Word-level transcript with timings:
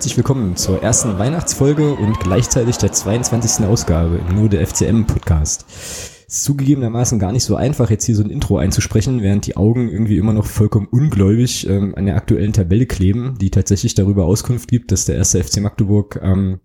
Herzlich 0.00 0.16
willkommen 0.16 0.56
zur 0.56 0.82
ersten 0.82 1.18
Weihnachtsfolge 1.18 1.92
und 1.92 2.18
gleichzeitig 2.20 2.78
der 2.78 2.90
22. 2.90 3.66
Ausgabe 3.66 4.16
im 4.16 4.34
Nur 4.34 4.48
der 4.48 4.66
FCM 4.66 5.04
Podcast. 5.04 5.66
Ist 6.26 6.44
zugegebenermaßen 6.44 7.18
gar 7.18 7.32
nicht 7.32 7.44
so 7.44 7.54
einfach, 7.54 7.90
jetzt 7.90 8.06
hier 8.06 8.16
so 8.16 8.24
ein 8.24 8.30
Intro 8.30 8.56
einzusprechen, 8.56 9.20
während 9.20 9.44
die 9.44 9.58
Augen 9.58 9.90
irgendwie 9.90 10.16
immer 10.16 10.32
noch 10.32 10.46
vollkommen 10.46 10.88
ungläubig 10.90 11.68
ähm, 11.68 11.94
an 11.96 12.06
der 12.06 12.16
aktuellen 12.16 12.54
Tabelle 12.54 12.86
kleben, 12.86 13.36
die 13.38 13.50
tatsächlich 13.50 13.94
darüber 13.94 14.24
Auskunft 14.24 14.70
gibt, 14.70 14.90
dass 14.90 15.04
der 15.04 15.16
erste 15.16 15.44
FC 15.44 15.60
Magdeburg 15.60 16.18
ähm, 16.22 16.60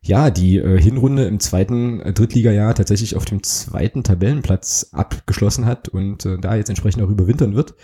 ja 0.00 0.30
die 0.30 0.56
äh, 0.56 0.80
Hinrunde 0.80 1.26
im 1.26 1.40
zweiten 1.40 2.00
äh, 2.00 2.14
Drittligajahr 2.14 2.74
tatsächlich 2.74 3.16
auf 3.16 3.26
dem 3.26 3.42
zweiten 3.42 4.02
Tabellenplatz 4.02 4.88
abgeschlossen 4.92 5.66
hat 5.66 5.90
und 5.90 6.24
äh, 6.24 6.38
da 6.38 6.54
jetzt 6.56 6.70
entsprechend 6.70 7.02
auch 7.02 7.10
überwintern 7.10 7.54
wird. 7.54 7.74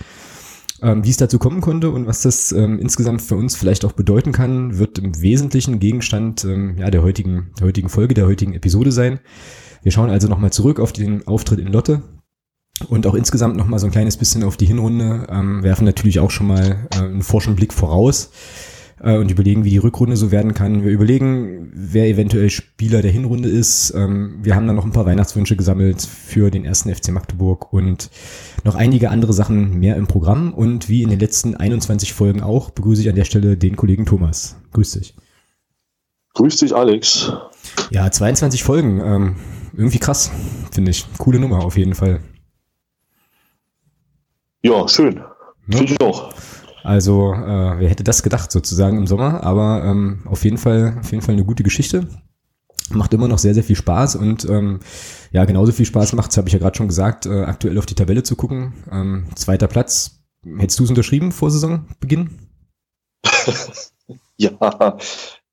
Ähm, 0.80 1.04
wie 1.04 1.10
es 1.10 1.16
dazu 1.16 1.38
kommen 1.38 1.60
konnte 1.60 1.90
und 1.90 2.06
was 2.06 2.22
das 2.22 2.52
ähm, 2.52 2.78
insgesamt 2.78 3.20
für 3.20 3.34
uns 3.34 3.56
vielleicht 3.56 3.84
auch 3.84 3.92
bedeuten 3.92 4.30
kann, 4.30 4.78
wird 4.78 4.98
im 5.00 5.20
Wesentlichen 5.20 5.80
Gegenstand 5.80 6.44
ähm, 6.44 6.76
ja, 6.78 6.90
der, 6.90 7.02
heutigen, 7.02 7.50
der 7.58 7.66
heutigen 7.66 7.88
Folge, 7.88 8.14
der 8.14 8.26
heutigen 8.26 8.54
Episode 8.54 8.92
sein. 8.92 9.18
Wir 9.82 9.90
schauen 9.90 10.10
also 10.10 10.28
nochmal 10.28 10.52
zurück 10.52 10.78
auf 10.78 10.92
den 10.92 11.26
Auftritt 11.26 11.58
in 11.58 11.68
Lotte 11.68 12.02
und 12.88 13.08
auch 13.08 13.14
insgesamt 13.14 13.56
nochmal 13.56 13.80
so 13.80 13.86
ein 13.86 13.92
kleines 13.92 14.16
bisschen 14.16 14.44
auf 14.44 14.56
die 14.56 14.66
Hinrunde, 14.66 15.26
ähm, 15.30 15.64
werfen 15.64 15.84
natürlich 15.84 16.20
auch 16.20 16.30
schon 16.30 16.46
mal 16.46 16.88
äh, 16.92 16.98
einen 16.98 17.22
forschen 17.22 17.56
Blick 17.56 17.72
voraus 17.72 18.30
äh, 19.02 19.16
und 19.16 19.30
überlegen, 19.30 19.64
wie 19.64 19.70
die 19.70 19.78
Rückrunde 19.78 20.16
so 20.16 20.30
werden 20.30 20.54
kann. 20.54 20.84
Wir 20.84 20.90
überlegen, 20.90 21.70
wer 21.72 22.06
eventuell 22.06 22.50
Spieler 22.50 23.02
der 23.02 23.10
Hinrunde 23.10 23.48
ist. 23.48 23.92
Ähm, 23.94 24.38
wir 24.42 24.54
haben 24.54 24.66
dann 24.66 24.76
noch 24.76 24.84
ein 24.84 24.92
paar 24.92 25.06
Weihnachtswünsche 25.06 25.56
gesammelt 25.56 26.02
für 26.02 26.50
den 26.50 26.64
ersten 26.64 26.94
FC 26.94 27.10
Magdeburg 27.10 27.72
und 27.72 28.10
noch 28.64 28.74
einige 28.74 29.10
andere 29.10 29.32
Sachen 29.32 29.78
mehr 29.78 29.96
im 29.96 30.06
Programm. 30.06 30.52
Und 30.52 30.88
wie 30.88 31.02
in 31.02 31.10
den 31.10 31.20
letzten 31.20 31.54
21 31.54 32.12
Folgen 32.12 32.42
auch, 32.42 32.70
begrüße 32.70 33.02
ich 33.02 33.08
an 33.08 33.16
der 33.16 33.24
Stelle 33.24 33.56
den 33.56 33.76
Kollegen 33.76 34.06
Thomas. 34.06 34.56
Grüß 34.72 34.92
dich. 34.92 35.14
Grüß 36.34 36.56
dich, 36.56 36.74
Alex. 36.74 37.32
Ja, 37.90 38.10
22 38.10 38.62
Folgen. 38.62 39.00
Ähm, 39.00 39.36
irgendwie 39.76 39.98
krass, 39.98 40.30
finde 40.70 40.90
ich. 40.90 41.06
Coole 41.18 41.40
Nummer 41.40 41.64
auf 41.64 41.76
jeden 41.76 41.94
Fall. 41.94 42.20
Ja, 44.62 44.86
schön. 44.88 45.16
Ja. 45.16 45.78
Finde 45.78 45.92
ich 45.92 46.00
auch. 46.00 46.32
Also, 46.88 47.34
äh, 47.34 47.78
wer 47.80 47.90
hätte 47.90 48.02
das 48.02 48.22
gedacht 48.22 48.50
sozusagen 48.50 48.96
im 48.96 49.06
Sommer, 49.06 49.44
aber 49.44 49.84
ähm, 49.84 50.22
auf 50.24 50.42
jeden 50.44 50.56
Fall, 50.56 50.96
auf 50.98 51.10
jeden 51.10 51.22
Fall 51.22 51.34
eine 51.34 51.44
gute 51.44 51.62
Geschichte. 51.62 52.08
Macht 52.88 53.12
immer 53.12 53.28
noch 53.28 53.36
sehr, 53.36 53.52
sehr 53.52 53.62
viel 53.62 53.76
Spaß 53.76 54.16
und 54.16 54.48
ähm, 54.48 54.80
ja, 55.30 55.44
genauso 55.44 55.72
viel 55.72 55.84
Spaß 55.84 56.14
macht 56.14 56.34
habe 56.38 56.48
ich 56.48 56.54
ja 56.54 56.58
gerade 56.58 56.78
schon 56.78 56.88
gesagt, 56.88 57.26
äh, 57.26 57.42
aktuell 57.42 57.76
auf 57.76 57.84
die 57.84 57.94
Tabelle 57.94 58.22
zu 58.22 58.36
gucken. 58.36 58.72
Ähm, 58.90 59.26
zweiter 59.34 59.66
Platz. 59.66 60.22
Hättest 60.56 60.78
du 60.78 60.84
es 60.84 60.88
unterschrieben 60.88 61.30
vor 61.30 61.50
Saisonbeginn? 61.50 62.30
ja, 64.38 64.96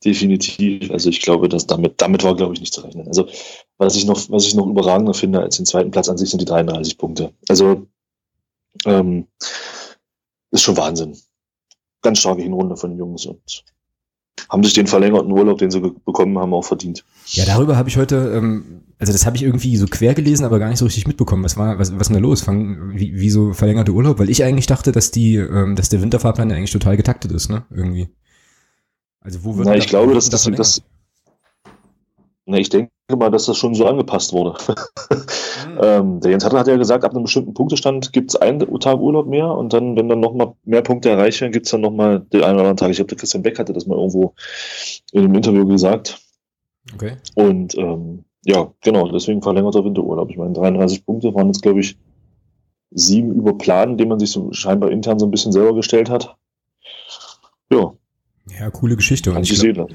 definitiv. 0.06 0.90
Also 0.90 1.10
ich 1.10 1.22
glaube, 1.22 1.50
dass 1.50 1.68
damit, 1.68 2.02
damit 2.02 2.24
war, 2.24 2.38
glaube 2.38 2.54
ich, 2.54 2.62
nicht 2.62 2.74
zu 2.74 2.80
rechnen. 2.80 3.10
Also 3.10 3.28
was 3.78 3.98
ich 3.98 4.06
noch, 4.06 4.30
was 4.30 4.46
ich 4.46 4.56
noch 4.56 4.68
überragender 4.68 5.14
finde 5.14 5.42
als 5.42 5.58
den 5.58 5.66
zweiten 5.66 5.92
Platz 5.92 6.08
an 6.08 6.18
sich 6.18 6.30
sind 6.30 6.42
die 6.42 6.46
33 6.46 6.98
Punkte. 6.98 7.34
Also 7.50 7.88
ähm, 8.86 9.28
ist 10.52 10.62
schon 10.62 10.78
Wahnsinn. 10.78 11.18
Ganz 12.06 12.20
starke 12.20 12.44
Hinrunde 12.44 12.78
von 12.78 12.92
den 12.92 13.00
Jungs 13.00 13.26
und 13.26 13.64
haben 14.50 14.64
sich 14.64 14.74
den 14.74 14.88
verlängerten 14.88 15.32
Urlaub, 15.32 15.58
den 15.58 15.72
sie 15.72 15.80
bekommen 15.80 16.38
haben, 16.38 16.54
auch 16.54 16.64
verdient. 16.64 17.04
Ja, 17.26 17.46
darüber 17.46 17.78
habe 17.78 17.90
ich 17.90 17.98
heute, 17.98 18.34
ähm, 18.36 18.84
also 19.00 19.12
das 19.12 19.26
habe 19.26 19.36
ich 19.36 19.44
irgendwie 19.44 19.76
so 19.76 19.88
quer 19.88 20.14
gelesen, 20.14 20.46
aber 20.46 20.60
gar 20.60 20.70
nicht 20.70 20.78
so 20.78 20.86
richtig 20.86 21.08
mitbekommen. 21.08 21.44
Was 21.44 21.58
war, 21.58 21.80
was, 21.80 21.92
was 21.94 22.02
ist 22.02 22.08
denn 22.10 22.16
da 22.16 22.22
los? 22.22 22.42
Fang, 22.42 22.96
wie, 22.96 23.20
wie 23.20 23.30
so 23.30 23.54
verlängerte 23.54 23.92
Urlaub? 23.92 24.20
Weil 24.20 24.30
ich 24.30 24.44
eigentlich 24.44 24.68
dachte, 24.68 24.92
dass 24.92 25.10
die, 25.10 25.36
ähm, 25.38 25.76
dass 25.76 25.90
der 25.90 26.02
Winterfahrplan 26.02 26.52
eigentlich 26.52 26.72
total 26.72 26.96
getaktet 26.96 27.32
ist, 27.32 27.50
ne? 27.50 27.66
Irgendwie. 27.72 28.10
Also 29.20 29.44
wo 29.44 29.58
wird 29.58 29.68
Na, 29.68 29.76
ich 29.76 29.88
glaube, 29.88 30.14
dass 30.14 30.30
das, 30.30 30.44
das, 30.44 30.84
na, 32.46 32.58
ich 32.58 32.70
denke 32.70 32.92
mal, 33.18 33.32
dass 33.32 33.46
das 33.46 33.58
schon 33.58 33.74
so 33.74 33.86
angepasst 33.86 34.34
wurde. 34.34 34.56
mhm. 35.68 35.80
ähm, 35.82 36.20
der 36.20 36.32
Jens 36.32 36.46
Hatter 36.46 36.60
hat 36.60 36.68
ja 36.68 36.78
gesagt, 36.78 37.04
ab 37.04 37.12
einem 37.12 37.24
bestimmten 37.24 37.54
Punktestand 37.54 38.14
gibt 38.14 38.32
es 38.32 38.36
einen 38.36 38.60
Tag 38.80 39.00
Urlaub 39.00 39.28
mehr 39.28 39.50
und 39.50 39.74
dann, 39.74 39.96
wenn 39.96 40.10
dann 40.10 40.20
nochmal 40.20 40.54
mehr 40.64 40.82
Punkte 40.82 41.10
erreicht 41.10 41.42
werden, 41.42 41.52
gibt 41.52 41.66
es 41.66 41.72
dann 41.72 41.82
nochmal 41.82 42.20
den 42.20 42.44
einen 42.44 42.54
oder 42.54 42.62
anderen 42.62 42.78
Tag. 42.78 42.92
Ich 42.92 42.98
glaube, 42.98 43.10
der 43.10 43.18
Christian 43.18 43.44
Beck 43.44 43.58
hatte 43.58 43.74
das 43.74 43.88
mal 43.88 43.98
irgendwo 43.98 44.34
in 45.12 45.24
einem 45.24 45.36
Interview 45.36 45.66
gesagt. 45.66 46.20
Okay. 46.94 47.18
Und 47.34 47.76
ähm, 47.78 48.26
ja, 48.44 48.72
genau, 48.82 49.12
deswegen 49.12 49.42
verlängerter 49.42 49.84
Winterurlaub. 49.84 50.30
Ich 50.30 50.38
meine, 50.38 50.54
33 50.54 51.04
Punkte 51.04 51.34
waren 51.34 51.48
jetzt, 51.48 51.64
glaube 51.64 51.80
ich, 51.80 51.98
sieben 52.92 53.34
über 53.34 53.58
Plan, 53.58 53.98
den 53.98 54.08
man 54.08 54.20
sich 54.20 54.32
so 54.32 54.52
scheinbar 54.54 54.92
intern 54.92 55.18
so 55.18 55.26
ein 55.26 55.32
bisschen 55.32 55.52
selber 55.52 55.74
gestellt 55.74 56.12
hat. 56.12 56.36
Ja, 57.72 57.94
ja, 58.48 58.70
coole 58.70 58.96
Geschichte. 58.96 59.34
Und 59.34 59.50
ich, 59.50 59.60
glaub, 59.60 59.90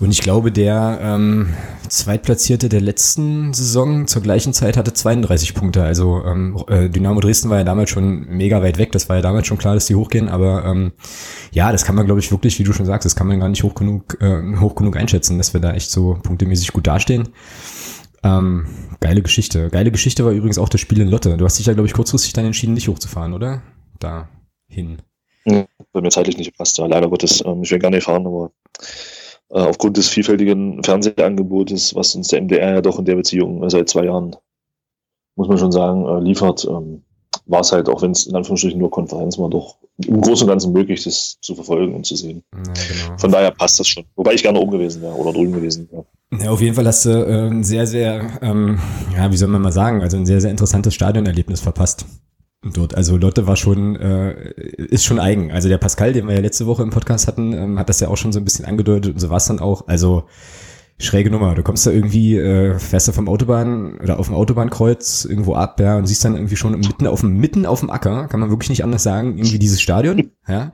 und 0.00 0.10
ich, 0.10 0.20
glaube, 0.20 0.52
der 0.52 0.98
ähm, 1.00 1.54
Zweitplatzierte 1.88 2.68
der 2.68 2.82
letzten 2.82 3.54
Saison 3.54 4.06
zur 4.06 4.20
gleichen 4.20 4.52
Zeit 4.52 4.76
hatte 4.76 4.92
32 4.92 5.54
Punkte. 5.54 5.82
Also 5.82 6.22
ähm, 6.26 6.62
äh, 6.68 6.90
Dynamo 6.90 7.20
Dresden 7.20 7.48
war 7.48 7.56
ja 7.56 7.64
damals 7.64 7.88
schon 7.88 8.26
mega 8.28 8.62
weit 8.62 8.76
weg. 8.76 8.92
Das 8.92 9.08
war 9.08 9.16
ja 9.16 9.22
damals 9.22 9.46
schon 9.46 9.56
klar, 9.56 9.72
dass 9.72 9.86
die 9.86 9.94
hochgehen. 9.94 10.28
Aber 10.28 10.66
ähm, 10.66 10.92
ja, 11.52 11.72
das 11.72 11.86
kann 11.86 11.96
man, 11.96 12.04
glaube 12.04 12.20
ich, 12.20 12.30
wirklich, 12.30 12.58
wie 12.58 12.64
du 12.64 12.74
schon 12.74 12.84
sagst, 12.84 13.06
das 13.06 13.16
kann 13.16 13.28
man 13.28 13.40
gar 13.40 13.48
nicht 13.48 13.62
hoch 13.62 13.74
genug, 13.74 14.18
äh, 14.20 14.42
hoch 14.58 14.74
genug 14.74 14.98
einschätzen, 14.98 15.38
dass 15.38 15.54
wir 15.54 15.60
da 15.60 15.72
echt 15.72 15.90
so 15.90 16.18
punktemäßig 16.22 16.74
gut 16.74 16.86
dastehen. 16.86 17.30
Ähm, 18.22 18.66
geile 19.00 19.22
Geschichte. 19.22 19.70
Geile 19.70 19.90
Geschichte 19.90 20.22
war 20.22 20.32
übrigens 20.32 20.58
auch 20.58 20.68
das 20.68 20.82
Spiel 20.82 21.00
in 21.00 21.08
Lotte. 21.08 21.38
Du 21.38 21.46
hast 21.46 21.58
dich 21.58 21.66
ja, 21.66 21.72
glaube 21.72 21.86
ich, 21.86 21.94
kurzfristig 21.94 22.34
dann 22.34 22.44
entschieden, 22.44 22.74
nicht 22.74 22.88
hochzufahren, 22.88 23.32
oder? 23.32 23.62
Da 23.98 24.28
hin. 24.68 24.98
Bei 25.46 26.00
mir 26.00 26.10
zeitlich 26.10 26.36
nicht 26.36 26.52
gepasst, 26.52 26.78
ja, 26.78 26.86
leider 26.86 27.08
Gottes. 27.08 27.42
Ähm, 27.44 27.62
ich 27.62 27.70
will 27.70 27.78
gar 27.78 27.90
nicht 27.90 28.04
fahren, 28.04 28.26
aber 28.26 28.50
äh, 29.50 29.60
aufgrund 29.60 29.96
des 29.96 30.08
vielfältigen 30.08 30.82
Fernsehangebotes, 30.82 31.94
was 31.94 32.14
uns 32.14 32.28
der 32.28 32.42
MDR 32.42 32.74
ja 32.74 32.80
doch 32.80 32.98
in 32.98 33.04
der 33.04 33.16
Beziehung 33.16 33.62
äh, 33.62 33.70
seit 33.70 33.88
zwei 33.88 34.04
Jahren, 34.04 34.36
muss 35.36 35.48
man 35.48 35.58
schon 35.58 35.72
sagen, 35.72 36.06
äh, 36.06 36.20
liefert, 36.20 36.66
ähm, 36.68 37.02
war 37.46 37.60
es 37.60 37.70
halt, 37.70 37.88
auch 37.88 38.02
wenn 38.02 38.10
es 38.10 38.26
in 38.26 38.34
Anführungsstrichen 38.34 38.78
nur 38.78 38.90
Konferenz 38.90 39.38
war, 39.38 39.48
doch 39.48 39.76
im 39.98 40.20
Großen 40.20 40.44
und 40.44 40.50
Ganzen 40.50 40.72
möglich, 40.72 41.04
das 41.04 41.38
zu 41.40 41.54
verfolgen 41.54 41.94
und 41.94 42.04
zu 42.04 42.16
sehen. 42.16 42.42
Ja, 42.52 42.62
genau. 42.62 43.18
Von 43.18 43.30
daher 43.30 43.52
passt 43.52 43.78
das 43.78 43.86
schon. 43.86 44.04
Wobei 44.16 44.34
ich 44.34 44.42
gerne 44.42 44.58
oben 44.58 44.72
gewesen 44.72 45.00
wäre 45.02 45.14
oder 45.14 45.32
drüben 45.32 45.52
gewesen 45.52 45.88
wäre. 45.92 46.04
Ja, 46.42 46.50
auf 46.50 46.60
jeden 46.60 46.74
Fall 46.74 46.86
hast 46.86 47.04
du 47.06 47.10
äh, 47.10 47.46
ein 47.48 47.62
sehr, 47.62 47.86
sehr, 47.86 48.38
ähm, 48.42 48.80
ja, 49.14 49.30
wie 49.30 49.36
soll 49.36 49.48
man 49.48 49.62
mal 49.62 49.72
sagen, 49.72 50.02
also 50.02 50.16
ein 50.16 50.26
sehr, 50.26 50.40
sehr 50.40 50.50
interessantes 50.50 50.94
Stadionerlebnis 50.94 51.60
verpasst 51.60 52.04
dort. 52.72 52.94
Also 52.94 53.16
Lotte 53.16 53.46
war 53.46 53.56
schon, 53.56 53.96
äh, 53.96 54.50
ist 54.76 55.04
schon 55.04 55.18
eigen. 55.18 55.52
Also 55.52 55.68
der 55.68 55.78
Pascal, 55.78 56.12
den 56.12 56.26
wir 56.26 56.34
ja 56.34 56.40
letzte 56.40 56.66
Woche 56.66 56.82
im 56.82 56.90
Podcast 56.90 57.26
hatten, 57.26 57.52
ähm, 57.52 57.78
hat 57.78 57.88
das 57.88 58.00
ja 58.00 58.08
auch 58.08 58.16
schon 58.16 58.32
so 58.32 58.38
ein 58.38 58.44
bisschen 58.44 58.64
angedeutet 58.64 59.14
und 59.14 59.20
so 59.20 59.30
war 59.30 59.38
es 59.38 59.46
dann 59.46 59.60
auch. 59.60 59.88
Also 59.88 60.24
schräge 60.98 61.30
Nummer. 61.30 61.54
Du 61.54 61.62
kommst 61.62 61.86
da 61.86 61.90
irgendwie, 61.90 62.36
äh, 62.36 62.78
fährst 62.78 63.08
du 63.08 63.12
vom 63.12 63.28
Autobahn 63.28 63.98
oder 63.98 64.18
auf 64.18 64.26
dem 64.26 64.34
Autobahnkreuz 64.34 65.26
irgendwo 65.26 65.54
ab, 65.54 65.78
ja, 65.80 65.96
und 65.96 66.06
siehst 66.06 66.24
dann 66.24 66.34
irgendwie 66.34 66.56
schon 66.56 66.72
mitten 66.72 67.06
auf 67.06 67.20
dem, 67.20 67.36
mitten 67.38 67.66
auf 67.66 67.80
dem 67.80 67.90
Acker, 67.90 68.28
kann 68.28 68.40
man 68.40 68.50
wirklich 68.50 68.70
nicht 68.70 68.84
anders 68.84 69.02
sagen, 69.02 69.36
irgendwie 69.36 69.58
dieses 69.58 69.80
Stadion, 69.80 70.30
ja. 70.48 70.72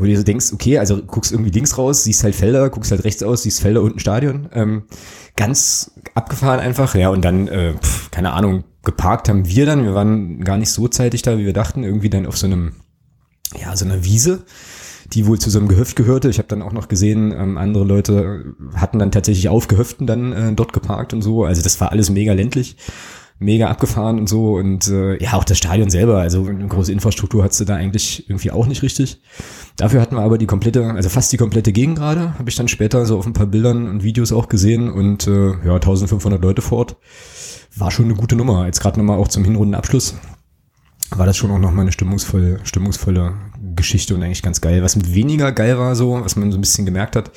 Wo 0.00 0.04
du 0.06 0.16
so 0.16 0.22
denkst, 0.22 0.52
okay, 0.54 0.78
also 0.78 1.02
guckst 1.02 1.30
irgendwie 1.30 1.50
links 1.50 1.76
raus, 1.76 2.04
siehst 2.04 2.24
halt 2.24 2.34
Felder, 2.34 2.70
guckst 2.70 2.90
halt 2.90 3.04
rechts 3.04 3.22
aus, 3.22 3.42
siehst 3.42 3.60
Felder 3.60 3.82
und 3.82 3.96
ein 3.96 3.98
Stadion. 3.98 4.48
Ähm, 4.54 4.84
ganz 5.36 5.92
abgefahren 6.14 6.58
einfach, 6.58 6.94
ja, 6.94 7.10
und 7.10 7.22
dann, 7.22 7.48
äh, 7.48 7.74
pf, 7.74 8.10
keine 8.10 8.32
Ahnung, 8.32 8.64
geparkt 8.82 9.28
haben 9.28 9.46
wir 9.46 9.66
dann. 9.66 9.84
Wir 9.84 9.94
waren 9.94 10.42
gar 10.42 10.56
nicht 10.56 10.70
so 10.70 10.88
zeitig 10.88 11.20
da, 11.22 11.36
wie 11.36 11.44
wir 11.44 11.52
dachten. 11.52 11.84
Irgendwie 11.84 12.08
dann 12.08 12.26
auf 12.26 12.38
so 12.38 12.46
einem, 12.46 12.72
ja, 13.60 13.76
so 13.76 13.84
einer 13.84 14.04
Wiese, 14.04 14.44
die 15.12 15.26
wohl 15.26 15.38
zu 15.38 15.50
so 15.50 15.58
einem 15.58 15.68
Gehöft 15.68 15.96
gehörte. 15.96 16.30
Ich 16.30 16.38
habe 16.38 16.48
dann 16.48 16.62
auch 16.62 16.72
noch 16.72 16.88
gesehen, 16.88 17.32
ähm, 17.32 17.58
andere 17.58 17.84
Leute 17.84 18.54
hatten 18.74 18.98
dann 18.98 19.12
tatsächlich 19.12 19.50
auf 19.50 19.68
Gehöften 19.68 20.06
dann 20.06 20.32
äh, 20.32 20.52
dort 20.54 20.72
geparkt 20.72 21.12
und 21.12 21.20
so. 21.20 21.44
Also 21.44 21.62
das 21.62 21.80
war 21.80 21.92
alles 21.92 22.08
mega 22.08 22.32
ländlich 22.32 22.76
mega 23.40 23.68
abgefahren 23.68 24.18
und 24.18 24.28
so 24.28 24.56
und 24.56 24.86
äh, 24.88 25.20
ja 25.20 25.32
auch 25.32 25.44
das 25.44 25.58
Stadion 25.58 25.88
selber, 25.90 26.18
also 26.18 26.46
eine 26.46 26.68
große 26.68 26.92
Infrastruktur 26.92 27.42
hattest 27.42 27.60
du 27.60 27.64
da 27.64 27.74
eigentlich 27.74 28.28
irgendwie 28.28 28.50
auch 28.50 28.66
nicht 28.66 28.82
richtig. 28.82 29.20
Dafür 29.76 30.00
hatten 30.02 30.14
wir 30.14 30.22
aber 30.22 30.36
die 30.36 30.46
komplette, 30.46 30.84
also 30.84 31.08
fast 31.08 31.32
die 31.32 31.38
komplette 31.38 31.72
Gegend 31.72 31.96
gerade, 31.96 32.38
habe 32.38 32.50
ich 32.50 32.56
dann 32.56 32.68
später 32.68 33.06
so 33.06 33.18
auf 33.18 33.26
ein 33.26 33.32
paar 33.32 33.46
Bildern 33.46 33.88
und 33.88 34.04
Videos 34.04 34.30
auch 34.30 34.48
gesehen 34.48 34.90
und 34.90 35.26
äh, 35.26 35.52
ja 35.64 35.74
1500 35.74 36.40
Leute 36.40 36.60
vor 36.60 36.78
Ort 36.78 36.96
war 37.74 37.90
schon 37.90 38.04
eine 38.04 38.14
gute 38.14 38.36
Nummer. 38.36 38.66
Jetzt 38.66 38.80
gerade 38.80 38.98
nochmal 38.98 39.18
auch 39.18 39.28
zum 39.28 39.44
Hinrundenabschluss 39.44 40.14
war 41.16 41.26
das 41.26 41.36
schon 41.36 41.50
auch 41.50 41.58
nochmal 41.58 41.82
eine 41.82 41.92
stimmungsvolle, 41.92 42.60
stimmungsvolle 42.62 43.34
Geschichte 43.74 44.14
und 44.14 44.22
eigentlich 44.22 44.42
ganz 44.42 44.60
geil. 44.60 44.82
Was 44.82 45.12
weniger 45.12 45.50
geil 45.52 45.78
war 45.78 45.96
so, 45.96 46.20
was 46.22 46.36
man 46.36 46.52
so 46.52 46.58
ein 46.58 46.60
bisschen 46.60 46.86
gemerkt 46.86 47.16
hat, 47.16 47.30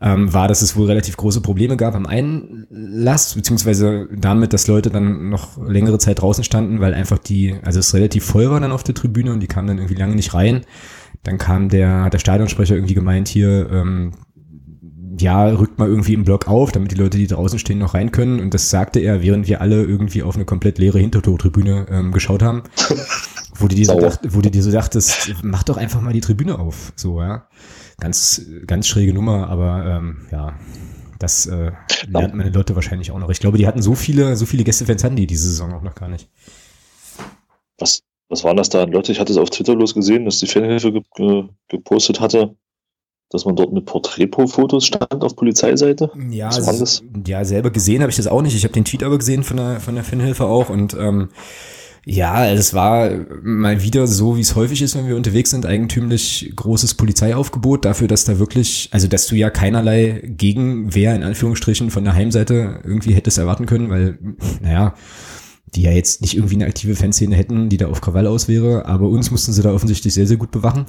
ähm, 0.00 0.32
war, 0.32 0.46
dass 0.48 0.62
es 0.62 0.76
wohl 0.76 0.86
relativ 0.86 1.16
große 1.16 1.40
Probleme 1.40 1.76
gab 1.76 1.94
am 1.94 2.06
Einlass, 2.06 3.34
beziehungsweise 3.34 4.08
damit, 4.16 4.52
dass 4.52 4.68
Leute 4.68 4.90
dann 4.90 5.28
noch 5.28 5.58
längere 5.66 5.98
Zeit 5.98 6.20
draußen 6.20 6.44
standen, 6.44 6.80
weil 6.80 6.94
einfach 6.94 7.18
die, 7.18 7.56
also 7.64 7.80
es 7.80 7.94
relativ 7.94 8.24
voll 8.24 8.50
war 8.50 8.60
dann 8.60 8.72
auf 8.72 8.84
der 8.84 8.94
Tribüne 8.94 9.32
und 9.32 9.40
die 9.40 9.48
kamen 9.48 9.66
dann 9.66 9.78
irgendwie 9.78 9.96
lange 9.96 10.14
nicht 10.14 10.34
rein. 10.34 10.62
Dann 11.24 11.38
kam 11.38 11.68
der, 11.68 12.04
hat 12.04 12.14
der 12.14 12.20
Stadionsprecher 12.20 12.76
irgendwie 12.76 12.94
gemeint 12.94 13.26
hier, 13.26 13.68
ähm, 13.70 14.12
ja, 15.20 15.46
rückt 15.46 15.80
mal 15.80 15.88
irgendwie 15.88 16.14
im 16.14 16.22
Block 16.22 16.46
auf, 16.46 16.70
damit 16.70 16.92
die 16.92 16.96
Leute, 16.96 17.18
die 17.18 17.26
draußen 17.26 17.58
stehen, 17.58 17.78
noch 17.78 17.94
rein 17.94 18.12
können. 18.12 18.38
Und 18.38 18.54
das 18.54 18.70
sagte 18.70 19.00
er, 19.00 19.20
während 19.20 19.48
wir 19.48 19.60
alle 19.60 19.82
irgendwie 19.82 20.22
auf 20.22 20.36
eine 20.36 20.44
komplett 20.44 20.78
leere 20.78 21.00
Hintertortribüne 21.00 21.86
ähm, 21.90 22.12
geschaut 22.12 22.42
haben. 22.42 22.62
Wo 23.54 23.66
du 23.66 23.74
dir 23.74 23.86
so, 23.86 23.98
dacht, 23.98 24.20
wo 24.28 24.40
du 24.40 24.50
dir 24.50 24.62
so 24.62 24.70
dachtest, 24.70 25.34
mach 25.42 25.64
doch 25.64 25.76
einfach 25.76 26.00
mal 26.00 26.12
die 26.12 26.20
Tribüne 26.20 26.60
auf. 26.60 26.92
So, 26.94 27.20
ja. 27.20 27.48
Ganz, 28.00 28.46
ganz 28.66 28.86
schräge 28.86 29.12
Nummer, 29.12 29.48
aber 29.48 29.84
ähm, 29.86 30.26
ja, 30.30 30.54
das 31.18 31.46
äh, 31.46 31.72
lernt 32.06 32.34
meine 32.34 32.50
Leute 32.50 32.76
wahrscheinlich 32.76 33.10
auch 33.10 33.18
noch. 33.18 33.30
Ich 33.30 33.40
glaube, 33.40 33.58
die 33.58 33.66
hatten 33.66 33.82
so 33.82 33.94
viele, 33.94 34.36
so 34.36 34.46
viele 34.46 34.62
Gästefans 34.62 35.02
hatten 35.02 35.16
die 35.16 35.26
diese 35.26 35.48
Saison 35.48 35.74
auch 35.74 35.82
noch 35.82 35.96
gar 35.96 36.08
nicht. 36.08 36.28
Was, 37.76 38.02
was 38.28 38.44
waren 38.44 38.56
das 38.56 38.68
da 38.68 38.84
Leute? 38.84 39.10
Ich 39.10 39.18
hatte 39.18 39.32
es 39.32 39.38
auf 39.38 39.50
Twitter 39.50 39.74
bloß 39.74 39.94
gesehen, 39.94 40.24
dass 40.24 40.38
die 40.38 40.46
Fanhilfe 40.46 40.92
ge 40.92 41.02
ge 41.16 41.44
gepostet 41.68 42.20
hatte, 42.20 42.54
dass 43.30 43.44
man 43.44 43.56
dort 43.56 43.72
mit 43.72 43.84
Porträtfotos 43.84 44.86
stand 44.86 45.24
auf 45.24 45.34
Polizeiseite. 45.34 46.10
Ja, 46.30 46.48
also, 46.48 47.04
ja, 47.26 47.44
selber 47.44 47.70
gesehen 47.70 48.00
habe 48.02 48.10
ich 48.10 48.16
das 48.16 48.26
auch 48.28 48.42
nicht. 48.42 48.54
Ich 48.54 48.64
habe 48.64 48.74
den 48.74 48.84
Tweet 48.84 49.02
aber 49.02 49.18
gesehen 49.18 49.42
von 49.42 49.56
der, 49.56 49.80
von 49.80 49.96
der 49.96 50.04
Fanhilfe 50.04 50.46
auch 50.46 50.70
und 50.70 50.94
ähm, 50.94 51.30
ja, 52.10 52.46
es 52.46 52.72
war 52.72 53.10
mal 53.42 53.82
wieder 53.82 54.06
so, 54.06 54.38
wie 54.38 54.40
es 54.40 54.56
häufig 54.56 54.80
ist, 54.80 54.96
wenn 54.96 55.08
wir 55.08 55.16
unterwegs 55.16 55.50
sind, 55.50 55.66
eigentümlich 55.66 56.50
großes 56.56 56.94
Polizeiaufgebot 56.94 57.84
dafür, 57.84 58.08
dass 58.08 58.24
da 58.24 58.38
wirklich, 58.38 58.88
also 58.92 59.08
dass 59.08 59.26
du 59.26 59.36
ja 59.36 59.50
keinerlei 59.50 60.22
Gegenwehr 60.24 61.14
in 61.14 61.22
Anführungsstrichen 61.22 61.90
von 61.90 62.04
der 62.04 62.14
Heimseite 62.14 62.80
irgendwie 62.82 63.12
hättest 63.12 63.36
erwarten 63.36 63.66
können, 63.66 63.90
weil, 63.90 64.18
naja, 64.62 64.94
die 65.74 65.82
ja 65.82 65.90
jetzt 65.90 66.22
nicht 66.22 66.34
irgendwie 66.34 66.54
eine 66.54 66.64
aktive 66.64 66.96
Fanszene 66.96 67.36
hätten, 67.36 67.68
die 67.68 67.76
da 67.76 67.88
auf 67.88 68.00
Krawall 68.00 68.26
aus 68.26 68.48
wäre, 68.48 68.86
aber 68.86 69.06
uns 69.10 69.30
mussten 69.30 69.52
sie 69.52 69.60
da 69.60 69.74
offensichtlich 69.74 70.14
sehr, 70.14 70.26
sehr 70.26 70.38
gut 70.38 70.50
bewachen. 70.50 70.86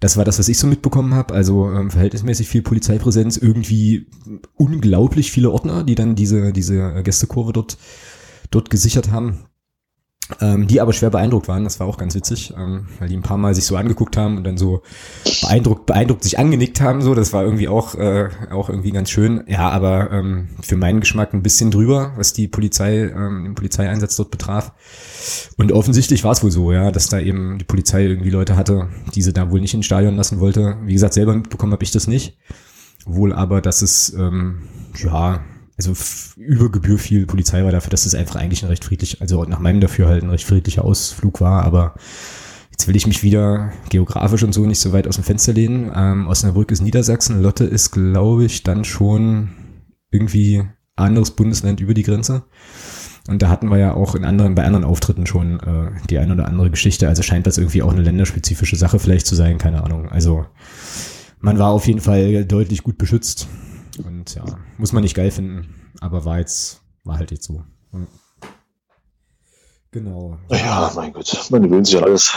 Das 0.00 0.16
war 0.16 0.24
das, 0.24 0.40
was 0.40 0.48
ich 0.48 0.58
so 0.58 0.66
mitbekommen 0.66 1.14
habe. 1.14 1.34
Also 1.34 1.70
ähm, 1.70 1.92
verhältnismäßig 1.92 2.48
viel 2.48 2.62
Polizeipräsenz, 2.62 3.36
irgendwie 3.36 4.06
unglaublich 4.56 5.30
viele 5.30 5.52
Ordner, 5.52 5.84
die 5.84 5.94
dann 5.94 6.16
diese, 6.16 6.52
diese 6.52 7.00
Gästekurve 7.04 7.52
dort, 7.52 7.78
dort 8.50 8.70
gesichert 8.70 9.12
haben 9.12 9.44
ähm, 10.40 10.66
die 10.66 10.80
aber 10.80 10.92
schwer 10.92 11.10
beeindruckt 11.10 11.48
waren. 11.48 11.64
Das 11.64 11.80
war 11.80 11.86
auch 11.86 11.98
ganz 11.98 12.14
witzig, 12.14 12.54
ähm, 12.56 12.86
weil 12.98 13.08
die 13.08 13.16
ein 13.16 13.22
paar 13.22 13.38
Mal 13.38 13.54
sich 13.54 13.64
so 13.64 13.76
angeguckt 13.76 14.16
haben 14.16 14.36
und 14.36 14.44
dann 14.44 14.56
so 14.56 14.82
beeindruckt, 15.42 15.86
beeindruckt 15.86 16.22
sich 16.22 16.38
angenickt 16.38 16.80
haben. 16.80 17.02
So, 17.02 17.14
das 17.14 17.32
war 17.32 17.44
irgendwie 17.44 17.68
auch 17.68 17.94
äh, 17.94 18.28
auch 18.50 18.68
irgendwie 18.68 18.92
ganz 18.92 19.10
schön. 19.10 19.44
Ja, 19.46 19.68
aber 19.70 20.10
ähm, 20.10 20.48
für 20.62 20.76
meinen 20.76 21.00
Geschmack 21.00 21.34
ein 21.34 21.42
bisschen 21.42 21.70
drüber, 21.70 22.12
was 22.16 22.32
die 22.32 22.48
Polizei, 22.48 23.10
ähm, 23.10 23.44
den 23.44 23.54
Polizeieinsatz 23.54 24.16
dort 24.16 24.30
betraf. 24.30 24.72
Und 25.56 25.72
offensichtlich 25.72 26.24
war 26.24 26.32
es 26.32 26.42
wohl 26.42 26.50
so, 26.50 26.72
ja, 26.72 26.90
dass 26.90 27.08
da 27.08 27.18
eben 27.18 27.58
die 27.58 27.64
Polizei 27.64 28.04
irgendwie 28.04 28.30
Leute 28.30 28.56
hatte, 28.56 28.88
die 29.14 29.22
sie 29.22 29.32
da 29.32 29.50
wohl 29.50 29.60
nicht 29.60 29.74
ins 29.74 29.86
Stadion 29.86 30.16
lassen 30.16 30.40
wollte. 30.40 30.76
Wie 30.84 30.92
gesagt, 30.92 31.14
selber 31.14 31.34
mitbekommen 31.34 31.72
habe 31.72 31.84
ich 31.84 31.90
das 31.90 32.06
nicht. 32.06 32.38
Wohl 33.04 33.32
aber, 33.32 33.60
dass 33.60 33.82
es 33.82 34.14
ähm, 34.14 34.62
ja 34.96 35.40
also 35.76 35.94
über 36.36 36.70
Gebühr 36.70 36.98
viel 36.98 37.26
Polizei 37.26 37.64
war 37.64 37.72
dafür, 37.72 37.90
dass 37.90 38.06
es 38.06 38.14
einfach 38.14 38.36
eigentlich 38.36 38.62
ein 38.62 38.68
recht 38.68 38.84
friedlich, 38.84 39.20
also 39.20 39.44
nach 39.44 39.58
meinem 39.58 39.80
Dafürhalten 39.80 40.28
ein 40.28 40.32
recht 40.32 40.46
friedlicher 40.46 40.84
Ausflug 40.84 41.40
war, 41.40 41.64
aber 41.64 41.94
jetzt 42.70 42.88
will 42.88 42.96
ich 42.96 43.06
mich 43.06 43.22
wieder 43.22 43.72
geografisch 43.88 44.42
und 44.42 44.52
so 44.52 44.66
nicht 44.66 44.80
so 44.80 44.92
weit 44.92 45.08
aus 45.08 45.16
dem 45.16 45.24
Fenster 45.24 45.52
lehnen. 45.52 45.90
Ähm, 45.94 46.26
Osnabrück 46.26 46.70
ist 46.70 46.82
Niedersachsen, 46.82 47.42
Lotte 47.42 47.64
ist, 47.64 47.90
glaube 47.90 48.44
ich, 48.44 48.62
dann 48.62 48.84
schon 48.84 49.50
irgendwie 50.10 50.64
anderes 50.96 51.30
Bundesland 51.30 51.80
über 51.80 51.94
die 51.94 52.02
Grenze. 52.02 52.44
Und 53.28 53.40
da 53.40 53.48
hatten 53.48 53.68
wir 53.68 53.78
ja 53.78 53.94
auch 53.94 54.14
in 54.14 54.24
anderen, 54.24 54.54
bei 54.54 54.64
anderen 54.64 54.84
Auftritten 54.84 55.26
schon 55.26 55.60
äh, 55.60 55.90
die 56.10 56.18
eine 56.18 56.32
oder 56.32 56.48
andere 56.48 56.70
Geschichte. 56.70 57.08
Also 57.08 57.22
scheint 57.22 57.46
das 57.46 57.56
irgendwie 57.56 57.82
auch 57.82 57.92
eine 57.92 58.02
länderspezifische 58.02 58.76
Sache 58.76 58.98
vielleicht 58.98 59.26
zu 59.26 59.36
sein, 59.36 59.58
keine 59.58 59.84
Ahnung. 59.84 60.08
Also 60.08 60.44
man 61.38 61.58
war 61.58 61.70
auf 61.70 61.86
jeden 61.86 62.00
Fall 62.00 62.44
deutlich 62.44 62.82
gut 62.82 62.98
beschützt. 62.98 63.48
Und 63.98 64.34
ja, 64.34 64.44
muss 64.78 64.92
man 64.92 65.02
nicht 65.02 65.14
geil 65.14 65.30
finden, 65.30 65.74
aber 66.00 66.24
war 66.24 66.38
jetzt, 66.38 66.80
war 67.04 67.18
halt 67.18 67.30
jetzt 67.30 67.44
so. 67.44 67.64
Genau. 69.90 70.38
Ja, 70.48 70.90
mein 70.94 71.12
Gott, 71.12 71.50
man 71.50 71.62
gewöhnt 71.62 71.86
sich 71.86 71.98
an 71.98 72.04
alles. 72.04 72.32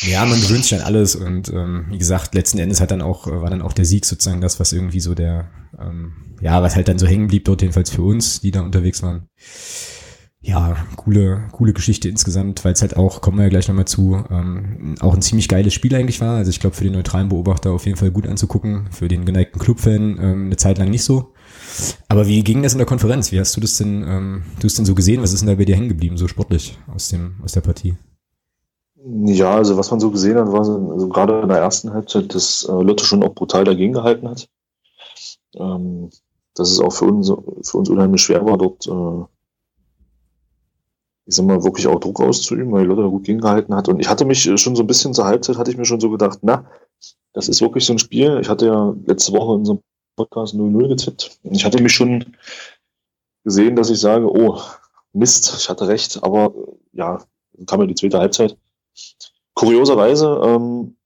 Ja, 0.00 0.26
man 0.26 0.40
gewöhnt 0.40 0.64
sich 0.64 0.74
an 0.74 0.84
alles 0.84 1.14
und 1.14 1.48
ähm, 1.50 1.86
wie 1.88 1.98
gesagt, 1.98 2.34
letzten 2.34 2.58
Endes 2.58 2.80
hat 2.80 2.90
dann 2.90 3.00
auch, 3.00 3.28
war 3.28 3.48
dann 3.48 3.62
auch 3.62 3.72
der 3.72 3.84
Sieg 3.84 4.04
sozusagen 4.04 4.40
das, 4.40 4.58
was 4.58 4.72
irgendwie 4.72 4.98
so 4.98 5.14
der, 5.14 5.48
ähm, 5.78 6.34
ja, 6.40 6.60
was 6.62 6.74
halt 6.74 6.88
dann 6.88 6.98
so 6.98 7.06
hängen 7.06 7.28
blieb 7.28 7.44
dort 7.44 7.62
jedenfalls 7.62 7.90
für 7.90 8.02
uns, 8.02 8.40
die 8.40 8.50
da 8.50 8.62
unterwegs 8.62 9.04
waren 9.04 9.28
ja, 10.46 10.76
coole, 10.94 11.48
coole 11.50 11.72
Geschichte 11.72 12.08
insgesamt, 12.08 12.64
weil 12.64 12.72
es 12.72 12.80
halt 12.80 12.96
auch, 12.96 13.20
kommen 13.20 13.38
wir 13.38 13.44
ja 13.44 13.48
gleich 13.48 13.66
nochmal 13.66 13.86
zu, 13.86 14.24
ähm, 14.30 14.94
auch 15.00 15.12
ein 15.12 15.22
ziemlich 15.22 15.48
geiles 15.48 15.74
Spiel 15.74 15.92
eigentlich 15.94 16.20
war. 16.20 16.36
Also 16.36 16.50
ich 16.50 16.60
glaube, 16.60 16.76
für 16.76 16.84
den 16.84 16.92
neutralen 16.92 17.28
Beobachter 17.28 17.72
auf 17.72 17.84
jeden 17.84 17.98
Fall 17.98 18.12
gut 18.12 18.28
anzugucken, 18.28 18.88
für 18.92 19.08
den 19.08 19.24
geneigten 19.24 19.60
Clubfan 19.60 20.18
ähm, 20.20 20.46
eine 20.46 20.56
Zeit 20.56 20.78
lang 20.78 20.90
nicht 20.90 21.02
so. 21.02 21.32
Aber 22.08 22.28
wie 22.28 22.44
ging 22.44 22.62
das 22.62 22.72
in 22.72 22.78
der 22.78 22.86
Konferenz? 22.86 23.32
Wie 23.32 23.40
hast 23.40 23.56
du 23.56 23.60
das 23.60 23.76
denn, 23.76 24.04
ähm, 24.06 24.44
du 24.60 24.66
hast 24.66 24.78
denn 24.78 24.84
so 24.84 24.94
gesehen? 24.94 25.20
Was 25.20 25.32
ist 25.32 25.40
denn 25.40 25.48
da 25.48 25.56
bei 25.56 25.64
dir 25.64 25.74
hängen 25.74 25.88
geblieben, 25.88 26.16
so 26.16 26.28
sportlich 26.28 26.78
aus 26.94 27.08
dem, 27.08 27.34
aus 27.42 27.52
der 27.52 27.62
Partie? 27.62 27.96
Ja, 29.24 29.56
also 29.56 29.76
was 29.76 29.90
man 29.90 29.98
so 29.98 30.12
gesehen 30.12 30.38
hat, 30.38 30.52
war 30.52 30.64
so, 30.64 30.92
also 30.92 31.08
gerade 31.08 31.40
in 31.40 31.48
der 31.48 31.58
ersten 31.58 31.92
Halbzeit, 31.92 32.32
dass 32.32 32.68
äh, 32.68 32.72
Lotte 32.72 33.04
schon 33.04 33.24
auch 33.24 33.34
brutal 33.34 33.64
dagegen 33.64 33.94
gehalten 33.94 34.28
hat. 34.28 34.48
Ähm, 35.56 36.10
dass 36.54 36.70
es 36.70 36.80
auch 36.80 36.92
für 36.92 37.06
uns, 37.06 37.28
für 37.68 37.78
uns 37.78 37.88
unheimlich 37.88 38.22
schwer 38.22 38.44
war, 38.46 38.56
dort 38.56 38.86
äh, 38.86 39.35
ich 41.26 41.34
sag 41.34 41.44
mal, 41.44 41.64
wirklich 41.64 41.86
auch 41.88 41.98
Druck 41.98 42.20
auszuüben, 42.20 42.72
weil 42.72 42.86
Lotte 42.86 43.02
da 43.02 43.08
gut 43.08 43.24
gegengehalten 43.24 43.74
hat. 43.74 43.88
Und 43.88 44.00
ich 44.00 44.08
hatte 44.08 44.24
mich 44.24 44.42
schon 44.42 44.76
so 44.76 44.82
ein 44.82 44.86
bisschen 44.86 45.12
zur 45.12 45.26
Halbzeit, 45.26 45.58
hatte 45.58 45.70
ich 45.70 45.76
mir 45.76 45.84
schon 45.84 46.00
so 46.00 46.10
gedacht, 46.10 46.38
na, 46.42 46.70
das 47.32 47.48
ist 47.48 47.60
wirklich 47.60 47.84
so 47.84 47.92
ein 47.92 47.98
Spiel. 47.98 48.38
Ich 48.40 48.48
hatte 48.48 48.66
ja 48.66 48.94
letzte 49.06 49.32
Woche 49.32 49.54
in 49.54 49.60
unserem 49.60 49.80
Podcast 50.14 50.54
0-0 50.54 50.88
getippt. 50.88 51.38
Und 51.42 51.56
ich 51.56 51.64
hatte 51.64 51.82
mich 51.82 51.92
schon 51.92 52.36
gesehen, 53.44 53.76
dass 53.76 53.90
ich 53.90 53.98
sage, 53.98 54.30
oh, 54.30 54.60
Mist, 55.12 55.54
ich 55.58 55.68
hatte 55.68 55.88
recht, 55.88 56.22
aber 56.22 56.54
ja, 56.92 57.24
dann 57.54 57.66
kam 57.66 57.80
ja 57.80 57.86
die 57.86 57.94
zweite 57.94 58.18
Halbzeit. 58.18 58.56
Kurioserweise, 59.54 60.40
ähm, 60.44 60.96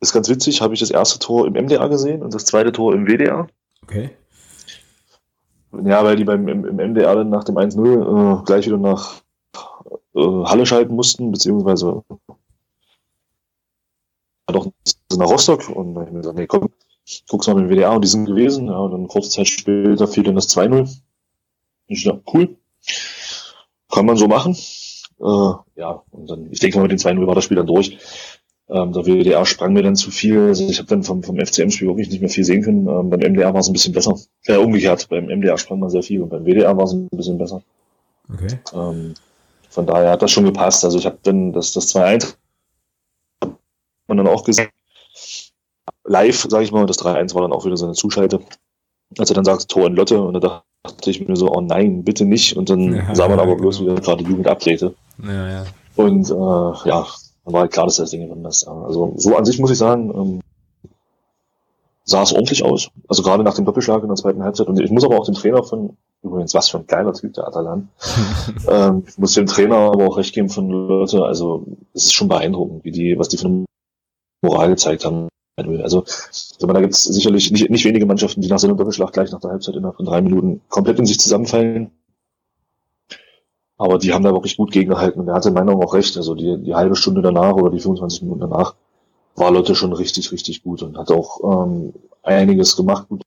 ist 0.00 0.12
ganz 0.12 0.28
witzig, 0.28 0.60
habe 0.60 0.74
ich 0.74 0.80
das 0.80 0.90
erste 0.90 1.18
Tor 1.18 1.46
im 1.46 1.54
MDR 1.54 1.88
gesehen 1.88 2.22
und 2.22 2.34
das 2.34 2.44
zweite 2.44 2.72
Tor 2.72 2.94
im 2.94 3.06
WDR. 3.06 3.46
Okay. 3.82 4.10
Ja, 5.84 6.04
weil 6.04 6.16
die 6.16 6.24
beim 6.24 6.48
im, 6.48 6.64
im 6.64 6.76
MDR 6.76 7.14
dann 7.16 7.30
nach 7.30 7.44
dem 7.44 7.56
1-0 7.56 8.40
äh, 8.40 8.44
gleich 8.44 8.66
wieder 8.66 8.78
nach 8.78 9.22
äh, 10.14 10.20
Halle 10.20 10.66
schalten 10.66 10.94
mussten, 10.94 11.30
beziehungsweise 11.30 12.02
doch 14.46 14.70
nach 15.16 15.28
Rostock 15.28 15.68
und 15.68 15.94
dann 15.94 16.06
ich 16.06 16.12
mir 16.12 16.20
gesagt, 16.20 16.38
nee, 16.38 16.46
komm, 16.46 16.70
guck's 17.28 17.46
mal 17.46 17.54
mit 17.54 17.64
dem 17.64 17.70
WDR 17.70 17.92
und 17.92 18.02
die 18.02 18.08
sind 18.08 18.26
gewesen. 18.26 18.66
Ja, 18.66 18.78
und 18.78 18.92
dann 18.92 19.08
kurze 19.08 19.30
Zeit 19.30 19.48
später 19.48 20.06
fiel 20.08 20.24
dann 20.24 20.34
das 20.34 20.54
2-0. 20.56 20.88
Ich 21.88 22.04
dachte, 22.04 22.22
cool. 22.32 22.56
Kann 23.90 24.06
man 24.06 24.16
so 24.16 24.26
machen. 24.26 24.56
Äh, 25.20 25.80
ja, 25.80 26.02
und 26.10 26.30
dann, 26.30 26.50
ich 26.50 26.60
denke 26.60 26.78
mal, 26.78 26.82
mit 26.82 26.92
den 26.92 26.98
2-0 26.98 27.26
war 27.26 27.34
das 27.34 27.44
Spiel 27.44 27.56
dann 27.56 27.66
durch. 27.66 27.98
Ähm, 28.68 28.92
der 28.92 29.06
WDR 29.06 29.46
sprang 29.46 29.72
mir 29.72 29.82
dann 29.82 29.94
zu 29.94 30.10
viel. 30.10 30.48
Also 30.48 30.68
ich 30.68 30.78
habe 30.78 30.88
dann 30.88 31.04
vom, 31.04 31.22
vom 31.22 31.38
FCM-Spiel 31.38 31.86
wirklich 31.88 32.10
nicht 32.10 32.20
mehr 32.20 32.30
viel 32.30 32.44
sehen 32.44 32.62
können. 32.62 32.88
Ähm, 32.88 33.10
beim 33.10 33.20
MDR 33.20 33.52
war 33.52 33.60
es 33.60 33.68
ein 33.68 33.72
bisschen 33.72 33.92
besser. 33.92 34.18
Äh, 34.46 34.56
umgekehrt, 34.56 35.08
beim 35.08 35.26
MDR 35.26 35.56
sprang 35.56 35.78
man 35.78 35.90
sehr 35.90 36.02
viel 36.02 36.22
und 36.22 36.30
beim 36.30 36.44
WDR 36.44 36.76
war 36.76 36.84
es 36.84 36.92
ein 36.92 37.08
bisschen 37.10 37.38
besser. 37.38 37.62
Okay. 38.32 38.58
Ähm, 38.74 39.14
von 39.70 39.86
daher 39.86 40.10
hat 40.10 40.22
das 40.22 40.32
schon 40.32 40.44
gepasst. 40.44 40.84
Also 40.84 40.98
ich 40.98 41.06
habe 41.06 41.18
dann 41.22 41.52
das, 41.52 41.72
das 41.72 41.94
2-1 41.94 42.34
und 44.08 44.16
dann 44.16 44.26
auch 44.26 44.44
gesagt, 44.44 44.72
live, 46.04 46.46
sage 46.48 46.64
ich 46.64 46.72
mal, 46.72 46.86
das 46.86 46.98
3-1 46.98 47.34
war 47.34 47.42
dann 47.42 47.52
auch 47.52 47.64
wieder 47.64 47.76
so 47.76 47.86
eine 47.86 47.94
Zuschalte. 47.94 48.40
Als 49.18 49.30
er 49.30 49.34
dann 49.34 49.44
sagt, 49.44 49.68
Tor 49.68 49.86
in 49.86 49.94
Lotte 49.94 50.20
und 50.20 50.34
da 50.42 50.64
dachte 50.82 51.10
ich 51.10 51.26
mir 51.26 51.36
so, 51.36 51.52
oh 51.52 51.60
nein, 51.60 52.02
bitte 52.02 52.24
nicht. 52.24 52.56
Und 52.56 52.70
dann 52.70 52.94
ja, 52.94 53.14
sah 53.14 53.28
man 53.28 53.38
ja, 53.38 53.44
aber 53.44 53.56
bloß, 53.56 53.78
genau. 53.78 53.92
wie 53.92 53.96
er 53.96 54.00
gerade 54.00 54.24
Jugend 54.24 54.48
abdrehte. 54.48 54.94
Ja, 55.22 55.48
ja. 55.48 55.64
Und 55.94 56.30
äh, 56.30 56.88
ja, 56.88 57.06
war 57.52 57.62
halt 57.62 57.72
klar, 57.72 57.86
dass 57.86 57.96
das 57.96 58.10
Ding 58.10 58.28
drin 58.28 58.44
ist. 58.44 58.66
Also 58.66 59.14
so 59.16 59.36
an 59.36 59.44
sich 59.44 59.58
muss 59.58 59.70
ich 59.70 59.78
sagen, 59.78 60.12
ähm, 60.14 60.40
sah 62.04 62.22
es 62.22 62.32
ordentlich 62.32 62.64
aus. 62.64 62.90
Also 63.08 63.22
gerade 63.22 63.42
nach 63.42 63.54
dem 63.54 63.64
Doppelschlag 63.64 64.02
in 64.02 64.08
der 64.08 64.16
zweiten 64.16 64.42
Halbzeit. 64.42 64.68
Und 64.68 64.80
ich 64.80 64.90
muss 64.90 65.04
aber 65.04 65.18
auch 65.18 65.26
dem 65.26 65.34
Trainer 65.34 65.62
von, 65.62 65.96
übrigens, 66.22 66.54
was 66.54 66.68
für 66.68 66.78
ein 66.78 66.86
geiler 66.86 67.12
Typ, 67.12 67.34
der 67.34 67.46
Atalan. 67.46 67.88
ähm, 68.68 69.04
ich 69.06 69.18
muss 69.18 69.34
dem 69.34 69.46
Trainer 69.46 69.76
aber 69.76 70.06
auch 70.06 70.16
recht 70.16 70.34
geben 70.34 70.48
von 70.48 70.70
Leute. 70.70 71.24
Also 71.24 71.66
es 71.92 72.04
ist 72.04 72.14
schon 72.14 72.28
beeindruckend, 72.28 72.84
wie 72.84 72.92
die, 72.92 73.18
was 73.18 73.28
die 73.28 73.36
für 73.36 73.46
eine 73.46 73.64
Moral 74.42 74.70
gezeigt 74.70 75.04
haben. 75.04 75.28
Also, 75.58 76.04
also 76.04 76.66
da 76.66 76.80
gibt 76.80 76.92
es 76.92 77.04
sicherlich 77.04 77.50
nicht, 77.50 77.70
nicht 77.70 77.84
wenige 77.84 78.04
Mannschaften, 78.06 78.42
die 78.42 78.48
nach 78.48 78.58
so 78.58 78.66
einem 78.68 78.76
Doppelschlag 78.76 79.12
gleich 79.12 79.32
nach 79.32 79.40
der 79.40 79.50
Halbzeit 79.50 79.74
innerhalb 79.74 79.96
von 79.96 80.04
drei 80.04 80.20
Minuten 80.20 80.60
komplett 80.68 80.98
in 80.98 81.06
sich 81.06 81.18
zusammenfallen. 81.18 81.90
Aber 83.78 83.98
die 83.98 84.12
haben 84.12 84.24
da 84.24 84.32
wirklich 84.32 84.56
gut 84.56 84.72
gegengehalten 84.72 85.20
und 85.20 85.28
er 85.28 85.34
hatte 85.34 85.48
in 85.48 85.54
meiner 85.54 85.66
Meinung 85.66 85.84
auch 85.84 85.94
recht. 85.94 86.16
Also 86.16 86.34
die, 86.34 86.58
die 86.62 86.74
halbe 86.74 86.96
Stunde 86.96 87.20
danach 87.20 87.54
oder 87.54 87.70
die 87.70 87.80
25 87.80 88.22
Minuten 88.22 88.40
danach 88.40 88.74
war 89.34 89.50
Lotte 89.50 89.74
schon 89.74 89.92
richtig, 89.92 90.32
richtig 90.32 90.62
gut 90.62 90.82
und 90.82 90.96
hat 90.96 91.10
auch 91.10 91.66
ähm, 91.66 91.92
einiges 92.22 92.76
gemacht. 92.76 93.08
Gut. 93.08 93.22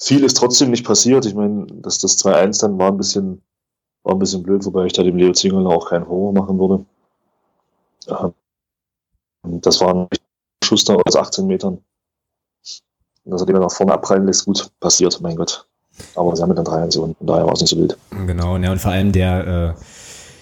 Viel 0.00 0.24
ist 0.24 0.38
trotzdem 0.38 0.70
nicht 0.70 0.86
passiert. 0.86 1.26
Ich 1.26 1.34
meine, 1.34 1.66
dass 1.66 1.98
das 1.98 2.16
2-1 2.18 2.60
dann 2.62 2.78
war 2.78 2.90
ein 2.90 2.96
bisschen, 2.96 3.42
war 4.04 4.14
ein 4.14 4.18
bisschen 4.18 4.42
blöd, 4.42 4.64
wobei 4.64 4.86
ich 4.86 4.94
da 4.94 5.02
dem 5.02 5.16
Leo 5.16 5.32
Zingel 5.32 5.66
auch 5.66 5.90
keinen 5.90 6.08
Horror 6.08 6.32
machen 6.32 6.58
würde. 6.58 6.86
Ähm, 8.08 8.32
das 9.60 9.80
war 9.80 9.94
ein 9.94 10.08
Schuster 10.64 10.96
aus 11.04 11.16
18 11.16 11.46
Metern. 11.46 11.84
dass 13.24 13.42
er 13.42 13.46
den 13.46 13.56
nach 13.56 13.70
vorne 13.70 13.92
abprallen 13.92 14.24
lässt, 14.24 14.46
gut 14.46 14.70
passiert, 14.80 15.20
mein 15.20 15.36
Gott. 15.36 15.67
Aber 16.14 16.34
sie 16.34 16.42
haben 16.42 16.54
dann 16.54 16.64
drei 16.64 16.82
Aktionen, 16.82 17.14
von 17.16 17.26
daher 17.26 17.46
war 17.46 17.52
es 17.52 17.60
nicht 17.60 17.70
so 17.70 17.78
wild. 17.78 17.96
Genau, 18.26 18.56
ja, 18.56 18.72
und 18.72 18.80
vor 18.80 18.90
allem 18.90 19.12
der, 19.12 19.74
äh, 19.76 19.82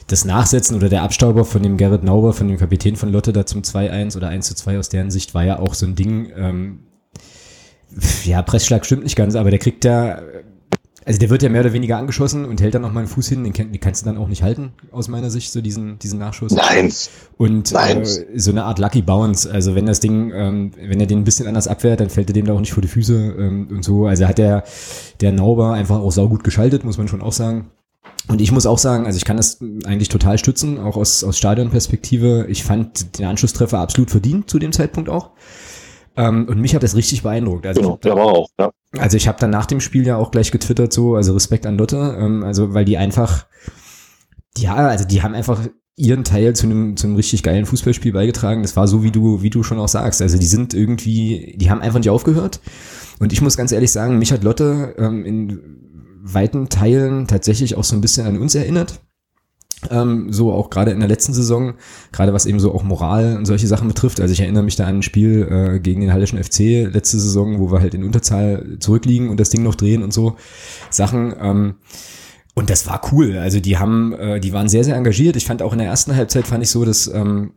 das 0.06 0.24
Nachsetzen 0.24 0.76
oder 0.76 0.88
der 0.88 1.02
Abstauber 1.02 1.44
von 1.44 1.62
dem 1.62 1.76
Gerrit 1.76 2.04
Nauber, 2.04 2.32
von 2.32 2.48
dem 2.48 2.58
Kapitän 2.58 2.96
von 2.96 3.12
Lotte 3.12 3.32
da 3.32 3.46
zum 3.46 3.62
2-1 3.62 4.16
oder 4.16 4.28
1-2 4.28 4.78
aus 4.78 4.88
deren 4.88 5.10
Sicht 5.10 5.34
war 5.34 5.44
ja 5.44 5.58
auch 5.58 5.74
so 5.74 5.86
ein 5.86 5.94
Ding, 5.94 6.32
ähm, 6.36 6.80
ja, 8.24 8.42
Pressschlag 8.42 8.84
stimmt 8.84 9.04
nicht 9.04 9.16
ganz, 9.16 9.36
aber 9.36 9.50
der 9.50 9.58
kriegt 9.58 9.84
ja 9.84 10.18
also 11.06 11.20
der 11.20 11.30
wird 11.30 11.44
ja 11.44 11.48
mehr 11.48 11.60
oder 11.60 11.72
weniger 11.72 11.98
angeschossen 11.98 12.44
und 12.44 12.60
hält 12.60 12.74
dann 12.74 12.82
noch 12.82 12.92
mal 12.92 13.00
einen 13.00 13.08
Fuß 13.08 13.28
hin, 13.28 13.44
den, 13.44 13.52
den 13.52 13.80
kannst 13.80 14.02
du 14.02 14.06
dann 14.06 14.18
auch 14.18 14.26
nicht 14.26 14.42
halten, 14.42 14.72
aus 14.90 15.06
meiner 15.06 15.30
Sicht, 15.30 15.52
so 15.52 15.60
diesen, 15.60 16.00
diesen 16.00 16.18
Nachschuss. 16.18 16.52
Nein. 16.52 16.92
Und 17.38 17.70
Nein. 17.70 18.02
Äh, 18.02 18.38
so 18.38 18.50
eine 18.50 18.64
Art 18.64 18.80
Lucky 18.80 19.02
Bounce. 19.02 19.48
Also 19.48 19.76
wenn 19.76 19.86
das 19.86 20.00
Ding, 20.00 20.32
ähm, 20.34 20.72
wenn 20.76 20.98
er 20.98 21.06
den 21.06 21.20
ein 21.20 21.24
bisschen 21.24 21.46
anders 21.46 21.68
abwehrt, 21.68 22.00
dann 22.00 22.10
fällt 22.10 22.28
er 22.30 22.34
dem 22.34 22.46
da 22.46 22.54
auch 22.54 22.60
nicht 22.60 22.72
vor 22.72 22.82
die 22.82 22.88
Füße 22.88 23.36
ähm, 23.38 23.68
und 23.70 23.84
so. 23.84 24.06
Also 24.06 24.26
hat 24.26 24.38
der, 24.38 24.64
der 25.20 25.30
Nauber 25.30 25.74
einfach 25.74 26.00
auch 26.00 26.10
saugut 26.10 26.42
geschaltet, 26.42 26.82
muss 26.82 26.98
man 26.98 27.06
schon 27.06 27.22
auch 27.22 27.32
sagen. 27.32 27.70
Und 28.26 28.40
ich 28.40 28.50
muss 28.50 28.66
auch 28.66 28.78
sagen, 28.78 29.06
also 29.06 29.16
ich 29.16 29.24
kann 29.24 29.36
das 29.36 29.60
eigentlich 29.84 30.08
total 30.08 30.38
stützen, 30.38 30.80
auch 30.80 30.96
aus, 30.96 31.22
aus 31.22 31.38
Stadionperspektive. 31.38 32.46
Ich 32.48 32.64
fand 32.64 33.20
den 33.20 33.26
Anschlusstreffer 33.26 33.78
absolut 33.78 34.10
verdient 34.10 34.50
zu 34.50 34.58
dem 34.58 34.72
Zeitpunkt 34.72 35.08
auch. 35.08 35.30
Ähm, 36.16 36.46
und 36.48 36.60
mich 36.60 36.74
hat 36.74 36.82
das 36.82 36.96
richtig 36.96 37.22
beeindruckt. 37.22 37.66
Also 37.66 37.80
genau, 37.80 37.96
der 37.98 38.16
war 38.16 38.24
auch, 38.24 38.48
ja. 38.58 38.70
Also 38.98 39.16
ich 39.16 39.28
habe 39.28 39.38
dann 39.38 39.50
nach 39.50 39.66
dem 39.66 39.80
Spiel 39.80 40.06
ja 40.06 40.16
auch 40.16 40.30
gleich 40.30 40.50
getwittert 40.50 40.92
so, 40.92 41.14
also 41.14 41.34
Respekt 41.34 41.66
an 41.66 41.76
Lotte, 41.76 42.16
ähm, 42.18 42.42
also 42.42 42.72
weil 42.72 42.84
die 42.84 42.96
einfach, 42.96 43.46
ja, 44.56 44.74
also 44.74 45.04
die 45.04 45.22
haben 45.22 45.34
einfach 45.34 45.60
ihren 45.96 46.24
Teil 46.24 46.54
zu 46.54 46.66
einem, 46.66 46.96
zu 46.96 47.06
einem 47.06 47.16
richtig 47.16 47.42
geilen 47.42 47.66
Fußballspiel 47.66 48.12
beigetragen. 48.12 48.62
Das 48.62 48.76
war 48.76 48.86
so, 48.86 49.02
wie 49.02 49.10
du, 49.10 49.42
wie 49.42 49.50
du 49.50 49.62
schon 49.62 49.78
auch 49.78 49.88
sagst. 49.88 50.20
Also 50.20 50.38
die 50.38 50.46
sind 50.46 50.74
irgendwie, 50.74 51.54
die 51.58 51.70
haben 51.70 51.80
einfach 51.80 51.98
nicht 51.98 52.10
aufgehört. 52.10 52.60
Und 53.18 53.32
ich 53.32 53.40
muss 53.40 53.56
ganz 53.56 53.72
ehrlich 53.72 53.90
sagen, 53.90 54.18
mich 54.18 54.30
hat 54.30 54.44
Lotte 54.44 54.94
ähm, 54.98 55.24
in 55.24 55.60
weiten 56.22 56.68
Teilen 56.68 57.26
tatsächlich 57.26 57.76
auch 57.76 57.84
so 57.84 57.96
ein 57.96 58.02
bisschen 58.02 58.26
an 58.26 58.38
uns 58.38 58.54
erinnert. 58.54 59.00
Ähm, 59.90 60.32
so 60.32 60.52
auch 60.52 60.70
gerade 60.70 60.90
in 60.90 61.00
der 61.00 61.08
letzten 61.08 61.34
Saison, 61.34 61.74
gerade 62.10 62.32
was 62.32 62.46
eben 62.46 62.58
so 62.60 62.74
auch 62.74 62.82
Moral 62.82 63.36
und 63.36 63.44
solche 63.44 63.66
Sachen 63.66 63.88
betrifft. 63.88 64.20
Also 64.20 64.32
ich 64.32 64.40
erinnere 64.40 64.62
mich 64.62 64.76
da 64.76 64.86
an 64.86 64.96
ein 64.98 65.02
Spiel 65.02 65.46
äh, 65.50 65.80
gegen 65.80 66.00
den 66.00 66.12
Hallischen 66.12 66.42
FC 66.42 66.90
letzte 66.92 67.18
Saison, 67.18 67.58
wo 67.60 67.70
wir 67.70 67.80
halt 67.80 67.94
in 67.94 68.04
Unterzahl 68.04 68.78
zurückliegen 68.80 69.28
und 69.28 69.38
das 69.38 69.50
Ding 69.50 69.62
noch 69.62 69.74
drehen 69.74 70.02
und 70.02 70.12
so 70.12 70.36
Sachen. 70.90 71.34
Ähm, 71.40 71.74
und 72.54 72.70
das 72.70 72.86
war 72.86 73.02
cool. 73.12 73.36
Also 73.36 73.60
die 73.60 73.76
haben, 73.76 74.14
äh, 74.14 74.40
die 74.40 74.54
waren 74.54 74.68
sehr, 74.68 74.82
sehr 74.82 74.96
engagiert. 74.96 75.36
Ich 75.36 75.44
fand 75.44 75.60
auch 75.60 75.72
in 75.72 75.78
der 75.78 75.88
ersten 75.88 76.16
Halbzeit 76.16 76.46
fand 76.46 76.62
ich 76.62 76.70
so, 76.70 76.86
dass 76.86 77.06
ähm, 77.06 77.52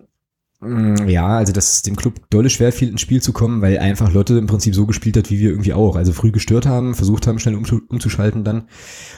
ja, 0.62 1.26
also 1.26 1.54
dass 1.54 1.72
es 1.72 1.82
dem 1.84 1.96
Club 1.96 2.16
dolle 2.30 2.50
schwer 2.50 2.74
fiel, 2.74 2.90
ins 2.90 3.00
Spiel 3.00 3.22
zu 3.22 3.32
kommen, 3.32 3.62
weil 3.62 3.78
einfach 3.80 4.12
Lotte 4.12 4.38
im 4.38 4.48
Prinzip 4.48 4.76
so 4.76 4.86
gespielt 4.86 5.16
hat, 5.16 5.30
wie 5.30 5.40
wir 5.40 5.52
irgendwie 5.52 5.72
auch. 5.72 5.96
Also 5.96 6.12
früh 6.12 6.32
gestört 6.32 6.66
haben, 6.66 6.96
versucht 6.96 7.28
haben, 7.28 7.40
schnell 7.40 7.56
umzuschalten 7.56 8.44
dann. 8.44 8.68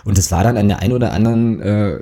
Und 0.05 0.19
das 0.19 0.31
war 0.31 0.43
dann 0.43 0.57
an 0.57 0.67
der 0.67 0.79
einen 0.79 0.93
oder 0.93 1.13
anderen, 1.13 1.59
äh, 1.59 1.95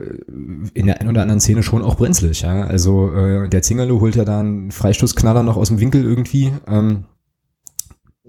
in 0.73 0.87
der 0.87 0.99
einen 0.99 1.09
oder 1.09 1.21
anderen 1.21 1.39
Szene 1.39 1.63
schon 1.63 1.83
auch 1.83 1.95
brenzlig. 1.95 2.41
Ja? 2.41 2.65
Also 2.65 3.13
äh, 3.13 3.47
der 3.47 3.61
Zingerlo 3.61 4.01
holt 4.01 4.17
ja 4.17 4.25
da 4.25 4.41
einen 4.41 4.71
Freistoßknaller 4.71 5.43
noch 5.43 5.55
aus 5.55 5.69
dem 5.69 5.79
Winkel 5.79 6.03
irgendwie. 6.03 6.51
Ähm, 6.67 7.05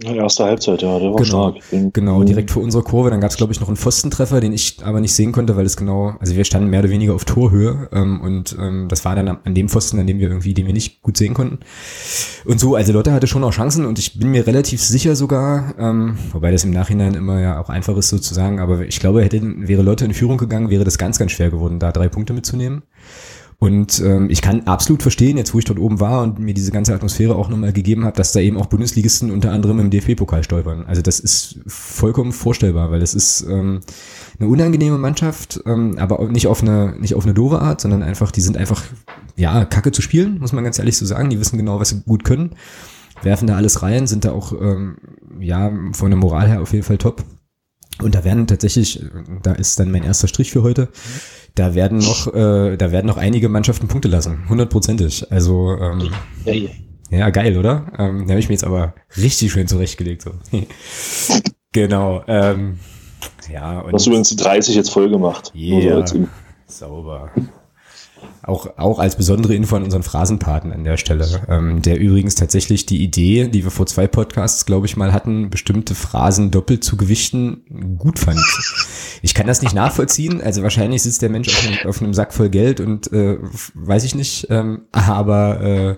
erste 0.05 0.45
Halbzeit, 0.45 0.83
ja, 0.83 0.99
der 0.99 1.11
war 1.11 1.17
genau, 1.17 1.51
stark. 1.53 1.71
Den, 1.71 1.93
genau, 1.93 2.23
direkt 2.25 2.51
vor 2.51 2.63
unserer 2.63 2.83
Kurve. 2.83 3.11
Dann 3.11 3.21
gab 3.21 3.31
es, 3.31 3.37
glaube 3.37 3.53
ich, 3.53 3.61
noch 3.61 3.69
einen 3.69 3.77
Pfostentreffer, 3.77 4.41
den 4.41 4.53
ich 4.53 4.79
aber 4.85 5.01
nicht 5.01 5.15
sehen 5.15 5.33
konnte, 5.33 5.57
weil 5.57 5.67
es 5.67 5.77
genau, 5.77 6.15
also 6.21 6.37
wir 6.37 6.45
standen 6.45 6.71
mehr 6.71 6.81
oder 6.81 6.91
weniger 6.91 7.15
auf 7.15 7.25
Torhöhe 7.25 7.89
ähm, 7.93 8.21
und 8.21 8.57
ähm, 8.59 8.87
das 8.89 9.05
war 9.05 9.15
dann 9.15 9.29
an 9.29 9.55
dem 9.55 9.69
Pfosten, 9.69 9.99
an 9.99 10.07
dem 10.07 10.19
wir 10.19 10.29
irgendwie, 10.29 10.55
den 10.55 10.67
wir 10.67 10.73
nicht 10.73 11.03
gut 11.03 11.17
sehen 11.17 11.35
konnten. 11.35 11.59
Und 12.45 12.61
so, 12.61 12.75
also 12.75 12.93
Lotte 12.93 13.13
hatte 13.13 13.27
schon 13.27 13.45
auch 13.45 13.53
Chancen 13.53 13.85
und 13.85 13.99
ich 13.99 14.19
bin 14.19 14.31
mir 14.31 14.47
relativ 14.47 14.83
sicher 14.83 15.17
sogar, 15.17 15.75
ähm, 15.79 16.17
wobei 16.33 16.51
das 16.51 16.65
im 16.65 16.71
Nachhinein 16.71 17.15
immer 17.15 17.41
ja 17.41 17.61
auch 17.61 17.69
einfach 17.69 17.97
ist 17.97 18.09
sozusagen, 18.09 18.61
aber 18.61 18.83
ich 18.87 19.01
glaube, 19.01 19.23
hätte, 19.23 19.41
wäre 19.43 19.83
Lotte 19.83 20.05
in 20.05 20.15
Führung 20.15 20.39
gegangen, 20.39 20.71
wäre 20.71 20.85
das 20.85 20.99
ganz, 20.99 21.19
ganz 21.19 21.33
schwer 21.33 21.51
geworden, 21.51 21.79
da 21.79 21.93
drei 21.93 22.09
Punkte 22.09 22.33
mitzunehmen. 22.33 22.83
Und 23.61 24.01
ähm, 24.01 24.31
ich 24.31 24.41
kann 24.41 24.63
absolut 24.63 25.03
verstehen, 25.03 25.37
jetzt 25.37 25.53
wo 25.53 25.59
ich 25.59 25.67
dort 25.67 25.79
oben 25.79 26.01
war 26.01 26.23
und 26.23 26.39
mir 26.39 26.55
diese 26.55 26.73
ganze 26.73 26.95
Atmosphäre 26.95 27.37
auch 27.37 27.51
nochmal 27.51 27.75
gegeben 27.75 28.07
habe, 28.07 28.17
dass 28.17 28.33
da 28.33 28.41
eben 28.41 28.57
auch 28.57 28.65
Bundesligisten 28.67 29.31
unter 29.31 29.53
anderem 29.53 29.79
im 29.81 29.91
DFB-Pokal 29.91 30.43
stolpern. 30.43 30.87
Also 30.87 31.03
das 31.03 31.21
ist 31.21 31.61
vollkommen 31.67 32.33
vorstellbar, 32.33 32.91
weil 32.91 33.01
das 33.01 33.13
ist 33.13 33.43
ähm, 33.43 33.81
eine 34.39 34.49
unangenehme 34.49 34.97
Mannschaft, 34.97 35.61
ähm, 35.67 35.99
aber 35.99 36.27
nicht 36.29 36.47
auf 36.47 36.63
eine 36.63 36.97
nicht 36.99 37.15
auf 37.15 37.25
eine 37.25 37.35
doofe 37.35 37.61
Art, 37.61 37.83
sondern 37.83 38.03
einfach, 38.03 38.31
die 38.31 38.41
sind 38.41 38.57
einfach 38.57 38.83
ja 39.37 39.67
kacke 39.67 39.93
zu 39.93 40.01
spielen, 40.01 40.39
muss 40.39 40.55
man 40.55 40.65
ganz 40.65 40.79
ehrlich 40.79 40.97
so 40.97 41.05
sagen. 41.05 41.29
Die 41.29 41.39
wissen 41.39 41.59
genau, 41.59 41.79
was 41.79 41.91
sie 41.91 42.01
gut 42.01 42.25
können, 42.25 42.57
werfen 43.21 43.47
da 43.47 43.57
alles 43.57 43.83
rein, 43.83 44.07
sind 44.07 44.25
da 44.25 44.33
auch 44.33 44.53
ähm, 44.53 44.97
ja 45.39 45.71
von 45.93 46.09
der 46.09 46.19
Moral 46.19 46.49
her 46.49 46.63
auf 46.63 46.73
jeden 46.73 46.85
Fall 46.85 46.97
top. 46.97 47.25
Und 48.03 48.15
da 48.15 48.25
werden 48.25 48.47
tatsächlich, 48.47 49.05
da 49.43 49.53
ist 49.53 49.79
dann 49.79 49.91
mein 49.91 50.03
erster 50.03 50.29
Strich 50.29 50.51
für 50.51 50.63
heute. 50.63 50.89
Da 51.55 51.75
werden 51.75 51.99
noch, 51.99 52.33
äh, 52.33 52.77
da 52.77 52.93
werden 52.93 53.07
noch 53.07 53.17
einige 53.17 53.49
Mannschaften 53.49 53.89
Punkte 53.89 54.09
lassen, 54.09 54.49
hundertprozentig. 54.49 55.31
Also 55.31 55.77
ähm, 55.79 56.11
ja, 56.45 56.71
ja, 57.11 57.31
geil, 57.31 57.59
oder? 57.59 57.87
Ähm, 57.99 58.27
da 58.27 58.33
habe 58.33 58.41
ich 58.41 58.49
mir 58.49 58.55
jetzt 58.55 58.65
aber 58.65 58.95
richtig 59.17 59.51
schön 59.51 59.67
zurechtgelegt. 59.67 60.23
So. 60.23 60.31
genau. 61.73 62.23
Ähm, 62.29 62.79
ja. 63.53 63.81
Und 63.81 63.93
Hast 63.95 64.07
du 64.07 64.11
übrigens 64.11 64.29
die 64.29 64.37
30 64.37 64.77
jetzt 64.77 64.91
voll 64.91 65.11
gemacht? 65.11 65.53
Yeah, 65.55 66.07
so 66.07 66.29
sauber. 66.67 67.33
Auch, 68.43 68.79
auch 68.79 68.99
als 68.99 69.17
besondere 69.17 69.55
Info 69.55 69.77
an 69.77 69.85
unseren 69.85 70.03
Phrasenpaten 70.03 70.73
an 70.73 70.85
der 70.85 70.97
Stelle, 70.97 71.43
ähm, 71.49 71.83
der 71.83 71.99
übrigens 71.99 72.37
tatsächlich 72.37 72.87
die 72.87 73.03
Idee, 73.03 73.49
die 73.49 73.65
wir 73.65 73.71
vor 73.71 73.87
zwei 73.87 74.07
Podcasts, 74.07 74.65
glaube 74.65 74.87
ich, 74.87 74.97
mal 74.97 75.13
hatten, 75.13 75.51
bestimmte 75.51 75.95
Phrasen 75.95 76.51
doppelt 76.51 76.83
zu 76.83 76.97
gewichten, 76.97 77.97
gut 77.99 78.19
fand. 78.19 78.41
Ich 79.23 79.35
kann 79.35 79.47
das 79.47 79.61
nicht 79.61 79.75
nachvollziehen, 79.75 80.41
also 80.41 80.63
wahrscheinlich 80.63 81.03
sitzt 81.03 81.21
der 81.21 81.29
Mensch 81.29 81.49
auf 81.49 81.67
einem, 81.67 81.89
auf 81.89 82.01
einem 82.01 82.15
Sack 82.15 82.33
voll 82.33 82.49
Geld 82.49 82.81
und 82.81 83.13
äh, 83.13 83.37
weiß 83.75 84.05
ich 84.05 84.15
nicht, 84.15 84.47
ähm, 84.49 84.83
aber 84.93 85.61
äh, 85.61 85.97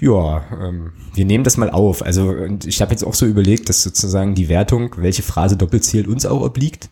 ja, 0.00 0.44
ähm, 0.60 0.92
wir 1.14 1.24
nehmen 1.24 1.44
das 1.44 1.56
mal 1.56 1.70
auf. 1.70 2.02
Also 2.04 2.28
und 2.28 2.66
ich 2.66 2.80
habe 2.80 2.92
jetzt 2.92 3.04
auch 3.04 3.14
so 3.14 3.26
überlegt, 3.26 3.68
dass 3.68 3.82
sozusagen 3.82 4.34
die 4.34 4.48
Wertung, 4.48 4.94
welche 4.96 5.22
Phrase 5.22 5.56
doppelt 5.56 5.84
zählt, 5.84 6.08
uns 6.08 6.26
auch 6.26 6.40
obliegt 6.40 6.90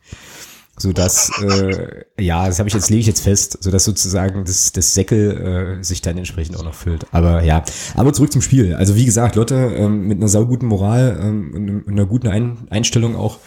so 0.82 0.92
dass 0.92 1.30
äh, 1.42 2.04
ja, 2.18 2.46
das 2.46 2.58
habe 2.58 2.68
ich 2.68 2.74
jetzt 2.74 2.90
lege 2.90 3.00
ich 3.00 3.06
jetzt 3.06 3.22
fest, 3.22 3.58
so 3.60 3.70
dass 3.70 3.84
sozusagen 3.84 4.44
das, 4.44 4.72
das 4.72 4.94
Säckel 4.94 5.78
äh, 5.80 5.84
sich 5.84 6.02
dann 6.02 6.18
entsprechend 6.18 6.56
auch 6.56 6.64
noch 6.64 6.74
füllt. 6.74 7.06
Aber 7.12 7.42
ja, 7.42 7.64
aber 7.94 8.12
zurück 8.12 8.32
zum 8.32 8.42
Spiel. 8.42 8.74
Also 8.74 8.96
wie 8.96 9.04
gesagt, 9.04 9.36
Lotte 9.36 9.54
ähm, 9.76 10.08
mit 10.08 10.18
einer 10.18 10.28
sauguten 10.28 10.66
Moral 10.66 11.18
ähm, 11.22 11.84
und 11.86 11.88
einer 11.88 12.06
guten 12.06 12.26
Ein 12.26 12.66
Einstellung 12.68 13.16
auch 13.16 13.38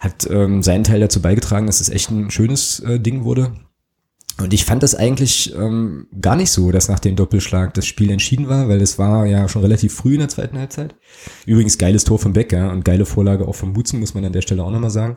hat 0.00 0.28
ähm, 0.28 0.62
seinen 0.62 0.84
Teil 0.84 1.00
dazu 1.00 1.22
beigetragen, 1.22 1.66
dass 1.66 1.80
es 1.80 1.90
echt 1.90 2.10
ein 2.10 2.30
schönes 2.30 2.80
äh, 2.80 2.98
Ding 2.98 3.24
wurde. 3.24 3.52
Und 4.38 4.54
ich 4.54 4.64
fand 4.64 4.82
das 4.82 4.94
eigentlich 4.94 5.54
ähm, 5.54 6.06
gar 6.18 6.34
nicht 6.34 6.50
so, 6.50 6.72
dass 6.72 6.88
nach 6.88 6.98
dem 6.98 7.14
Doppelschlag 7.14 7.74
das 7.74 7.86
Spiel 7.86 8.10
entschieden 8.10 8.48
war, 8.48 8.68
weil 8.68 8.78
das 8.78 8.98
war 8.98 9.26
ja 9.26 9.48
schon 9.48 9.62
relativ 9.62 9.94
früh 9.94 10.14
in 10.14 10.20
der 10.20 10.30
zweiten 10.30 10.58
Halbzeit. 10.58 10.94
Übrigens 11.44 11.76
geiles 11.76 12.04
Tor 12.04 12.18
von 12.18 12.32
Beck, 12.32 12.52
ja, 12.52 12.70
und 12.70 12.84
geile 12.84 13.04
Vorlage 13.04 13.46
auch 13.46 13.54
von 13.54 13.74
Butzen, 13.74 14.00
muss 14.00 14.14
man 14.14 14.24
an 14.24 14.32
der 14.32 14.40
Stelle 14.40 14.64
auch 14.64 14.70
nochmal 14.70 14.90
sagen. 14.90 15.16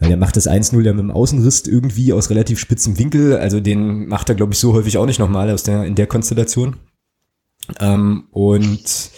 Ja, 0.00 0.08
der 0.08 0.16
macht 0.16 0.36
das 0.36 0.48
1-0 0.48 0.80
ja 0.82 0.92
mit 0.92 1.00
dem 1.00 1.10
Außenriss 1.10 1.62
irgendwie 1.66 2.12
aus 2.12 2.30
relativ 2.30 2.60
spitzem 2.60 2.98
Winkel. 2.98 3.36
Also 3.36 3.60
den 3.60 4.06
macht 4.06 4.28
er, 4.28 4.36
glaube 4.36 4.52
ich, 4.52 4.58
so 4.58 4.72
häufig 4.72 4.96
auch 4.96 5.06
nicht 5.06 5.18
nochmal 5.18 5.50
aus 5.50 5.64
der, 5.64 5.84
in 5.84 5.96
der 5.96 6.06
Konstellation. 6.06 6.76
Ähm, 7.80 8.24
und 8.30 9.10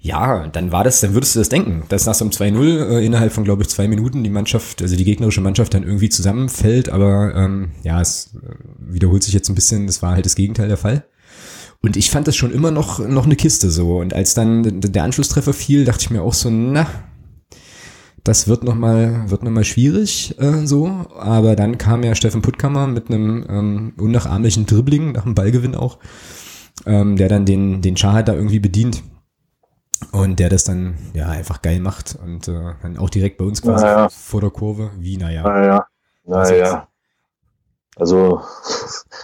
ja, 0.00 0.48
dann 0.48 0.72
war 0.72 0.84
das, 0.84 1.00
dann 1.00 1.14
würdest 1.14 1.34
du 1.34 1.38
das 1.38 1.48
denken, 1.48 1.84
dass 1.88 2.06
nach 2.06 2.14
so 2.14 2.24
einem 2.24 2.32
2-0 2.32 2.88
äh, 2.88 3.06
innerhalb 3.06 3.32
von, 3.32 3.44
glaube 3.44 3.62
ich, 3.62 3.68
zwei 3.68 3.86
Minuten 3.86 4.24
die 4.24 4.30
Mannschaft, 4.30 4.82
also 4.82 4.96
die 4.96 5.04
gegnerische 5.04 5.40
Mannschaft 5.42 5.74
dann 5.74 5.84
irgendwie 5.84 6.08
zusammenfällt. 6.08 6.88
Aber 6.88 7.34
ähm, 7.36 7.70
ja, 7.82 8.00
es 8.00 8.34
äh, 8.34 8.54
wiederholt 8.78 9.22
sich 9.22 9.34
jetzt 9.34 9.48
ein 9.50 9.54
bisschen, 9.54 9.86
das 9.86 10.02
war 10.02 10.12
halt 10.12 10.24
das 10.24 10.34
Gegenteil 10.34 10.68
der 10.68 10.78
Fall. 10.78 11.04
Und 11.82 11.96
ich 11.96 12.10
fand 12.10 12.26
das 12.26 12.36
schon 12.36 12.52
immer 12.52 12.70
noch, 12.70 13.00
noch 13.00 13.26
eine 13.26 13.36
Kiste 13.36 13.70
so. 13.70 13.98
Und 13.98 14.14
als 14.14 14.34
dann 14.34 14.80
der 14.80 15.04
Anschlusstreffer 15.04 15.52
fiel, 15.52 15.84
dachte 15.84 16.02
ich 16.02 16.10
mir 16.10 16.22
auch 16.22 16.34
so, 16.34 16.48
na, 16.48 16.86
das 18.24 18.46
wird 18.46 18.62
nochmal 18.62 19.30
wird 19.30 19.42
noch 19.42 19.50
mal 19.50 19.64
schwierig 19.64 20.38
äh, 20.40 20.66
so, 20.66 21.06
aber 21.18 21.56
dann 21.56 21.78
kam 21.78 22.02
ja 22.02 22.14
Steffen 22.14 22.42
Puttkammer 22.42 22.86
mit 22.86 23.10
einem 23.10 23.44
ähm, 23.48 23.92
unnachahmlichen 23.98 24.66
Dribbling, 24.66 25.12
nach 25.12 25.24
dem 25.24 25.34
Ballgewinn 25.34 25.74
auch, 25.74 25.98
ähm, 26.86 27.16
der 27.16 27.28
dann 27.28 27.44
den, 27.44 27.82
den 27.82 27.96
Schahad 27.96 28.28
da 28.28 28.34
irgendwie 28.34 28.60
bedient 28.60 29.02
und 30.12 30.38
der 30.38 30.48
das 30.48 30.64
dann 30.64 30.96
ja 31.14 31.28
einfach 31.28 31.62
geil 31.62 31.80
macht 31.80 32.18
und 32.22 32.48
äh, 32.48 32.74
dann 32.82 32.96
auch 32.96 33.10
direkt 33.10 33.38
bei 33.38 33.44
uns 33.44 33.62
quasi 33.62 33.84
naja. 33.84 34.08
vor 34.08 34.40
der 34.40 34.50
Kurve, 34.50 34.90
wie 34.98 35.16
naja. 35.16 35.42
Naja, 35.42 35.86
naja. 36.24 36.88
Also 37.96 38.40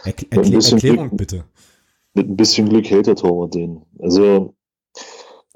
Erkl 0.05 0.27
Erklä 0.31 0.57
Erklärung 0.57 1.09
Glück, 1.09 1.17
bitte. 1.17 1.45
Mit 2.15 2.29
ein 2.29 2.37
bisschen 2.37 2.69
Glück 2.69 2.91
hält 2.91 3.07
der 3.07 3.17
Torwart 3.17 3.55
den. 3.55 3.83
Also 3.99 4.55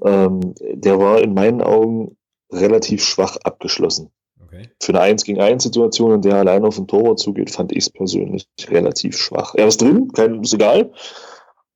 ähm, 0.03 0.55
der 0.75 0.99
war 0.99 1.21
in 1.21 1.35
meinen 1.35 1.61
Augen 1.61 2.17
relativ 2.53 3.05
schwach 3.05 3.37
abgeschlossen. 3.45 4.11
Okay. 4.45 4.69
Für 4.81 4.93
eine 4.93 5.01
1 5.01 5.25
gegen 5.25 5.41
1 5.41 5.63
Situation, 5.63 6.13
in 6.13 6.23
der 6.23 6.35
er 6.35 6.41
allein 6.41 6.65
auf 6.65 6.77
den 6.77 6.87
Torwart 6.87 7.19
zugeht, 7.19 7.51
fand 7.51 7.73
ich 7.73 7.79
es 7.79 7.91
persönlich 7.91 8.47
relativ 8.69 9.17
schwach. 9.17 9.55
Er 9.55 9.67
ist 9.67 9.81
drin, 9.81 10.13
kein, 10.13 10.43
ist 10.43 10.53
egal. 10.53 10.93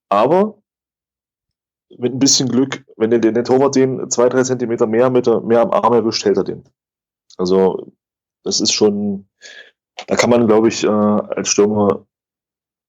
Aber 0.09 0.59
mit 1.99 2.13
ein 2.13 2.19
bisschen 2.19 2.49
Glück, 2.49 2.85
wenn 2.97 3.11
der, 3.11 3.21
der 3.21 3.45
Torwart 3.45 3.77
den 3.77 4.11
zwei, 4.11 4.29
drei 4.29 4.43
Zentimeter 4.43 4.87
mehr, 4.87 5.11
mit 5.11 5.27
mehr 5.45 5.61
am 5.61 5.71
Arm 5.71 5.93
erwischt, 5.93 6.25
hält 6.25 6.37
er 6.37 6.45
den. 6.45 6.65
Also, 7.39 7.93
das 8.43 8.61
ist 8.61 8.73
schon, 8.73 9.29
da 10.07 10.17
kann 10.17 10.31
man, 10.31 10.47
glaube 10.47 10.69
ich, 10.69 10.85
äh, 10.85 10.89
als 10.89 11.49
Stürmer 11.49 12.07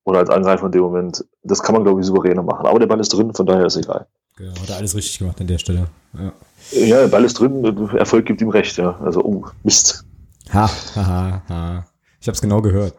oder 0.06 0.20
als 0.20 0.30
Angreifer 0.30 0.68
in 0.68 0.72
dem 0.72 0.82
Moment, 0.82 1.26
das 1.44 1.62
kann 1.62 1.74
man, 1.74 1.84
glaube 1.84 2.00
ich, 2.00 2.08
souveräner 2.08 2.44
machen. 2.44 2.66
Aber 2.66 2.80
der 2.80 2.88
Ball 2.88 3.00
ist 3.00 3.10
drin, 3.10 3.34
von 3.34 3.46
daher 3.46 3.66
ist 3.66 3.76
egal. 3.76 4.08
Genau, 4.38 4.54
hat 4.62 4.70
er 4.70 4.78
alles 4.78 4.96
richtig 4.96 5.18
gemacht 5.18 5.42
an 5.42 5.48
der 5.48 5.58
Stelle. 5.58 5.90
Ja, 6.14 6.34
ja 6.72 7.00
der 7.02 7.08
Ball 7.08 7.26
ist 7.26 7.40
drin, 7.40 7.64
Erfolg 7.98 8.26
gibt 8.26 8.40
ihm 8.42 8.50
recht, 8.50 8.78
ja. 8.78 8.98
Also, 9.00 9.24
oh, 9.24 9.46
Mist. 9.64 10.06
Ha, 10.54 10.70
ha, 10.96 11.06
ha, 11.06 11.44
ha. 11.50 11.88
Ich 12.22 12.28
habe 12.28 12.36
es 12.36 12.42
genau 12.42 12.62
gehört. 12.62 12.94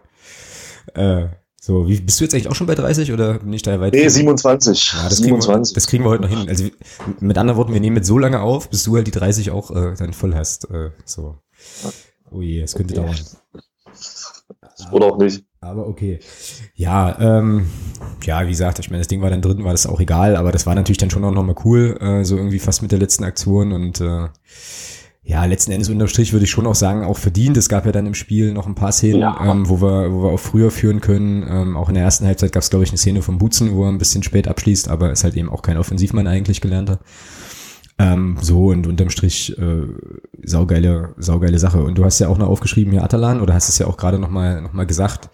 Äh, 0.95 1.28
so, 1.61 1.87
wie, 1.87 2.00
bist 2.00 2.18
du 2.18 2.25
jetzt 2.25 2.35
eigentlich 2.35 2.49
auch 2.49 2.54
schon 2.54 2.66
bei 2.66 2.75
30 2.75 3.12
oder 3.12 3.40
bin 3.40 3.52
ich 3.52 3.62
da 3.62 3.78
weit? 3.78 3.92
Nee, 3.92 4.09
27. 4.09 4.92
Ja, 4.95 5.09
das, 5.09 5.18
27. 5.18 5.26
Kriegen 5.26 5.68
wir, 5.68 5.75
das 5.75 5.87
kriegen 5.87 6.04
wir 6.04 6.11
heute 6.11 6.23
noch 6.23 6.30
hin. 6.30 6.49
Also 6.49 6.64
mit 7.21 7.38
anderen 7.38 7.59
Worten, 7.59 7.73
wir 7.73 7.80
nehmen 7.80 7.97
jetzt 7.97 8.09
so 8.09 8.18
lange 8.18 8.40
auf, 8.40 8.71
bis 8.71 8.85
du 8.85 8.97
halt 8.97 9.07
die 9.07 9.12
30 9.12 9.50
auch 9.50 9.71
äh, 9.71 9.95
dann 9.97 10.12
voll 10.14 10.35
hast. 10.35 10.71
Äh, 10.71 10.90
so. 11.04 11.37
Oh 12.30 12.40
je, 12.40 12.62
es 12.62 12.75
könnte 12.75 12.99
okay. 12.99 13.07
dauern. 13.07 13.62
Oder 14.93 15.07
auch 15.07 15.19
nicht. 15.19 15.45
Aber 15.61 15.87
okay. 15.87 16.21
Ja, 16.75 17.19
ähm, 17.21 17.67
ja, 18.25 18.45
wie 18.47 18.50
gesagt, 18.50 18.79
ich 18.79 18.91
meine, 18.91 19.00
das 19.00 19.09
Ding 19.09 19.23
war 19.23 19.31
dann 19.31 19.43
drin, 19.43 19.65
war 19.65 19.73
das 19.73 19.87
auch 19.87 20.00
egal, 20.00 20.37
aber 20.37 20.53
das 20.53 20.67
war 20.67 20.75
natürlich 20.75 20.99
dann 20.99 21.11
schon 21.11 21.25
auch 21.25 21.33
nochmal 21.33 21.57
cool, 21.65 21.99
äh, 22.00 22.25
so 22.25 22.37
irgendwie 22.37 22.59
fast 22.59 22.83
mit 22.83 22.93
der 22.93 22.99
letzten 22.99 23.25
Aktion 23.25 23.73
und 23.73 24.00
äh, 24.00 24.29
ja, 25.29 25.45
letzten 25.45 25.73
Endes 25.73 25.91
unterm 25.91 26.09
Strich 26.09 26.33
würde 26.33 26.45
ich 26.45 26.50
schon 26.50 26.67
auch 26.67 26.75
sagen, 26.75 27.05
auch 27.05 27.19
verdient. 27.19 27.57
Es 27.59 27.69
gab 27.69 27.85
ja 27.85 27.93
dann 27.93 28.07
im 28.07 28.15
Spiel 28.15 28.55
noch 28.55 28.67
ein 28.67 28.75
paar 28.75 28.93
Szenen, 28.93 29.21
ja. 29.21 29.37
ähm, 29.45 29.69
wo 29.69 29.83
wir, 29.83 30.11
wo 30.11 30.23
wir 30.23 30.31
auch 30.31 30.41
früher 30.41 30.71
führen 30.71 31.03
können. 31.03 31.45
Ähm, 31.47 31.77
auch 31.77 31.88
in 31.88 31.97
der 31.97 32.05
ersten 32.05 32.25
Halbzeit 32.25 32.53
gab 32.53 32.62
es, 32.62 32.71
glaube 32.71 32.85
ich, 32.85 32.91
eine 32.91 32.97
Szene 32.97 33.21
von 33.21 33.37
Butzen, 33.37 33.75
wo 33.75 33.85
er 33.85 33.91
ein 33.91 33.99
bisschen 33.99 34.23
spät 34.23 34.49
abschließt, 34.49 34.88
aber 34.88 35.12
ist 35.12 35.25
halt 35.25 35.37
eben 35.37 35.50
auch 35.50 35.61
kein 35.61 35.77
Offensivmann 35.77 36.27
eigentlich 36.27 36.62
gelernter. 36.62 37.00
Ähm, 38.00 38.37
so 38.40 38.67
und 38.67 38.87
unterm 38.87 39.11
Strich 39.11 39.59
äh, 39.59 39.87
saugeile, 40.45 41.14
saugeile 41.17 41.59
Sache. 41.59 41.83
Und 41.83 41.99
du 41.99 42.05
hast 42.05 42.21
ja 42.21 42.28
auch 42.28 42.38
noch 42.38 42.49
aufgeschrieben 42.49 42.93
hier 42.93 43.02
Atalan 43.02 43.40
oder 43.40 43.55
hast 43.55 43.69
es 43.69 43.78
ja 43.78 43.87
auch 43.87 43.97
gerade 43.97 44.19
nochmal 44.19 44.62
noch 44.62 44.73
mal 44.73 44.87
gesagt. 44.87 45.31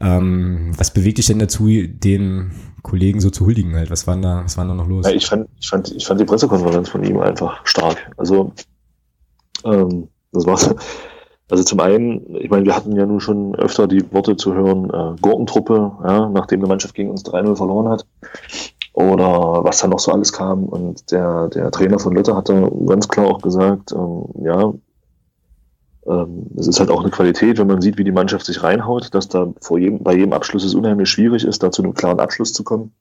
Ähm, 0.00 0.72
was 0.76 0.92
bewegt 0.92 1.18
dich 1.18 1.26
denn 1.26 1.38
dazu, 1.38 1.66
den 1.66 2.52
Kollegen 2.82 3.20
so 3.20 3.30
zu 3.30 3.46
huldigen 3.46 3.74
halt? 3.74 3.90
Was 3.90 4.06
war 4.06 4.16
da, 4.18 4.42
was 4.44 4.56
war 4.56 4.66
da 4.66 4.74
noch 4.74 4.86
los? 4.86 5.06
Ja, 5.06 5.12
ich 5.12 5.26
fand, 5.26 5.48
ich 5.58 5.68
fand, 5.68 5.90
ich 5.90 6.06
fand 6.06 6.20
die 6.20 6.24
Pressekonferenz 6.24 6.90
von 6.90 7.02
ihm 7.02 7.18
einfach 7.20 7.66
stark. 7.66 8.10
Also, 8.16 8.52
ähm, 9.64 10.08
das 10.32 10.46
war's. 10.46 10.74
Also 11.50 11.64
zum 11.64 11.80
einen, 11.80 12.36
ich 12.36 12.50
meine, 12.50 12.66
wir 12.66 12.76
hatten 12.76 12.94
ja 12.94 13.06
nun 13.06 13.20
schon 13.20 13.54
öfter 13.54 13.88
die 13.88 14.04
Worte 14.12 14.36
zu 14.36 14.52
hören, 14.52 14.90
äh, 14.90 15.18
Gurkentruppe, 15.22 15.92
ja, 16.04 16.28
nachdem 16.28 16.60
die 16.60 16.68
Mannschaft 16.68 16.94
gegen 16.94 17.08
uns 17.08 17.24
3-0 17.24 17.56
verloren 17.56 17.88
hat 17.88 18.04
oder 18.98 19.62
was 19.64 19.78
da 19.78 19.86
noch 19.86 20.00
so 20.00 20.12
alles 20.12 20.32
kam. 20.32 20.64
Und 20.64 21.12
der, 21.12 21.48
der 21.48 21.70
Trainer 21.70 22.00
von 22.00 22.14
Luther 22.14 22.36
hatte 22.36 22.70
ganz 22.86 23.08
klar 23.08 23.26
auch 23.26 23.40
gesagt, 23.40 23.92
ähm, 23.92 24.24
ja, 24.42 24.72
ähm, 26.06 26.46
es 26.56 26.66
ist 26.66 26.80
halt 26.80 26.90
auch 26.90 27.02
eine 27.02 27.10
Qualität, 27.10 27.58
wenn 27.58 27.68
man 27.68 27.80
sieht, 27.80 27.96
wie 27.96 28.04
die 28.04 28.12
Mannschaft 28.12 28.46
sich 28.46 28.62
reinhaut, 28.62 29.14
dass 29.14 29.28
da 29.28 29.52
vor 29.60 29.78
jedem, 29.78 30.02
bei 30.02 30.14
jedem 30.14 30.32
Abschluss 30.32 30.64
es 30.64 30.74
unheimlich 30.74 31.08
schwierig 31.08 31.44
ist, 31.44 31.62
da 31.62 31.70
zu 31.70 31.82
einem 31.82 31.94
klaren 31.94 32.18
Abschluss 32.18 32.52
zu 32.52 32.64
kommen. 32.64 32.92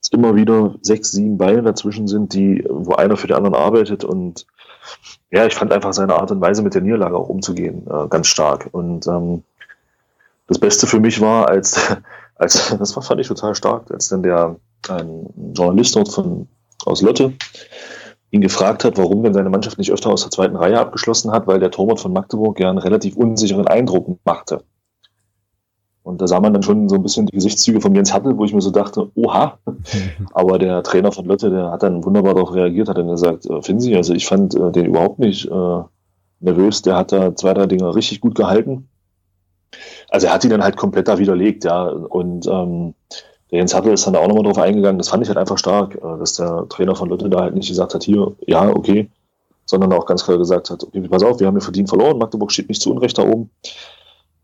Es 0.00 0.08
immer 0.08 0.34
wieder 0.34 0.74
sechs, 0.82 1.12
sieben 1.12 1.38
Beine 1.38 1.62
dazwischen 1.62 2.08
sind, 2.08 2.34
die, 2.34 2.66
wo 2.68 2.94
einer 2.94 3.16
für 3.16 3.28
den 3.28 3.36
anderen 3.36 3.54
arbeitet 3.54 4.02
und 4.02 4.46
ja, 5.30 5.46
ich 5.46 5.54
fand 5.54 5.72
einfach 5.72 5.92
seine 5.92 6.14
Art 6.14 6.30
und 6.30 6.40
Weise 6.40 6.62
mit 6.62 6.74
der 6.74 6.82
Niederlage 6.82 7.16
auch 7.16 7.28
umzugehen 7.28 7.86
äh, 7.86 8.08
ganz 8.08 8.26
stark. 8.26 8.68
Und 8.72 9.06
ähm, 9.06 9.44
das 10.46 10.58
Beste 10.58 10.86
für 10.86 11.00
mich 11.00 11.20
war, 11.20 11.48
als, 11.48 11.96
als 12.34 12.76
das 12.76 12.92
fand 12.92 13.20
ich 13.20 13.28
total 13.28 13.54
stark, 13.54 13.90
als 13.90 14.08
dann 14.08 14.22
der 14.22 14.56
ein 14.90 15.52
Journalist 15.54 15.96
dort 15.96 16.08
von, 16.08 16.48
aus 16.84 17.02
Lotte 17.02 17.32
ihn 18.30 18.40
gefragt 18.40 18.84
hat, 18.84 18.98
warum 18.98 19.22
denn 19.22 19.32
seine 19.32 19.48
Mannschaft 19.48 19.78
nicht 19.78 19.92
öfter 19.92 20.10
aus 20.10 20.22
der 20.22 20.30
zweiten 20.30 20.56
Reihe 20.56 20.78
abgeschlossen 20.78 21.30
hat, 21.30 21.46
weil 21.46 21.60
der 21.60 21.70
Torwart 21.70 22.00
von 22.00 22.12
Magdeburg 22.12 22.58
ja 22.58 22.68
einen 22.68 22.78
relativ 22.78 23.16
unsicheren 23.16 23.68
Eindruck 23.68 24.18
machte. 24.24 24.64
Und 26.02 26.20
da 26.20 26.26
sah 26.26 26.40
man 26.40 26.52
dann 26.52 26.62
schon 26.62 26.88
so 26.88 26.96
ein 26.96 27.02
bisschen 27.02 27.26
die 27.26 27.36
Gesichtszüge 27.36 27.80
von 27.80 27.94
Jens 27.94 28.12
Hattel, 28.12 28.36
wo 28.36 28.44
ich 28.44 28.52
mir 28.52 28.60
so 28.60 28.70
dachte, 28.70 29.10
oha. 29.14 29.58
Aber 30.34 30.58
der 30.58 30.82
Trainer 30.82 31.12
von 31.12 31.24
Lotte, 31.24 31.48
der 31.48 31.70
hat 31.70 31.82
dann 31.82 32.04
wunderbar 32.04 32.34
darauf 32.34 32.52
reagiert, 32.52 32.88
hat 32.88 32.98
dann 32.98 33.08
gesagt, 33.08 33.46
äh, 33.46 33.62
finden 33.62 33.80
Sie, 33.80 33.96
also 33.96 34.12
ich 34.12 34.26
fand 34.26 34.54
äh, 34.54 34.70
den 34.70 34.86
überhaupt 34.86 35.18
nicht 35.18 35.46
äh, 35.46 35.82
nervös, 36.40 36.82
der 36.82 36.96
hat 36.96 37.12
da 37.12 37.34
zwei, 37.34 37.54
drei 37.54 37.66
Dinge 37.66 37.94
richtig 37.94 38.20
gut 38.20 38.34
gehalten. 38.34 38.88
Also 40.10 40.26
er 40.26 40.34
hat 40.34 40.44
die 40.44 40.48
dann 40.48 40.62
halt 40.62 40.76
komplett 40.76 41.08
da 41.08 41.18
widerlegt, 41.18 41.64
ja. 41.64 41.84
Und 41.84 42.46
ähm, 42.48 42.94
Jens 43.54 43.74
Hattel 43.74 43.92
ist 43.92 44.06
dann 44.06 44.16
auch 44.16 44.26
nochmal 44.26 44.44
drauf 44.44 44.58
eingegangen. 44.58 44.98
Das 44.98 45.08
fand 45.08 45.22
ich 45.22 45.28
halt 45.28 45.38
einfach 45.38 45.58
stark, 45.58 45.94
äh, 45.96 46.18
dass 46.18 46.34
der 46.34 46.66
Trainer 46.68 46.96
von 46.96 47.08
Lotte 47.08 47.28
da 47.28 47.40
halt 47.40 47.54
nicht 47.54 47.68
gesagt 47.68 47.94
hat, 47.94 48.02
hier, 48.02 48.32
ja, 48.46 48.68
okay, 48.68 49.10
sondern 49.66 49.92
auch 49.92 50.06
ganz 50.06 50.24
klar 50.24 50.38
gesagt 50.38 50.70
hat, 50.70 50.84
okay, 50.84 51.00
pass 51.08 51.22
auf, 51.22 51.40
wir 51.40 51.46
haben 51.46 51.54
hier 51.54 51.62
verdient 51.62 51.88
verloren, 51.88 52.18
Magdeburg 52.18 52.52
steht 52.52 52.68
nicht 52.68 52.82
zu 52.82 52.90
Unrecht 52.90 53.16
da 53.18 53.22
oben. 53.22 53.50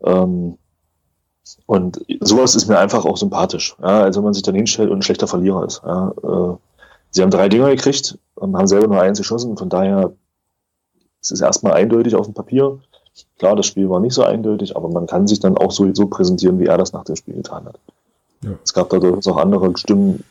Ähm, 0.03 0.57
und 1.65 2.01
sowas 2.21 2.55
ist 2.55 2.67
mir 2.67 2.79
einfach 2.79 3.05
auch 3.05 3.17
sympathisch. 3.17 3.75
Ja, 3.81 4.03
also 4.03 4.19
wenn 4.19 4.25
man 4.25 4.33
sich 4.33 4.43
dann 4.43 4.55
hinstellt 4.55 4.89
und 4.89 4.99
ein 4.99 5.01
schlechter 5.01 5.27
Verlierer 5.27 5.65
ist. 5.65 5.81
Ja, 5.85 6.13
äh, 6.23 6.55
sie 7.09 7.21
haben 7.21 7.31
drei 7.31 7.49
Dinger 7.49 7.69
gekriegt 7.69 8.17
und 8.35 8.55
haben 8.55 8.67
selber 8.67 8.87
nur 8.87 9.01
eins 9.01 9.17
geschossen. 9.17 9.57
Von 9.57 9.69
daher 9.69 10.13
ist 11.21 11.31
es 11.31 11.41
erstmal 11.41 11.73
eindeutig 11.73 12.15
auf 12.15 12.25
dem 12.25 12.33
Papier. 12.33 12.79
Klar, 13.37 13.55
das 13.55 13.65
Spiel 13.65 13.89
war 13.89 13.99
nicht 13.99 14.13
so 14.13 14.23
eindeutig, 14.23 14.75
aber 14.75 14.89
man 14.89 15.07
kann 15.07 15.27
sich 15.27 15.39
dann 15.39 15.57
auch 15.57 15.71
so, 15.71 15.93
so 15.93 16.07
präsentieren, 16.07 16.59
wie 16.59 16.65
er 16.65 16.77
das 16.77 16.93
nach 16.93 17.03
dem 17.03 17.15
Spiel 17.15 17.35
getan 17.35 17.65
hat. 17.65 17.79
Ja. 18.43 18.51
Es 18.63 18.73
gab 18.73 18.89
da 18.89 18.99
durchaus 18.99 19.27
auch 19.27 19.37
andere 19.37 19.77
Stimmen 19.77 20.23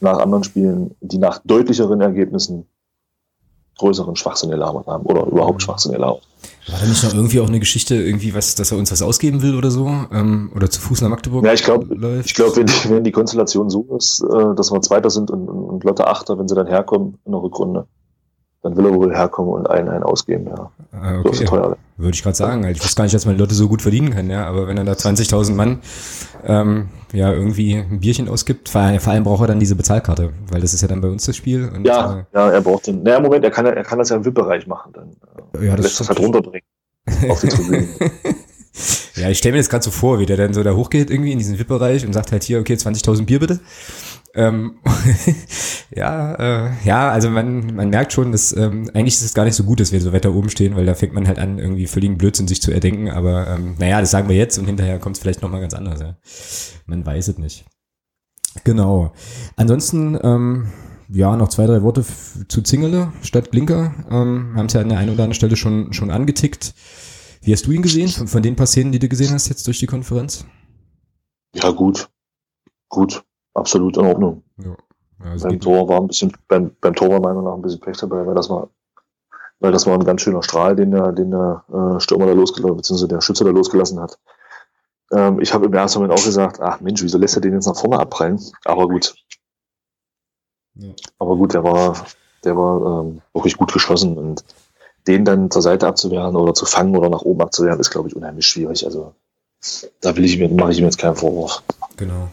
nach 0.00 0.18
anderen 0.18 0.44
Spielen, 0.44 0.94
die 1.00 1.18
nach 1.18 1.40
deutlicheren 1.44 2.00
Ergebnissen 2.00 2.66
größeren 3.78 4.16
Schwachsinn 4.16 4.50
gelabert 4.50 4.86
haben 4.86 5.04
oder 5.06 5.26
überhaupt 5.26 5.54
mhm. 5.54 5.60
Schwachsinn 5.60 5.92
gelabert. 5.92 6.22
War 6.68 6.78
da 6.78 6.86
nicht 6.86 7.02
noch 7.02 7.14
irgendwie 7.14 7.40
auch 7.40 7.48
eine 7.48 7.58
Geschichte, 7.58 7.96
irgendwie 7.96 8.34
was, 8.34 8.54
dass 8.54 8.70
er 8.70 8.78
uns 8.78 8.92
was 8.92 9.02
ausgeben 9.02 9.42
will 9.42 9.56
oder 9.56 9.70
so? 9.70 9.86
Ähm, 10.12 10.52
oder 10.54 10.70
zu 10.70 10.80
Fuß 10.80 11.00
nach 11.00 11.08
Magdeburg? 11.08 11.44
Ja, 11.44 11.52
ich 11.52 11.62
glaube, 11.62 12.20
ich 12.24 12.34
glaube, 12.34 12.56
wenn, 12.56 12.68
wenn, 12.90 13.04
die 13.04 13.12
Konstellation 13.12 13.70
so 13.70 13.86
ist, 13.96 14.22
äh, 14.22 14.54
dass 14.54 14.70
wir 14.70 14.80
Zweiter 14.82 15.10
sind 15.10 15.30
und, 15.30 15.48
und 15.48 15.84
Lotte 15.84 16.06
Achter, 16.06 16.38
wenn 16.38 16.48
sie 16.48 16.54
dann 16.54 16.66
herkommen 16.66 17.18
in 17.24 17.32
der 17.32 17.42
Rückrunde, 17.42 17.86
dann 18.62 18.76
will 18.76 18.86
er 18.86 18.94
wohl 18.94 19.14
herkommen 19.14 19.52
und 19.52 19.68
einen, 19.68 19.88
einen 19.88 20.04
ausgeben, 20.04 20.46
ja. 20.46 20.70
Ah, 20.92 21.18
okay. 21.18 21.34
So 21.34 21.44
teuer. 21.44 21.76
Würde 21.96 22.14
ich 22.14 22.22
gerade 22.22 22.36
sagen. 22.36 22.64
Ich 22.68 22.82
wusste 22.82 22.96
gar 22.96 23.04
nicht, 23.04 23.14
dass 23.14 23.26
man 23.26 23.36
Leute 23.36 23.54
so 23.54 23.68
gut 23.68 23.82
verdienen 23.82 24.10
kann, 24.10 24.30
ja. 24.30 24.46
Aber 24.46 24.68
wenn 24.68 24.78
er 24.78 24.84
da 24.84 24.92
20.000 24.92 25.52
Mann 25.54 25.80
ähm, 26.46 26.88
ja 27.12 27.32
irgendwie 27.32 27.74
ein 27.74 28.00
Bierchen 28.00 28.28
ausgibt, 28.28 28.68
vor 28.68 28.80
allem, 28.80 29.24
braucht 29.24 29.42
er 29.42 29.48
dann 29.48 29.58
diese 29.58 29.74
Bezahlkarte, 29.74 30.32
weil 30.50 30.60
das 30.60 30.74
ist 30.74 30.80
ja 30.80 30.88
dann 30.88 31.00
bei 31.00 31.08
uns 31.08 31.26
das 31.26 31.36
Spiel. 31.36 31.68
Und, 31.74 31.84
ja, 31.84 32.20
äh, 32.20 32.24
ja, 32.34 32.50
er 32.50 32.60
braucht 32.60 32.86
den. 32.86 33.02
Naja, 33.02 33.18
Moment, 33.18 33.44
er 33.44 33.50
kann, 33.50 33.66
er 33.66 33.82
kann 33.82 33.98
das 33.98 34.10
ja 34.10 34.16
im 34.16 34.24
VIP-Bereich 34.24 34.66
machen. 34.68 34.92
Dann 34.92 35.10
ja, 35.60 35.74
das 35.74 35.86
lässt 35.86 36.00
das 36.00 36.08
halt 36.08 36.20
runterbringen 36.20 36.66
auf 37.28 37.40
die 37.40 37.48
Tribüne. 37.48 37.88
ja, 39.16 39.28
ich 39.28 39.38
stelle 39.38 39.52
mir 39.52 39.58
das 39.58 39.68
gerade 39.68 39.84
so 39.84 39.90
vor, 39.90 40.20
wie 40.20 40.26
der 40.26 40.36
dann 40.36 40.54
so 40.54 40.62
da 40.62 40.74
hochgeht 40.74 41.10
irgendwie 41.10 41.32
in 41.32 41.38
diesen 41.38 41.58
VIP-Bereich 41.58 42.06
und 42.06 42.12
sagt 42.12 42.30
halt 42.30 42.44
hier, 42.44 42.60
okay, 42.60 42.74
20.000 42.74 43.24
Bier 43.26 43.40
bitte. 43.40 43.60
Ähm, 44.34 44.78
ja, 45.94 46.34
äh, 46.34 46.70
ja, 46.84 47.10
also 47.10 47.28
man, 47.28 47.74
man 47.74 47.90
merkt 47.90 48.12
schon, 48.12 48.32
dass 48.32 48.56
ähm, 48.56 48.90
eigentlich 48.94 49.14
ist 49.14 49.22
es 49.22 49.34
gar 49.34 49.44
nicht 49.44 49.54
so 49.54 49.64
gut, 49.64 49.80
dass 49.80 49.92
wir 49.92 50.00
so 50.00 50.12
weiter 50.12 50.34
oben 50.34 50.48
stehen, 50.48 50.74
weil 50.74 50.86
da 50.86 50.94
fängt 50.94 51.12
man 51.12 51.28
halt 51.28 51.38
an, 51.38 51.58
irgendwie 51.58 51.86
völligen 51.86 52.16
Blödsinn 52.16 52.48
sich 52.48 52.62
zu 52.62 52.72
erdenken. 52.72 53.10
Aber 53.10 53.48
ähm, 53.48 53.74
naja, 53.78 54.00
das 54.00 54.10
sagen 54.10 54.28
wir 54.28 54.36
jetzt 54.36 54.58
und 54.58 54.66
hinterher 54.66 54.98
kommt 54.98 55.16
es 55.16 55.22
vielleicht 55.22 55.42
nochmal 55.42 55.60
ganz 55.60 55.74
anders. 55.74 56.00
Ja. 56.00 56.16
Man 56.86 57.04
weiß 57.04 57.28
es 57.28 57.38
nicht. 57.38 57.64
Genau. 58.64 59.12
Ansonsten, 59.56 60.18
ähm, 60.22 60.72
ja, 61.08 61.36
noch 61.36 61.48
zwei, 61.48 61.66
drei 61.66 61.82
Worte 61.82 62.04
zu 62.48 62.62
Zingele 62.62 63.12
statt 63.22 63.50
Blinker. 63.50 63.94
Ähm, 64.10 64.54
haben 64.56 64.66
es 64.66 64.72
ja 64.72 64.80
an 64.80 64.88
der 64.88 64.98
einen 64.98 65.10
oder 65.10 65.24
anderen 65.24 65.34
Stelle 65.34 65.56
schon, 65.56 65.92
schon 65.92 66.10
angetickt. 66.10 66.74
Wie 67.42 67.52
hast 67.52 67.66
du 67.66 67.72
ihn 67.72 67.82
gesehen, 67.82 68.08
von, 68.08 68.28
von 68.28 68.42
den 68.42 68.56
paar 68.56 68.66
Szenen, 68.66 68.92
die 68.92 68.98
du 68.98 69.08
gesehen 69.08 69.32
hast 69.32 69.48
jetzt 69.48 69.66
durch 69.66 69.78
die 69.78 69.86
Konferenz? 69.86 70.46
Ja, 71.54 71.70
gut. 71.70 72.08
Gut 72.88 73.24
absolut 73.54 73.96
in 73.96 74.06
Ordnung. 74.06 74.42
Ja. 74.58 74.76
Also 75.24 75.48
beim 75.48 75.60
Tor 75.60 75.88
war 75.88 76.00
ein 76.00 76.08
bisschen, 76.08 76.32
beim, 76.48 76.74
beim 76.80 76.94
Tor 76.94 77.10
war 77.10 77.20
meiner 77.20 77.42
nach 77.42 77.54
ein 77.54 77.62
bisschen 77.62 77.80
Pech 77.80 77.96
dabei, 77.96 78.26
weil 78.26 78.34
das 78.34 78.50
war, 78.50 78.68
weil 79.60 79.72
das 79.72 79.86
war 79.86 79.94
ein 79.94 80.04
ganz 80.04 80.22
schöner 80.22 80.42
Strahl, 80.42 80.74
den 80.74 80.90
der, 80.90 81.12
den 81.12 81.30
der 81.30 81.64
äh, 81.72 82.00
Stürmer 82.00 82.26
da 82.26 82.32
losgelassen, 82.32 82.76
beziehungsweise 82.76 83.08
der 83.08 83.20
Schütze 83.20 83.44
da 83.44 83.50
losgelassen 83.50 84.00
hat. 84.00 84.18
Ähm, 85.12 85.40
ich 85.40 85.54
habe 85.54 85.66
im 85.66 85.74
ersten 85.74 86.00
Moment 86.00 86.18
auch 86.18 86.24
gesagt, 86.24 86.60
ach 86.60 86.80
Mensch, 86.80 87.02
wieso 87.02 87.18
lässt 87.18 87.36
er 87.36 87.40
den 87.40 87.54
jetzt 87.54 87.66
nach 87.66 87.78
vorne 87.78 88.00
abprallen? 88.00 88.40
Aber 88.64 88.88
gut. 88.88 89.14
Ja. 90.74 90.90
Aber 91.18 91.36
gut, 91.36 91.54
der 91.54 91.62
war, 91.62 92.04
der 92.44 92.56
war 92.56 93.02
ähm, 93.02 93.20
wirklich 93.32 93.56
gut 93.56 93.72
geschossen 93.72 94.16
und 94.18 94.44
den 95.06 95.24
dann 95.24 95.50
zur 95.50 95.62
Seite 95.62 95.86
abzuwehren 95.86 96.36
oder 96.36 96.54
zu 96.54 96.64
fangen 96.64 96.96
oder 96.96 97.10
nach 97.10 97.22
oben 97.22 97.42
abzuwehren, 97.42 97.80
ist, 97.80 97.90
glaube 97.90 98.08
ich, 98.08 98.16
unheimlich 98.16 98.46
schwierig. 98.46 98.84
Also 98.84 99.14
da 100.00 100.16
will 100.16 100.24
ich 100.24 100.38
mir, 100.38 100.48
mache 100.48 100.72
ich 100.72 100.78
mir 100.78 100.86
jetzt 100.86 100.98
keinen 100.98 101.16
Vorwurf. 101.16 101.62
Genau. 101.96 102.28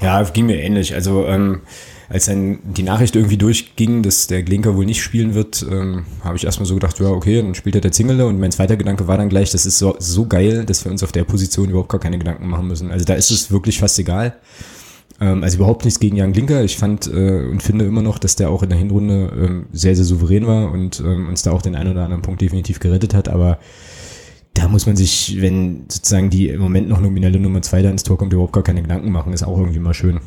Ja, 0.00 0.22
ging 0.22 0.46
mir 0.46 0.60
ähnlich. 0.60 0.94
Also 0.94 1.26
ähm, 1.26 1.60
als 2.08 2.26
dann 2.26 2.58
die 2.62 2.82
Nachricht 2.82 3.16
irgendwie 3.16 3.36
durchging, 3.36 4.02
dass 4.02 4.26
der 4.26 4.42
Glinker 4.42 4.76
wohl 4.76 4.86
nicht 4.86 5.02
spielen 5.02 5.34
wird, 5.34 5.66
ähm, 5.68 6.06
habe 6.22 6.36
ich 6.36 6.44
erstmal 6.44 6.66
so 6.66 6.74
gedacht, 6.74 6.98
ja, 7.00 7.08
okay, 7.08 7.42
dann 7.42 7.54
spielt 7.54 7.74
er 7.74 7.80
der 7.80 7.92
Zingele. 7.92 8.26
Und 8.26 8.38
mein 8.38 8.52
zweiter 8.52 8.76
Gedanke 8.76 9.08
war 9.08 9.18
dann 9.18 9.28
gleich, 9.28 9.50
das 9.50 9.66
ist 9.66 9.78
so, 9.78 9.96
so 9.98 10.26
geil, 10.26 10.64
dass 10.64 10.84
wir 10.84 10.92
uns 10.92 11.02
auf 11.02 11.12
der 11.12 11.24
Position 11.24 11.70
überhaupt 11.70 11.90
gar 11.90 12.00
keine 12.00 12.18
Gedanken 12.18 12.48
machen 12.48 12.68
müssen. 12.68 12.90
Also 12.90 13.04
da 13.04 13.14
ist 13.14 13.30
es 13.30 13.50
wirklich 13.50 13.78
fast 13.78 13.98
egal. 13.98 14.36
Ähm, 15.20 15.42
also 15.42 15.56
überhaupt 15.56 15.84
nichts 15.84 15.98
gegen 15.98 16.16
Jan 16.16 16.32
Glinker. 16.32 16.62
Ich 16.62 16.76
fand 16.76 17.06
äh, 17.08 17.46
und 17.50 17.62
finde 17.62 17.86
immer 17.86 18.02
noch, 18.02 18.18
dass 18.18 18.36
der 18.36 18.50
auch 18.50 18.62
in 18.62 18.68
der 18.68 18.78
Hinrunde 18.78 19.32
ähm, 19.36 19.66
sehr, 19.72 19.96
sehr 19.96 20.04
souverän 20.04 20.46
war 20.46 20.70
und 20.70 21.00
ähm, 21.00 21.28
uns 21.28 21.42
da 21.42 21.50
auch 21.50 21.62
den 21.62 21.74
einen 21.74 21.92
oder 21.92 22.04
anderen 22.04 22.22
Punkt 22.22 22.40
definitiv 22.40 22.78
gerettet 22.78 23.14
hat. 23.14 23.28
Aber 23.28 23.58
da 24.56 24.68
muss 24.68 24.86
man 24.86 24.96
sich, 24.96 25.40
wenn 25.40 25.84
sozusagen 25.88 26.30
die 26.30 26.48
im 26.48 26.60
Moment 26.60 26.88
noch 26.88 27.00
nominelle 27.00 27.38
Nummer 27.38 27.60
zwei 27.62 27.82
da 27.82 27.90
ins 27.90 28.02
Tor 28.02 28.16
kommt, 28.16 28.32
überhaupt 28.32 28.54
gar 28.54 28.62
keine 28.62 28.82
Gedanken 28.82 29.10
machen, 29.10 29.32
ist 29.32 29.42
auch 29.42 29.58
irgendwie 29.58 29.78
mal 29.78 29.94
schön. 29.94 30.20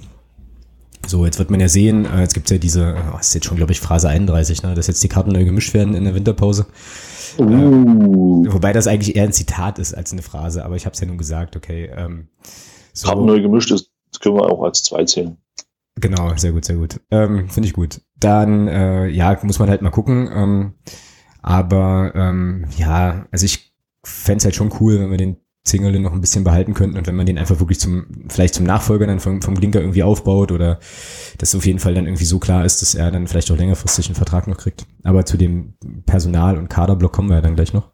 So, 1.08 1.26
jetzt 1.26 1.40
wird 1.40 1.50
man 1.50 1.60
ja 1.60 1.68
sehen, 1.68 2.06
äh, 2.06 2.22
jetzt 2.22 2.36
gibt 2.36 2.48
es 2.48 2.52
ja 2.52 2.60
diese, 2.60 2.96
oh, 3.14 3.18
ist 3.20 3.34
jetzt 3.34 3.46
schon, 3.46 3.58
glaube 3.58 3.72
ich, 3.72 3.80
Phrase 3.80 4.08
31, 4.08 4.62
ne, 4.62 4.76
dass 4.76 4.86
jetzt 4.86 5.04
die 5.04 5.08
Karten 5.08 5.32
neu 5.32 5.44
gemischt 5.46 5.74
werden 5.74 5.96
in 5.96 6.04
der 6.04 6.14
Winterpause. 6.14 6.68
Uh. 7.40 8.46
Äh, 8.46 8.54
wobei 8.54 8.72
das 8.74 8.86
eigentlich 8.86 9.16
eher 9.16 9.24
ein 9.24 9.34
Zitat 9.34 9.80
ist 9.80 9.96
als 9.96 10.12
eine 10.12 10.22
Phrase, 10.22 10.64
aber 10.64 10.76
ich 10.76 10.86
habe 10.86 10.94
es 10.94 11.00
ja 11.00 11.08
nun 11.08 11.18
gesagt, 11.18 11.56
okay. 11.56 11.90
Ähm, 11.96 12.28
so. 12.94 13.08
Karten 13.08 13.26
neu 13.26 13.42
gemischt 13.42 13.72
ist, 13.72 13.92
das 14.12 14.20
können 14.20 14.36
wir 14.36 14.44
auch 14.44 14.62
als 14.62 14.84
zwei 14.84 15.06
zählen. 15.06 15.38
Genau, 15.96 16.36
sehr 16.36 16.52
gut, 16.52 16.66
sehr 16.66 16.76
gut. 16.76 17.00
Ähm, 17.10 17.50
Finde 17.50 17.68
ich 17.68 17.74
gut. 17.74 18.02
Dann, 18.20 18.68
äh, 18.68 19.08
ja, 19.08 19.38
muss 19.42 19.60
man 19.60 19.70
halt 19.70 19.82
mal 19.82 19.90
gucken. 19.90 20.30
Ähm, 20.32 20.74
aber 21.42 22.12
ähm, 22.16 22.66
ja, 22.78 23.26
also 23.32 23.46
ich 23.46 23.69
fände 24.04 24.38
es 24.38 24.46
halt 24.46 24.56
schon 24.56 24.74
cool, 24.80 25.00
wenn 25.00 25.12
wir 25.12 25.18
den 25.18 25.38
Zingerle 25.66 26.00
noch 26.00 26.14
ein 26.14 26.22
bisschen 26.22 26.44
behalten 26.44 26.74
könnten 26.74 26.98
und 26.98 27.06
wenn 27.06 27.16
man 27.16 27.26
den 27.26 27.38
einfach 27.38 27.60
wirklich 27.60 27.80
zum, 27.80 28.06
vielleicht 28.30 28.56
zum 28.56 28.66
Nachfolger 28.66 29.06
dann 29.08 29.20
vom, 29.20 29.42
vom 29.42 29.56
Glinker 29.56 29.82
irgendwie 29.82 30.04
aufbaut 30.04 30.52
oder 30.52 30.80
das 31.38 31.54
auf 31.54 31.66
jeden 31.66 31.80
Fall 31.80 31.94
dann 31.94 32.06
irgendwie 32.06 32.26
so 32.26 32.40
klar 32.40 32.66
ist, 32.66 32.82
dass 32.82 32.96
er 32.96 33.12
dann 33.12 33.28
vielleicht 33.28 33.52
auch 33.52 33.58
längerfristig 33.58 34.08
einen 34.08 34.16
Vertrag 34.16 34.48
noch 34.48 34.58
kriegt. 34.58 34.86
Aber 35.04 35.26
zu 35.26 35.38
dem 35.38 35.74
Personal- 36.06 36.58
und 36.58 36.70
Kaderblock 36.70 37.12
kommen 37.12 37.30
wir 37.30 37.36
ja 37.36 37.42
dann 37.42 37.56
gleich 37.56 37.74
noch. 37.74 37.92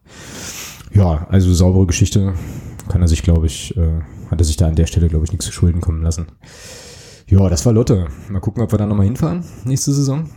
Ja, 0.92 1.26
also 1.28 1.52
saubere 1.52 1.86
Geschichte 1.86 2.34
kann 2.88 3.02
er 3.02 3.08
sich, 3.08 3.22
glaube 3.22 3.46
ich, 3.46 3.76
äh, 3.76 4.00
hat 4.30 4.40
er 4.40 4.44
sich 4.44 4.56
da 4.56 4.68
an 4.68 4.76
der 4.76 4.86
Stelle, 4.86 5.08
glaube 5.08 5.24
ich, 5.24 5.32
nichts 5.32 5.46
zu 5.46 5.52
Schulden 5.52 5.80
kommen 5.80 6.02
lassen. 6.02 6.26
Ja, 7.28 7.48
das 7.48 7.66
war 7.66 7.72
Lotte. 7.72 8.06
Mal 8.28 8.40
gucken, 8.40 8.62
ob 8.62 8.72
wir 8.72 8.78
da 8.78 8.86
nochmal 8.86 9.06
hinfahren 9.06 9.44
nächste 9.64 9.92
Saison. 9.92 10.30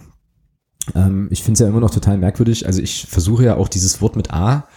Ähm, 0.95 1.27
ich 1.31 1.43
finde 1.43 1.53
es 1.53 1.59
ja 1.59 1.67
immer 1.67 1.79
noch 1.79 1.91
total 1.91 2.17
merkwürdig. 2.17 2.65
Also 2.65 2.81
ich 2.81 3.05
versuche 3.07 3.45
ja 3.45 3.55
auch 3.55 3.67
dieses 3.67 4.01
Wort 4.01 4.15
mit 4.15 4.33
A 4.33 4.67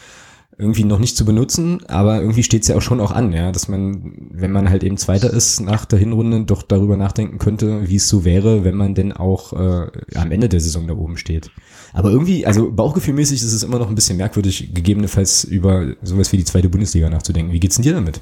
irgendwie 0.58 0.84
noch 0.84 0.98
nicht 0.98 1.16
zu 1.16 1.24
benutzen, 1.24 1.84
aber 1.86 2.20
irgendwie 2.20 2.42
steht 2.42 2.62
es 2.62 2.68
ja 2.68 2.76
auch 2.76 2.82
schon 2.82 3.00
auch 3.00 3.10
an, 3.10 3.32
ja, 3.32 3.52
dass 3.52 3.68
man, 3.68 4.28
wenn 4.30 4.52
man 4.52 4.68
halt 4.68 4.84
eben 4.84 4.96
Zweiter 4.96 5.32
ist 5.32 5.60
nach 5.60 5.84
der 5.84 5.98
Hinrunde, 5.98 6.44
doch 6.44 6.62
darüber 6.62 6.96
nachdenken 6.96 7.38
könnte, 7.38 7.88
wie 7.88 7.96
es 7.96 8.08
so 8.08 8.24
wäre, 8.24 8.64
wenn 8.64 8.74
man 8.74 8.94
denn 8.94 9.12
auch 9.12 9.52
äh, 9.54 9.90
am 10.14 10.30
Ende 10.30 10.48
der 10.48 10.60
Saison 10.60 10.86
da 10.86 10.94
oben 10.94 11.16
steht. 11.16 11.50
Aber 11.94 12.10
irgendwie, 12.10 12.46
also 12.46 12.70
bauchgefühlmäßig 12.70 13.42
ist 13.42 13.52
es 13.52 13.62
immer 13.62 13.78
noch 13.78 13.88
ein 13.88 13.94
bisschen 13.94 14.18
merkwürdig, 14.18 14.74
gegebenenfalls 14.74 15.44
über 15.44 15.94
sowas 16.02 16.32
wie 16.32 16.36
die 16.38 16.44
zweite 16.44 16.68
Bundesliga 16.68 17.08
nachzudenken. 17.08 17.52
Wie 17.52 17.60
geht's 17.60 17.76
denn 17.76 17.84
dir 17.84 17.94
damit? 17.94 18.20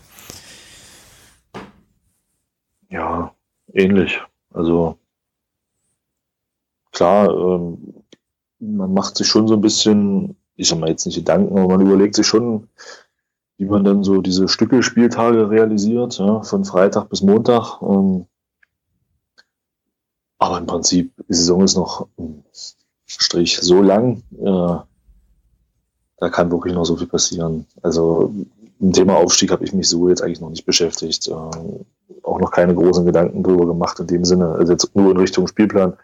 Ja, 2.90 3.34
ähnlich. 3.72 4.20
Also 4.52 4.98
klar, 6.92 7.28
ähm, 7.28 7.94
man 8.58 8.92
macht 8.92 9.16
sich 9.16 9.26
schon 9.26 9.48
so 9.48 9.54
ein 9.54 9.60
bisschen, 9.60 10.36
ich 10.60 10.68
sag 10.68 10.78
mal 10.78 10.90
jetzt 10.90 11.06
nicht 11.06 11.16
Gedanken, 11.16 11.58
aber 11.58 11.76
man 11.76 11.86
überlegt 11.86 12.14
sich 12.14 12.26
schon, 12.26 12.68
wie 13.56 13.64
man 13.64 13.84
dann 13.84 14.04
so 14.04 14.20
diese 14.20 14.48
Stücke-Spieltage 14.48 15.50
realisiert, 15.50 16.18
ja, 16.18 16.42
von 16.42 16.64
Freitag 16.64 17.08
bis 17.08 17.22
Montag. 17.22 17.80
Ähm, 17.82 18.26
aber 20.38 20.58
im 20.58 20.66
Prinzip, 20.66 21.12
die 21.28 21.34
Saison 21.34 21.62
ist 21.62 21.76
noch 21.76 22.06
Strich 23.06 23.58
so 23.60 23.82
lang, 23.82 24.22
äh, 24.38 24.76
da 26.18 26.28
kann 26.30 26.50
wirklich 26.50 26.74
noch 26.74 26.84
so 26.84 26.96
viel 26.96 27.06
passieren. 27.06 27.66
Also 27.82 28.32
im 28.80 28.92
Thema 28.92 29.16
Aufstieg 29.16 29.50
habe 29.50 29.64
ich 29.64 29.72
mich 29.72 29.88
so 29.88 30.08
jetzt 30.08 30.22
eigentlich 30.22 30.40
noch 30.40 30.50
nicht 30.50 30.66
beschäftigt. 30.66 31.28
Äh, 31.28 31.32
auch 32.22 32.38
noch 32.38 32.50
keine 32.50 32.74
großen 32.74 33.06
Gedanken 33.06 33.42
drüber 33.42 33.66
gemacht 33.66 33.98
in 34.00 34.06
dem 34.06 34.24
Sinne. 34.24 34.52
Also 34.52 34.72
jetzt 34.72 34.94
nur 34.94 35.10
in 35.10 35.16
Richtung 35.16 35.46
Spielplan, 35.46 35.94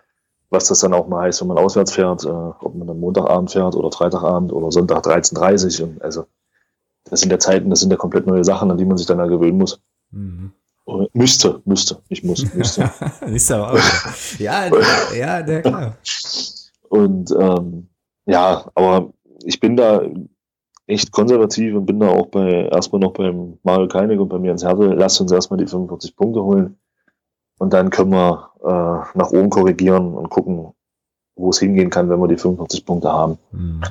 was 0.51 0.69
das 0.69 0.81
dann 0.81 0.95
auch 0.95 1.09
mal 1.09 1.23
heißt, 1.23 1.41
wenn 1.41 1.49
man 1.49 1.59
auswärts 1.59 1.93
fährt, 1.93 2.25
äh, 2.25 2.29
ob 2.29 2.75
man 2.75 2.87
dann 2.87 3.01
Montagabend 3.01 3.51
fährt 3.51 3.75
oder 3.75 3.91
Freitagabend 3.91 4.53
oder 4.53 4.71
Sonntag 4.71 5.05
13.30 5.05 5.81
Uhr. 5.81 5.89
Und 5.89 6.03
also 6.03 6.27
das 7.05 7.21
sind 7.21 7.31
ja 7.31 7.39
Zeiten, 7.39 7.71
das 7.71 7.81
sind 7.81 7.91
ja 7.91 7.97
komplett 7.97 8.27
neue 8.27 8.45
Sachen, 8.45 8.71
an 8.71 8.79
die 8.79 8.85
man 8.85 8.97
sich 8.97 9.07
dann 9.07 9.19
ja 9.19 9.27
gewöhnen 9.27 9.59
muss. 9.59 9.81
Mhm. 10.11 10.53
Müsste, 11.13 11.61
müsste, 11.65 11.99
nicht 12.09 12.25
muss, 12.25 12.45
müsste. 12.55 12.91
Ist 13.27 13.51
aber 13.51 13.73
auch. 13.73 14.39
ja, 14.39 14.71
ja, 15.17 15.43
der 15.43 15.63
klar. 15.63 15.97
Und 16.89 17.33
ähm, 17.33 17.89
ja, 18.27 18.71
aber 18.77 19.13
ich 19.45 19.59
bin 19.59 19.77
da 19.77 20.03
echt 20.87 21.11
konservativ 21.11 21.75
und 21.75 21.87
bin 21.87 21.99
da 21.99 22.09
auch 22.09 22.27
bei 22.27 22.69
erstmal 22.69 23.01
noch 23.01 23.13
beim 23.13 23.59
Mario 23.65 23.89
Keinig 23.89 24.21
und 24.21 24.29
bei 24.29 24.39
mir 24.39 24.53
ins 24.53 24.63
Hertel. 24.63 24.95
Lasst 24.95 25.21
uns 25.21 25.33
erstmal 25.33 25.59
die 25.59 25.67
45 25.67 26.15
Punkte 26.15 26.45
holen 26.45 26.79
und 27.59 27.73
dann 27.73 27.91
können 27.91 28.11
wir 28.11 28.51
äh, 28.63 29.19
nach 29.19 29.31
oben 29.31 29.51
korrigieren 29.51 30.15
und 30.15 30.29
gucken, 30.29 30.73
wo 31.37 31.51
es 31.51 31.59
hingehen 31.59 31.91
kann, 31.91 32.09
wenn 32.09 32.21
wir 32.21 32.29
die 32.29 32.37
45 32.37 32.85
Punkte 32.85 33.11
haben. 33.11 33.39
Hm. 33.53 33.83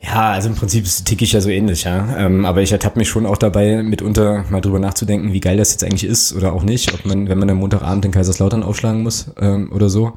Ja, 0.00 0.32
also 0.32 0.48
im 0.50 0.54
Prinzip 0.54 0.84
ticke 1.04 1.24
ich 1.24 1.32
ja 1.32 1.40
so 1.40 1.48
ähnlich, 1.48 1.84
ja. 1.84 2.16
Ähm, 2.18 2.44
aber 2.44 2.60
ich 2.60 2.72
ertappe 2.72 2.98
mich 2.98 3.08
schon 3.08 3.24
auch 3.24 3.38
dabei, 3.38 3.82
mitunter 3.82 4.44
mal 4.50 4.60
drüber 4.60 4.78
nachzudenken, 4.78 5.32
wie 5.32 5.40
geil 5.40 5.56
das 5.56 5.72
jetzt 5.72 5.82
eigentlich 5.82 6.04
ist 6.04 6.34
oder 6.34 6.52
auch 6.52 6.62
nicht, 6.62 6.92
ob 6.92 7.06
man, 7.06 7.28
wenn 7.28 7.38
man 7.38 7.48
am 7.48 7.56
Montagabend 7.56 8.04
in 8.04 8.10
Kaiserslautern 8.10 8.62
aufschlagen 8.62 9.02
muss 9.02 9.30
ähm, 9.40 9.72
oder 9.72 9.88
so. 9.88 10.12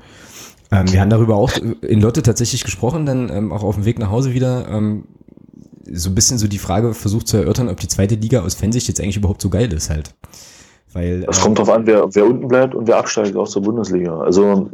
Ähm, 0.72 0.92
wir 0.92 1.00
haben 1.00 1.10
darüber 1.10 1.38
auch 1.38 1.52
in 1.82 2.02
Lotte 2.02 2.22
tatsächlich 2.22 2.66
gesprochen, 2.66 3.06
dann 3.06 3.30
ähm, 3.30 3.52
auch 3.54 3.64
auf 3.64 3.76
dem 3.76 3.86
Weg 3.86 4.00
nach 4.00 4.12
Hause 4.12 4.34
wieder. 4.34 4.68
Ähm, 4.68 5.06
so 5.90 6.10
ein 6.10 6.16
bisschen 6.16 6.38
so 6.38 6.50
die 6.50 6.58
Frage 6.58 6.94
versucht 6.94 7.30
zu 7.30 7.38
erörtern, 7.38 7.70
ob 7.70 7.80
die 7.80 7.88
zweite 7.88 8.16
Liga 8.16 8.42
aus 8.42 8.56
Fansicht 8.56 8.90
jetzt 8.90 9.00
eigentlich 9.00 9.16
überhaupt 9.16 9.42
so 9.42 9.50
geil 9.50 9.72
ist 9.72 9.90
halt. 9.90 10.14
Weil, 10.98 11.26
es 11.30 11.38
äh, 11.38 11.42
kommt 11.42 11.60
darauf 11.60 11.74
an, 11.74 11.86
wer, 11.86 12.14
wer 12.16 12.26
unten 12.26 12.48
bleibt 12.48 12.74
und 12.74 12.88
wer 12.88 12.98
absteigt 12.98 13.36
aus 13.36 13.54
der 13.54 13.60
Bundesliga. 13.62 14.20
Also 14.20 14.72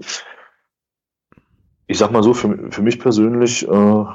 ich 1.87 1.97
sag 1.97 2.11
mal 2.11 2.23
so, 2.23 2.33
für, 2.33 2.71
für 2.71 2.81
mich 2.81 2.97
persönlich 2.97 3.67
äh, 3.67 4.05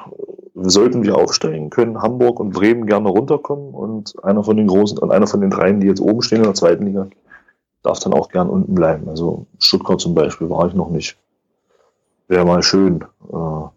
sollten 0.54 1.04
wir 1.04 1.16
aufsteigen, 1.16 1.68
können 1.68 2.00
Hamburg 2.00 2.40
und 2.40 2.50
Bremen 2.50 2.86
gerne 2.86 3.10
runterkommen 3.10 3.74
und 3.74 4.14
einer 4.24 4.42
von 4.42 4.56
den 4.56 4.68
großen 4.68 4.96
und 4.98 5.10
einer 5.10 5.26
von 5.26 5.42
den 5.42 5.50
dreien, 5.50 5.80
die 5.80 5.86
jetzt 5.86 6.00
oben 6.00 6.22
stehen 6.22 6.38
in 6.38 6.44
der 6.44 6.54
zweiten 6.54 6.86
Liga, 6.86 7.08
darf 7.82 8.00
dann 8.00 8.14
auch 8.14 8.30
gern 8.30 8.48
unten 8.48 8.74
bleiben. 8.74 9.06
Also 9.08 9.46
Stuttgart 9.58 10.00
zum 10.00 10.14
Beispiel 10.14 10.48
war 10.48 10.66
ich 10.66 10.74
noch 10.74 10.88
nicht. 10.88 11.18
Wäre 12.26 12.46
mal 12.46 12.62
schön. 12.62 13.04
Äh, 13.30 13.68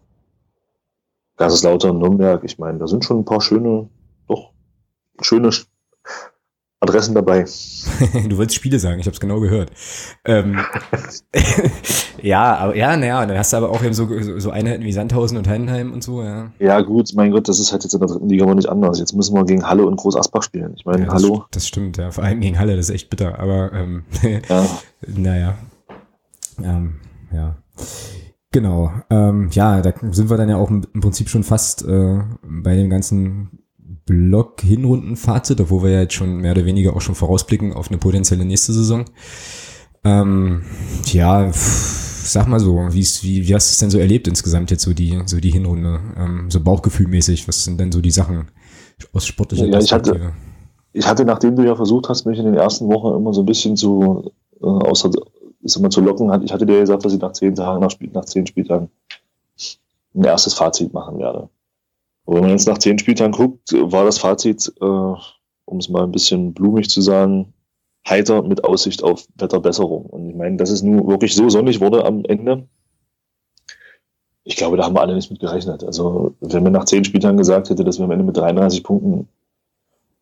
Kaiserslautern, 1.36 1.98
Nürnberg, 1.98 2.42
ich 2.44 2.58
meine, 2.58 2.78
da 2.78 2.86
sind 2.86 3.04
schon 3.04 3.20
ein 3.20 3.24
paar 3.26 3.42
schöne, 3.42 3.88
doch 4.26 4.52
schöne 5.20 5.50
Adressen 6.82 7.14
dabei. 7.14 7.44
du 8.28 8.36
wolltest 8.36 8.56
Spiele 8.56 8.78
sagen, 8.78 8.98
ich 8.98 9.06
habe 9.06 9.14
es 9.14 9.20
genau 9.20 9.38
gehört. 9.40 9.70
Ähm, 10.24 10.58
ja, 12.22 12.56
aber 12.56 12.76
ja, 12.76 12.96
naja, 12.96 13.24
dann 13.24 13.38
hast 13.38 13.52
du 13.52 13.56
aber 13.58 13.70
auch 13.70 13.82
eben 13.84 13.94
so, 13.94 14.08
so 14.38 14.50
Einheiten 14.50 14.82
wie 14.82 14.92
Sandhausen 14.92 15.38
und 15.38 15.48
Heidenheim 15.48 15.92
und 15.92 16.02
so, 16.02 16.22
ja. 16.22 16.50
Ja, 16.58 16.80
gut, 16.80 17.12
mein 17.14 17.30
Gott, 17.30 17.48
das 17.48 17.60
ist 17.60 17.70
halt 17.70 17.84
jetzt 17.84 17.94
in 17.94 18.00
der 18.00 18.08
dritten 18.08 18.28
Liga 18.28 18.44
aber 18.44 18.56
nicht 18.56 18.68
anders. 18.68 18.98
Jetzt 18.98 19.14
müssen 19.14 19.34
wir 19.34 19.44
gegen 19.44 19.64
Halle 19.64 19.86
und 19.86 19.96
Groß 19.96 20.16
Asbach 20.16 20.42
spielen. 20.42 20.74
Ich 20.76 20.84
meine, 20.84 21.04
ja, 21.04 21.12
Hallo. 21.12 21.44
Das 21.52 21.68
stimmt, 21.68 21.98
ja. 21.98 22.10
Vor 22.10 22.24
allem 22.24 22.40
gegen 22.40 22.58
Halle, 22.58 22.76
das 22.76 22.88
ist 22.88 22.94
echt 22.94 23.10
bitter, 23.10 23.38
aber 23.38 23.72
ähm, 23.72 24.02
ja. 24.48 24.66
naja. 25.06 25.54
Ähm, 26.60 26.94
ja. 27.32 27.56
Genau. 28.50 28.90
Ähm, 29.08 29.48
ja, 29.52 29.80
da 29.80 29.92
sind 30.10 30.28
wir 30.28 30.36
dann 30.36 30.48
ja 30.48 30.56
auch 30.56 30.68
im 30.68 30.82
Prinzip 31.00 31.28
schon 31.28 31.44
fast 31.44 31.86
äh, 31.86 32.20
bei 32.42 32.74
dem 32.74 32.90
ganzen 32.90 33.61
Block 34.06 34.60
Hinrundenfazit, 34.60 35.60
obwohl 35.60 35.84
wir 35.84 35.90
ja 35.90 36.00
jetzt 36.02 36.14
schon 36.14 36.38
mehr 36.38 36.52
oder 36.52 36.64
weniger 36.64 36.96
auch 36.96 37.00
schon 37.00 37.14
vorausblicken 37.14 37.72
auf 37.72 37.88
eine 37.88 37.98
potenzielle 37.98 38.44
nächste 38.44 38.72
Saison. 38.72 39.04
Ähm, 40.04 40.62
ja, 41.06 41.50
sag 41.52 42.48
mal 42.48 42.60
so, 42.60 42.76
wie, 42.90 43.04
wie, 43.22 43.54
hast 43.54 43.70
du 43.70 43.72
es 43.72 43.78
denn 43.78 43.90
so 43.90 43.98
erlebt 43.98 44.26
insgesamt 44.26 44.70
jetzt 44.70 44.82
so 44.82 44.92
die, 44.92 45.20
so 45.26 45.38
die 45.38 45.50
Hinrunde? 45.50 46.00
Ähm, 46.16 46.50
so 46.50 46.60
bauchgefühlmäßig, 46.60 47.46
was 47.46 47.64
sind 47.64 47.78
denn 47.78 47.92
so 47.92 48.00
die 48.00 48.10
Sachen 48.10 48.50
aus 49.12 49.26
sportlicher 49.26 49.66
ja, 49.66 49.78
ich 49.78 49.92
hatte, 49.92 50.32
ich 50.92 51.06
hatte, 51.06 51.24
nachdem 51.24 51.56
du 51.56 51.64
ja 51.64 51.74
versucht 51.74 52.08
hast, 52.08 52.26
mich 52.26 52.38
in 52.38 52.44
den 52.44 52.54
ersten 52.54 52.88
Wochen 52.88 53.16
immer 53.16 53.32
so 53.32 53.42
ein 53.42 53.46
bisschen 53.46 53.76
zu, 53.76 54.32
äh, 54.60 54.66
außer 54.66 55.10
ist 55.62 55.76
immer 55.76 55.90
zu 55.90 56.00
locken. 56.00 56.42
Ich 56.42 56.52
hatte 56.52 56.66
dir 56.66 56.80
gesagt, 56.80 57.04
dass 57.04 57.12
ich 57.12 57.20
nach 57.20 57.32
zehn 57.32 57.54
Tagen, 57.54 57.80
nach, 57.80 57.94
nach 58.12 58.24
zehn 58.24 58.46
Spieltagen 58.46 58.90
ein 60.14 60.24
erstes 60.24 60.54
Fazit 60.54 60.92
machen 60.92 61.18
werde. 61.18 61.48
Und 62.24 62.36
wenn 62.36 62.42
man 62.42 62.50
jetzt 62.50 62.68
nach 62.68 62.78
zehn 62.78 62.98
Spieltagen 62.98 63.32
guckt, 63.32 63.72
war 63.72 64.04
das 64.04 64.18
Fazit, 64.18 64.72
äh, 64.80 64.84
um 64.84 65.78
es 65.78 65.88
mal 65.88 66.04
ein 66.04 66.12
bisschen 66.12 66.54
blumig 66.54 66.88
zu 66.88 67.00
sagen, 67.00 67.52
heiter 68.08 68.42
mit 68.42 68.64
Aussicht 68.64 69.02
auf 69.02 69.26
Wetterbesserung. 69.36 70.06
Und 70.06 70.30
ich 70.30 70.36
meine, 70.36 70.56
dass 70.56 70.70
es 70.70 70.82
nun 70.82 71.06
wirklich 71.06 71.34
so 71.34 71.48
sonnig 71.48 71.80
wurde 71.80 72.04
am 72.04 72.24
Ende, 72.24 72.68
ich 74.44 74.56
glaube, 74.56 74.76
da 74.76 74.84
haben 74.84 74.94
wir 74.94 75.00
alle 75.00 75.14
nicht 75.14 75.30
mit 75.30 75.40
gerechnet. 75.40 75.84
Also, 75.84 76.34
wenn 76.40 76.62
man 76.64 76.72
nach 76.72 76.84
zehn 76.84 77.04
Spieltagen 77.04 77.36
gesagt 77.36 77.70
hätte, 77.70 77.84
dass 77.84 77.98
wir 77.98 78.04
am 78.04 78.10
Ende 78.10 78.24
mit 78.24 78.36
33 78.36 78.82
Punkten 78.82 79.28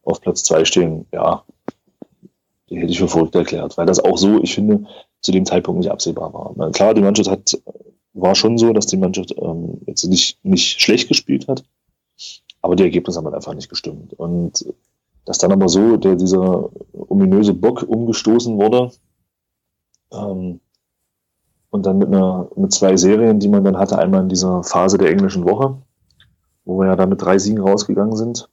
auf 0.02 0.20
Platz 0.20 0.44
zwei 0.44 0.64
stehen, 0.64 1.06
ja, 1.12 1.44
die 2.68 2.78
hätte 2.78 2.90
ich 2.90 2.98
für 2.98 3.08
verrückt 3.08 3.34
erklärt, 3.34 3.78
weil 3.78 3.86
das 3.86 4.00
auch 4.00 4.18
so, 4.18 4.42
ich 4.42 4.54
finde, 4.54 4.84
zu 5.20 5.32
dem 5.32 5.46
Zeitpunkt 5.46 5.80
nicht 5.80 5.90
absehbar 5.90 6.32
war. 6.32 6.70
Klar, 6.72 6.94
die 6.94 7.00
Mannschaft 7.00 7.30
hat, 7.30 7.58
war 8.12 8.34
schon 8.34 8.58
so, 8.58 8.72
dass 8.72 8.86
die 8.86 8.96
Mannschaft 8.96 9.34
ähm, 9.38 9.80
jetzt 9.86 10.04
nicht, 10.04 10.44
nicht 10.44 10.80
schlecht 10.80 11.08
gespielt 11.08 11.48
hat, 11.48 11.64
aber 12.62 12.76
die 12.76 12.82
Ergebnisse 12.82 13.18
haben 13.18 13.26
halt 13.26 13.36
einfach 13.36 13.54
nicht 13.54 13.68
gestimmt. 13.68 14.14
Und 14.14 14.66
dass 15.24 15.38
dann 15.38 15.52
aber 15.52 15.68
so 15.68 15.96
der, 15.96 16.16
dieser 16.16 16.70
ominöse 16.92 17.54
Bock 17.54 17.82
umgestoßen 17.82 18.56
wurde 18.56 18.90
ähm, 20.12 20.60
und 21.70 21.86
dann 21.86 21.98
mit, 21.98 22.08
einer, 22.08 22.48
mit 22.56 22.72
zwei 22.72 22.96
Serien, 22.96 23.38
die 23.38 23.48
man 23.48 23.64
dann 23.64 23.78
hatte, 23.78 23.98
einmal 23.98 24.22
in 24.22 24.28
dieser 24.28 24.62
Phase 24.62 24.98
der 24.98 25.10
englischen 25.10 25.44
Woche, 25.44 25.76
wo 26.64 26.78
wir 26.78 26.86
ja 26.86 26.96
da 26.96 27.06
mit 27.06 27.22
drei 27.22 27.38
Siegen 27.38 27.60
rausgegangen 27.60 28.16
sind 28.16 28.48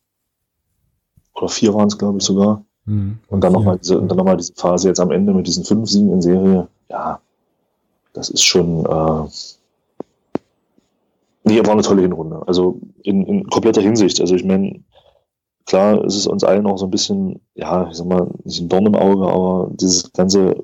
oder 1.34 1.50
vier 1.50 1.74
waren 1.74 1.88
es, 1.88 1.98
glaube 1.98 2.18
ich, 2.18 2.24
sogar. 2.24 2.64
Mhm. 2.86 3.20
Und 3.28 3.42
dann 3.44 3.54
nochmal 3.54 3.78
diese, 3.78 4.00
und 4.00 4.08
dann 4.10 4.18
noch 4.18 4.26
mal 4.26 4.38
diese 4.38 4.54
Phase 4.54 4.88
jetzt 4.88 5.00
am 5.00 5.12
Ende 5.12 5.34
mit 5.34 5.48
diesen 5.48 5.64
fünf 5.64 5.90
Siegen 5.90 6.12
in 6.12 6.22
Serie. 6.22 6.68
Ja, 6.90 7.20
das 8.14 8.30
ist 8.30 8.44
schon, 8.44 8.86
äh, 8.86 9.30
nee, 11.48 11.60
war 11.66 11.74
eine 11.74 11.82
tolle 11.82 12.02
Hinrunde. 12.02 12.42
Also 12.46 12.80
in, 13.04 13.26
in 13.26 13.48
kompletter 13.48 13.82
Hinsicht. 13.82 14.22
Also 14.22 14.36
ich 14.36 14.44
meine, 14.44 14.84
klar 15.66 16.04
ist 16.06 16.16
es 16.16 16.28
uns 16.28 16.44
allen 16.44 16.66
auch 16.68 16.78
so 16.78 16.86
ein 16.86 16.92
bisschen, 16.92 17.42
ja, 17.56 17.90
ich 17.90 17.98
sag 17.98 18.08
mal, 18.08 18.28
nicht 18.44 18.62
ein 18.62 18.70
Dorn 18.70 18.86
im 18.86 18.96
Auge, 18.96 19.28
aber 19.28 19.70
dieses 19.74 20.12
ganze 20.14 20.56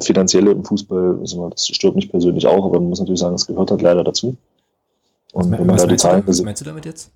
finanzielle 0.00 0.52
im 0.52 0.64
Fußball, 0.64 1.18
ich 1.22 1.30
sag 1.30 1.40
mal, 1.40 1.50
das 1.50 1.66
stört 1.66 1.96
mich 1.96 2.10
persönlich 2.10 2.46
auch, 2.46 2.64
aber 2.64 2.78
man 2.80 2.90
muss 2.90 3.00
natürlich 3.00 3.20
sagen, 3.20 3.34
es 3.34 3.46
gehört 3.46 3.70
halt 3.70 3.82
leider 3.82 4.04
dazu. 4.04 4.36
Und 5.32 5.50
was 5.50 5.58
wenn 5.58 5.66
man 5.66 5.76
da 5.76 5.86
die 5.86 5.96
Zahlen. 5.96 6.22
Was 6.26 6.42
meinst 6.42 6.60
du 6.60 6.64
damit 6.64 6.84
jetzt? 6.84 7.10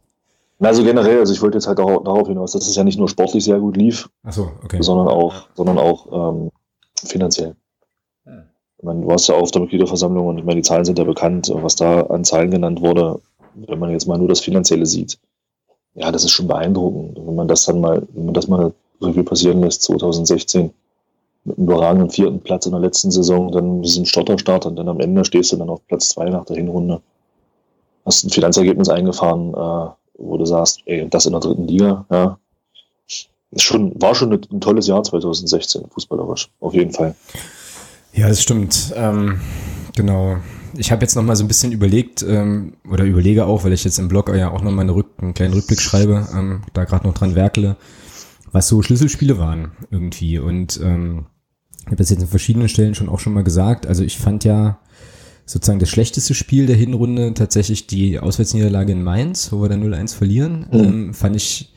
Na, 0.58 0.68
also 0.68 0.84
generell, 0.84 1.18
also 1.18 1.32
ich 1.32 1.42
wollte 1.42 1.58
jetzt 1.58 1.66
halt 1.66 1.78
darauf 1.78 2.28
hinaus, 2.28 2.52
dass 2.52 2.66
es 2.66 2.76
ja 2.76 2.84
nicht 2.84 2.98
nur 2.98 3.08
sportlich 3.08 3.44
sehr 3.44 3.58
gut 3.58 3.76
lief, 3.76 4.08
so, 4.30 4.50
okay. 4.62 4.78
sondern 4.80 5.08
auch, 5.08 5.48
sondern 5.54 5.78
auch 5.78 6.32
ähm, 6.32 6.50
finanziell. 6.94 7.56
Meine, 8.84 9.00
du 9.00 9.08
warst 9.08 9.28
ja 9.28 9.34
auf 9.34 9.50
der 9.50 9.62
Mitgliederversammlung 9.62 10.26
und 10.26 10.38
ich 10.38 10.44
meine, 10.44 10.60
die 10.60 10.66
Zahlen 10.66 10.84
sind 10.84 10.98
ja 10.98 11.04
bekannt, 11.04 11.50
was 11.52 11.74
da 11.74 12.02
an 12.02 12.24
Zahlen 12.24 12.50
genannt 12.50 12.82
wurde, 12.82 13.20
wenn 13.54 13.78
man 13.78 13.90
jetzt 13.90 14.06
mal 14.06 14.18
nur 14.18 14.28
das 14.28 14.40
Finanzielle 14.40 14.84
sieht. 14.84 15.18
Ja, 15.94 16.12
das 16.12 16.24
ist 16.24 16.32
schon 16.32 16.48
beeindruckend. 16.48 17.18
Wenn 17.24 17.34
man 17.34 17.48
das 17.48 17.64
dann 17.64 17.80
mal, 17.80 18.06
wenn 18.12 18.26
man 18.26 18.34
das 18.34 18.46
mal 18.46 18.72
Revue 19.00 19.24
passieren 19.24 19.62
lässt, 19.62 19.82
2016, 19.82 20.72
mit 21.44 21.58
einem 21.58 21.66
überragenden 21.66 22.10
vierten 22.10 22.40
Platz 22.40 22.66
in 22.66 22.72
der 22.72 22.80
letzten 22.80 23.10
Saison, 23.10 23.52
dann 23.52 23.82
diesen 23.82 24.06
Stotterstart 24.06 24.66
und 24.66 24.76
dann 24.76 24.88
am 24.88 25.00
Ende 25.00 25.24
stehst 25.24 25.52
du 25.52 25.56
dann 25.56 25.70
auf 25.70 25.86
Platz 25.86 26.08
zwei 26.08 26.28
nach 26.28 26.44
der 26.44 26.56
Hinrunde. 26.56 27.00
Hast 28.04 28.24
ein 28.24 28.30
Finanzergebnis 28.30 28.88
eingefahren, 28.88 29.54
äh, 29.54 29.90
wo 30.18 30.36
du 30.36 30.44
sagst, 30.44 30.80
ey, 30.84 31.08
das 31.08 31.26
in 31.26 31.32
der 31.32 31.40
dritten 31.40 31.66
Liga, 31.66 32.04
ja. 32.10 32.38
Schon, 33.56 34.00
war 34.02 34.16
schon 34.16 34.32
ein 34.32 34.60
tolles 34.60 34.88
Jahr 34.88 35.04
2016, 35.04 35.84
fußballerisch, 35.88 36.50
auf 36.60 36.74
jeden 36.74 36.90
Fall. 36.90 37.14
Ja, 38.14 38.28
das 38.28 38.42
stimmt. 38.42 38.92
Ähm, 38.96 39.40
genau. 39.96 40.38
Ich 40.76 40.90
habe 40.90 41.02
jetzt 41.02 41.14
noch 41.14 41.22
mal 41.22 41.36
so 41.36 41.44
ein 41.44 41.48
bisschen 41.48 41.72
überlegt 41.72 42.24
ähm, 42.26 42.74
oder 42.90 43.04
überlege 43.04 43.46
auch, 43.46 43.64
weil 43.64 43.72
ich 43.72 43.84
jetzt 43.84 43.98
im 43.98 44.08
Blog 44.08 44.34
ja 44.34 44.50
auch 44.50 44.62
noch 44.62 44.72
mal 44.72 44.82
eine 44.82 44.94
Rück 44.94 45.08
einen 45.18 45.34
kleinen 45.34 45.54
Rückblick 45.54 45.80
schreibe, 45.80 46.26
ähm, 46.34 46.62
da 46.72 46.84
gerade 46.84 47.06
noch 47.06 47.14
dran 47.14 47.34
werkele, 47.34 47.76
was 48.50 48.68
so 48.68 48.82
Schlüsselspiele 48.82 49.38
waren 49.38 49.72
irgendwie. 49.90 50.38
Und 50.38 50.80
ähm, 50.82 51.26
ich 51.80 51.86
habe 51.86 51.96
das 51.96 52.10
jetzt 52.10 52.22
in 52.22 52.28
verschiedenen 52.28 52.68
Stellen 52.68 52.94
schon 52.94 53.08
auch 53.08 53.20
schon 53.20 53.34
mal 53.34 53.44
gesagt. 53.44 53.86
Also 53.86 54.02
ich 54.02 54.18
fand 54.18 54.44
ja 54.44 54.78
sozusagen 55.46 55.80
das 55.80 55.90
schlechteste 55.90 56.34
Spiel 56.34 56.66
der 56.66 56.76
Hinrunde 56.76 57.34
tatsächlich 57.34 57.86
die 57.86 58.18
Auswärtsniederlage 58.18 58.92
in 58.92 59.02
Mainz, 59.02 59.52
wo 59.52 59.60
wir 59.60 59.68
dann 59.68 59.84
0-1 59.84 60.14
verlieren. 60.14 60.66
Mhm. 60.72 60.78
Ähm, 60.78 61.14
fand 61.14 61.36
ich 61.36 61.73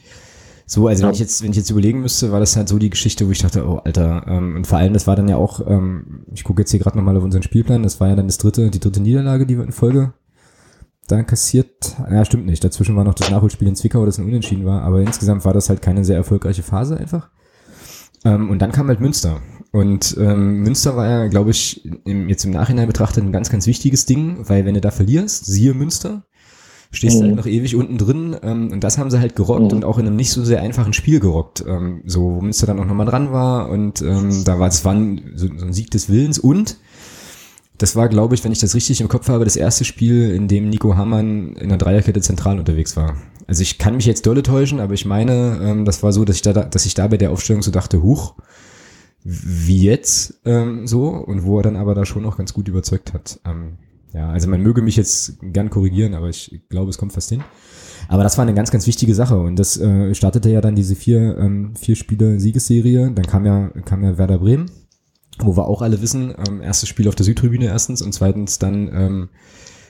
so, 0.70 0.88
also 0.88 1.04
wenn 1.06 1.14
ich 1.14 1.20
jetzt, 1.20 1.42
wenn 1.42 1.52
ich 1.52 1.58
jetzt 1.58 1.70
überlegen 1.70 2.02
müsste, 2.02 2.34
war 2.34 2.42
das 2.42 2.58
halt 2.58 2.68
so 2.68 2.78
die 2.78 2.90
Geschichte, 2.90 3.26
wo 3.26 3.32
ich 3.32 3.40
dachte, 3.40 3.66
oh 3.66 3.78
Alter, 3.78 4.26
ähm, 4.28 4.58
und 4.58 4.68
vor 4.68 4.78
allem, 4.78 4.92
das 4.92 5.08
war 5.08 5.16
dann 5.16 5.30
ja 5.30 5.38
auch, 5.38 5.66
ähm, 5.66 6.26
ich 6.34 6.44
gucke 6.44 6.62
jetzt 6.62 6.72
hier 6.72 6.82
gerade 6.82 6.98
nochmal 6.98 7.16
auf 7.16 7.24
unseren 7.24 7.42
Spielplan, 7.42 7.84
das 7.84 8.02
war 8.02 8.10
ja 8.10 8.18
dann 8.18 8.28
das 8.28 8.38
dritte, 8.38 8.70
die 8.70 8.82
dritte 8.82 9.00
Niederlage, 9.00 9.46
die 9.46 9.58
wir 9.58 9.64
in 9.64 9.72
Folge 9.72 10.14
da 11.08 11.24
kassiert. 11.24 11.96
Ja, 12.12 12.26
stimmt 12.26 12.46
nicht. 12.46 12.62
Dazwischen 12.62 12.98
war 12.98 13.06
noch 13.06 13.14
das 13.14 13.32
Nachholspiel 13.32 13.70
in 13.70 13.78
Zwickau, 13.78 14.06
das 14.06 14.18
ein 14.18 14.26
Unentschieden 14.26 14.66
war, 14.66 14.82
aber 14.82 15.00
insgesamt 15.00 15.46
war 15.46 15.54
das 15.54 15.70
halt 15.70 15.82
keine 15.82 16.04
sehr 16.04 16.18
erfolgreiche 16.18 16.64
Phase 16.64 16.98
einfach. 16.98 17.30
Ähm, 18.26 18.50
und 18.50 18.60
dann 18.60 18.74
kam 18.74 18.90
halt 18.90 19.00
Münster. 19.00 19.40
Und 19.72 20.18
ähm, 20.20 20.64
Münster 20.64 20.98
war 20.98 21.08
ja, 21.08 21.28
glaube 21.28 21.52
ich, 21.52 21.90
im, 22.06 22.28
jetzt 22.28 22.44
im 22.44 22.52
Nachhinein 22.52 22.88
betrachtet 22.88 23.24
ein 23.24 23.32
ganz, 23.32 23.50
ganz 23.50 23.68
wichtiges 23.68 24.06
Ding, 24.06 24.50
weil 24.50 24.66
wenn 24.66 24.74
du 24.74 24.82
da 24.82 24.92
verlierst, 24.92 25.46
siehe 25.46 25.74
Münster, 25.74 26.26
stehst 26.92 27.16
du 27.16 27.22
halt 27.22 27.32
mhm. 27.32 27.38
halt 27.38 27.46
noch 27.46 27.52
ewig 27.52 27.76
unten 27.76 27.98
drin. 27.98 28.36
Ähm, 28.42 28.72
und 28.72 28.84
das 28.84 28.98
haben 28.98 29.12
sie 29.12 29.20
halt 29.20 29.36
gerockt 29.36 29.72
mhm. 29.72 29.78
und 29.78 29.86
auch 29.86 29.98
in 29.98 30.08
einem 30.08 30.16
nicht 30.16 30.32
so 30.32 30.44
sehr 30.44 30.62
einfachen 30.62 30.94
Spiel 30.94 31.20
gerockt. 31.20 31.64
Ähm, 31.68 32.02
so, 32.06 32.22
wo 32.22 32.42
Münster 32.42 32.68
dann 32.68 32.80
auch 32.80 32.86
nochmal 32.86 33.06
dran 33.06 33.32
war 33.32 33.70
und 33.70 34.02
ähm, 34.02 34.44
da 34.46 34.60
war 34.60 34.68
es 34.68 34.86
war 34.86 34.94
ein, 34.94 35.32
so, 35.36 35.48
so 35.56 35.66
ein 35.66 35.74
Sieg 35.74 35.92
des 35.92 36.10
Willens 36.10 36.40
und 36.40 36.78
das 37.78 37.96
war, 37.96 38.10
glaube 38.10 38.34
ich, 38.34 38.44
wenn 38.44 38.52
ich 38.52 38.60
das 38.60 38.74
richtig 38.74 39.02
im 39.02 39.08
Kopf 39.08 39.30
habe, 39.30 39.44
das 39.44 39.56
erste 39.56 39.86
Spiel, 39.86 40.32
in 40.32 40.48
dem 40.48 40.70
Nico 40.70 40.96
Hamann 40.96 41.56
in 41.56 41.70
der 41.70 41.78
Dreierkette 41.78 42.22
zentral 42.22 42.58
unterwegs 42.58 42.98
war. 42.98 43.18
Also 43.46 43.62
ich 43.62 43.78
kann 43.78 43.96
mich 43.96 44.06
jetzt 44.06 44.26
dolle 44.26 44.44
täuschen, 44.44 44.80
aber 44.80 44.94
ich 44.94 45.06
meine, 45.06 45.60
ähm, 45.62 45.86
das 45.86 46.02
war 46.02 46.12
so, 46.12 46.26
dass 46.26 46.38
ich 46.38 46.42
da, 46.42 46.54
dass 46.54 46.86
ich 46.86 46.96
da 46.96 47.08
bei 47.08 47.18
der 47.18 47.32
Aufstellung 47.32 47.62
so 47.62 47.72
dachte, 47.72 48.02
huch, 48.02 48.34
wie 49.24 49.84
jetzt 49.84 50.40
ähm, 50.46 50.88
so 50.88 51.10
und 51.10 51.44
wo 51.44 51.60
er 51.60 51.64
dann 51.64 51.76
aber 51.76 51.94
da 51.94 52.06
schon 52.06 52.24
noch 52.24 52.38
ganz 52.38 52.54
gut 52.54 52.68
überzeugt 52.68 53.14
hat. 53.14 53.40
Ähm, 53.46 53.78
ja, 54.14 54.30
also 54.30 54.48
man 54.48 54.62
möge 54.62 54.82
mich 54.82 54.96
jetzt 54.96 55.38
gern 55.42 55.70
korrigieren, 55.70 56.14
aber 56.14 56.30
ich 56.30 56.62
glaube, 56.70 56.90
es 56.90 56.98
kommt 56.98 57.14
fast 57.14 57.30
hin. 57.30 57.44
Aber 58.08 58.24
das 58.24 58.38
war 58.38 58.44
eine 58.44 58.54
ganz, 58.54 58.72
ganz 58.72 58.88
wichtige 58.88 59.14
Sache 59.14 59.38
und 59.38 59.58
das 59.58 59.78
äh, 59.78 60.14
startete 60.16 60.50
ja 60.50 60.62
dann 60.62 60.76
diese 60.76 60.96
vier, 60.96 61.38
ähm, 61.38 61.76
vier 61.76 61.96
Spiele 61.96 62.40
Siegesserie. 62.40 63.12
Dann 63.12 63.26
kam 63.26 63.46
ja, 63.46 63.70
kam 63.86 64.04
ja 64.04 64.18
Werder 64.18 64.40
Bremen, 64.40 64.72
wo 65.40 65.58
wir 65.58 65.68
auch 65.68 65.82
alle 65.82 66.02
wissen, 66.02 66.34
ähm, 66.48 66.62
erstes 66.62 66.88
Spiel 66.88 67.08
auf 67.10 67.16
der 67.16 67.26
Südtribüne 67.26 67.66
erstens 67.66 68.02
und 68.02 68.14
zweitens 68.14 68.60
dann, 68.60 68.90
ähm, 68.94 69.30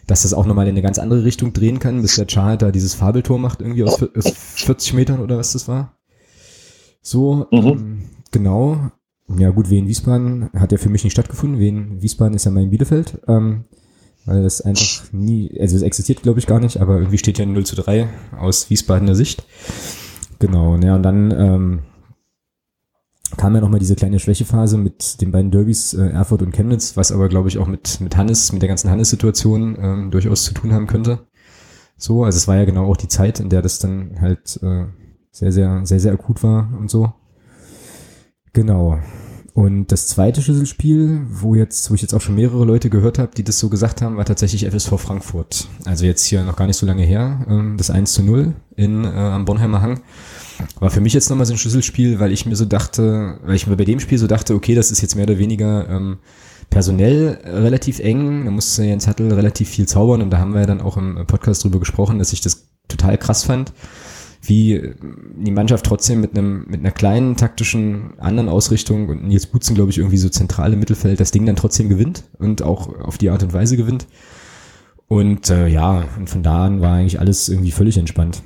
dass 0.08 0.24
das 0.24 0.34
auch 0.34 0.46
nochmal 0.46 0.66
in 0.66 0.72
eine 0.72 0.82
ganz 0.82 1.00
andere 1.00 1.26
Richtung 1.26 1.54
drehen 1.54 1.80
kann, 1.80 2.02
bis 2.02 2.16
der 2.16 2.28
Char 2.28 2.58
da 2.58 2.72
dieses 2.72 2.96
Fabeltor 2.96 3.38
macht, 3.38 3.62
irgendwie 3.62 3.84
aus, 3.84 4.02
aus 4.02 4.34
40 4.36 4.94
Metern 4.94 5.20
oder 5.20 5.38
was 5.38 5.54
das 5.54 5.68
war. 5.68 5.98
So, 7.02 7.48
mhm. 7.52 7.58
ähm, 7.68 8.04
genau. 8.32 8.92
Ja 9.38 9.50
gut, 9.50 9.70
Wien 9.70 9.88
Wiesbaden 9.88 10.50
hat 10.54 10.72
ja 10.72 10.78
für 10.78 10.90
mich 10.90 11.04
nicht 11.04 11.14
stattgefunden. 11.14 11.60
Wien 11.60 12.02
Wiesbaden 12.02 12.36
ist 12.36 12.46
ja 12.46 12.52
mein 12.52 12.70
Bielefeld. 12.70 13.22
Ähm, 13.28 13.66
weil 14.28 14.44
das 14.44 14.62
einfach 14.62 15.12
nie, 15.12 15.58
also 15.60 15.76
es 15.76 15.82
existiert 15.82 16.22
glaube 16.22 16.40
ich 16.40 16.46
gar 16.46 16.60
nicht, 16.60 16.80
aber 16.80 16.98
irgendwie 16.98 17.18
steht 17.18 17.40
ja 17.40 17.46
0 17.46 17.66
zu 17.66 17.76
3 17.76 18.08
aus 18.38 18.70
Wiesbadener 18.70 19.16
Sicht. 19.16 19.44
Genau, 20.40 20.78
ja, 20.78 20.96
und 20.96 21.04
dann 21.04 21.32
ähm, 21.32 21.80
kam 23.38 23.56
ja 23.56 23.62
nochmal 23.62 23.80
diese 23.80 23.96
kleine 23.96 24.20
Schwächephase 24.20 24.78
mit 24.78 25.22
den 25.22 25.32
beiden 25.32 25.50
Derbys 25.50 25.94
äh, 25.94 26.10
Erfurt 26.10 26.42
und 26.42 26.52
Chemnitz, 26.52 26.98
was 26.98 27.12
aber 27.12 27.30
glaube 27.30 27.48
ich 27.48 27.58
auch 27.58 27.68
mit, 27.68 28.00
mit 28.02 28.16
Hannes, 28.18 28.52
mit 28.52 28.62
der 28.62 28.70
ganzen 28.70 28.92
Hannes-Situation 28.92 29.78
ähm, 29.80 30.12
durchaus 30.12 30.44
zu 30.44 30.54
tun 30.54 30.74
haben 30.74 30.88
könnte. 30.88 31.20
So, 31.98 32.24
also 32.26 32.38
es 32.38 32.48
war 32.48 32.58
ja 32.58 32.66
genau 32.66 32.86
auch 32.92 32.98
die 32.98 33.08
Zeit, 33.08 33.40
in 33.40 33.50
der 33.50 33.62
das 33.62 33.80
dann 33.80 34.22
halt 34.22 34.60
äh, 34.62 34.86
sehr, 35.32 35.52
sehr, 35.52 35.86
sehr, 35.86 36.00
sehr 36.00 36.14
akut 36.14 36.44
war 36.44 36.70
und 36.78 36.92
so. 36.92 37.14
Genau. 38.54 39.00
Und 39.58 39.92
das 39.92 40.06
zweite 40.06 40.44
Schlüsselspiel, 40.44 41.26
wo 41.32 41.56
jetzt, 41.56 41.90
wo 41.90 41.96
ich 41.96 42.04
jetzt 42.04 42.14
auch 42.14 42.22
schon 42.22 42.36
mehrere 42.36 42.64
Leute 42.64 42.92
gehört 42.92 43.18
habe, 43.18 43.32
die 43.36 43.44
das 43.44 43.58
so 43.58 43.70
gesagt 43.70 44.04
haben, 44.04 44.16
war 44.16 44.24
tatsächlich 44.24 44.68
FSV 44.68 45.00
Frankfurt. 45.00 45.68
Also 45.84 46.06
jetzt 46.06 46.26
hier 46.26 46.44
noch 46.44 46.56
gar 46.56 46.68
nicht 46.68 46.78
so 46.78 46.86
lange 46.86 47.02
her, 47.02 47.44
ähm, 47.50 47.74
das 47.76 47.90
1 47.90 48.14
zu 48.14 48.22
0 48.22 48.54
in, 48.76 49.04
äh, 49.04 49.08
am 49.08 49.46
Bonheimer 49.46 49.82
Hang. 49.82 50.02
War 50.80 50.92
für 50.92 51.02
mich 51.02 51.14
jetzt 51.14 51.32
nochmal 51.32 51.48
so 51.48 51.56
ein 51.56 51.58
Schlüsselspiel, 51.58 52.20
weil 52.20 52.32
ich 52.32 52.46
mir 52.46 52.56
so 52.56 52.66
dachte, 52.66 53.40
weil 53.46 53.56
ich 53.56 53.66
mir 53.66 53.76
bei 53.76 53.86
dem 53.86 54.00
Spiel 54.00 54.20
so 54.20 54.28
dachte, 54.28 54.54
okay, 54.54 54.76
das 54.76 54.92
ist 54.92 55.02
jetzt 55.02 55.16
mehr 55.16 55.26
oder 55.26 55.40
weniger 55.40 55.90
ähm, 55.90 56.20
personell 56.70 57.40
relativ 57.44 57.98
eng. 57.98 58.46
Da 58.46 58.52
musste 58.52 58.84
Jens 58.84 59.08
Hattel 59.08 59.34
relativ 59.34 59.70
viel 59.70 59.88
zaubern 59.88 60.22
und 60.22 60.30
da 60.30 60.38
haben 60.38 60.54
wir 60.54 60.60
ja 60.60 60.68
dann 60.68 60.82
auch 60.82 60.98
im 60.98 61.26
Podcast 61.26 61.64
drüber 61.64 61.80
gesprochen, 61.80 62.20
dass 62.20 62.32
ich 62.32 62.42
das 62.42 62.68
total 62.90 63.18
krass 63.18 63.44
fand 63.44 63.74
wie 64.42 64.94
die 65.36 65.52
Mannschaft 65.52 65.86
trotzdem 65.86 66.22
mit 66.22 66.38
einem 66.38 66.66
mit 66.68 66.80
einer 66.80 66.92
kleinen 66.92 67.36
taktischen 67.36 68.20
anderen 68.20 68.50
Ausrichtung 68.50 69.10
und 69.10 69.28
Nils 69.28 69.48
Butzen, 69.48 69.76
glaube 69.76 69.92
ich, 69.92 69.98
irgendwie 69.98 70.18
so 70.18 70.30
zentral 70.30 70.74
im 70.74 70.80
Mittelfeld 70.80 71.20
das 71.20 71.32
Ding 71.32 71.46
dann 71.46 71.56
trotzdem 71.56 71.90
gewinnt 71.90 72.24
und 72.40 72.62
auch 72.62 72.88
auf 73.02 73.18
die 73.18 73.30
Art 73.30 73.44
und 73.44 73.54
Weise 73.54 73.78
gewinnt. 73.78 74.08
Und 75.08 75.50
äh, 75.50 75.68
ja, 75.68 76.06
und 76.18 76.30
von 76.30 76.44
da 76.44 76.66
an 76.66 76.82
war 76.82 76.96
eigentlich 76.96 77.20
alles 77.20 77.50
irgendwie 77.50 77.72
völlig 77.72 77.98
entspannt. 77.98 78.44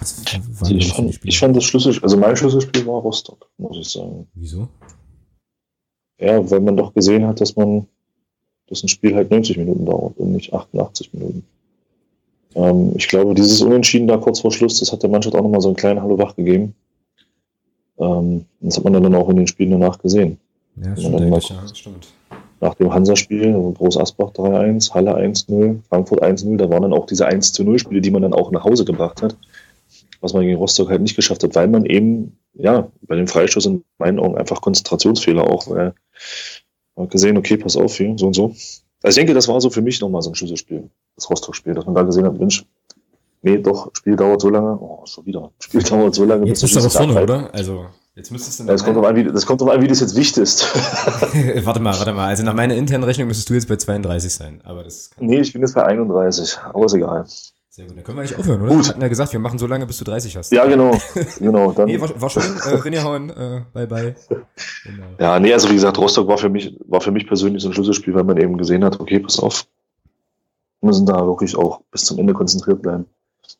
Also 0.00 0.74
ich, 0.74 0.92
fand, 0.92 1.24
ich 1.24 1.38
fand 1.38 1.56
das 1.56 1.64
Schlüssel, 1.64 1.96
also 2.02 2.16
mein 2.16 2.36
Schlüsselspiel 2.36 2.86
war 2.86 3.00
Rostock, 3.00 3.48
muss 3.58 3.76
ich 3.78 3.88
sagen. 3.88 4.26
Wieso? 4.34 4.68
Ja, 6.18 6.48
weil 6.50 6.60
man 6.60 6.76
doch 6.76 6.94
gesehen 6.94 7.26
hat, 7.26 7.40
dass 7.40 7.54
man, 7.56 7.86
dass 8.66 8.82
ein 8.82 8.88
Spiel 8.88 9.14
halt 9.14 9.30
90 9.30 9.56
Minuten 9.58 9.84
dauert 9.84 10.16
und 10.18 10.32
nicht 10.32 10.52
88 10.52 11.12
Minuten. 11.12 11.44
Ähm, 12.54 12.92
ich 12.96 13.08
glaube, 13.08 13.34
dieses 13.34 13.60
Unentschieden 13.62 14.06
da 14.06 14.16
kurz 14.16 14.40
vor 14.40 14.52
Schluss, 14.52 14.80
das 14.80 14.92
hat 14.92 15.02
der 15.02 15.10
Mannschaft 15.10 15.34
auch 15.34 15.42
nochmal 15.42 15.60
so 15.60 15.68
einen 15.68 15.76
kleinen 15.76 16.02
Hallo 16.02 16.18
wach 16.18 16.36
gegeben. 16.36 16.74
Ähm, 17.98 18.46
das 18.60 18.76
hat 18.76 18.84
man 18.84 18.92
dann 18.92 19.14
auch 19.14 19.28
in 19.28 19.36
den 19.36 19.46
Spielen 19.46 19.70
danach 19.70 19.98
gesehen. 19.98 20.38
Ja, 20.76 20.96
stimmt, 20.96 21.20
ja, 21.20 21.30
das 21.30 21.78
stimmt. 21.78 22.08
Nach 22.60 22.74
dem 22.74 22.92
Hansa-Spiel, 22.92 23.52
Groß 23.74 23.98
Asbach 23.98 24.32
3-1, 24.32 24.94
Halle 24.94 25.16
1-0, 25.16 25.80
Frankfurt 25.88 26.22
1-0, 26.22 26.56
da 26.56 26.70
waren 26.70 26.82
dann 26.82 26.92
auch 26.92 27.06
diese 27.06 27.28
1-0-Spiele, 27.28 28.00
die 28.00 28.10
man 28.10 28.22
dann 28.22 28.32
auch 28.32 28.50
nach 28.50 28.64
Hause 28.64 28.84
gebracht 28.84 29.22
hat, 29.22 29.36
was 30.20 30.32
man 30.32 30.44
gegen 30.44 30.56
Rostock 30.56 30.88
halt 30.88 31.02
nicht 31.02 31.16
geschafft 31.16 31.44
hat, 31.44 31.54
weil 31.54 31.68
man 31.68 31.84
eben, 31.84 32.38
ja, 32.54 32.90
bei 33.02 33.16
dem 33.16 33.28
Freistoß 33.28 33.66
in 33.66 33.84
meinen 33.98 34.18
Augen 34.18 34.38
einfach 34.38 34.62
Konzentrationsfehler 34.62 35.48
auch, 35.48 35.68
weil 35.68 35.94
man 36.96 37.06
hat 37.06 37.10
gesehen, 37.10 37.36
okay, 37.36 37.56
pass 37.56 37.76
auf, 37.76 37.96
hier, 37.96 38.14
so 38.16 38.28
und 38.28 38.34
so. 38.34 38.54
Also 39.04 39.20
ich 39.20 39.26
denke, 39.26 39.34
das 39.34 39.48
war 39.48 39.60
so 39.60 39.68
für 39.68 39.82
mich 39.82 40.00
nochmal 40.00 40.22
so 40.22 40.30
ein 40.30 40.34
Schlüsselspiel, 40.34 40.88
das 41.14 41.28
Rostock-Spiel, 41.28 41.74
dass 41.74 41.84
man 41.84 41.94
da 41.94 42.02
gesehen 42.02 42.24
hat, 42.24 42.38
Mensch, 42.38 42.64
nee, 43.42 43.58
doch, 43.58 43.90
Spiel 43.92 44.16
dauert 44.16 44.40
so 44.40 44.48
lange, 44.48 44.78
oh, 44.80 45.04
schon 45.04 45.26
wieder, 45.26 45.50
Spiel 45.58 45.82
dauert 45.82 46.14
so 46.14 46.24
lange. 46.24 46.46
Jetzt 46.46 46.62
bist 46.62 46.74
du 46.74 46.80
aber 46.80 46.88
vorne, 46.88 47.22
oder? 47.22 47.52
Also, 47.52 47.84
jetzt 48.14 48.32
müsstest 48.32 48.60
du... 48.60 48.64
Ja, 48.64 48.72
das, 48.72 48.82
kommt 48.82 48.96
an, 48.96 49.14
wie, 49.14 49.24
das 49.24 49.44
kommt 49.44 49.60
drauf 49.60 49.68
an, 49.68 49.82
wie 49.82 49.88
du 49.88 49.92
es 49.92 50.00
jetzt 50.00 50.16
wichtest. 50.16 50.74
warte 51.66 51.80
mal, 51.80 51.94
warte 51.98 52.14
mal, 52.14 52.28
also 52.28 52.44
nach 52.44 52.54
meiner 52.54 52.76
internen 52.76 53.04
Rechnung 53.04 53.28
müsstest 53.28 53.50
du 53.50 53.54
jetzt 53.54 53.68
bei 53.68 53.76
32 53.76 54.32
sein, 54.32 54.62
aber 54.64 54.84
das... 54.84 55.10
Nee, 55.20 55.40
ich 55.40 55.52
bin 55.52 55.60
jetzt 55.60 55.74
bei 55.74 55.84
31, 55.84 56.56
aber 56.72 56.86
ist 56.86 56.94
egal. 56.94 57.26
Sehr 57.74 57.86
gut, 57.88 57.96
dann 57.96 58.04
können 58.04 58.18
wir 58.18 58.22
eigentlich 58.22 58.38
aufhören, 58.38 58.62
oder? 58.62 58.70
Gut. 58.70 58.84
Wir 58.84 58.88
hatten 58.90 59.00
ja 59.00 59.08
gesagt, 59.08 59.32
wir 59.32 59.40
machen 59.40 59.58
so 59.58 59.66
lange, 59.66 59.84
bis 59.84 59.98
du 59.98 60.04
30 60.04 60.36
hast. 60.36 60.52
Ja, 60.52 60.64
genau. 60.64 60.96
genau 61.40 61.72
dann 61.72 61.86
nee, 61.86 62.00
war, 62.00 62.20
war 62.20 62.30
schön. 62.30 62.44
Äh, 62.64 62.76
Rinnehauen, 62.76 63.30
äh, 63.30 63.62
bye 63.72 63.88
bye. 63.88 64.14
Genau. 64.84 65.06
Ja, 65.18 65.40
nee, 65.40 65.52
also 65.52 65.68
wie 65.70 65.74
gesagt, 65.74 65.98
Rostock 65.98 66.28
war 66.28 66.38
für 66.38 66.48
mich, 66.48 66.78
war 66.86 67.00
für 67.00 67.10
mich 67.10 67.26
persönlich 67.26 67.64
so 67.64 67.70
ein 67.70 67.74
Schlüsselspiel, 67.74 68.14
weil 68.14 68.22
man 68.22 68.36
eben 68.36 68.56
gesehen 68.58 68.84
hat, 68.84 69.00
okay, 69.00 69.18
pass 69.18 69.40
auf, 69.40 69.66
wir 70.82 70.86
müssen 70.86 71.04
da 71.04 71.26
wirklich 71.26 71.56
auch 71.56 71.80
bis 71.90 72.04
zum 72.04 72.20
Ende 72.20 72.32
konzentriert 72.32 72.80
bleiben. 72.80 73.06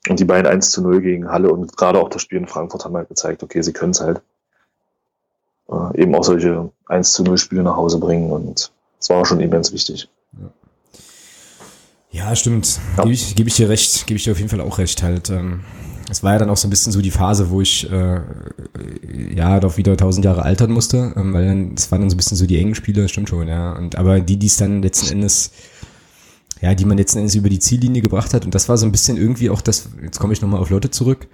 Und 0.08 0.20
die 0.20 0.24
beiden 0.24 0.46
1 0.46 0.70
zu 0.70 0.82
0 0.82 1.00
gegen 1.00 1.28
Halle 1.28 1.50
und 1.50 1.76
gerade 1.76 2.00
auch 2.00 2.08
das 2.08 2.22
Spiel 2.22 2.38
in 2.38 2.46
Frankfurt 2.46 2.84
haben 2.84 2.94
halt 2.94 3.08
gezeigt, 3.08 3.42
okay, 3.42 3.62
sie 3.62 3.72
können 3.72 3.90
es 3.90 4.00
halt. 4.00 4.22
Äh, 5.68 6.02
eben 6.02 6.14
auch 6.14 6.22
solche 6.22 6.70
1 6.86 7.14
zu 7.14 7.24
0 7.24 7.36
Spiele 7.36 7.64
nach 7.64 7.74
Hause 7.74 7.98
bringen 7.98 8.30
und 8.30 8.70
es 9.00 9.10
war 9.10 9.26
schon 9.26 9.40
immens 9.40 9.72
wichtig. 9.72 10.08
Ja. 12.14 12.34
Stimmt. 12.36 12.80
Ja. 12.96 13.02
Gebe 13.02 13.14
ich, 13.14 13.34
geb 13.34 13.46
ich 13.46 13.54
dir 13.56 13.68
recht, 13.68 14.06
gebe 14.06 14.16
ich 14.16 14.24
dir 14.24 14.32
auf 14.32 14.38
jeden 14.38 14.50
Fall 14.50 14.60
auch 14.60 14.78
recht. 14.78 15.02
Halt, 15.02 15.30
ähm, 15.30 15.60
es 16.10 16.22
war 16.22 16.32
ja 16.32 16.38
dann 16.38 16.50
auch 16.50 16.56
so 16.56 16.68
ein 16.68 16.70
bisschen 16.70 16.92
so 16.92 17.00
die 17.02 17.10
Phase, 17.10 17.50
wo 17.50 17.60
ich 17.60 17.90
äh, 17.90 18.20
ja 19.34 19.58
doch 19.60 19.76
wieder 19.76 19.96
tausend 19.96 20.24
Jahre 20.24 20.42
altern 20.42 20.70
musste, 20.70 21.12
ähm, 21.16 21.32
weil 21.32 21.46
dann 21.46 21.74
es 21.76 21.90
waren 21.90 22.00
dann 22.00 22.10
so 22.10 22.14
ein 22.14 22.18
bisschen 22.18 22.36
so 22.36 22.46
die 22.46 22.58
engen 22.58 22.74
Spiele, 22.74 23.08
stimmt 23.08 23.28
schon, 23.28 23.48
ja. 23.48 23.72
Und 23.72 23.96
aber 23.96 24.20
die, 24.20 24.36
die 24.36 24.46
es 24.46 24.56
dann 24.56 24.82
letzten 24.82 25.12
Endes, 25.12 25.50
ja, 26.60 26.74
die 26.74 26.84
man 26.84 26.98
letzten 26.98 27.18
Endes 27.18 27.34
über 27.34 27.48
die 27.48 27.58
Ziellinie 27.58 28.00
gebracht 28.00 28.32
hat, 28.32 28.44
und 28.44 28.54
das 28.54 28.68
war 28.68 28.76
so 28.76 28.86
ein 28.86 28.92
bisschen 28.92 29.16
irgendwie 29.16 29.50
auch 29.50 29.60
das, 29.60 29.88
jetzt 30.02 30.20
komme 30.20 30.32
ich 30.32 30.40
nochmal 30.40 30.60
auf 30.60 30.70
Leute 30.70 30.90
zurück, 30.90 31.26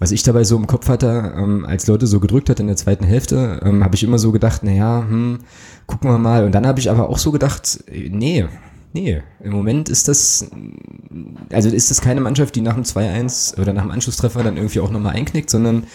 was 0.00 0.10
ich 0.10 0.22
dabei 0.22 0.44
so 0.44 0.56
im 0.56 0.66
Kopf 0.66 0.88
hatte, 0.88 1.34
ähm, 1.36 1.64
als 1.64 1.86
Leute 1.86 2.06
so 2.06 2.20
gedrückt 2.20 2.50
hat 2.50 2.60
in 2.60 2.66
der 2.66 2.76
zweiten 2.76 3.04
Hälfte, 3.04 3.60
ähm, 3.64 3.84
habe 3.84 3.94
ich 3.94 4.02
immer 4.02 4.18
so 4.18 4.32
gedacht, 4.32 4.64
naja, 4.64 5.04
hm, 5.08 5.38
gucken 5.86 6.10
wir 6.10 6.18
mal. 6.18 6.44
Und 6.44 6.52
dann 6.52 6.66
habe 6.66 6.80
ich 6.80 6.90
aber 6.90 7.08
auch 7.08 7.18
so 7.18 7.30
gedacht, 7.32 7.84
nee, 8.10 8.46
Nee, 8.92 9.22
im 9.40 9.52
Moment 9.52 9.88
ist 9.88 10.08
das, 10.08 10.50
also 11.52 11.68
ist 11.68 11.90
das 11.90 12.00
keine 12.00 12.20
Mannschaft, 12.20 12.56
die 12.56 12.60
nach 12.60 12.74
dem 12.74 12.82
2-1 12.82 13.60
oder 13.60 13.72
nach 13.72 13.82
dem 13.82 13.90
Anschlusstreffer 13.90 14.42
dann 14.42 14.56
irgendwie 14.56 14.80
auch 14.80 14.90
nochmal 14.90 15.14
einknickt, 15.14 15.50
sondern 15.50 15.86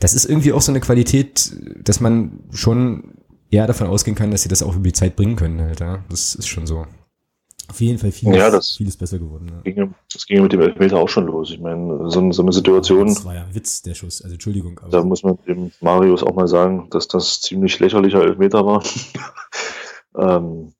das 0.00 0.14
ist 0.14 0.26
irgendwie 0.26 0.52
auch 0.52 0.60
so 0.60 0.72
eine 0.72 0.80
Qualität, 0.80 1.52
dass 1.82 2.00
man 2.00 2.40
schon 2.52 3.14
eher 3.50 3.66
davon 3.66 3.86
ausgehen 3.86 4.16
kann, 4.16 4.30
dass 4.30 4.42
sie 4.42 4.48
das 4.48 4.62
auch 4.62 4.74
über 4.74 4.84
die 4.84 4.92
Zeit 4.92 5.16
bringen 5.16 5.36
können 5.36 5.60
halt, 5.60 5.80
ja. 5.80 6.04
Das 6.10 6.34
ist 6.34 6.46
schon 6.46 6.66
so. 6.66 6.86
Auf 7.70 7.80
jeden 7.82 7.98
Fall 7.98 8.12
vieles, 8.12 8.36
ja, 8.36 8.50
das 8.50 8.76
vieles 8.76 8.96
besser 8.96 9.18
geworden. 9.18 9.50
Ja. 9.52 9.72
Ging, 9.72 9.94
das 10.10 10.26
ging 10.26 10.42
mit 10.42 10.52
dem 10.52 10.60
Elfmeter 10.60 10.98
auch 10.98 11.08
schon 11.08 11.26
los. 11.26 11.50
Ich 11.50 11.60
meine, 11.60 12.10
so, 12.10 12.32
so 12.32 12.42
eine 12.42 12.52
Situation. 12.52 13.08
Das 13.08 13.24
war 13.26 13.34
ja 13.34 13.44
ein 13.44 13.54
Witz, 13.54 13.82
der 13.82 13.94
Schuss. 13.94 14.22
Also 14.22 14.34
Entschuldigung. 14.34 14.80
da 14.90 15.02
muss 15.02 15.22
man 15.22 15.38
dem 15.46 15.70
Marius 15.82 16.22
auch 16.22 16.34
mal 16.34 16.48
sagen, 16.48 16.88
dass 16.90 17.08
das 17.08 17.42
ziemlich 17.42 17.78
lächerlicher 17.78 18.22
Elfmeter 18.22 18.64
war. 18.64 18.82
ähm, 20.18 20.72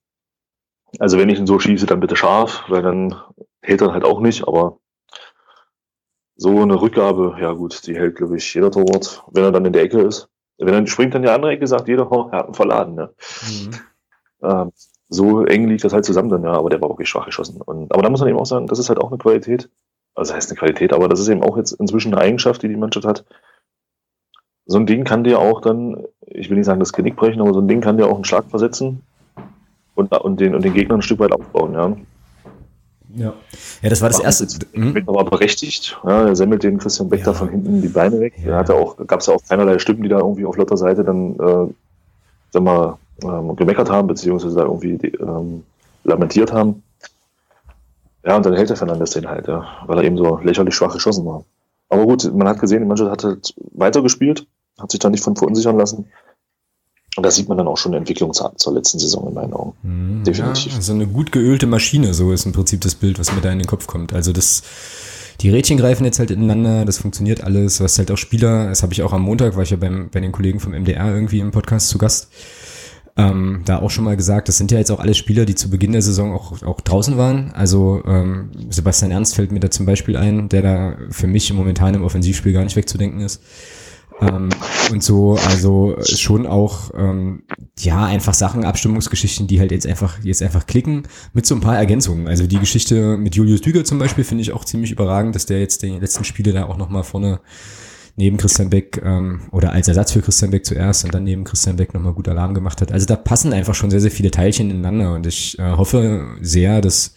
also 0.98 1.18
wenn 1.18 1.29
ich 1.29 1.38
ihn 1.38 1.46
so 1.46 1.59
schieße, 1.59 1.87
dann 1.87 2.01
bitte 2.01 2.16
scharf, 2.16 2.64
weil 2.68 2.83
dann 2.83 3.14
hält 3.61 3.83
er 3.83 3.92
halt 3.92 4.05
auch 4.05 4.20
nicht, 4.20 4.46
aber 4.46 4.79
so 6.37 6.61
eine 6.62 6.81
Rückgabe, 6.81 7.37
ja 7.40 7.53
gut, 7.53 7.87
die 7.87 7.96
hält, 7.96 8.16
glaube 8.16 8.37
ich, 8.37 8.55
jeder 8.55 8.70
Torwart, 8.70 9.24
wenn 9.33 9.44
er 9.44 9.53
dann 9.53 9.64
in 9.64 9.72
der 9.72 9.83
Ecke 9.83 10.01
ist. 10.01 10.29
Wenn 10.57 10.74
er 10.74 10.87
springt 10.87 11.14
dann 11.14 11.22
die 11.22 11.29
andere 11.29 11.53
Ecke, 11.53 11.66
sagt 11.66 11.88
jeder, 11.88 12.11
oh, 12.11 12.29
er 12.31 12.38
hat 12.38 12.46
einen 12.46 12.55
verladen. 12.55 12.94
Ne? 12.94 13.14
Mhm. 13.42 13.70
Ähm, 14.42 14.72
so 15.09 15.44
eng 15.44 15.68
liegt 15.68 15.85
das 15.85 15.92
halt 15.92 16.05
zusammen 16.05 16.29
dann, 16.29 16.44
ja, 16.44 16.53
aber 16.53 16.70
der 16.70 16.81
war 16.81 16.88
wirklich 16.88 17.09
schwach 17.09 17.27
geschossen. 17.27 17.61
Und, 17.61 17.92
aber 17.92 18.03
da 18.03 18.11
muss 18.11 18.20
man 18.20 18.29
eben 18.29 18.38
auch 18.38 18.46
sagen, 18.46 18.66
das 18.66 18.79
ist 18.79 18.88
halt 18.88 19.01
auch 19.01 19.11
eine 19.11 19.18
Qualität. 19.18 19.70
Also 20.14 20.35
heißt 20.35 20.51
eine 20.51 20.59
Qualität, 20.59 20.92
aber 20.92 21.09
das 21.09 21.20
ist 21.20 21.29
eben 21.29 21.42
auch 21.42 21.57
jetzt 21.57 21.72
inzwischen 21.72 22.12
eine 22.12 22.22
Eigenschaft, 22.22 22.62
die 22.62 22.68
die 22.68 22.77
Mannschaft 22.77 23.07
hat. 23.07 23.24
So 24.66 24.79
ein 24.79 24.87
Ding 24.87 25.05
kann 25.05 25.24
dir 25.24 25.38
auch 25.38 25.61
dann, 25.61 26.05
ich 26.27 26.51
will 26.51 26.57
nicht 26.57 26.66
sagen 26.66 26.81
das 26.81 26.92
Genick 26.92 27.16
brechen, 27.16 27.40
aber 27.40 27.55
so 27.55 27.61
ein 27.61 27.68
Ding 27.68 27.81
kann 27.81 27.96
dir 27.96 28.07
auch 28.07 28.16
einen 28.16 28.24
Schlag 28.24 28.51
versetzen 28.51 29.03
und, 29.98 30.12
und, 30.12 30.40
den, 30.40 30.54
und 30.54 30.64
den 30.64 30.74
Gegner 30.74 30.94
ein 30.94 31.02
Stück 31.02 31.18
weit 31.18 31.32
aufbauen, 31.32 31.74
ja. 31.74 31.96
Ja, 33.16 33.32
ja 33.82 33.88
das 33.88 34.00
war 34.00 34.08
das 34.08 34.20
erste. 34.20 34.46
Hm? 34.72 35.02
Aber 35.06 35.24
berechtigt. 35.24 35.98
Ja, 36.04 36.26
er 36.28 36.37
semmelt 36.37 36.62
den 36.62 36.78
Christian 36.78 37.08
Beck 37.08 37.20
ja. 37.20 37.26
da 37.26 37.32
von 37.32 37.48
hinten 37.48 37.82
die 37.82 37.88
Beine 37.88 38.20
weg. 38.20 38.34
Ja. 38.44 38.62
Da 38.62 38.74
gab 39.06 39.20
es 39.20 39.26
ja 39.26 39.34
auch 39.34 39.42
keinerlei 39.48 39.78
Stimmen, 39.78 40.02
die 40.02 40.08
da 40.08 40.18
irgendwie 40.18 40.44
auf 40.44 40.56
Lotter 40.56 40.76
Seite 40.76 41.04
dann, 41.04 41.34
äh, 41.34 41.72
sag 42.50 42.62
mal, 42.62 42.98
ähm, 43.24 43.56
gemeckert 43.56 43.90
haben, 43.90 44.06
beziehungsweise 44.06 44.54
da 44.54 44.62
irgendwie 44.62 44.98
die, 44.98 45.08
ähm, 45.08 45.64
lamentiert 46.04 46.52
haben. 46.52 46.82
Ja, 48.24 48.37
und 48.37 48.46
dann 48.46 48.54
hält 48.54 48.68
der 48.68 48.76
Fernandes 48.76 49.11
den 49.11 49.28
halt, 49.28 49.48
ja, 49.48 49.66
weil 49.87 49.98
er 49.98 50.04
eben 50.04 50.18
so 50.18 50.38
lächerlich 50.38 50.74
schwach 50.74 50.92
geschossen 50.92 51.24
war. 51.24 51.44
Aber 51.88 52.04
gut, 52.04 52.32
man 52.34 52.46
hat 52.46 52.61
gesehen, 52.61 52.80
die 52.80 52.87
Mannschaft 52.87 53.11
hat 53.11 53.24
halt 53.24 53.54
weitergespielt, 53.72 54.46
hat 54.78 54.90
sich 54.90 55.00
da 55.00 55.08
nicht 55.08 55.24
von 55.24 55.34
verunsichern 55.34 55.78
lassen. 55.78 56.06
Und 57.16 57.25
da 57.25 57.31
sieht 57.31 57.49
man 57.49 57.59
dann 57.59 57.66
auch 57.66 57.77
schon 57.77 57.94
Entwicklung 57.94 58.33
zur, 58.33 58.53
zur 58.57 58.75
letzten 58.75 58.99
Saison 58.99 59.29
in 59.29 59.35
meinen 59.35 59.53
Augen. 59.53 59.73
Mhm, 59.83 60.25
Definitiv. 60.25 60.73
Ja, 60.73 60.77
also 60.77 60.92
eine 60.92 61.07
gut 61.07 61.33
geölte 61.33 61.66
Maschine, 61.66 62.14
so 62.14 62.33
ist 62.33 62.47
im 62.47 62.53
Prinzip 62.53 62.81
das 62.83 62.94
Bild, 62.94 63.18
was 63.18 63.35
mir 63.35 63.40
da 63.40 63.51
in 63.51 63.59
den 63.59 63.66
Kopf 63.66 63.87
kommt. 63.87 64.12
Also 64.12 64.33
das, 64.33 64.62
die 65.40 65.51
Rädchen 65.51 65.79
greifen 65.79 66.05
jetzt 66.05 66.18
halt 66.18 66.31
ineinander, 66.31 66.85
das 66.85 66.99
funktioniert 66.99 67.42
alles, 67.42 67.81
was 67.81 67.99
halt 67.99 68.11
auch 68.11 68.16
Spieler, 68.18 68.68
das 68.68 68.83
habe 68.83 68.92
ich 68.92 69.03
auch 69.03 69.12
am 69.12 69.23
Montag, 69.23 69.57
war 69.57 69.62
ich 69.62 69.71
ja 69.71 69.77
beim, 69.77 70.11
bei 70.11 70.21
den 70.21 70.33
Kollegen 70.33 70.61
vom 70.61 70.73
MDR 70.73 71.12
irgendwie 71.12 71.40
im 71.40 71.51
Podcast 71.51 71.88
zu 71.88 71.99
Gast, 71.99 72.29
ähm, 73.16 73.62
da 73.64 73.81
auch 73.81 73.90
schon 73.90 74.05
mal 74.05 74.16
gesagt, 74.16 74.49
das 74.49 74.59
sind 74.59 74.71
ja 74.71 74.79
jetzt 74.79 74.92
auch 74.92 75.01
alle 75.01 75.14
Spieler, 75.14 75.44
die 75.44 75.57
zu 75.57 75.71
Beginn 75.71 75.90
der 75.90 76.03
Saison 76.03 76.33
auch, 76.33 76.62
auch 76.62 76.81
draußen 76.81 77.18
waren. 77.18 77.51
Also 77.51 78.01
ähm, 78.07 78.51
Sebastian 78.71 79.11
Ernst 79.11 79.35
fällt 79.35 79.51
mir 79.51 79.59
da 79.59 79.71
zum 79.71 79.87
Beispiel 79.87 80.16
ein, 80.16 80.49
der 80.49 80.62
da 80.62 80.97
für 81.11 81.27
mich 81.27 81.53
momentan 81.53 81.94
im 81.94 82.05
Offensivspiel 82.05 82.53
gar 82.53 82.62
nicht 82.62 82.77
wegzudenken 82.77 83.21
ist. 83.21 83.42
Ähm, 84.20 84.48
und 84.90 85.02
so, 85.02 85.37
also 85.48 85.96
schon 86.02 86.46
auch, 86.46 86.90
ähm, 86.96 87.42
ja, 87.78 88.04
einfach 88.04 88.35
Sachen, 88.35 88.64
Abstimmungsgeschichten, 88.64 89.46
die 89.46 89.61
halt 89.61 89.70
jetzt 89.70 89.87
einfach, 89.87 90.18
jetzt 90.22 90.42
einfach 90.42 90.66
klicken, 90.66 91.04
mit 91.33 91.46
so 91.46 91.54
ein 91.54 91.61
paar 91.61 91.76
Ergänzungen. 91.76 92.26
Also 92.26 92.46
die 92.46 92.59
Geschichte 92.59 93.16
mit 93.16 93.37
Julius 93.37 93.61
Düger 93.61 93.85
zum 93.85 93.98
Beispiel 93.98 94.24
finde 94.24 94.42
ich 94.42 94.52
auch 94.52 94.64
ziemlich 94.64 94.90
überragend, 94.90 95.35
dass 95.35 95.46
der 95.46 95.61
jetzt 95.61 95.83
die 95.83 95.98
letzten 95.98 96.24
Spiele 96.24 96.52
da 96.52 96.64
auch 96.64 96.76
nochmal 96.76 97.04
vorne 97.04 97.40
neben 98.16 98.37
Christian 98.37 98.68
Beck 98.68 99.00
ähm, 99.04 99.42
oder 99.52 99.72
als 99.72 99.87
Ersatz 99.87 100.11
für 100.11 100.20
Christian 100.20 100.50
Beck 100.50 100.66
zuerst 100.66 101.04
und 101.04 101.14
dann 101.14 101.22
neben 101.22 101.44
Christian 101.44 101.76
Beck 101.76 101.94
nochmal 101.94 102.14
gut 102.14 102.28
Alarm 102.28 102.52
gemacht 102.52 102.81
hat. 102.81 102.90
Also 102.90 103.07
da 103.07 103.14
passen 103.14 103.52
einfach 103.52 103.76
schon 103.76 103.90
sehr, 103.90 104.00
sehr 104.00 104.11
viele 104.11 104.33
Teilchen 104.33 104.70
ineinander 104.70 105.14
und 105.14 105.24
ich 105.26 105.57
äh, 105.61 105.76
hoffe 105.76 106.26
sehr, 106.40 106.81
dass 106.81 107.14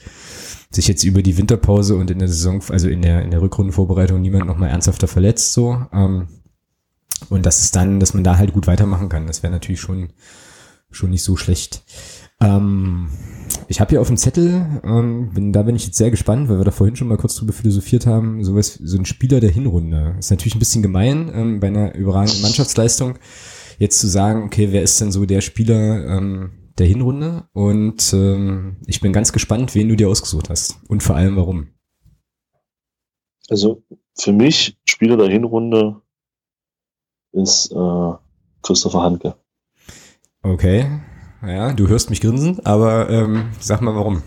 sich 0.69 0.87
jetzt 0.87 1.03
über 1.03 1.23
die 1.23 1.37
Winterpause 1.37 1.95
und 1.95 2.11
in 2.11 2.19
der 2.19 2.27
Saison, 2.27 2.61
also 2.69 2.87
in 2.87 3.01
der, 3.01 3.23
in 3.23 3.31
der 3.31 3.41
Rückrundenvorbereitung 3.41 4.21
niemand 4.21 4.45
nochmal 4.45 4.69
ernsthafter 4.69 5.07
verletzt 5.07 5.53
so. 5.53 5.85
Ähm, 5.91 6.27
und 7.29 7.45
das 7.45 7.61
ist 7.61 7.75
dann, 7.75 7.99
dass 7.99 8.13
man 8.13 8.23
da 8.23 8.37
halt 8.37 8.53
gut 8.53 8.67
weitermachen 8.67 9.09
kann. 9.09 9.27
Das 9.27 9.43
wäre 9.43 9.53
natürlich 9.53 9.81
schon, 9.81 10.09
schon 10.89 11.09
nicht 11.09 11.23
so 11.23 11.35
schlecht. 11.35 11.83
Ähm, 12.41 13.09
ich 13.67 13.79
habe 13.79 13.91
hier 13.91 14.01
auf 14.01 14.07
dem 14.07 14.17
Zettel, 14.17 14.81
ähm, 14.83 15.31
bin, 15.33 15.53
da 15.53 15.61
bin 15.61 15.75
ich 15.75 15.85
jetzt 15.85 15.97
sehr 15.97 16.11
gespannt, 16.11 16.49
weil 16.49 16.57
wir 16.57 16.65
da 16.65 16.71
vorhin 16.71 16.95
schon 16.95 17.07
mal 17.07 17.17
kurz 17.17 17.35
drüber 17.35 17.53
philosophiert 17.53 18.07
haben, 18.07 18.43
sowas, 18.43 18.73
so 18.73 18.97
ein 18.97 19.05
Spieler 19.05 19.39
der 19.39 19.51
Hinrunde. 19.51 20.15
Ist 20.17 20.31
natürlich 20.31 20.55
ein 20.55 20.59
bisschen 20.59 20.81
gemein, 20.81 21.31
ähm, 21.33 21.59
bei 21.59 21.67
einer 21.67 21.93
überragenden 21.95 22.41
Mannschaftsleistung, 22.41 23.19
jetzt 23.77 23.99
zu 23.99 24.07
sagen, 24.07 24.43
okay, 24.43 24.69
wer 24.71 24.81
ist 24.81 24.99
denn 24.99 25.11
so 25.11 25.25
der 25.25 25.41
Spieler 25.41 26.17
ähm, 26.17 26.51
der 26.77 26.87
Hinrunde? 26.87 27.45
Und 27.53 28.11
ähm, 28.13 28.77
ich 28.87 29.01
bin 29.01 29.13
ganz 29.13 29.31
gespannt, 29.31 29.75
wen 29.75 29.89
du 29.89 29.95
dir 29.95 30.09
ausgesucht 30.09 30.49
hast 30.49 30.79
und 30.87 31.03
vor 31.03 31.15
allem 31.15 31.35
warum. 31.35 31.69
Also 33.49 33.83
für 34.17 34.33
mich 34.33 34.79
Spieler 34.85 35.17
der 35.17 35.29
Hinrunde 35.29 36.01
ist 37.31 37.71
äh, 37.71 38.11
Christopher 38.61 39.03
Handke. 39.03 39.35
Okay. 40.43 40.87
Ja, 41.45 41.73
du 41.73 41.87
hörst 41.87 42.09
mich 42.09 42.21
grinsen, 42.21 42.59
aber 42.65 43.09
ähm, 43.09 43.49
sag 43.59 43.81
mal 43.81 43.95
warum. 43.95 44.21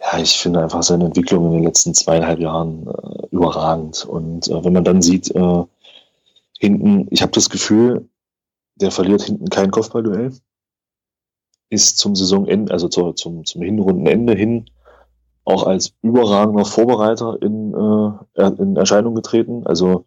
Ja, 0.00 0.18
ich 0.18 0.38
finde 0.38 0.62
einfach 0.62 0.82
seine 0.82 1.04
Entwicklung 1.04 1.46
in 1.46 1.52
den 1.52 1.64
letzten 1.64 1.94
zweieinhalb 1.94 2.40
Jahren 2.40 2.86
äh, 2.86 3.26
überragend. 3.30 4.04
Und 4.04 4.48
äh, 4.48 4.64
wenn 4.64 4.72
man 4.72 4.84
dann 4.84 5.02
sieht, 5.02 5.34
äh, 5.34 5.64
hinten, 6.58 7.06
ich 7.10 7.22
habe 7.22 7.32
das 7.32 7.48
Gefühl, 7.48 8.08
der 8.76 8.90
verliert 8.90 9.22
hinten 9.22 9.48
kein 9.50 9.70
Kopfballduell, 9.70 10.32
ist 11.68 11.98
zum 11.98 12.16
Saisonende, 12.16 12.72
also 12.72 12.88
zu, 12.88 13.12
zum, 13.12 13.44
zum 13.44 13.62
Hinrundenende 13.62 14.34
hin 14.34 14.66
auch 15.44 15.64
als 15.64 15.94
überragender 16.02 16.64
Vorbereiter 16.64 17.40
in, 17.40 17.74
äh, 17.74 18.46
in 18.58 18.76
Erscheinung 18.76 19.14
getreten. 19.14 19.66
Also 19.66 20.06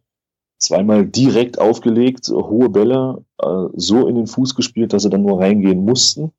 zweimal 0.63 1.05
direkt 1.05 1.59
aufgelegt, 1.59 2.29
hohe 2.29 2.69
Bälle, 2.69 3.23
äh, 3.39 3.65
so 3.75 4.07
in 4.07 4.15
den 4.15 4.27
Fuß 4.27 4.55
gespielt, 4.55 4.93
dass 4.93 5.03
sie 5.03 5.09
dann 5.09 5.23
nur 5.23 5.39
reingehen 5.39 5.83
mussten. 5.83 6.31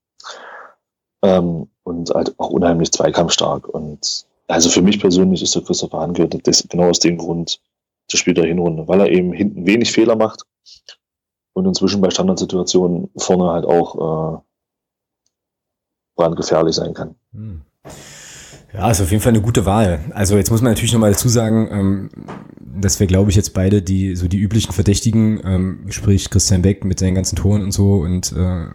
Ähm, 1.23 1.69
und 1.83 2.11
halt 2.11 2.39
auch 2.39 2.51
unheimlich 2.51 2.91
zweikampfstark. 2.93 3.69
Und 3.69 4.27
also 4.49 4.71
für 4.71 4.83
mich 4.83 4.99
persönlich 4.99 5.43
ist 5.43 5.55
der 5.55 5.63
Christopher 5.63 6.01
Hanke 6.01 6.27
genau 6.29 6.89
aus 6.89 6.99
dem 6.99 7.19
Grund 7.19 7.61
der 8.11 8.17
Spiel 8.17 8.35
der 8.35 8.47
Hinrunde, 8.47 8.89
weil 8.89 9.01
er 9.01 9.11
eben 9.11 9.33
hinten 9.33 9.67
wenig 9.67 9.93
Fehler 9.93 10.17
macht 10.17 10.45
und 11.53 11.67
inzwischen 11.67 12.01
bei 12.01 12.11
Standardsituationen 12.11 13.11
vorne 13.17 13.51
halt 13.51 13.67
auch 13.67 14.39
äh, 14.39 14.39
brandgefährlich 16.17 16.75
sein 16.75 16.95
kann. 16.95 17.15
Hm. 17.33 17.63
Ja, 18.75 18.91
ist 18.91 19.01
auf 19.01 19.11
jeden 19.13 19.23
Fall 19.23 19.33
eine 19.33 19.41
gute 19.41 19.67
Wahl. 19.67 20.01
Also 20.15 20.37
jetzt 20.37 20.51
muss 20.51 20.61
man 20.61 20.73
natürlich 20.73 20.93
nochmal 20.93 21.13
dazu 21.13 21.29
sagen, 21.29 21.69
ähm, 21.71 22.11
dass 22.61 22.99
wir, 22.99 23.07
glaube 23.07 23.31
ich, 23.31 23.37
jetzt 23.37 23.55
beide 23.55 23.83
die 23.83 24.17
so 24.17 24.27
die 24.27 24.39
üblichen 24.39 24.73
Verdächtigen, 24.73 25.41
ähm, 25.45 25.79
sprich 25.91 26.29
Christian 26.29 26.63
Beck 26.63 26.85
mit 26.85 26.99
seinen 26.99 27.15
ganzen 27.15 27.37
Toren 27.37 27.63
und 27.63 27.71
so 27.71 27.99
und 27.99 28.33
äh, 28.33 28.67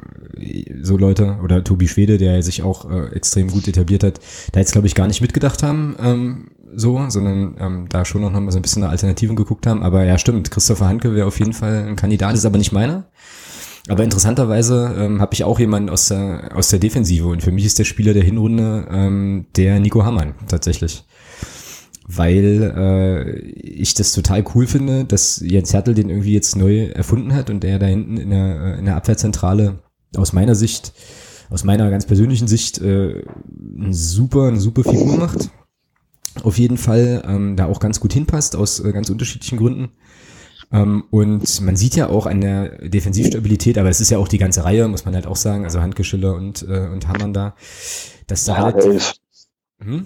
so 0.82 0.96
Leute 0.96 1.38
oder 1.44 1.66
Tobi 1.66 1.90
Schwede, 1.90 2.18
der 2.18 2.42
sich 2.44 2.64
auch 2.64 2.90
äh, 2.90 3.08
extrem 3.14 3.50
gut 3.50 3.68
etabliert 3.68 4.04
hat, 4.06 4.22
da 4.54 4.62
jetzt 4.62 4.72
glaube 4.72 4.88
ich 4.88 4.96
gar 4.96 5.08
nicht 5.08 5.20
mitgedacht 5.20 5.64
haben, 5.64 5.98
ähm, 6.02 6.52
so, 6.74 7.04
sondern 7.10 7.58
ähm, 7.60 7.86
da 7.90 8.06
schon 8.06 8.22
noch 8.22 8.32
mal 8.32 8.52
so 8.52 8.60
ein 8.60 8.62
bisschen 8.62 8.84
nach 8.84 8.92
Alternativen 8.92 9.36
geguckt 9.36 9.68
haben. 9.68 9.84
Aber 9.84 10.06
ja, 10.06 10.18
stimmt, 10.18 10.50
Christopher 10.50 10.88
Hanke 10.88 11.14
wäre 11.14 11.28
auf 11.28 11.40
jeden 11.40 11.54
Fall 11.54 11.88
ein 11.88 11.98
Kandidat, 11.98 12.36
ist 12.36 12.46
aber 12.46 12.58
nicht 12.58 12.72
meiner. 12.72 13.10
Aber 13.88 14.04
interessanterweise 14.04 14.94
ähm, 14.98 15.22
habe 15.22 15.34
ich 15.34 15.44
auch 15.44 15.60
jemanden 15.60 15.90
aus 15.90 16.10
der, 16.10 16.52
aus 16.56 16.70
der 16.70 16.80
Defensive 16.80 17.28
und 17.28 17.42
für 17.42 17.52
mich 17.52 17.66
ist 17.66 17.80
der 17.80 17.86
Spieler 17.86 18.14
der 18.14 18.24
Hinrunde 18.24 18.88
ähm, 18.92 19.46
der 19.56 19.80
Nico 19.80 20.04
Hammann 20.04 20.36
tatsächlich. 20.48 21.06
Weil 22.06 22.74
äh, 22.76 23.40
ich 23.40 23.94
das 23.94 24.12
total 24.14 24.44
cool 24.54 24.68
finde, 24.68 25.06
dass 25.06 25.42
Jens 25.46 25.74
Hertel 25.74 25.94
den 25.94 26.10
irgendwie 26.10 26.34
jetzt 26.34 26.56
neu 26.56 26.86
erfunden 26.88 27.34
hat 27.34 27.50
und 27.50 27.64
der 27.64 27.80
da 27.80 27.86
hinten 27.86 28.18
in 28.18 28.32
der, 28.32 28.80
in 28.80 28.86
der 28.86 28.96
Abwehrzentrale 28.96 29.80
aus 30.16 30.34
meiner 30.34 30.56
Sicht, 30.56 30.94
aus 31.50 31.64
meiner 31.64 31.90
ganz 31.92 32.06
persönlichen 32.06 32.48
Sicht, 32.48 32.80
äh, 32.80 33.24
ein 33.78 33.94
super, 33.94 34.48
eine 34.48 34.60
super 34.60 34.84
Figur 34.84 35.18
macht. 35.18 35.52
Auf 36.44 36.58
jeden 36.58 36.78
Fall 36.78 37.24
ähm, 37.28 37.56
da 37.56 37.66
auch 37.66 37.80
ganz 37.80 38.00
gut 38.00 38.14
hinpasst, 38.14 38.56
aus 38.56 38.80
äh, 38.80 38.92
ganz 38.92 39.10
unterschiedlichen 39.10 39.58
Gründen. 39.58 39.90
Ähm, 40.72 41.06
und 41.10 41.62
man 41.62 41.76
sieht 41.76 41.96
ja 41.96 42.10
auch 42.10 42.26
an 42.26 42.42
der 42.42 42.90
Defensivstabilität, 42.90 43.78
aber 43.78 43.90
es 43.90 44.02
ist 44.02 44.12
ja 44.12 44.18
auch 44.18 44.28
die 44.28 44.38
ganze 44.38 44.64
Reihe, 44.64 44.88
muss 44.88 45.06
man 45.06 45.16
halt 45.16 45.26
auch 45.26 45.36
sagen, 45.36 45.64
also 45.64 45.82
Handke, 45.82 46.04
Schiller 46.04 46.36
und, 46.36 46.64
äh, 46.64 46.88
und 46.88 47.08
Hamann 47.08 47.34
da, 47.34 47.56
dass 48.28 48.46
da 48.46 48.54
ja, 48.54 48.64
halt, 48.64 48.76
elf. 48.78 49.14
Hm? 49.82 50.06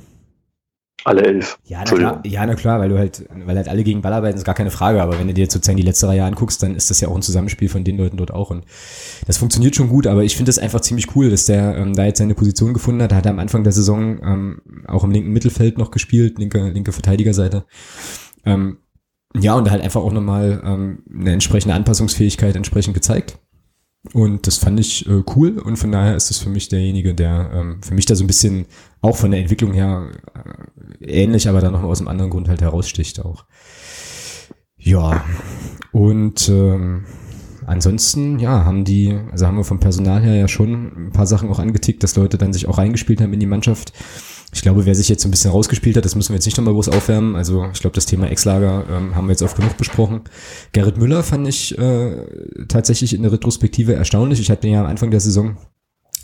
Alle 1.06 1.24
elf. 1.24 1.60
Ja 1.66 1.84
na, 1.86 1.96
klar, 1.96 2.22
ja, 2.26 2.46
na 2.46 2.56
klar, 2.56 2.80
weil 2.80 2.88
du 2.88 2.98
halt, 2.98 3.26
weil 3.46 3.58
halt 3.58 3.68
alle 3.68 3.84
gegen 3.84 4.02
Ball 4.02 4.14
arbeiten, 4.14 4.38
ist 4.38 4.46
gar 4.46 4.56
keine 4.56 4.72
Frage, 4.72 5.02
aber 5.02 5.20
wenn 5.20 5.28
du 5.28 5.34
dir 5.34 5.42
jetzt 5.42 5.54
sozusagen 5.54 5.76
die 5.76 5.84
letzte 5.84 6.08
Reihe 6.08 6.24
anguckst, 6.24 6.64
dann 6.64 6.76
ist 6.76 6.90
das 6.90 7.02
ja 7.02 7.10
auch 7.10 7.16
ein 7.16 7.22
Zusammenspiel 7.22 7.68
von 7.68 7.84
den 7.84 7.98
Leuten 7.98 8.16
dort 8.16 8.32
auch 8.32 8.52
und 8.52 8.64
das 9.28 9.36
funktioniert 9.36 9.76
schon 9.76 9.90
gut, 9.90 10.08
aber 10.08 10.24
ich 10.24 10.38
finde 10.38 10.50
es 10.50 10.60
einfach 10.60 10.80
ziemlich 10.80 11.14
cool, 11.14 11.30
dass 11.30 11.46
der 11.46 11.76
ähm, 11.76 11.94
da 11.94 12.06
jetzt 12.06 12.20
seine 12.20 12.36
Position 12.36 12.74
gefunden 12.74 13.02
hat. 13.02 13.12
Da 13.12 13.18
hat 13.18 13.26
er 13.26 13.32
am 13.32 13.40
Anfang 13.40 13.66
der 13.66 13.74
Saison 13.74 14.22
ähm, 14.24 14.62
auch 14.88 15.04
im 15.04 15.12
linken 15.12 15.34
Mittelfeld 15.34 15.78
noch 15.78 15.92
gespielt, 15.92 16.40
linke, 16.40 16.70
linke 16.70 16.94
Verteidigerseite. 16.94 17.66
Ähm, 18.46 18.78
ja, 19.36 19.56
und 19.56 19.70
halt 19.72 19.82
einfach 19.82 20.02
auch 20.02 20.12
nochmal 20.12 20.62
ähm, 20.64 21.04
eine 21.12 21.34
entsprechende 21.34 21.76
Anpassungsfähigkeit 21.76 22.56
entsprechend 22.56 22.94
gezeigt. 22.94 23.40
Und 24.12 24.48
das 24.48 24.58
fand 24.58 24.80
ich 24.80 25.08
äh, 25.08 25.24
cool 25.36 25.60
und 25.60 25.78
von 25.78 25.92
daher 25.92 26.16
ist 26.16 26.30
es 26.30 26.38
für 26.38 26.50
mich 26.50 26.68
derjenige, 26.68 27.16
der 27.16 27.52
ähm, 27.54 27.82
für 27.82 27.94
mich 27.94 28.06
da 28.06 28.16
so 28.16 28.24
ein 28.24 28.28
bisschen 28.28 28.66
auch 29.02 29.16
von 29.16 29.32
der 29.32 29.40
Entwicklung 29.40 29.72
her 29.72 30.12
äh, 31.00 31.06
ähnlich, 31.06 31.48
aber 31.48 31.62
dann 31.62 31.72
nochmal 31.72 31.90
aus 31.90 32.00
einem 32.00 32.10
anderen 32.10 32.30
Grund 32.30 32.50
halt 32.50 32.62
heraussticht 32.62 33.22
auch. 33.24 33.46
Ja, 34.78 35.24
und 35.94 36.50
ähm, 36.50 37.06
ansonsten, 37.66 38.40
ja, 38.40 38.66
haben 38.66 38.84
die, 38.84 39.18
also 39.32 39.48
haben 39.48 39.56
wir 39.56 39.64
vom 39.64 39.80
Personal 39.80 40.22
her 40.22 40.36
ja 40.36 40.50
schon 40.50 41.08
ein 41.08 41.12
paar 41.14 41.28
Sachen 41.28 41.50
auch 41.50 41.60
angetickt, 41.60 42.04
dass 42.04 42.18
Leute 42.18 42.38
dann 42.38 42.52
sich 42.52 42.68
auch 42.68 42.78
reingespielt 42.78 43.22
haben 43.22 43.32
in 43.32 43.40
die 43.40 43.46
Mannschaft. 43.46 43.94
Ich 44.54 44.62
glaube, 44.62 44.86
wer 44.86 44.96
sich 44.96 45.10
jetzt 45.10 45.24
so 45.24 45.28
ein 45.28 45.32
bisschen 45.32 45.52
rausgespielt 45.52 45.98
hat, 45.98 46.06
das 46.06 46.16
müssen 46.16 46.30
wir 46.30 46.36
jetzt 46.36 46.46
nicht 46.46 46.58
nochmal 46.58 46.74
groß 46.74 46.90
aufwärmen. 46.90 47.36
Also 47.36 47.68
ich 47.74 47.82
glaube, 47.82 47.96
das 47.96 48.06
Thema 48.06 48.30
Ex-Lager 48.30 48.86
ähm, 48.90 49.16
haben 49.16 49.28
wir 49.28 49.32
jetzt 49.32 49.42
oft 49.42 49.58
genug 49.58 49.78
besprochen. 49.78 50.22
Gerrit 50.72 50.98
Müller 50.98 51.24
fand 51.24 51.48
ich 51.48 51.78
äh, 51.78 52.66
tatsächlich 52.68 53.14
in 53.14 53.24
der 53.24 53.32
Retrospektive 53.32 53.94
erstaunlich. 53.94 54.40
Ich 54.40 54.52
hatte 54.52 54.68
ihn 54.68 54.74
ja 54.74 54.82
am 54.82 54.88
Anfang 54.88 55.12
der 55.12 55.20
Saison 55.20 55.58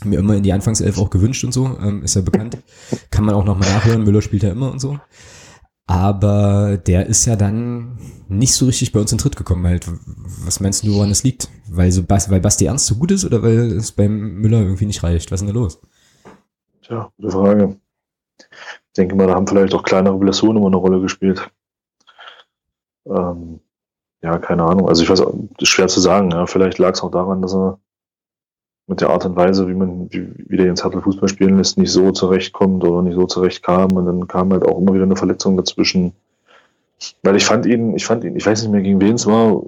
mir 0.04 0.18
immer 0.18 0.36
in 0.36 0.42
die 0.42 0.52
Anfangself 0.52 0.98
auch 0.98 1.10
gewünscht 1.10 1.44
und 1.44 1.52
so, 1.52 1.78
ähm, 1.82 2.02
ist 2.02 2.14
ja 2.14 2.22
bekannt. 2.22 2.58
Kann 3.10 3.24
man 3.24 3.34
auch 3.34 3.44
nochmal 3.44 3.68
nachhören, 3.68 4.04
Müller 4.04 4.22
spielt 4.22 4.42
ja 4.42 4.50
immer 4.50 4.72
und 4.72 4.78
so. 4.78 4.98
Aber 5.86 6.76
der 6.78 7.06
ist 7.06 7.26
ja 7.26 7.34
dann 7.34 7.98
nicht 8.28 8.54
so 8.54 8.66
richtig 8.66 8.92
bei 8.92 9.00
uns 9.00 9.10
in 9.10 9.18
Tritt 9.18 9.34
gekommen. 9.34 9.66
Halt. 9.66 9.90
Was 10.44 10.60
meinst 10.60 10.86
du, 10.86 10.94
woran 10.94 11.10
es 11.10 11.24
liegt? 11.24 11.48
Weil, 11.68 11.90
so, 11.90 12.04
weil 12.08 12.40
Basti 12.40 12.66
Ernst 12.66 12.86
so 12.86 12.94
gut 12.94 13.10
ist 13.10 13.24
oder 13.24 13.42
weil 13.42 13.72
es 13.72 13.90
beim 13.90 14.36
Müller 14.36 14.60
irgendwie 14.60 14.86
nicht 14.86 15.02
reicht? 15.02 15.32
Was 15.32 15.40
ist 15.40 15.46
denn 15.46 15.54
da 15.54 15.60
los? 15.60 15.80
Tja, 16.82 17.10
gute 17.16 17.30
Frage. 17.32 17.76
Ich 18.90 18.94
denke 18.96 19.14
mal, 19.14 19.28
da 19.28 19.34
haben 19.34 19.46
vielleicht 19.46 19.72
auch 19.74 19.84
kleinere 19.84 20.18
Blessuren 20.18 20.56
immer 20.56 20.66
eine 20.66 20.76
Rolle 20.76 21.00
gespielt. 21.00 21.48
Ähm, 23.06 23.60
ja, 24.20 24.38
keine 24.38 24.64
Ahnung. 24.64 24.88
Also 24.88 25.04
ich 25.04 25.10
weiß, 25.10 25.22
ist 25.58 25.68
schwer 25.68 25.86
zu 25.86 26.00
sagen. 26.00 26.32
Ja. 26.32 26.46
Vielleicht 26.46 26.78
lag 26.78 26.94
es 26.94 27.02
auch 27.02 27.10
daran, 27.12 27.40
dass 27.40 27.54
er 27.54 27.78
mit 28.88 29.00
der 29.00 29.10
Art 29.10 29.24
und 29.24 29.36
Weise, 29.36 29.68
wie 29.68 29.74
man, 29.74 30.12
wie, 30.12 30.34
wie 30.48 30.56
der 30.56 30.66
Jens 30.66 30.82
Hartl 30.82 31.00
Fußball 31.00 31.28
spielen 31.28 31.56
lässt, 31.56 31.78
nicht 31.78 31.92
so 31.92 32.10
zurechtkommt 32.10 32.82
oder 32.82 33.02
nicht 33.02 33.14
so 33.14 33.26
zurechtkam. 33.26 33.92
Und 33.92 34.06
dann 34.06 34.26
kam 34.26 34.52
halt 34.52 34.64
auch 34.66 34.78
immer 34.78 34.92
wieder 34.92 35.04
eine 35.04 35.16
Verletzung 35.16 35.56
dazwischen. 35.56 36.12
Weil 37.22 37.36
ich 37.36 37.44
fand 37.44 37.66
ihn, 37.66 37.94
ich 37.94 38.04
fand 38.04 38.24
ihn, 38.24 38.34
ich 38.34 38.44
weiß 38.44 38.62
nicht 38.62 38.72
mehr, 38.72 38.82
gegen 38.82 39.00
wen 39.00 39.14
es 39.14 39.26
war, 39.26 39.62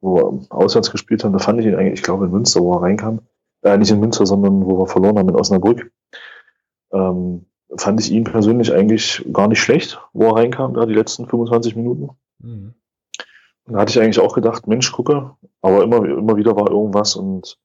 wo 0.00 0.16
wir 0.16 0.46
auswärts 0.50 0.90
gespielt 0.90 1.22
haben, 1.22 1.32
da 1.32 1.38
fand 1.38 1.60
ich 1.60 1.66
ihn 1.66 1.76
eigentlich, 1.76 1.94
ich 1.94 2.02
glaube 2.02 2.26
in 2.26 2.32
Münster, 2.32 2.60
wo 2.60 2.74
er 2.74 2.82
reinkam. 2.82 3.20
Äh, 3.62 3.78
nicht 3.78 3.92
in 3.92 4.00
Münster, 4.00 4.26
sondern 4.26 4.66
wo 4.66 4.80
wir 4.80 4.86
verloren 4.88 5.18
haben 5.18 5.28
in 5.28 5.36
Osnabrück 5.36 5.90
ähm, 6.92 7.46
fand 7.78 8.00
ich 8.00 8.10
ihn 8.10 8.24
persönlich 8.24 8.72
eigentlich 8.72 9.24
gar 9.32 9.48
nicht 9.48 9.60
schlecht, 9.60 10.00
wo 10.12 10.26
er 10.28 10.36
reinkam, 10.36 10.74
da 10.74 10.86
die 10.86 10.94
letzten 10.94 11.26
25 11.26 11.76
Minuten. 11.76 12.10
Mhm. 12.38 12.74
Und 13.64 13.74
da 13.74 13.80
hatte 13.80 13.90
ich 13.90 14.00
eigentlich 14.00 14.20
auch 14.20 14.34
gedacht, 14.34 14.66
Mensch, 14.66 14.92
gucke, 14.92 15.32
aber 15.60 15.82
immer, 15.82 16.04
immer 16.04 16.36
wieder 16.36 16.54
war 16.56 16.70
irgendwas 16.70 17.16
und 17.16 17.58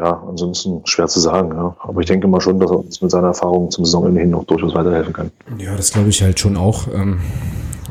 ja, 0.00 0.22
ansonsten 0.26 0.80
schwer 0.84 1.08
zu 1.08 1.20
sagen, 1.20 1.50
ja. 1.54 1.76
Aber 1.80 2.00
ich 2.00 2.06
denke 2.06 2.26
mal 2.26 2.40
schon, 2.40 2.58
dass 2.58 2.70
er 2.70 2.78
uns 2.78 3.02
mit 3.02 3.10
seiner 3.10 3.28
Erfahrung 3.28 3.70
zum 3.70 3.84
Saisonende 3.84 4.20
hin 4.20 4.30
noch 4.30 4.44
durchaus 4.44 4.74
weiterhelfen 4.74 5.12
kann. 5.12 5.30
Ja, 5.58 5.76
das 5.76 5.92
glaube 5.92 6.08
ich 6.08 6.22
halt 6.22 6.40
schon 6.40 6.56
auch. 6.56 6.88
Ähm, 6.92 7.20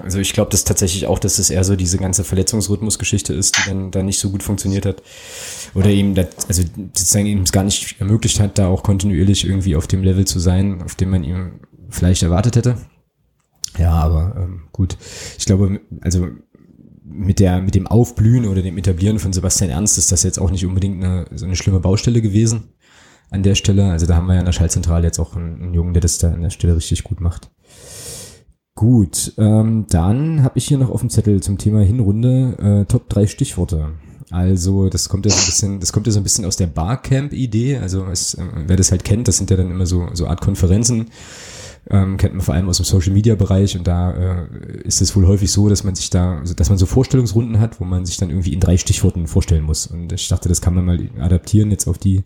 also 0.04 0.18
ich 0.18 0.34
glaube 0.34 0.50
das 0.50 0.64
tatsächlich 0.64 1.06
auch, 1.06 1.20
dass 1.20 1.38
es 1.38 1.52
eher 1.52 1.64
so 1.64 1.76
diese 1.76 2.00
ganze 2.00 2.24
Verletzungsrhythmusgeschichte 2.24 3.34
ist, 3.34 3.58
die 3.58 3.70
dann, 3.70 3.92
dann 3.92 4.08
nicht 4.08 4.20
so 4.20 4.32
gut 4.32 4.42
funktioniert 4.42 4.88
hat. 4.88 5.04
Oder 5.76 5.90
ihm 5.92 6.16
das, 6.16 6.28
also 6.48 6.64
sozusagen 6.94 7.28
ihm 7.28 7.44
es 7.44 7.52
gar 7.52 7.64
nicht 7.64 8.00
ermöglicht 8.00 8.40
hat, 8.40 8.58
da 8.58 8.68
auch 8.70 8.82
kontinuierlich 8.82 9.46
irgendwie 9.46 9.76
auf 9.76 9.86
dem 9.86 10.02
Level 10.02 10.26
zu 10.26 10.40
sein, 10.40 10.82
auf 10.84 10.96
dem 10.96 11.12
man 11.12 11.24
ihm 11.24 11.60
vielleicht 11.90 12.24
erwartet 12.24 12.56
hätte. 12.56 12.76
Ja, 13.78 13.92
aber 13.92 14.34
ähm, 14.36 14.64
gut. 14.72 14.98
Ich 15.38 15.46
glaube, 15.46 15.80
also 16.02 16.28
mit 17.10 17.40
der, 17.40 17.62
mit 17.62 17.76
dem 17.76 17.88
Aufblühen 17.88 18.46
oder 18.46 18.62
dem 18.62 18.78
Etablieren 18.78 19.20
von 19.20 19.34
Sebastian 19.34 19.72
Ernst 19.72 19.98
ist 19.98 20.12
das 20.12 20.24
jetzt 20.24 20.40
auch 20.40 20.52
nicht 20.52 20.66
unbedingt 20.66 21.04
eine, 21.04 21.26
so 21.36 21.46
eine 21.46 21.56
schlimme 21.56 21.80
Baustelle 21.80 22.22
gewesen 22.22 22.70
an 23.32 23.44
der 23.44 23.56
Stelle. 23.56 23.92
Also 23.92 24.06
da 24.06 24.16
haben 24.16 24.28
wir 24.28 24.36
ja 24.36 24.40
in 24.40 24.46
der 24.46 24.54
Schaltzentrale 24.54 25.06
jetzt 25.06 25.20
auch 25.20 25.36
einen, 25.36 25.62
einen 25.62 25.74
Jungen, 25.74 25.94
der 25.94 26.02
das 26.02 26.18
da 26.18 26.32
an 26.32 26.42
der 26.42 26.50
Stelle 26.50 26.76
richtig 26.76 27.04
gut 27.04 27.22
macht. 27.22 27.50
Gut, 28.76 29.34
ähm, 29.38 29.88
dann 29.90 30.44
habe 30.44 30.58
ich 30.58 30.68
hier 30.68 30.78
noch 30.78 30.90
auf 30.90 31.02
dem 31.02 31.10
Zettel 31.10 31.42
zum 31.44 31.58
Thema 31.58 31.82
Hinrunde 31.82 32.58
äh, 32.60 32.86
Top 32.86 33.10
3 33.10 33.28
Stichworte. 33.28 33.90
Also 34.32 34.90
das 34.90 35.10
kommt 35.10 35.26
ja 35.26 35.32
so 35.32 35.40
ein 35.40 35.46
bisschen, 35.46 35.80
das 35.80 35.92
kommt 35.92 36.06
ja 36.08 36.14
so 36.14 36.20
ein 36.20 36.24
bisschen 36.24 36.46
aus 36.46 36.56
der 36.56 36.68
Barcamp-Idee. 36.68 37.78
Also 37.78 38.06
es, 38.06 38.36
äh, 38.36 38.44
wer 38.68 38.78
das 38.78 38.92
halt 38.92 39.04
kennt, 39.04 39.28
das 39.28 39.38
sind 39.38 39.50
ja 39.50 39.58
dann 39.58 39.72
immer 39.72 39.86
so, 39.86 40.08
so 40.14 40.28
Art 40.28 40.42
Konferenzen. 40.42 41.08
Ähm, 41.90 42.18
kennt 42.18 42.34
man 42.34 42.42
vor 42.42 42.54
allem 42.54 42.70
aus 42.70 42.78
dem 42.78 42.86
Social 42.86 43.14
Media 43.14 43.36
Bereich 43.36 43.76
und 43.78 43.88
da 43.88 44.12
äh, 44.12 44.82
ist 44.84 45.02
es 45.02 45.16
wohl 45.16 45.26
häufig 45.28 45.52
so, 45.52 45.70
dass 45.70 45.84
man 45.84 45.96
sich 45.96 46.10
da, 46.10 46.40
also, 46.40 46.54
dass 46.54 46.70
man 46.70 46.78
so 46.78 46.86
Vorstellungsrunden 46.86 47.60
hat, 47.60 47.80
wo 47.80 47.86
man 47.86 48.06
sich 48.06 48.18
dann 48.18 48.30
irgendwie 48.30 48.54
in 48.54 48.60
drei 48.60 48.78
Stichworten 48.78 49.28
vorstellen 49.28 49.64
muss. 49.64 49.88
Und 49.88 50.12
ich 50.12 50.28
dachte, 50.28 50.50
das 50.50 50.62
kann 50.62 50.76
man 50.76 50.86
mal 50.86 51.00
adaptieren 51.20 51.72
jetzt 51.72 51.88
auf 51.88 51.98
die 51.98 52.24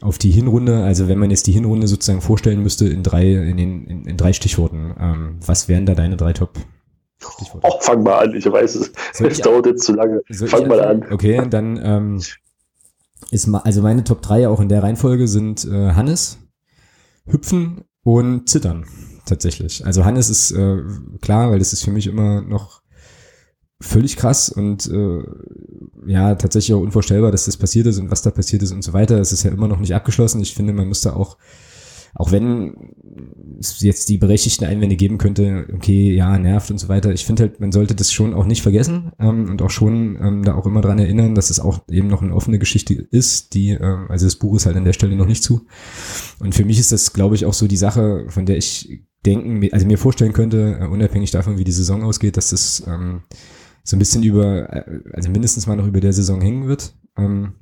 auf 0.00 0.18
die 0.18 0.30
Hinrunde, 0.30 0.84
also 0.84 1.08
wenn 1.08 1.18
man 1.18 1.30
jetzt 1.30 1.46
die 1.46 1.52
Hinrunde 1.52 1.88
sozusagen 1.88 2.20
vorstellen 2.20 2.62
müsste 2.62 2.86
in 2.86 3.02
drei, 3.02 3.32
in, 3.32 3.56
den, 3.56 3.84
in, 3.86 4.04
in 4.04 4.16
drei 4.16 4.32
Stichworten, 4.32 4.94
ähm, 4.98 5.40
was 5.44 5.68
wären 5.68 5.86
da 5.86 5.94
deine 5.94 6.16
drei 6.16 6.32
Top? 6.32 6.56
Stichworte? 7.20 7.66
Oh, 7.68 7.78
fang 7.80 8.02
mal 8.02 8.26
an, 8.26 8.34
ich 8.34 8.46
weiß 8.46 8.76
es. 8.76 8.92
Es 9.18 9.38
dauert 9.38 9.66
jetzt 9.66 9.84
zu 9.84 9.94
lange. 9.94 10.22
Fang 10.30 10.68
mal 10.68 10.80
an. 10.80 11.04
Okay, 11.10 11.42
dann 11.50 11.80
ähm, 11.82 12.22
ist 13.30 13.46
mal, 13.48 13.58
also 13.58 13.82
meine 13.82 14.04
Top 14.04 14.22
3 14.22 14.48
auch 14.48 14.60
in 14.60 14.68
der 14.68 14.82
Reihenfolge 14.82 15.26
sind 15.26 15.64
äh, 15.64 15.92
Hannes, 15.92 16.38
Hüpfen 17.26 17.84
und 18.14 18.48
Zittern 18.48 18.86
tatsächlich. 19.26 19.84
Also 19.84 20.06
Hannes 20.06 20.30
ist 20.30 20.50
äh, 20.52 20.78
klar, 21.20 21.50
weil 21.50 21.58
das 21.58 21.74
ist 21.74 21.84
für 21.84 21.90
mich 21.90 22.06
immer 22.06 22.40
noch 22.40 22.80
völlig 23.80 24.16
krass 24.16 24.48
und 24.48 24.86
äh, 24.90 25.22
ja, 26.06 26.34
tatsächlich 26.34 26.74
auch 26.74 26.80
unvorstellbar, 26.80 27.30
dass 27.30 27.44
das 27.44 27.58
passiert 27.58 27.86
ist 27.86 27.98
und 27.98 28.10
was 28.10 28.22
da 28.22 28.30
passiert 28.30 28.62
ist 28.62 28.72
und 28.72 28.82
so 28.82 28.94
weiter. 28.94 29.20
Es 29.20 29.32
ist 29.32 29.42
ja 29.42 29.50
immer 29.50 29.68
noch 29.68 29.78
nicht 29.78 29.94
abgeschlossen. 29.94 30.40
Ich 30.40 30.54
finde, 30.54 30.72
man 30.72 30.88
muss 30.88 31.02
da 31.02 31.12
auch, 31.12 31.36
auch 32.14 32.32
wenn 32.32 32.74
es 33.58 33.80
jetzt 33.80 34.08
die 34.08 34.18
berechtigten 34.18 34.64
Einwände 34.64 34.96
geben 34.96 35.18
könnte, 35.18 35.66
okay, 35.74 36.12
ja, 36.12 36.38
nervt 36.38 36.70
und 36.70 36.78
so 36.78 36.88
weiter. 36.88 37.12
Ich 37.12 37.24
finde 37.24 37.44
halt, 37.44 37.60
man 37.60 37.72
sollte 37.72 37.94
das 37.94 38.12
schon 38.12 38.34
auch 38.34 38.46
nicht 38.46 38.62
vergessen 38.62 39.12
ähm, 39.18 39.48
und 39.48 39.62
auch 39.62 39.70
schon 39.70 40.18
ähm, 40.20 40.42
da 40.44 40.54
auch 40.54 40.66
immer 40.66 40.80
dran 40.80 40.98
erinnern, 40.98 41.34
dass 41.34 41.50
es 41.50 41.60
auch 41.60 41.80
eben 41.90 42.08
noch 42.08 42.22
eine 42.22 42.34
offene 42.34 42.58
Geschichte 42.58 42.94
ist, 42.94 43.54
die, 43.54 43.70
äh, 43.70 43.96
also 44.08 44.26
das 44.26 44.36
Buch 44.36 44.56
ist 44.56 44.66
halt 44.66 44.76
an 44.76 44.84
der 44.84 44.92
Stelle 44.92 45.16
noch 45.16 45.26
nicht 45.26 45.42
zu. 45.42 45.66
Und 46.38 46.54
für 46.54 46.64
mich 46.64 46.78
ist 46.78 46.92
das, 46.92 47.12
glaube 47.12 47.34
ich, 47.34 47.46
auch 47.46 47.54
so 47.54 47.66
die 47.66 47.76
Sache, 47.76 48.26
von 48.28 48.46
der 48.46 48.56
ich 48.56 49.02
denken, 49.26 49.66
also 49.72 49.86
mir 49.86 49.98
vorstellen 49.98 50.32
könnte, 50.32 50.78
uh, 50.80 50.92
unabhängig 50.92 51.30
davon, 51.30 51.58
wie 51.58 51.64
die 51.64 51.72
Saison 51.72 52.02
ausgeht, 52.02 52.36
dass 52.36 52.50
das 52.50 52.84
ähm, 52.86 53.22
so 53.82 53.96
ein 53.96 53.98
bisschen 53.98 54.22
über, 54.22 54.72
äh, 54.72 55.00
also 55.12 55.30
mindestens 55.30 55.66
mal 55.66 55.76
noch 55.76 55.86
über 55.86 56.00
der 56.00 56.12
Saison 56.12 56.40
hängen 56.40 56.68
wird. 56.68 56.94
Ähm, 57.16 57.54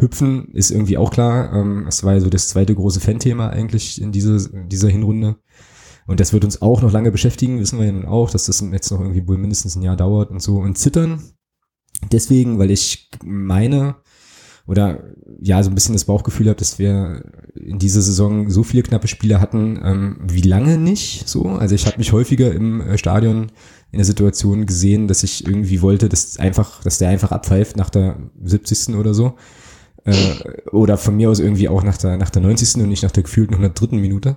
Hüpfen 0.00 0.48
ist 0.52 0.70
irgendwie 0.70 0.98
auch 0.98 1.10
klar. 1.10 1.52
Ähm, 1.52 1.82
das 1.86 2.04
war 2.04 2.14
ja 2.14 2.20
so 2.20 2.30
das 2.30 2.48
zweite 2.48 2.74
große 2.74 3.00
Fan-Thema 3.00 3.50
eigentlich 3.50 4.00
in 4.00 4.12
dieser, 4.12 4.38
dieser 4.66 4.88
Hinrunde. 4.88 5.36
Und 6.06 6.20
das 6.20 6.32
wird 6.32 6.44
uns 6.44 6.60
auch 6.62 6.82
noch 6.82 6.92
lange 6.92 7.12
beschäftigen, 7.12 7.60
wissen 7.60 7.78
wir 7.78 7.86
ja 7.86 7.92
nun 7.92 8.06
auch, 8.06 8.30
dass 8.30 8.46
das 8.46 8.64
jetzt 8.72 8.90
noch 8.90 9.00
irgendwie 9.00 9.28
wohl 9.28 9.38
mindestens 9.38 9.76
ein 9.76 9.82
Jahr 9.82 9.96
dauert 9.96 10.30
und 10.30 10.42
so. 10.42 10.56
Und 10.56 10.76
zittern. 10.76 11.22
Deswegen, 12.10 12.58
weil 12.58 12.70
ich 12.70 13.10
meine, 13.22 13.96
oder 14.66 15.02
ja, 15.40 15.62
so 15.62 15.70
ein 15.70 15.74
bisschen 15.74 15.94
das 15.94 16.04
Bauchgefühl 16.04 16.48
habe, 16.48 16.58
dass 16.58 16.78
wir 16.78 17.24
in 17.54 17.78
dieser 17.78 18.02
Saison 18.02 18.50
so 18.50 18.62
viele 18.62 18.82
knappe 18.82 19.08
Spiele 19.08 19.40
hatten, 19.40 19.80
ähm, 19.82 20.18
wie 20.22 20.42
lange 20.42 20.78
nicht 20.78 21.28
so. 21.28 21.46
Also 21.46 21.74
ich 21.74 21.86
habe 21.86 21.98
mich 21.98 22.12
häufiger 22.12 22.52
im 22.52 22.80
äh, 22.80 22.98
Stadion 22.98 23.50
in 23.90 23.98
der 23.98 24.04
Situation 24.04 24.66
gesehen, 24.66 25.08
dass 25.08 25.22
ich 25.22 25.46
irgendwie 25.46 25.82
wollte, 25.82 26.08
dass 26.08 26.38
einfach, 26.38 26.82
dass 26.82 26.98
der 26.98 27.08
einfach 27.08 27.32
abpfeift 27.32 27.76
nach 27.76 27.90
der 27.90 28.18
70. 28.44 28.94
oder 28.94 29.14
so. 29.14 29.34
Äh, 30.04 30.68
oder 30.70 30.96
von 30.96 31.16
mir 31.16 31.30
aus 31.30 31.40
irgendwie 31.40 31.68
auch 31.68 31.82
nach 31.82 31.98
der, 31.98 32.16
nach 32.16 32.30
der 32.30 32.42
90. 32.42 32.82
und 32.82 32.88
nicht 32.88 33.02
nach 33.02 33.10
der 33.10 33.22
gefühlten 33.22 33.54
103. 33.54 33.96
Minute. 33.96 34.36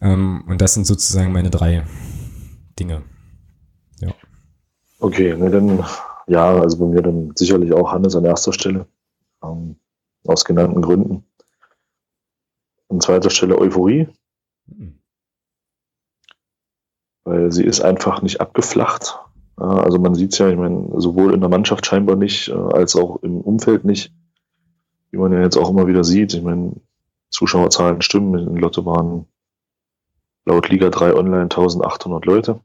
Ähm, 0.00 0.44
und 0.48 0.60
das 0.60 0.74
sind 0.74 0.86
sozusagen 0.86 1.32
meine 1.32 1.50
drei 1.50 1.84
Dinge. 2.78 3.02
Ja. 4.00 4.12
Okay, 4.98 5.36
ne, 5.36 5.50
dann, 5.50 5.84
ja, 6.26 6.56
also 6.56 6.78
bei 6.78 6.86
mir 6.86 7.02
dann 7.02 7.32
sicherlich 7.36 7.72
auch 7.72 7.92
Hannes 7.92 8.16
an 8.16 8.24
erster 8.24 8.52
Stelle. 8.52 8.86
Ähm, 9.42 9.76
aus 10.26 10.44
genannten 10.44 10.82
Gründen. 10.82 11.24
An 12.88 13.00
zweiter 13.00 13.30
Stelle 13.30 13.58
Euphorie. 13.58 14.08
Mhm. 14.66 14.98
Weil 17.24 17.52
sie 17.52 17.64
ist 17.64 17.80
einfach 17.80 18.22
nicht 18.22 18.40
abgeflacht. 18.40 19.18
Also 19.56 19.98
man 19.98 20.14
sieht 20.14 20.32
es 20.32 20.38
ja, 20.38 20.48
ich 20.48 20.56
meine, 20.56 20.88
sowohl 21.00 21.34
in 21.34 21.40
der 21.40 21.48
Mannschaft 21.48 21.86
scheinbar 21.86 22.16
nicht, 22.16 22.48
äh, 22.48 22.52
als 22.52 22.96
auch 22.96 23.22
im 23.22 23.40
Umfeld 23.40 23.84
nicht. 23.84 24.12
Wie 25.12 25.18
man 25.18 25.32
ja 25.32 25.40
jetzt 25.40 25.56
auch 25.56 25.70
immer 25.70 25.86
wieder 25.86 26.04
sieht. 26.04 26.34
Ich 26.34 26.42
meine, 26.42 26.72
Zuschauerzahlen 27.30 28.02
stimmen. 28.02 28.48
In 28.48 28.56
Lotte 28.56 28.84
waren 28.84 29.26
laut 30.44 30.68
Liga 30.68 30.90
3 30.90 31.14
online 31.14 31.42
1800 31.42 32.24
Leute. 32.26 32.60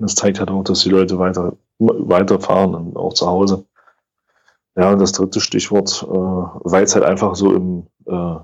Das 0.00 0.14
zeigt 0.14 0.38
halt 0.38 0.50
auch, 0.50 0.64
dass 0.64 0.80
die 0.80 0.90
Leute 0.90 1.18
weiter, 1.18 1.56
weiterfahren 1.78 2.74
und 2.74 2.96
auch 2.96 3.14
zu 3.14 3.26
Hause. 3.26 3.64
Ja, 4.76 4.92
und 4.92 5.00
das 5.00 5.12
dritte 5.12 5.40
Stichwort, 5.40 6.06
äh, 6.08 6.08
weil 6.08 6.84
es 6.84 6.94
halt 6.94 7.04
einfach 7.04 7.34
so 7.34 7.54
im 7.54 7.86
äh, 8.06 8.36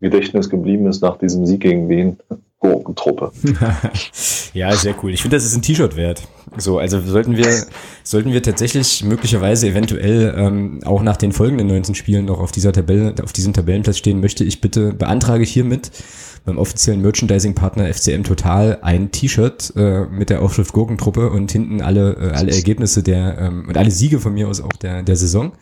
Gedächtnis 0.00 0.48
geblieben 0.48 0.86
ist 0.86 1.02
nach 1.02 1.18
diesem 1.18 1.46
Sieg 1.46 1.60
gegen 1.60 1.88
Wien. 1.88 2.18
Gurkentruppe. 2.60 3.30
ja, 4.52 4.72
sehr 4.72 4.94
cool. 5.02 5.12
Ich 5.12 5.22
finde, 5.22 5.36
das 5.36 5.44
ist 5.44 5.54
ein 5.54 5.62
T-Shirt 5.62 5.96
wert. 5.96 6.26
So, 6.56 6.78
also 6.78 7.00
sollten 7.00 7.36
wir, 7.36 7.46
sollten 8.02 8.32
wir 8.32 8.42
tatsächlich 8.42 9.04
möglicherweise 9.04 9.68
eventuell 9.68 10.34
ähm, 10.36 10.80
auch 10.84 11.02
nach 11.02 11.16
den 11.16 11.32
folgenden 11.32 11.68
19 11.68 11.94
Spielen 11.94 12.24
noch 12.24 12.40
auf 12.40 12.50
dieser 12.50 12.72
Tabelle, 12.72 13.14
auf 13.22 13.32
diesem 13.32 13.52
Tabellenplatz 13.52 13.98
stehen, 13.98 14.20
möchte 14.20 14.42
ich 14.42 14.60
bitte, 14.60 14.92
beantrage 14.92 15.44
hiermit 15.44 15.92
beim 16.44 16.58
offiziellen 16.58 17.02
Merchandising-Partner 17.02 17.92
FCM 17.92 18.24
Total 18.24 18.78
ein 18.82 19.12
T-Shirt 19.12 19.74
äh, 19.76 20.06
mit 20.06 20.30
der 20.30 20.42
Aufschrift 20.42 20.72
Gurkentruppe 20.72 21.30
und 21.30 21.52
hinten 21.52 21.80
alle, 21.80 22.14
äh, 22.14 22.30
alle 22.34 22.52
Ergebnisse 22.52 23.02
der 23.02 23.38
ähm, 23.38 23.66
und 23.68 23.76
alle 23.76 23.90
Siege 23.90 24.18
von 24.18 24.34
mir 24.34 24.48
aus 24.48 24.60
auch 24.60 24.72
der, 24.72 25.02
der 25.02 25.16
Saison. 25.16 25.52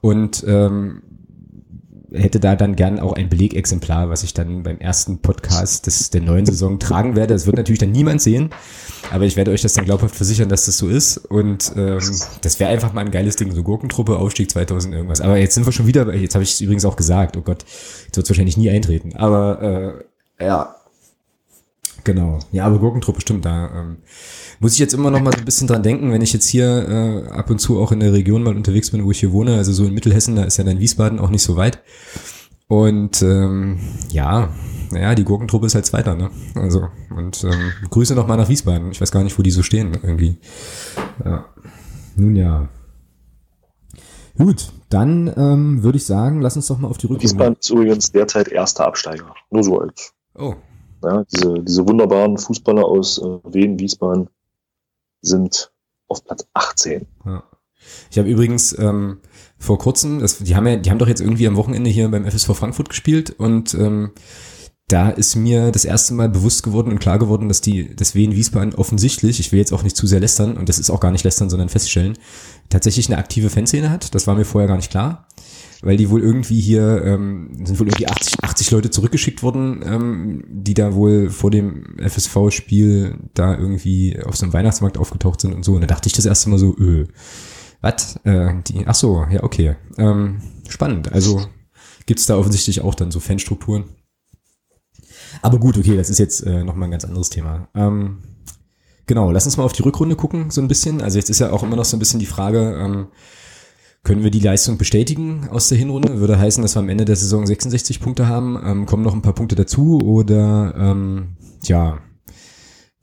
Und 0.00 0.44
ähm, 0.48 1.02
hätte 2.12 2.40
da 2.40 2.56
dann 2.56 2.76
gern 2.76 2.98
auch 2.98 3.12
ein 3.12 3.28
Belegexemplar, 3.28 4.08
was 4.08 4.22
ich 4.22 4.34
dann 4.34 4.62
beim 4.62 4.78
ersten 4.78 5.18
Podcast 5.18 5.86
des, 5.86 6.10
der 6.10 6.20
neuen 6.20 6.46
Saison 6.46 6.78
tragen 6.78 7.16
werde. 7.16 7.34
Das 7.34 7.46
wird 7.46 7.56
natürlich 7.56 7.78
dann 7.78 7.92
niemand 7.92 8.20
sehen, 8.20 8.50
aber 9.10 9.24
ich 9.24 9.36
werde 9.36 9.50
euch 9.50 9.62
das 9.62 9.74
dann 9.74 9.84
glaubhaft 9.84 10.14
versichern, 10.14 10.48
dass 10.48 10.66
das 10.66 10.78
so 10.78 10.88
ist. 10.88 11.18
Und 11.18 11.72
ähm, 11.76 12.00
das 12.42 12.60
wäre 12.60 12.70
einfach 12.70 12.92
mal 12.92 13.04
ein 13.04 13.10
geiles 13.10 13.36
Ding, 13.36 13.52
so 13.52 13.62
Gurkentruppe, 13.62 14.16
Aufstieg 14.16 14.50
2000 14.50 14.94
irgendwas. 14.94 15.20
Aber 15.20 15.36
jetzt 15.38 15.54
sind 15.54 15.66
wir 15.66 15.72
schon 15.72 15.86
wieder, 15.86 16.12
jetzt 16.14 16.34
habe 16.34 16.42
ich 16.42 16.52
es 16.52 16.60
übrigens 16.60 16.84
auch 16.84 16.96
gesagt, 16.96 17.36
oh 17.36 17.42
Gott, 17.42 17.64
jetzt 18.06 18.16
wird 18.16 18.24
es 18.24 18.30
wahrscheinlich 18.30 18.56
nie 18.56 18.70
eintreten. 18.70 19.14
Aber 19.16 20.02
äh, 20.38 20.44
ja, 20.44 20.74
genau. 22.04 22.38
Ja, 22.52 22.66
aber 22.66 22.78
Gurkentruppe 22.78 23.20
stimmt 23.20 23.44
da. 23.44 23.70
Ähm, 23.74 23.96
muss 24.58 24.74
ich 24.74 24.78
jetzt 24.78 24.94
immer 24.94 25.10
noch 25.10 25.20
mal 25.20 25.32
so 25.32 25.38
ein 25.38 25.44
bisschen 25.44 25.66
dran 25.66 25.82
denken, 25.82 26.12
wenn 26.12 26.22
ich 26.22 26.32
jetzt 26.32 26.48
hier 26.48 26.88
äh, 26.88 27.30
ab 27.30 27.50
und 27.50 27.60
zu 27.60 27.80
auch 27.80 27.92
in 27.92 28.00
der 28.00 28.12
Region 28.12 28.42
mal 28.42 28.56
unterwegs 28.56 28.90
bin, 28.90 29.04
wo 29.04 29.10
ich 29.10 29.20
hier 29.20 29.32
wohne, 29.32 29.56
also 29.56 29.72
so 29.72 29.86
in 29.86 29.94
Mittelhessen, 29.94 30.36
da 30.36 30.44
ist 30.44 30.56
ja 30.58 30.64
dann 30.64 30.78
Wiesbaden 30.78 31.18
auch 31.18 31.30
nicht 31.30 31.42
so 31.42 31.56
weit. 31.56 31.82
Und 32.68 33.20
ähm, 33.22 33.80
ja, 34.10 34.50
naja, 34.90 35.14
die 35.14 35.24
Gurkentruppe 35.24 35.66
ist 35.66 35.74
halt 35.74 35.86
Zweiter, 35.86 36.14
ne? 36.14 36.30
Also, 36.54 36.88
und 37.16 37.42
ähm, 37.42 37.72
Grüße 37.90 38.14
noch 38.14 38.26
mal 38.26 38.36
nach 38.36 38.48
Wiesbaden. 38.48 38.92
Ich 38.92 39.00
weiß 39.00 39.10
gar 39.10 39.24
nicht, 39.24 39.38
wo 39.38 39.42
die 39.42 39.50
so 39.50 39.62
stehen, 39.62 39.98
irgendwie. 40.02 40.38
Ja. 41.24 41.46
Nun 42.16 42.36
ja. 42.36 42.68
Gut, 44.36 44.72
dann 44.88 45.32
ähm, 45.36 45.82
würde 45.82 45.96
ich 45.96 46.06
sagen, 46.06 46.40
lass 46.40 46.56
uns 46.56 46.66
doch 46.66 46.78
mal 46.78 46.88
auf 46.88 46.98
die 46.98 47.06
Rückrunde. 47.06 47.24
Wiesbaden 47.24 47.56
ist 47.58 47.70
übrigens 47.70 48.12
derzeit 48.12 48.48
erster 48.48 48.86
Absteiger. 48.86 49.34
Nur 49.50 49.64
so 49.64 49.80
als. 49.80 50.12
Oh. 50.34 50.54
Ja, 51.02 51.24
diese, 51.24 51.54
diese 51.62 51.88
wunderbaren 51.88 52.36
Fußballer 52.38 52.84
aus 52.84 53.18
äh, 53.18 53.38
Wien, 53.52 53.78
Wiesbaden, 53.78 54.28
sind 55.22 55.72
auf 56.08 56.24
Platz 56.24 56.46
18. 56.54 57.06
Ja. 57.24 57.44
Ich 58.10 58.18
habe 58.18 58.28
übrigens 58.28 58.76
ähm, 58.78 59.20
vor 59.58 59.78
kurzem, 59.78 60.20
das, 60.20 60.38
die 60.38 60.56
haben 60.56 60.66
ja, 60.66 60.76
die 60.76 60.90
haben 60.90 60.98
doch 60.98 61.08
jetzt 61.08 61.20
irgendwie 61.20 61.46
am 61.46 61.56
Wochenende 61.56 61.90
hier 61.90 62.10
beim 62.10 62.24
FSV 62.24 62.54
Frankfurt 62.54 62.88
gespielt 62.88 63.30
und 63.30 63.74
ähm, 63.74 64.12
da 64.88 65.08
ist 65.08 65.36
mir 65.36 65.70
das 65.70 65.84
erste 65.84 66.14
Mal 66.14 66.28
bewusst 66.28 66.64
geworden 66.64 66.90
und 66.90 66.98
klar 66.98 67.18
geworden, 67.18 67.48
dass 67.48 67.60
die, 67.60 67.94
das 67.94 68.14
Wien 68.16 68.34
Wiesbaden 68.34 68.74
offensichtlich, 68.74 69.38
ich 69.38 69.52
will 69.52 69.60
jetzt 69.60 69.72
auch 69.72 69.84
nicht 69.84 69.96
zu 69.96 70.06
sehr 70.06 70.18
lästern, 70.18 70.56
und 70.56 70.68
das 70.68 70.80
ist 70.80 70.90
auch 70.90 70.98
gar 70.98 71.12
nicht 71.12 71.22
lästern, 71.22 71.48
sondern 71.48 71.68
feststellen, 71.68 72.18
tatsächlich 72.70 73.08
eine 73.08 73.18
aktive 73.18 73.50
Fanszene 73.50 73.88
hat. 73.88 74.14
Das 74.14 74.26
war 74.26 74.34
mir 74.34 74.44
vorher 74.44 74.66
gar 74.66 74.76
nicht 74.76 74.90
klar 74.90 75.28
weil 75.82 75.96
die 75.96 76.10
wohl 76.10 76.20
irgendwie 76.22 76.60
hier, 76.60 77.02
ähm, 77.04 77.50
sind 77.64 77.78
wohl 77.80 77.88
irgendwie 77.88 78.08
80, 78.08 78.44
80 78.44 78.70
Leute 78.70 78.90
zurückgeschickt 78.90 79.42
worden, 79.42 79.82
ähm, 79.84 80.44
die 80.48 80.74
da 80.74 80.94
wohl 80.94 81.30
vor 81.30 81.50
dem 81.50 81.96
FSV-Spiel 81.98 83.16
da 83.34 83.56
irgendwie 83.56 84.20
auf 84.22 84.36
so 84.36 84.44
einem 84.44 84.52
Weihnachtsmarkt 84.52 84.98
aufgetaucht 84.98 85.40
sind 85.40 85.54
und 85.54 85.64
so. 85.64 85.74
Und 85.74 85.80
da 85.80 85.86
dachte 85.86 86.08
ich 86.08 86.12
das 86.12 86.26
erste 86.26 86.50
Mal 86.50 86.58
so, 86.58 86.76
öh, 86.76 87.06
was? 87.80 88.16
Äh, 88.24 88.54
die, 88.66 88.86
ach 88.86 88.94
so, 88.94 89.24
ja, 89.30 89.42
okay. 89.42 89.76
Ähm, 89.96 90.42
spannend. 90.68 91.12
Also 91.12 91.46
gibt's 92.06 92.26
da 92.26 92.36
offensichtlich 92.36 92.82
auch 92.82 92.94
dann 92.94 93.10
so 93.10 93.20
Fanstrukturen. 93.20 93.84
Aber 95.42 95.58
gut, 95.58 95.78
okay, 95.78 95.96
das 95.96 96.10
ist 96.10 96.18
jetzt 96.18 96.44
äh, 96.44 96.64
nochmal 96.64 96.88
ein 96.88 96.92
ganz 96.92 97.04
anderes 97.04 97.30
Thema. 97.30 97.68
Ähm, 97.74 98.18
genau, 99.06 99.30
lass 99.30 99.46
uns 99.46 99.56
mal 99.56 99.64
auf 99.64 99.72
die 99.72 99.82
Rückrunde 99.82 100.16
gucken, 100.16 100.50
so 100.50 100.60
ein 100.60 100.68
bisschen. 100.68 101.00
Also 101.00 101.18
jetzt 101.18 101.30
ist 101.30 101.38
ja 101.38 101.52
auch 101.52 101.62
immer 101.62 101.76
noch 101.76 101.84
so 101.84 101.96
ein 101.96 102.00
bisschen 102.00 102.20
die 102.20 102.26
Frage, 102.26 102.78
ähm, 102.78 103.08
können 104.02 104.22
wir 104.22 104.30
die 104.30 104.40
Leistung 104.40 104.78
bestätigen 104.78 105.48
aus 105.50 105.68
der 105.68 105.78
Hinrunde? 105.78 106.20
Würde 106.20 106.38
heißen, 106.38 106.62
dass 106.62 106.74
wir 106.74 106.80
am 106.80 106.88
Ende 106.88 107.04
der 107.04 107.16
Saison 107.16 107.46
66 107.46 108.00
Punkte 108.00 108.28
haben. 108.28 108.58
Ähm, 108.64 108.86
kommen 108.86 109.02
noch 109.02 109.14
ein 109.14 109.22
paar 109.22 109.34
Punkte 109.34 109.56
dazu 109.56 110.00
oder 110.00 110.74
ähm, 110.76 111.36
ja, 111.64 111.98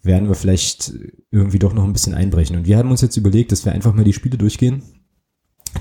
werden 0.01 0.27
wir 0.27 0.35
vielleicht 0.35 0.93
irgendwie 1.29 1.59
doch 1.59 1.73
noch 1.73 1.83
ein 1.83 1.93
bisschen 1.93 2.15
einbrechen. 2.15 2.55
Und 2.55 2.65
wir 2.65 2.77
haben 2.77 2.89
uns 2.89 3.01
jetzt 3.01 3.17
überlegt, 3.17 3.51
dass 3.51 3.65
wir 3.65 3.73
einfach 3.73 3.93
mal 3.93 4.05
die 4.05 4.13
Spiele 4.13 4.37
durchgehen, 4.37 4.81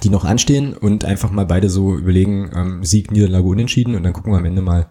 die 0.02 0.10
noch 0.10 0.24
anstehen 0.24 0.74
und 0.74 1.04
einfach 1.04 1.30
mal 1.30 1.46
beide 1.46 1.70
so 1.70 1.96
überlegen, 1.96 2.50
ähm, 2.54 2.84
Sieg, 2.84 3.10
Niederlage, 3.10 3.46
Unentschieden 3.46 3.94
und 3.94 4.02
dann 4.02 4.12
gucken 4.12 4.32
wir 4.32 4.38
am 4.38 4.44
Ende 4.44 4.62
mal, 4.62 4.90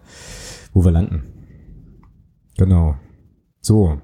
wo 0.72 0.84
wir 0.84 0.90
landen. 0.90 1.22
Genau. 2.58 2.96
So. 3.60 4.00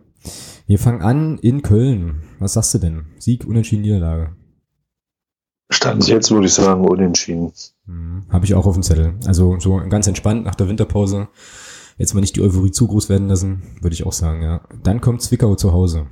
Wir 0.66 0.78
fangen 0.78 1.02
an 1.02 1.38
in 1.38 1.62
Köln. 1.62 2.22
Was 2.38 2.52
sagst 2.52 2.74
du 2.74 2.78
denn? 2.78 3.06
Sieg, 3.18 3.44
Unentschieden, 3.44 3.82
Niederlage. 3.82 4.36
Stand 5.72 6.06
jetzt 6.08 6.30
würde 6.30 6.46
ich 6.46 6.54
sagen 6.54 6.84
unentschieden. 6.86 7.52
Mhm. 7.86 8.24
Habe 8.30 8.44
ich 8.44 8.54
auch 8.54 8.66
auf 8.66 8.74
dem 8.74 8.82
Zettel. 8.82 9.14
Also 9.26 9.58
so 9.58 9.76
ganz 9.88 10.06
entspannt 10.06 10.44
nach 10.44 10.54
der 10.54 10.68
Winterpause. 10.68 11.28
Jetzt 11.98 12.14
mal 12.14 12.20
nicht 12.20 12.36
die 12.36 12.42
Euphorie 12.42 12.70
zu 12.70 12.86
groß 12.86 13.08
werden 13.08 13.28
lassen, 13.28 13.62
würde 13.80 13.94
ich 13.94 14.06
auch 14.06 14.12
sagen, 14.12 14.42
ja. 14.42 14.60
Dann 14.82 15.00
kommt 15.00 15.22
Zwickau 15.22 15.54
zu 15.54 15.72
Hause. 15.72 16.06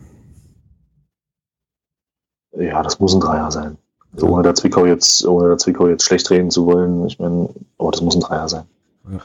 Ja, 2.57 2.83
das 2.83 3.01
muss 3.01 3.15
ein 3.15 3.21
Dreier 3.21 3.51
sein. 3.51 3.79
Ja. 4.17 4.25
Ohne 4.25 4.43
der 4.43 4.55
Zwickau 4.55 4.87
jetzt, 4.87 5.27
ohne 5.27 5.49
der 5.49 5.59
Zwickau 5.59 5.89
jetzt 5.89 6.05
schlecht 6.05 6.31
reden 6.31 6.51
zu 6.51 6.67
wollen, 6.67 7.07
ich 7.07 7.19
meine, 7.19 7.49
aber 7.79 7.91
das 7.93 8.03
muss 8.03 8.15
ein 8.15 8.21
Dreier 8.21 8.49
sein. 8.49 8.65
Ja. 9.11 9.21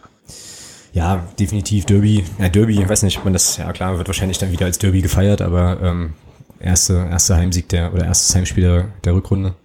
ja. 0.93 1.27
definitiv 1.39 1.85
Derby. 1.85 2.23
Ja, 2.39 2.49
Derby, 2.49 2.81
ich 2.81 2.87
weiß 2.87 3.03
nicht, 3.03 3.17
ob 3.17 3.25
man 3.25 3.33
das, 3.33 3.57
ja 3.57 3.71
klar, 3.73 3.97
wird 3.97 4.07
wahrscheinlich 4.07 4.37
dann 4.37 4.51
wieder 4.51 4.65
als 4.65 4.77
Derby 4.77 5.01
gefeiert, 5.01 5.41
aber 5.41 5.81
ähm, 5.81 6.13
erste, 6.59 6.93
erste 6.93 7.35
Heimsieg 7.35 7.67
der, 7.69 7.93
oder 7.93 8.05
erstes 8.05 8.35
Heimspiel 8.35 8.63
der, 8.63 8.87
der 9.03 9.15
Rückrunde. 9.15 9.55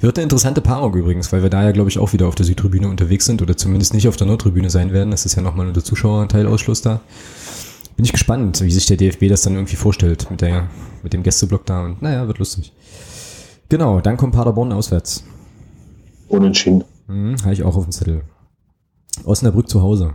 Wird 0.00 0.18
eine 0.18 0.24
interessante 0.24 0.60
Paarung 0.60 0.94
übrigens, 0.94 1.32
weil 1.32 1.42
wir 1.42 1.50
da 1.50 1.62
ja, 1.62 1.72
glaube 1.72 1.90
ich, 1.90 1.98
auch 1.98 2.12
wieder 2.12 2.28
auf 2.28 2.34
der 2.34 2.46
Südtribüne 2.46 2.88
unterwegs 2.88 3.26
sind 3.26 3.42
oder 3.42 3.56
zumindest 3.56 3.94
nicht 3.94 4.08
auf 4.08 4.16
der 4.16 4.26
Nordtribüne 4.26 4.70
sein 4.70 4.92
werden. 4.92 5.10
Das 5.10 5.26
ist 5.26 5.34
ja 5.36 5.42
nochmal 5.42 5.68
unter 5.68 5.84
Zuschauerteilausschluss 5.84 6.82
da. 6.82 7.00
Bin 7.96 8.04
ich 8.04 8.12
gespannt, 8.12 8.60
wie 8.62 8.70
sich 8.70 8.86
der 8.86 8.96
DFB 8.96 9.28
das 9.28 9.42
dann 9.42 9.54
irgendwie 9.54 9.76
vorstellt 9.76 10.30
mit, 10.30 10.40
der, 10.40 10.68
mit 11.02 11.12
dem 11.12 11.22
Gästeblock 11.22 11.66
da 11.66 11.84
und 11.84 12.00
naja, 12.02 12.26
wird 12.26 12.38
lustig. 12.38 12.72
Genau, 13.68 14.00
dann 14.00 14.16
kommt 14.16 14.34
Paderborn 14.34 14.72
auswärts. 14.72 15.22
Unentschieden. 16.28 16.84
Mhm, 17.08 17.36
Habe 17.42 17.52
ich 17.52 17.62
auch 17.62 17.76
auf 17.76 17.84
dem 17.84 17.92
Zettel. 17.92 18.22
Osnabrück 19.24 19.68
zu 19.68 19.82
Hause. 19.82 20.14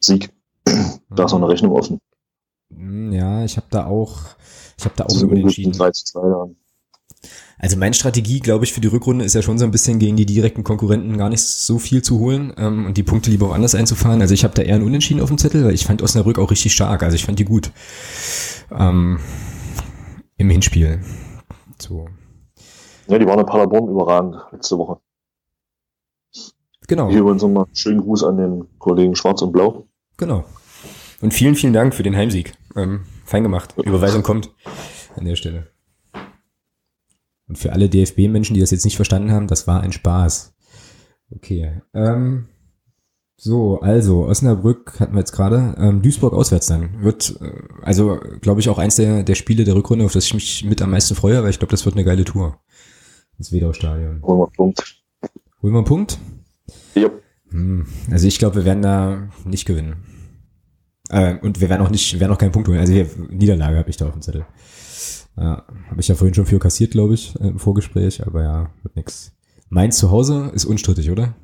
Sieg. 0.00 0.32
Da 1.12 1.24
ist 1.24 1.32
noch 1.32 1.38
eine 1.38 1.48
Rechnung 1.48 1.72
offen. 1.72 1.98
Hm, 2.72 3.12
ja, 3.12 3.44
ich 3.44 3.56
habe 3.56 3.66
da 3.70 3.86
auch, 3.86 4.20
ich 4.78 4.84
habe 4.84 4.94
da 4.96 5.04
auch 5.04 5.22
unentschieden. 5.22 5.72
3 5.72 5.90
zu 5.90 6.04
2 6.04 6.20
dann. 6.28 6.56
Also 7.62 7.76
meine 7.76 7.94
Strategie, 7.94 8.40
glaube 8.40 8.64
ich, 8.64 8.72
für 8.72 8.80
die 8.80 8.88
Rückrunde 8.88 9.22
ist 9.22 9.34
ja 9.34 9.42
schon 9.42 9.58
so 9.58 9.66
ein 9.66 9.70
bisschen 9.70 9.98
gegen 9.98 10.16
die 10.16 10.24
direkten 10.24 10.64
Konkurrenten 10.64 11.18
gar 11.18 11.28
nicht 11.28 11.42
so 11.42 11.78
viel 11.78 12.00
zu 12.00 12.18
holen 12.18 12.54
ähm, 12.56 12.86
und 12.86 12.96
die 12.96 13.02
Punkte 13.02 13.30
lieber 13.30 13.50
woanders 13.50 13.74
einzufahren. 13.74 14.22
Also 14.22 14.32
ich 14.32 14.44
habe 14.44 14.54
da 14.54 14.62
eher 14.62 14.76
ein 14.76 14.82
Unentschieden 14.82 15.20
auf 15.20 15.28
dem 15.28 15.36
Zettel, 15.36 15.66
weil 15.66 15.74
ich 15.74 15.84
fand 15.84 16.00
Osnabrück 16.00 16.38
auch 16.38 16.50
richtig 16.50 16.72
stark. 16.72 17.02
Also 17.02 17.16
ich 17.16 17.26
fand 17.26 17.38
die 17.38 17.44
gut 17.44 17.70
ähm, 18.70 19.20
im 20.38 20.48
Hinspiel. 20.48 21.00
So. 21.78 22.08
Ja, 23.08 23.18
die 23.18 23.26
waren 23.26 23.40
in 23.40 23.46
Paderborn 23.46 23.90
überragend 23.90 24.36
letzte 24.52 24.78
Woche. 24.78 24.98
Genau. 26.88 27.10
Hier 27.10 27.20
übrigens 27.20 27.42
nochmal 27.42 27.66
schönen 27.74 28.00
Gruß 28.00 28.24
an 28.24 28.38
den 28.38 28.78
Kollegen 28.78 29.14
Schwarz 29.14 29.42
und 29.42 29.52
Blau. 29.52 29.86
Genau. 30.16 30.44
Und 31.20 31.34
vielen, 31.34 31.56
vielen 31.56 31.74
Dank 31.74 31.94
für 31.94 32.02
den 32.02 32.16
Heimsieg. 32.16 32.54
Ähm, 32.74 33.02
fein 33.26 33.42
gemacht. 33.42 33.74
Überweisung 33.76 34.22
kommt 34.22 34.50
an 35.14 35.26
der 35.26 35.36
Stelle. 35.36 35.68
Und 37.50 37.58
für 37.58 37.72
alle 37.72 37.88
DFB-Menschen, 37.88 38.54
die 38.54 38.60
das 38.60 38.70
jetzt 38.70 38.84
nicht 38.84 38.94
verstanden 38.94 39.32
haben, 39.32 39.48
das 39.48 39.66
war 39.66 39.80
ein 39.80 39.90
Spaß. 39.90 40.54
Okay. 41.34 41.82
Ähm, 41.92 42.46
so, 43.36 43.80
also 43.80 44.26
Osnabrück 44.26 45.00
hatten 45.00 45.14
wir 45.14 45.18
jetzt 45.18 45.32
gerade. 45.32 45.74
Ähm, 45.76 46.00
Duisburg 46.00 46.32
auswärts 46.32 46.68
dann. 46.68 47.02
Wird, 47.02 47.40
äh, 47.40 47.50
also 47.82 48.20
glaube 48.40 48.60
ich, 48.60 48.68
auch 48.68 48.78
eins 48.78 48.94
der, 48.94 49.24
der 49.24 49.34
Spiele 49.34 49.64
der 49.64 49.74
Rückrunde, 49.74 50.04
auf 50.04 50.12
das 50.12 50.26
ich 50.26 50.34
mich 50.34 50.64
mit 50.64 50.80
am 50.80 50.92
meisten 50.92 51.16
freue, 51.16 51.42
weil 51.42 51.50
ich 51.50 51.58
glaube, 51.58 51.72
das 51.72 51.84
wird 51.84 51.96
eine 51.96 52.04
geile 52.04 52.24
Tour. 52.24 52.60
Ins 53.36 53.50
Wedau-Stadion. 53.50 54.22
Holen 54.22 54.38
wir 54.38 54.44
einen 54.44 54.52
Punkt. 54.52 55.02
Holen 55.60 55.72
wir 55.72 55.78
einen 55.78 55.86
Punkt? 55.86 56.18
Ja. 56.94 57.10
Hm, 57.50 57.84
also 58.12 58.28
ich 58.28 58.38
glaube, 58.38 58.54
wir 58.54 58.64
werden 58.64 58.82
da 58.82 59.28
nicht 59.44 59.66
gewinnen. 59.66 60.04
Äh, 61.08 61.34
und 61.38 61.60
wir 61.60 61.68
werden 61.68 61.84
auch 61.84 61.90
nicht, 61.90 62.12
wir 62.12 62.20
werden 62.20 62.30
auch 62.30 62.38
keinen 62.38 62.52
Punkt 62.52 62.68
holen. 62.68 62.78
Also 62.78 62.92
hier, 62.92 63.08
Niederlage 63.28 63.76
habe 63.76 63.90
ich 63.90 63.96
da 63.96 64.06
auf 64.06 64.12
dem 64.12 64.22
Zettel. 64.22 64.46
Ja, 65.36 65.64
habe 65.88 66.00
ich 66.00 66.08
ja 66.08 66.14
vorhin 66.14 66.34
schon 66.34 66.46
für 66.46 66.58
kassiert, 66.58 66.92
glaube 66.92 67.14
ich, 67.14 67.34
im 67.36 67.58
Vorgespräch, 67.58 68.26
aber 68.26 68.42
ja, 68.42 68.70
wird 68.82 68.96
nix. 68.96 69.32
Mainz 69.68 69.98
zu 69.98 70.10
Hause 70.10 70.50
ist 70.54 70.64
unstrittig, 70.64 71.10
oder? 71.10 71.34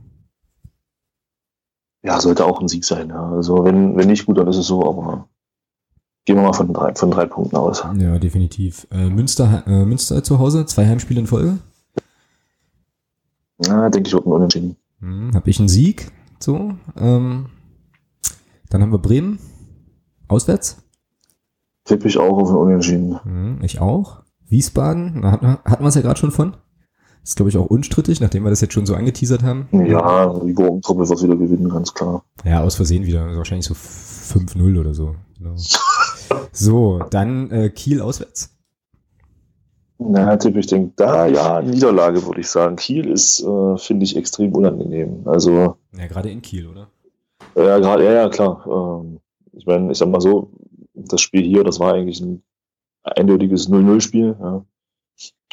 Ja, 2.03 2.20
sollte 2.20 2.45
auch 2.45 2.61
ein 2.61 2.68
Sieg 2.68 2.84
sein. 2.84 3.09
Ja. 3.09 3.30
Also 3.30 3.64
wenn, 3.64 3.97
wenn 3.97 4.09
nicht 4.09 4.26
gut, 4.26 4.39
dann 4.39 4.49
ist 4.49 4.57
es 4.57 4.66
so, 4.66 4.89
aber 4.89 5.28
gehen 6.24 6.37
wir 6.37 6.43
mal 6.43 6.53
von 6.53 6.72
drei, 6.72 6.95
von 6.95 7.11
drei 7.11 7.26
Punkten 7.26 7.57
aus. 7.57 7.84
Ja, 7.97 8.18
definitiv. 8.18 8.87
Äh, 8.91 9.09
Münster, 9.09 9.64
äh, 9.66 9.84
Münster 9.84 10.22
zu 10.22 10.39
Hause, 10.39 10.66
zwei 10.66 10.87
Heimspiele 10.87 11.20
in 11.20 11.26
Folge? 11.26 11.59
Ja, 13.64 13.89
denke 13.89 14.09
ich, 14.09 14.14
wird 14.14 14.26
ein 14.26 14.32
Unentschieden. 14.32 14.76
Hm, 15.01 15.34
habe 15.34 15.51
ich 15.51 15.59
einen 15.59 15.68
Sieg, 15.68 16.12
so. 16.39 16.74
Ähm, 16.97 17.47
dann 18.70 18.82
haben 18.82 18.93
wir 18.93 18.99
Bremen, 18.99 19.39
auswärts. 20.28 20.82
Tippe 21.87 22.09
ich 22.09 22.18
auch 22.18 22.37
auf 22.37 22.51
ein 22.51 22.57
Unentschieden. 22.57 23.18
Hm, 23.22 23.59
ich 23.62 23.80
auch. 23.80 24.22
Wiesbaden, 24.49 25.24
hatten, 25.24 25.47
wir 25.47 25.87
es 25.87 25.95
ja 25.95 26.03
gerade 26.03 26.18
schon 26.18 26.30
von. 26.30 26.57
ist, 27.22 27.37
glaube 27.37 27.49
ich, 27.49 27.57
auch 27.57 27.66
unstrittig, 27.66 28.20
nachdem 28.20 28.45
wir 28.45 28.51
das 28.51 28.61
jetzt 28.61 28.74
schon 28.74 28.87
so 28.87 28.95
angeteasert 28.95 29.43
haben. 29.43 29.68
Ja, 29.72 30.34
die 30.45 30.53
Gurkentruppe 30.53 31.09
wird 31.09 31.22
wieder 31.22 31.37
gewinnen, 31.37 31.68
ganz 31.68 31.95
klar. 31.95 32.24
Ja, 32.45 32.62
aus 32.62 32.74
Versehen 32.74 33.07
wieder. 33.07 33.24
Also 33.24 33.39
wahrscheinlich 33.39 33.66
so 33.66 33.74
5-0 33.74 34.80
oder 34.80 34.95
so. 34.95 35.14
Genau. 35.39 35.55
so, 36.53 37.01
dann 37.11 37.51
äh, 37.51 37.70
Kiel 37.70 38.01
auswärts. 38.01 38.53
Na, 39.99 40.37
Tipp, 40.37 40.57
ich 40.57 40.66
denke, 40.66 40.93
da 40.97 41.26
ja, 41.26 41.62
Niederlage 41.62 42.24
würde 42.26 42.41
ich 42.41 42.49
sagen. 42.49 42.76
Kiel 42.76 43.09
ist, 43.09 43.43
äh, 43.43 43.78
finde 43.78 44.05
ich, 44.05 44.16
extrem 44.16 44.55
unangenehm. 44.55 45.22
Also. 45.24 45.76
Ja, 45.97 46.07
gerade 46.09 46.30
in 46.30 46.43
Kiel, 46.43 46.66
oder? 46.66 46.89
Ja, 47.57 47.78
gerade, 47.78 48.05
ja, 48.05 48.12
ja, 48.12 48.28
klar. 48.28 48.66
Ähm, 48.66 49.20
ich 49.53 49.64
meine, 49.66 49.91
ich 49.91 49.99
sag 49.99 50.09
mal 50.09 50.20
so, 50.20 50.51
das 50.97 51.20
Spiel 51.20 51.42
hier, 51.42 51.64
das 51.64 51.78
war 51.78 51.94
eigentlich 51.94 52.20
ein 52.20 52.42
eindeutiges 53.03 53.70
0-0-Spiel. 53.70 54.36
Ja. 54.40 54.64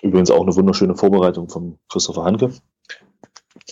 Übrigens 0.02 0.32
auch 0.32 0.42
eine 0.42 0.56
wunderschöne 0.56 0.96
Vorbereitung 0.96 1.50
von 1.50 1.78
Christopher 1.90 2.26
Hanke 2.26 2.54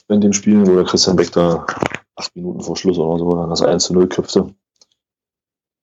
in 0.07 0.21
dem 0.21 0.33
Spiel, 0.33 0.65
wo 0.67 0.75
der 0.75 0.85
Christian 0.85 1.15
Beck 1.15 1.31
da 1.31 1.65
acht 2.15 2.35
Minuten 2.35 2.61
vor 2.61 2.77
Schluss 2.77 2.97
oder 2.97 3.17
so 3.17 3.35
dann 3.35 3.49
das 3.49 3.61
1 3.61 3.89
0 3.89 4.07
köpfte. 4.07 4.53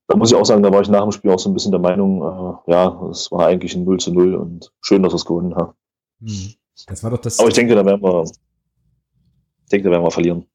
Da 0.07 0.17
muss 0.17 0.31
ich 0.31 0.37
auch 0.37 0.47
sagen, 0.47 0.63
da 0.63 0.73
war 0.73 0.81
ich 0.81 0.89
nach 0.89 1.03
dem 1.03 1.13
Spiel 1.13 1.31
auch 1.31 1.39
so 1.39 1.51
ein 1.51 1.55
bisschen 1.55 1.73
der 1.73 1.81
Meinung, 1.81 2.23
äh, 2.23 2.73
ja, 2.73 3.09
es 3.11 3.31
war 3.31 3.47
eigentlich 3.47 3.75
ein 3.75 3.85
0 3.85 3.99
zu 3.99 4.13
0 4.13 4.35
und 4.35 4.73
schön, 4.81 5.03
dass 5.03 5.13
wir 5.13 5.17
es 5.17 5.25
gewonnen 5.25 5.55
haben. 5.55 5.73
Hm. 6.21 6.55
Das 6.87 7.03
war 7.03 7.11
doch 7.11 7.19
das. 7.19 7.39
Aber 7.39 7.49
ich 7.49 7.55
denke, 7.55 7.75
da 7.75 7.85
werden 7.85 8.03
wir, 8.03 8.23
ich 8.23 9.69
denke, 9.71 9.85
da 9.85 9.91
werden 9.91 10.05
wir 10.05 10.11
verlieren. 10.11 10.47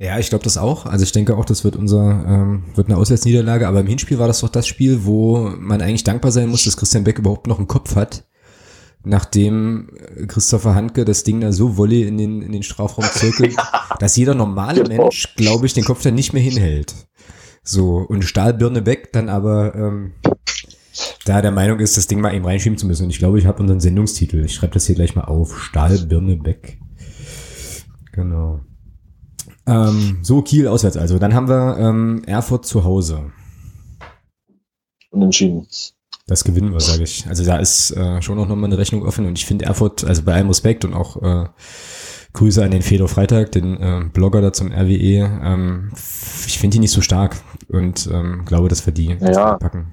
Ja, 0.00 0.16
ich 0.18 0.28
glaube 0.28 0.44
das 0.44 0.56
auch. 0.56 0.86
Also 0.86 1.02
ich 1.02 1.10
denke 1.10 1.36
auch, 1.36 1.44
das 1.44 1.64
wird 1.64 1.74
unser 1.74 2.24
ähm, 2.26 2.64
wird 2.76 2.86
eine 2.86 2.96
Auswärtsniederlage. 2.96 3.66
Aber 3.66 3.80
im 3.80 3.88
Hinspiel 3.88 4.20
war 4.20 4.28
das 4.28 4.40
doch 4.40 4.48
das 4.48 4.68
Spiel, 4.68 5.04
wo 5.04 5.50
man 5.58 5.82
eigentlich 5.82 6.04
dankbar 6.04 6.30
sein 6.30 6.48
muss, 6.48 6.64
dass 6.64 6.76
Christian 6.76 7.02
Beck 7.02 7.18
überhaupt 7.18 7.48
noch 7.48 7.58
einen 7.58 7.66
Kopf 7.66 7.96
hat, 7.96 8.24
nachdem 9.02 9.90
Christopher 10.28 10.76
Handke 10.76 11.04
das 11.04 11.24
Ding 11.24 11.40
da 11.40 11.50
so 11.50 11.76
wolle 11.76 12.02
in 12.02 12.16
den 12.16 12.42
in 12.42 12.52
den 12.52 12.62
Strafraum 12.62 13.06
zirkelt, 13.06 13.54
ja. 13.56 13.96
dass 13.98 14.14
jeder 14.14 14.34
normale 14.34 14.84
genau. 14.84 15.02
Mensch, 15.02 15.34
glaube 15.34 15.66
ich, 15.66 15.74
den 15.74 15.84
Kopf 15.84 16.02
dann 16.04 16.14
nicht 16.14 16.32
mehr 16.32 16.42
hinhält. 16.42 16.94
So 17.64 17.96
und 17.96 18.22
Stahlbirne 18.22 18.82
Beck 18.82 19.12
dann 19.12 19.28
aber 19.28 19.74
ähm, 19.74 20.12
da 21.24 21.42
der 21.42 21.50
Meinung 21.50 21.80
ist, 21.80 21.96
das 21.96 22.06
Ding 22.06 22.20
mal 22.20 22.34
eben 22.34 22.44
reinschieben 22.44 22.78
zu 22.78 22.86
müssen. 22.86 23.04
Und 23.04 23.10
ich 23.10 23.18
glaube, 23.18 23.38
ich 23.38 23.46
habe 23.46 23.60
unseren 23.60 23.80
Sendungstitel. 23.80 24.44
Ich 24.44 24.54
schreibe 24.54 24.74
das 24.74 24.86
hier 24.86 24.94
gleich 24.94 25.16
mal 25.16 25.24
auf. 25.24 25.60
Stahlbirne 25.60 26.36
Beck. 26.36 26.78
Genau. 28.12 28.60
Ähm, 29.68 30.18
so, 30.22 30.42
Kiel 30.42 30.66
auswärts 30.66 30.96
also. 30.96 31.18
Dann 31.18 31.34
haben 31.34 31.48
wir 31.48 31.76
ähm, 31.78 32.22
Erfurt 32.26 32.66
zu 32.66 32.84
Hause. 32.84 33.30
Unentschieden. 35.10 35.66
Das 36.26 36.44
gewinnen 36.44 36.72
wir, 36.72 36.80
sage 36.80 37.04
ich. 37.04 37.26
Also 37.26 37.44
da 37.44 37.56
ist 37.56 37.90
äh, 37.92 38.20
schon 38.20 38.38
auch 38.38 38.46
nochmal 38.46 38.66
eine 38.66 38.78
Rechnung 38.78 39.02
offen 39.02 39.26
und 39.26 39.38
ich 39.38 39.46
finde 39.46 39.64
Erfurt, 39.64 40.04
also 40.04 40.22
bei 40.22 40.34
allem 40.34 40.48
Respekt 40.48 40.84
und 40.84 40.92
auch 40.94 41.22
äh, 41.22 41.48
Grüße 42.34 42.62
an 42.62 42.70
den 42.70 42.82
Fedor 42.82 43.08
Freitag, 43.08 43.52
den 43.52 43.80
äh, 43.80 44.04
Blogger 44.12 44.42
da 44.42 44.52
zum 44.52 44.70
RWE. 44.70 45.40
Ähm, 45.42 45.90
ich 46.46 46.58
finde 46.58 46.74
die 46.74 46.80
nicht 46.80 46.92
so 46.92 47.00
stark 47.00 47.36
und 47.68 48.08
ähm, 48.12 48.44
glaube, 48.44 48.68
dass 48.68 48.84
wir 48.84 48.92
die 48.92 49.16
ja. 49.20 49.56
packen. 49.56 49.92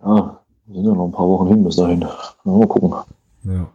Ja, 0.00 0.40
sind 0.66 0.84
ja 0.84 0.94
noch 0.94 1.06
ein 1.06 1.12
paar 1.12 1.28
Wochen 1.28 1.48
hin 1.48 1.64
bis 1.64 1.76
dahin. 1.76 2.04
Mal 2.44 2.66
gucken. 2.66 2.94
Ja. 3.44 3.68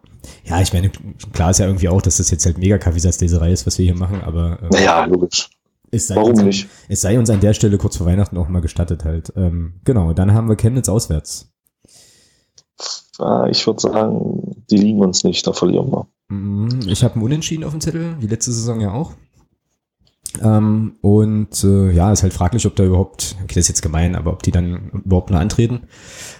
Ja, 0.45 0.61
ich 0.61 0.73
meine, 0.73 0.91
klar 1.33 1.51
ist 1.51 1.59
ja 1.59 1.65
irgendwie 1.65 1.89
auch, 1.89 2.01
dass 2.01 2.17
das 2.17 2.31
jetzt 2.31 2.45
halt 2.45 2.57
mega 2.57 2.77
Kaffeesatzleserei 2.77 3.51
ist, 3.51 3.65
was 3.67 3.77
wir 3.77 3.85
hier 3.85 3.95
machen, 3.95 4.21
aber. 4.21 4.59
Äh, 4.73 4.83
ja, 4.83 5.05
logisch. 5.05 5.49
Es 5.91 6.07
sei 6.07 6.15
Warum 6.15 6.31
uns, 6.31 6.41
nicht? 6.41 6.67
Es 6.89 7.01
sei 7.01 7.17
uns 7.17 7.29
an 7.29 7.39
der 7.39 7.53
Stelle 7.53 7.77
kurz 7.77 7.97
vor 7.97 8.05
Weihnachten 8.07 8.37
auch 8.37 8.49
mal 8.49 8.59
gestattet 8.59 9.05
halt. 9.05 9.31
Ähm, 9.35 9.79
genau, 9.85 10.13
dann 10.13 10.33
haben 10.33 10.49
wir 10.49 10.55
Chemnitz 10.55 10.89
auswärts. 10.89 11.51
Ah, 13.19 13.47
ich 13.49 13.65
würde 13.65 13.79
sagen, 13.79 14.63
die 14.69 14.77
liegen 14.77 14.99
uns 15.01 15.23
nicht, 15.23 15.47
da 15.47 15.53
verlieren 15.53 15.91
wir. 15.91 16.07
Mhm, 16.29 16.81
ich 16.87 17.03
habe 17.03 17.15
einen 17.15 17.23
Unentschieden 17.23 17.63
auf 17.63 17.71
dem 17.71 17.81
Zettel, 17.81 18.15
wie 18.19 18.27
letzte 18.27 18.51
Saison 18.51 18.81
ja 18.81 18.91
auch. 18.91 19.13
Ähm, 20.41 20.95
und 21.01 21.63
äh, 21.63 21.91
ja, 21.91 22.11
ist 22.11 22.23
halt 22.23 22.33
fraglich, 22.33 22.65
ob 22.65 22.75
da 22.75 22.83
überhaupt, 22.83 23.35
okay, 23.43 23.55
das 23.55 23.63
ist 23.63 23.69
jetzt 23.69 23.81
gemein, 23.81 24.15
aber 24.15 24.31
ob 24.31 24.43
die 24.43 24.51
dann 24.51 24.89
überhaupt 25.05 25.29
noch 25.29 25.39
antreten. 25.39 25.83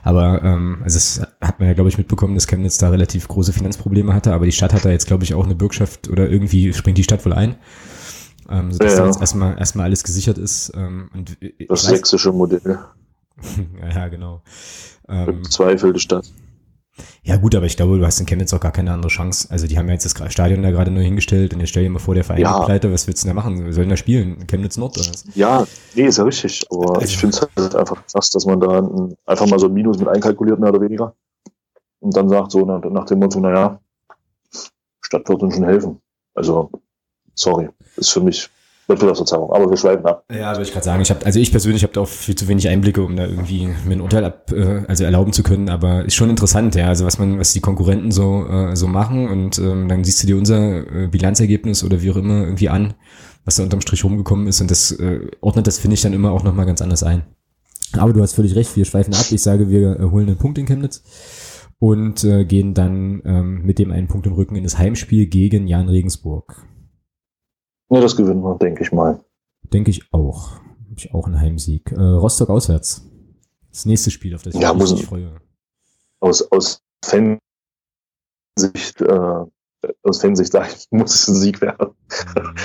Aber 0.04 0.44
ähm, 0.44 0.80
also 0.84 0.98
es 0.98 1.22
hat 1.42 1.60
man 1.60 1.68
ja, 1.68 1.74
glaube 1.74 1.90
ich, 1.90 1.98
mitbekommen, 1.98 2.36
dass 2.36 2.48
Chemnitz 2.48 2.78
da 2.78 2.90
relativ 2.90 3.28
große 3.28 3.54
Finanzprobleme 3.54 4.14
hatte, 4.14 4.34
aber 4.34 4.46
die 4.46 4.52
Stadt 4.52 4.74
hat 4.74 4.86
da 4.86 4.90
jetzt, 4.90 5.08
glaube 5.08 5.24
ich, 5.24 5.34
auch 5.34 5.46
eine 5.46 5.56
Bürgschaft 5.56 6.10
oder 6.10 6.30
irgendwie 6.30 6.74
springt 6.74 6.98
die 6.98 7.04
Stadt 7.04 7.26
wohl 7.26 7.34
ein. 7.34 7.56
Ähm, 8.50 8.72
sodass 8.72 8.94
ja, 8.94 8.98
ja. 8.98 9.04
da 9.04 9.08
jetzt 9.10 9.20
erstmal, 9.20 9.58
erstmal 9.58 9.86
alles 9.86 10.04
gesichert 10.04 10.38
ist. 10.38 10.72
Ähm, 10.76 11.10
und 11.14 11.38
das 11.68 11.84
sächsische 11.84 12.32
Modell. 12.32 12.80
ja, 13.82 13.90
ja, 13.90 14.08
genau. 14.08 14.42
Ähm, 15.10 15.44
Zweifelte 15.44 16.00
Stadt. 16.00 16.32
Ja 17.28 17.36
gut, 17.36 17.54
aber 17.56 17.66
ich 17.66 17.76
glaube, 17.76 17.98
du 17.98 18.06
hast 18.06 18.22
in 18.22 18.26
Chemnitz 18.26 18.54
auch 18.54 18.62
gar 18.62 18.72
keine 18.72 18.94
andere 18.94 19.10
Chance. 19.10 19.50
Also 19.52 19.68
die 19.68 19.78
haben 19.78 19.88
ja 19.88 19.94
jetzt 19.94 20.06
das 20.06 20.32
Stadion 20.32 20.64
da 20.64 20.72
gerade 20.72 20.92
neu 20.92 21.04
hingestellt 21.04 21.54
und 21.54 21.60
jetzt 21.60 21.72
stell 21.72 21.84
dir 21.84 21.90
mal 21.90 22.00
vor, 22.00 22.16
der 22.16 22.24
Verein 22.24 22.40
ja. 22.40 22.64
pleite, 22.64 22.94
was 22.94 23.06
willst 23.06 23.22
du 23.22 23.28
denn 23.28 23.36
da 23.36 23.42
machen? 23.42 23.66
Wir 23.66 23.74
sollen 23.74 23.90
da 23.90 23.98
spielen, 23.98 24.48
Chemnitz 24.48 24.78
Nord 24.78 24.98
oder 24.98 25.10
was? 25.10 25.26
Ja, 25.36 25.68
nee, 25.94 26.06
ist 26.06 26.20
ja 26.20 26.24
richtig. 26.24 26.66
Aber 26.72 26.96
also. 26.96 27.02
ich 27.02 27.18
finde 27.18 27.36
es 27.36 27.42
halt 27.42 27.76
einfach 27.76 28.02
krass, 28.08 28.30
dass 28.30 28.46
man 28.46 28.62
da 28.62 28.90
einfach 29.26 29.46
mal 29.46 29.60
so 29.60 29.66
ein 29.66 29.74
Minus 29.74 30.00
mit 30.00 30.08
einkalkuliert, 30.08 30.58
mehr 30.58 30.70
oder 30.70 30.80
weniger. 30.80 31.14
Und 32.00 32.16
dann 32.16 32.30
sagt 32.30 32.52
so 32.52 32.66
nach, 32.66 32.82
nach 32.90 33.06
dem 33.08 33.20
Motto, 33.20 33.42
naja, 33.42 33.78
Stadt 35.02 35.28
wird 35.28 35.44
uns 35.44 35.56
schon 35.56 35.66
helfen. 35.66 36.00
Also, 36.34 36.72
sorry, 37.36 37.68
ist 37.98 38.12
für 38.12 38.22
mich 38.22 38.50
Wettbewerbsverzerrung. 38.88 39.52
Aber 39.52 39.70
wir 39.70 39.78
schweifen 39.78 40.06
ab. 40.06 40.24
Ja, 40.32 40.52
würde 40.52 40.64
ich 40.64 40.72
gerade 40.72 40.86
sagen. 40.86 41.02
Ich 41.02 41.10
habe, 41.10 41.26
also 41.26 41.40
ich 41.40 41.52
persönlich 41.52 41.84
habe 41.84 41.94
da 41.94 42.02
auch 42.02 42.08
viel 42.08 42.36
zu 42.36 42.48
wenig 42.48 42.68
Einblicke, 42.68 43.04
um 43.04 43.16
da 43.16 43.26
irgendwie 43.26 43.68
mir 43.86 43.94
ein 43.96 44.02
Urteil 44.02 44.26
ab, 44.26 44.52
äh, 44.52 44.84
also 44.88 45.04
erlauben 45.04 45.34
zu 45.34 45.44
können. 45.44 45.70
Aber 45.70 46.06
ist 46.06 46.16
schon 46.16 46.30
interessant, 46.30 46.76
ja. 46.76 46.88
Also 46.88 47.06
was 47.06 47.20
man, 47.20 47.40
was 47.40 47.54
die 47.54 47.60
Konkurrenten 47.60 48.12
so 48.12 48.46
äh, 48.48 48.76
so 48.76 48.88
machen 48.88 49.28
und 49.28 49.60
ähm, 49.60 49.88
dann 49.88 50.04
siehst 50.04 50.24
du 50.24 50.28
dir 50.28 50.38
unser 50.38 51.04
äh, 51.04 51.08
Bilanzergebnis 51.08 51.84
oder 51.84 52.02
wie 52.02 52.12
auch 52.12 52.18
immer 52.18 52.44
irgendwie 52.44 52.70
an, 52.70 52.94
was 53.46 53.58
da 53.58 53.64
unterm 53.64 53.82
Strich 53.82 54.04
rumgekommen 54.04 54.48
ist 54.48 54.62
und 54.62 54.72
das 54.72 54.92
äh, 54.92 55.28
ordnet 55.42 55.68
das 55.68 55.80
finde 55.80 55.96
ich 55.96 56.02
dann 56.02 56.14
immer 56.14 56.32
auch 56.32 56.44
noch 56.44 56.54
mal 56.54 56.66
ganz 56.66 56.82
anders 56.82 57.04
ein. 57.04 57.24
Aber 57.94 58.14
du 58.14 58.22
hast 58.22 58.34
völlig 58.34 58.56
recht. 58.56 58.76
Wir 58.76 58.86
schweifen 58.86 59.14
ab. 59.14 59.26
Ich 59.32 59.42
sage, 59.42 59.70
wir 59.70 60.00
äh, 60.00 60.04
holen 60.04 60.28
einen 60.28 60.38
Punkt 60.38 60.58
in 60.58 60.66
Chemnitz 60.66 61.04
und 61.80 62.24
äh, 62.24 62.46
gehen 62.46 62.74
dann 62.74 63.22
ähm, 63.26 63.62
mit 63.64 63.80
dem 63.80 63.92
einen 63.92 64.08
Punkt 64.08 64.28
im 64.28 64.34
Rücken 64.34 64.56
in 64.56 64.64
das 64.64 64.78
Heimspiel 64.78 65.28
gegen 65.28 65.68
Jan 65.68 65.90
Regensburg. 65.90 66.64
Ja, 67.90 68.02
das 68.02 68.16
gewinnen 68.16 68.42
wir, 68.42 68.58
denke 68.58 68.84
ich 68.84 68.92
mal. 68.92 69.20
Denke 69.64 69.92
ich 69.92 70.14
auch. 70.14 70.52
Habe 70.54 70.96
ich 70.98 71.14
auch 71.14 71.26
einen 71.28 71.40
Heimsieg. 71.40 71.92
Äh, 71.92 72.02
Rostock 72.02 72.50
auswärts. 72.50 73.08
Das 73.72 73.86
nächste 73.86 74.12
Spiel, 74.12 74.36
auf 74.36 74.44
das 74.44 74.56
ich 74.56 74.62
ja, 74.62 74.74
mich 74.74 75.06
freue. 75.06 75.40
Aus, 76.20 76.52
aus 76.52 76.82
Fansicht, 77.06 77.40
äh, 79.02 79.46
aus 80.04 80.22
Fansicht 80.22 80.52
sage 80.52 80.70
ich, 80.76 80.88
muss 80.92 81.14
es 81.14 81.28
ein 81.28 81.36
Sieg 81.36 81.62
werden. 81.62 81.94
Mhm. 82.36 82.56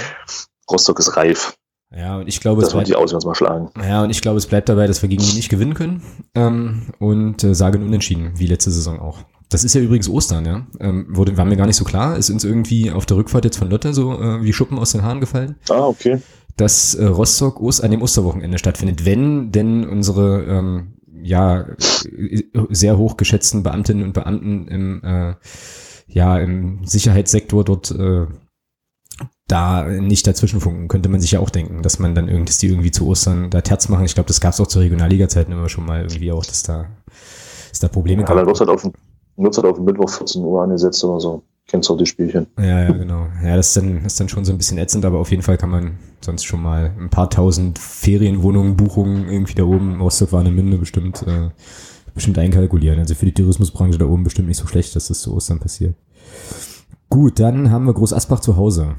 Rostock 0.70 0.98
ist 0.98 1.16
reif. 1.16 1.56
Ja, 1.94 2.18
und 2.18 2.28
ich 2.28 2.40
glaube, 2.40 2.62
das 2.62 2.68
es 2.68 2.74
bleibt, 2.74 2.88
die 2.88 2.94
Auswärts 2.94 3.26
mal 3.26 3.34
schlagen. 3.34 3.70
Ja, 3.78 4.02
und 4.02 4.10
ich 4.10 4.22
glaube, 4.22 4.38
es 4.38 4.46
bleibt 4.46 4.68
dabei, 4.70 4.86
dass 4.86 5.02
wir 5.02 5.10
gegen 5.10 5.22
die 5.22 5.34
nicht 5.34 5.50
gewinnen 5.50 5.74
können 5.74 6.02
ähm, 6.34 6.94
und 6.98 7.44
äh, 7.44 7.54
sagen 7.54 7.82
unentschieden, 7.84 8.38
wie 8.38 8.46
letzte 8.46 8.70
Saison 8.70 8.98
auch. 8.98 9.18
Das 9.53 9.64
ist 9.64 9.74
ja 9.74 9.80
übrigens 9.80 10.09
Ostern, 10.09 10.46
ja. 10.46 10.66
Ähm, 10.80 11.07
wurde, 11.11 11.36
war 11.36 11.44
mir 11.44 11.57
gar 11.57 11.66
nicht 11.66 11.76
so 11.76 11.84
klar. 11.84 12.16
Ist 12.16 12.30
uns 12.30 12.44
irgendwie 12.44 12.90
auf 12.90 13.05
der 13.07 13.18
Rückfahrt 13.18 13.44
jetzt 13.44 13.59
von 13.59 13.68
Lotte 13.68 13.92
so 13.92 14.12
äh, 14.20 14.42
wie 14.42 14.53
Schuppen 14.53 14.78
aus 14.78 14.92
den 14.92 15.03
Haaren 15.03 15.20
gefallen. 15.20 15.57
Ah, 15.68 15.86
okay. 15.86 16.20
Dass 16.57 16.94
äh, 16.94 17.05
Rostock 17.05 17.61
Ost, 17.61 17.84
an 17.84 17.90
dem 17.90 18.03
Osterwochenende 18.03 18.59
stattfindet, 18.59 19.05
wenn 19.05 19.53
denn 19.53 19.86
unsere 19.86 20.44
ähm, 20.44 20.94
ja 21.22 21.66
sehr 22.70 22.96
hoch 22.98 23.16
geschätzten 23.16 23.62
Beamtinnen 23.62 24.05
und 24.05 24.12
Beamten 24.14 24.68
im 24.68 25.05
äh, 25.05 25.34
ja 26.09 26.38
im 26.38 26.84
Sicherheitssektor 26.84 27.64
dort 27.64 27.90
äh, 27.90 28.26
da 29.48 29.84
nicht 29.84 30.26
dazwischen 30.26 30.61
funken, 30.61 30.88
könnte 30.88 31.11
man 31.11 31.20
sich 31.20 31.32
ja 31.32 31.40
auch 31.40 31.50
denken, 31.50 31.82
dass 31.82 31.98
man 31.98 32.14
dann 32.14 32.28
irgendwie, 32.28 32.46
dass 32.46 32.59
die 32.59 32.68
irgendwie 32.68 32.90
zu 32.90 33.07
Ostern 33.07 33.50
da 33.50 33.61
Terz 33.61 33.88
machen. 33.88 34.07
Ich 34.07 34.14
glaube, 34.14 34.28
das 34.28 34.40
gab 34.40 34.55
es 34.55 34.61
auch 34.61 34.66
zur 34.66 34.82
Regionalliga-Zeiten 34.82 35.53
immer 35.53 35.68
schon 35.68 35.84
mal 35.84 36.03
irgendwie 36.03 36.32
auch, 36.32 36.44
dass 36.44 36.62
da, 36.62 36.86
dass 37.68 37.78
da 37.78 37.88
Probleme 37.88 38.22
ja, 38.22 38.28
gab. 38.28 38.46
Wird 38.46 38.61
halt 38.61 38.70
auf, 38.70 38.90
wird 39.37 39.57
halt 39.57 39.66
auf 39.66 39.78
Mittwoch 39.78 40.11
14 40.11 40.45
Uhr 40.45 40.62
angesetzt 40.62 41.03
oder 41.05 41.20
so. 41.20 41.43
Kennst 41.68 41.89
du 41.89 41.95
auch 41.95 41.99
die 41.99 42.07
Spielchen. 42.07 42.49
Ja, 42.59 42.83
ja, 42.83 42.93
genau. 42.93 43.28
Ja, 43.43 43.57
das 43.57 43.68
ist 43.68 43.76
dann, 43.76 44.03
das 44.03 44.14
ist 44.14 44.20
dann 44.20 44.28
schon 44.28 44.45
so 44.45 44.53
ein 44.53 44.59
bisschen 44.59 44.78
ätzend, 44.78 45.05
aber 45.05 45.18
auf 45.18 45.30
jeden 45.30 45.43
Fall 45.43 45.57
kann 45.57 45.70
man 45.70 45.99
sonst 46.20 46.45
schon 46.45 46.61
mal 46.61 46.93
ein 46.99 47.09
paar 47.09 47.30
tausend 47.30 47.78
Ferienwohnungen, 47.78 48.76
Buchungen 48.76 49.28
irgendwie 49.28 49.55
da 49.55 49.62
oben, 49.64 50.01
Rostock 50.01 50.33
war 50.33 50.41
eine 50.41 50.51
Münde 50.51 50.76
bestimmt, 50.76 51.22
äh, 51.26 51.51
bestimmt 52.14 52.39
einkalkulieren. 52.39 52.99
Also 52.99 53.14
für 53.14 53.26
die 53.26 53.33
Tourismusbranche 53.33 53.99
da 53.99 54.07
oben 54.07 54.24
bestimmt 54.24 54.49
nicht 54.49 54.59
so 54.59 54.66
schlecht, 54.66 54.95
dass 54.97 55.09
das 55.09 55.20
zu 55.20 55.35
Ostern 55.35 55.61
passiert. 55.61 55.95
Gut, 57.09 57.39
dann 57.39 57.70
haben 57.70 57.87
wir 57.87 57.95
Groß 57.95 58.12
Asbach 58.12 58.41
zu 58.41 58.57
Hause. 58.57 58.95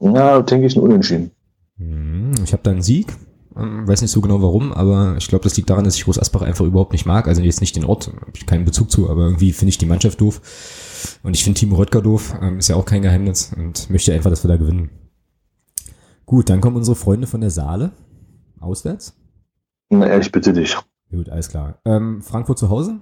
Ja, 0.00 0.40
denke 0.40 0.66
ich, 0.66 0.76
ein 0.76 0.82
Unentschieden. 0.82 1.32
Hm, 1.76 2.32
ich 2.44 2.52
habe 2.52 2.62
da 2.62 2.70
einen 2.70 2.82
Sieg. 2.82 3.14
Ähm, 3.58 3.88
weiß 3.88 4.02
nicht 4.02 4.10
so 4.10 4.20
genau 4.20 4.40
warum, 4.40 4.72
aber 4.72 5.16
ich 5.18 5.28
glaube, 5.28 5.42
das 5.42 5.56
liegt 5.56 5.68
daran, 5.68 5.84
dass 5.84 5.96
ich 5.96 6.04
Groß 6.04 6.18
Asbach 6.18 6.42
einfach 6.42 6.64
überhaupt 6.64 6.92
nicht 6.92 7.06
mag. 7.06 7.26
Also 7.26 7.42
jetzt 7.42 7.60
nicht 7.60 7.76
den 7.76 7.84
Ort, 7.84 8.08
habe 8.08 8.32
ich 8.34 8.46
keinen 8.46 8.64
Bezug 8.64 8.90
zu, 8.90 9.10
aber 9.10 9.22
irgendwie 9.22 9.52
finde 9.52 9.70
ich 9.70 9.78
die 9.78 9.86
Mannschaft 9.86 10.20
doof. 10.20 11.20
Und 11.22 11.34
ich 11.34 11.44
finde 11.44 11.58
Timo 11.58 11.76
Röttger 11.76 12.02
doof, 12.02 12.34
ähm, 12.40 12.58
ist 12.58 12.68
ja 12.68 12.76
auch 12.76 12.84
kein 12.84 13.02
Geheimnis 13.02 13.52
und 13.56 13.90
möchte 13.90 14.12
einfach, 14.12 14.30
dass 14.30 14.44
wir 14.44 14.48
da 14.48 14.56
gewinnen. 14.56 14.90
Gut, 16.24 16.50
dann 16.50 16.60
kommen 16.60 16.76
unsere 16.76 16.94
Freunde 16.94 17.26
von 17.26 17.40
der 17.40 17.50
Saale. 17.50 17.92
Auswärts? 18.60 19.16
Na, 19.90 20.18
ich 20.18 20.30
bitte 20.30 20.52
dich. 20.52 20.76
Gut, 21.10 21.28
alles 21.28 21.48
klar. 21.48 21.80
Ähm, 21.84 22.22
Frankfurt 22.22 22.58
zu 22.58 22.68
Hause? 22.68 23.00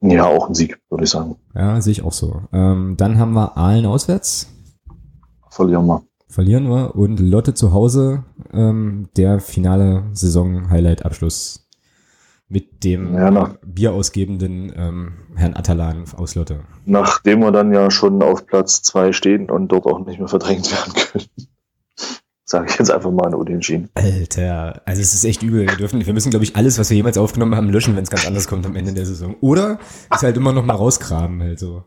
Ja, 0.00 0.26
auch 0.26 0.48
ein 0.48 0.54
Sieg, 0.54 0.80
würde 0.90 1.04
ich 1.04 1.10
sagen. 1.10 1.36
Ja, 1.54 1.80
sehe 1.80 1.92
ich 1.92 2.02
auch 2.02 2.12
so. 2.12 2.42
Ähm, 2.52 2.96
dann 2.96 3.18
haben 3.18 3.34
wir 3.34 3.56
Aalen 3.56 3.86
auswärts. 3.86 4.48
Verlieren 5.50 5.86
wir. 5.86 6.02
Verlieren 6.32 6.70
wir. 6.70 6.94
Und 6.94 7.20
Lotte 7.20 7.52
zu 7.52 7.74
Hause, 7.74 8.24
ähm, 8.54 9.10
der 9.18 9.38
finale 9.38 10.04
Saison-Highlight-Abschluss 10.14 11.68
mit 12.48 12.84
dem 12.84 13.12
ja, 13.12 13.30
nach, 13.30 13.56
bierausgebenden 13.62 14.72
ähm, 14.74 15.12
Herrn 15.36 15.54
Atalan 15.54 16.04
aus 16.16 16.34
Lotte. 16.34 16.60
Nachdem 16.86 17.40
wir 17.40 17.52
dann 17.52 17.74
ja 17.74 17.90
schon 17.90 18.22
auf 18.22 18.46
Platz 18.46 18.80
zwei 18.80 19.12
stehen 19.12 19.50
und 19.50 19.68
dort 19.68 19.84
auch 19.84 20.06
nicht 20.06 20.18
mehr 20.18 20.28
verdrängt 20.28 20.72
werden 20.72 20.94
können. 20.94 21.26
Sage 22.46 22.66
ich 22.70 22.78
jetzt 22.78 22.90
einfach 22.90 23.10
mal 23.10 23.26
ein 23.26 23.34
Unentschieden. 23.34 23.90
Alter, 23.94 24.80
also 24.86 25.02
es 25.02 25.12
ist 25.12 25.24
echt 25.24 25.42
übel. 25.42 25.68
Wir, 25.68 25.76
dürfen, 25.76 26.04
wir 26.04 26.14
müssen, 26.14 26.30
glaube 26.30 26.44
ich, 26.44 26.56
alles, 26.56 26.78
was 26.78 26.88
wir 26.88 26.96
jemals 26.96 27.18
aufgenommen 27.18 27.56
haben, 27.56 27.68
löschen, 27.68 27.94
wenn 27.94 28.04
es 28.04 28.10
ganz 28.10 28.26
anders 28.26 28.48
kommt 28.48 28.64
am 28.64 28.74
Ende 28.74 28.94
der 28.94 29.04
Saison. 29.04 29.36
Oder 29.42 29.78
ist 30.10 30.22
halt 30.22 30.38
immer 30.38 30.52
noch 30.52 30.64
mal 30.64 30.74
rausgraben. 30.74 31.42
Halt 31.42 31.58
so. 31.58 31.84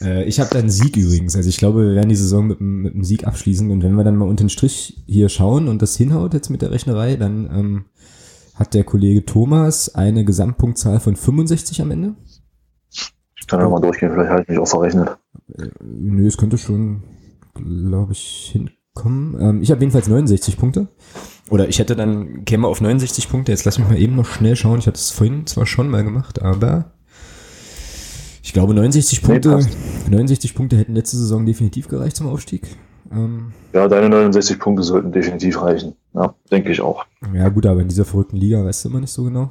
Äh, 0.00 0.24
ich 0.24 0.40
habe 0.40 0.50
da 0.50 0.58
einen 0.58 0.70
Sieg 0.70 0.96
übrigens. 0.96 1.36
Also 1.36 1.48
ich 1.48 1.56
glaube, 1.56 1.86
wir 1.86 1.94
werden 1.94 2.08
die 2.08 2.16
Saison 2.16 2.46
mit, 2.46 2.60
mit 2.60 2.94
einem 2.94 3.04
Sieg 3.04 3.26
abschließen. 3.26 3.70
Und 3.70 3.82
wenn 3.82 3.94
wir 3.94 4.04
dann 4.04 4.16
mal 4.16 4.28
unter 4.28 4.44
den 4.44 4.50
Strich 4.50 5.02
hier 5.06 5.28
schauen 5.28 5.68
und 5.68 5.82
das 5.82 5.96
hinhaut 5.96 6.34
jetzt 6.34 6.50
mit 6.50 6.62
der 6.62 6.70
Rechnerei, 6.70 7.16
dann 7.16 7.48
ähm, 7.52 7.84
hat 8.54 8.74
der 8.74 8.84
Kollege 8.84 9.24
Thomas 9.24 9.94
eine 9.94 10.24
Gesamtpunktzahl 10.24 11.00
von 11.00 11.16
65 11.16 11.80
am 11.82 11.90
Ende. 11.90 12.14
Ich 13.38 13.46
kann 13.46 13.60
ja 13.60 13.68
mal 13.68 13.80
durchgehen, 13.80 14.12
vielleicht 14.12 14.30
habe 14.30 14.42
ich 14.42 14.48
mich 14.48 14.58
auch 14.58 14.68
verrechnet. 14.68 15.18
Äh, 15.58 15.68
nö, 15.82 16.26
es 16.26 16.36
könnte 16.36 16.58
schon, 16.58 17.02
glaube 17.54 18.12
ich, 18.12 18.52
hinkommen. 18.52 19.36
Ähm, 19.40 19.62
ich 19.62 19.70
habe 19.70 19.80
jedenfalls 19.80 20.08
69 20.08 20.56
Punkte. 20.56 20.88
Oder 21.50 21.68
ich 21.68 21.78
hätte 21.78 21.96
dann, 21.96 22.44
käme 22.44 22.68
auf 22.68 22.80
69 22.80 23.28
Punkte. 23.28 23.52
Jetzt 23.52 23.64
lass 23.64 23.78
mich 23.78 23.88
mal 23.88 23.98
eben 23.98 24.16
noch 24.16 24.26
schnell 24.26 24.56
schauen. 24.56 24.78
Ich 24.78 24.86
hatte 24.86 24.96
es 24.96 25.10
vorhin 25.10 25.46
zwar 25.46 25.66
schon 25.66 25.90
mal 25.90 26.04
gemacht, 26.04 26.40
aber 26.40 26.92
ich 28.42 28.52
glaube, 28.52 28.74
69 28.74 29.22
Punkte, 29.22 29.60
69 30.10 30.54
Punkte 30.54 30.76
hätten 30.76 30.94
letzte 30.94 31.16
Saison 31.16 31.46
definitiv 31.46 31.88
gereicht 31.88 32.16
zum 32.16 32.28
Aufstieg. 32.28 32.62
Ähm, 33.12 33.52
ja, 33.72 33.88
deine 33.88 34.08
69 34.08 34.58
Punkte 34.58 34.82
sollten 34.82 35.12
definitiv 35.12 35.62
reichen. 35.62 35.94
Ja, 36.14 36.34
denke 36.50 36.72
ich 36.72 36.80
auch. 36.80 37.04
Ja, 37.34 37.48
gut, 37.48 37.66
aber 37.66 37.80
in 37.80 37.88
dieser 37.88 38.04
verrückten 38.04 38.36
Liga 38.36 38.64
weißt 38.64 38.84
du 38.84 38.88
immer 38.88 39.00
nicht 39.00 39.12
so 39.12 39.24
genau. 39.24 39.48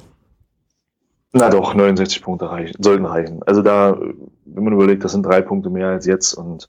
Na 1.32 1.48
doch, 1.48 1.74
69 1.74 2.22
Punkte 2.22 2.50
reichen, 2.50 2.82
sollten 2.82 3.06
reichen. 3.06 3.42
Also 3.44 3.62
da, 3.62 3.98
wenn 4.44 4.64
man 4.64 4.74
überlegt, 4.74 5.02
das 5.02 5.12
sind 5.12 5.24
drei 5.24 5.40
Punkte 5.40 5.70
mehr 5.70 5.88
als 5.88 6.04
jetzt 6.04 6.34
und 6.34 6.68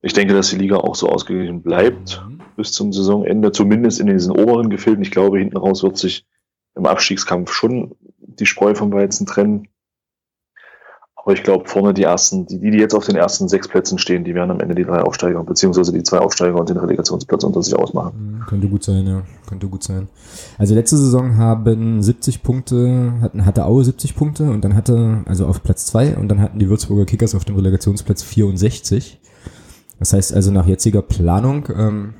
ich 0.00 0.14
denke, 0.14 0.34
dass 0.34 0.50
die 0.50 0.56
Liga 0.56 0.76
auch 0.76 0.94
so 0.94 1.08
ausgeglichen 1.08 1.62
bleibt 1.62 2.22
mhm. 2.26 2.40
bis 2.56 2.72
zum 2.72 2.92
Saisonende, 2.92 3.52
zumindest 3.52 4.00
in 4.00 4.06
diesen 4.06 4.32
oberen 4.32 4.70
Gefilden. 4.70 5.02
Ich 5.02 5.10
glaube, 5.10 5.38
hinten 5.38 5.58
raus 5.58 5.82
wird 5.82 5.98
sich 5.98 6.26
im 6.74 6.86
Abstiegskampf 6.86 7.52
schon 7.52 7.94
die 8.18 8.46
Spreu 8.46 8.74
vom 8.74 8.92
Weizen 8.92 9.26
trennen. 9.26 9.68
Aber 11.24 11.34
ich 11.34 11.44
glaube, 11.44 11.68
vorne 11.68 11.94
die 11.94 12.02
ersten, 12.02 12.46
die, 12.46 12.58
die 12.58 12.78
jetzt 12.78 12.94
auf 12.94 13.06
den 13.06 13.14
ersten 13.14 13.48
sechs 13.48 13.68
Plätzen 13.68 13.96
stehen, 13.98 14.24
die 14.24 14.34
werden 14.34 14.50
am 14.50 14.60
Ende 14.60 14.74
die 14.74 14.82
drei 14.82 15.02
Aufsteiger, 15.02 15.44
beziehungsweise 15.44 15.92
die 15.92 16.02
zwei 16.02 16.18
Aufsteiger 16.18 16.58
und 16.58 16.68
den 16.68 16.78
Relegationsplatz 16.78 17.44
unter 17.44 17.62
sich 17.62 17.76
ausmachen. 17.76 18.38
Mhm, 18.40 18.46
könnte 18.46 18.68
gut 18.68 18.82
sein, 18.82 19.06
ja. 19.06 19.22
Könnte 19.46 19.68
gut 19.68 19.84
sein. 19.84 20.08
Also 20.58 20.74
letzte 20.74 20.96
Saison 20.96 21.36
haben 21.36 22.02
70 22.02 22.42
Punkte, 22.42 23.12
hatten, 23.20 23.46
hatte 23.46 23.66
Aue 23.66 23.84
70 23.84 24.16
Punkte 24.16 24.50
und 24.50 24.64
dann 24.64 24.74
hatte, 24.74 25.22
also 25.26 25.46
auf 25.46 25.62
Platz 25.62 25.86
zwei 25.86 26.16
und 26.16 26.28
dann 26.28 26.40
hatten 26.40 26.58
die 26.58 26.68
Würzburger 26.68 27.04
Kickers 27.04 27.36
auf 27.36 27.44
dem 27.44 27.54
Relegationsplatz 27.54 28.24
64. 28.24 29.20
Das 30.00 30.12
heißt 30.12 30.34
also 30.34 30.50
nach 30.50 30.66
jetziger 30.66 31.02
Planung, 31.02 31.68
ähm, 31.76 32.14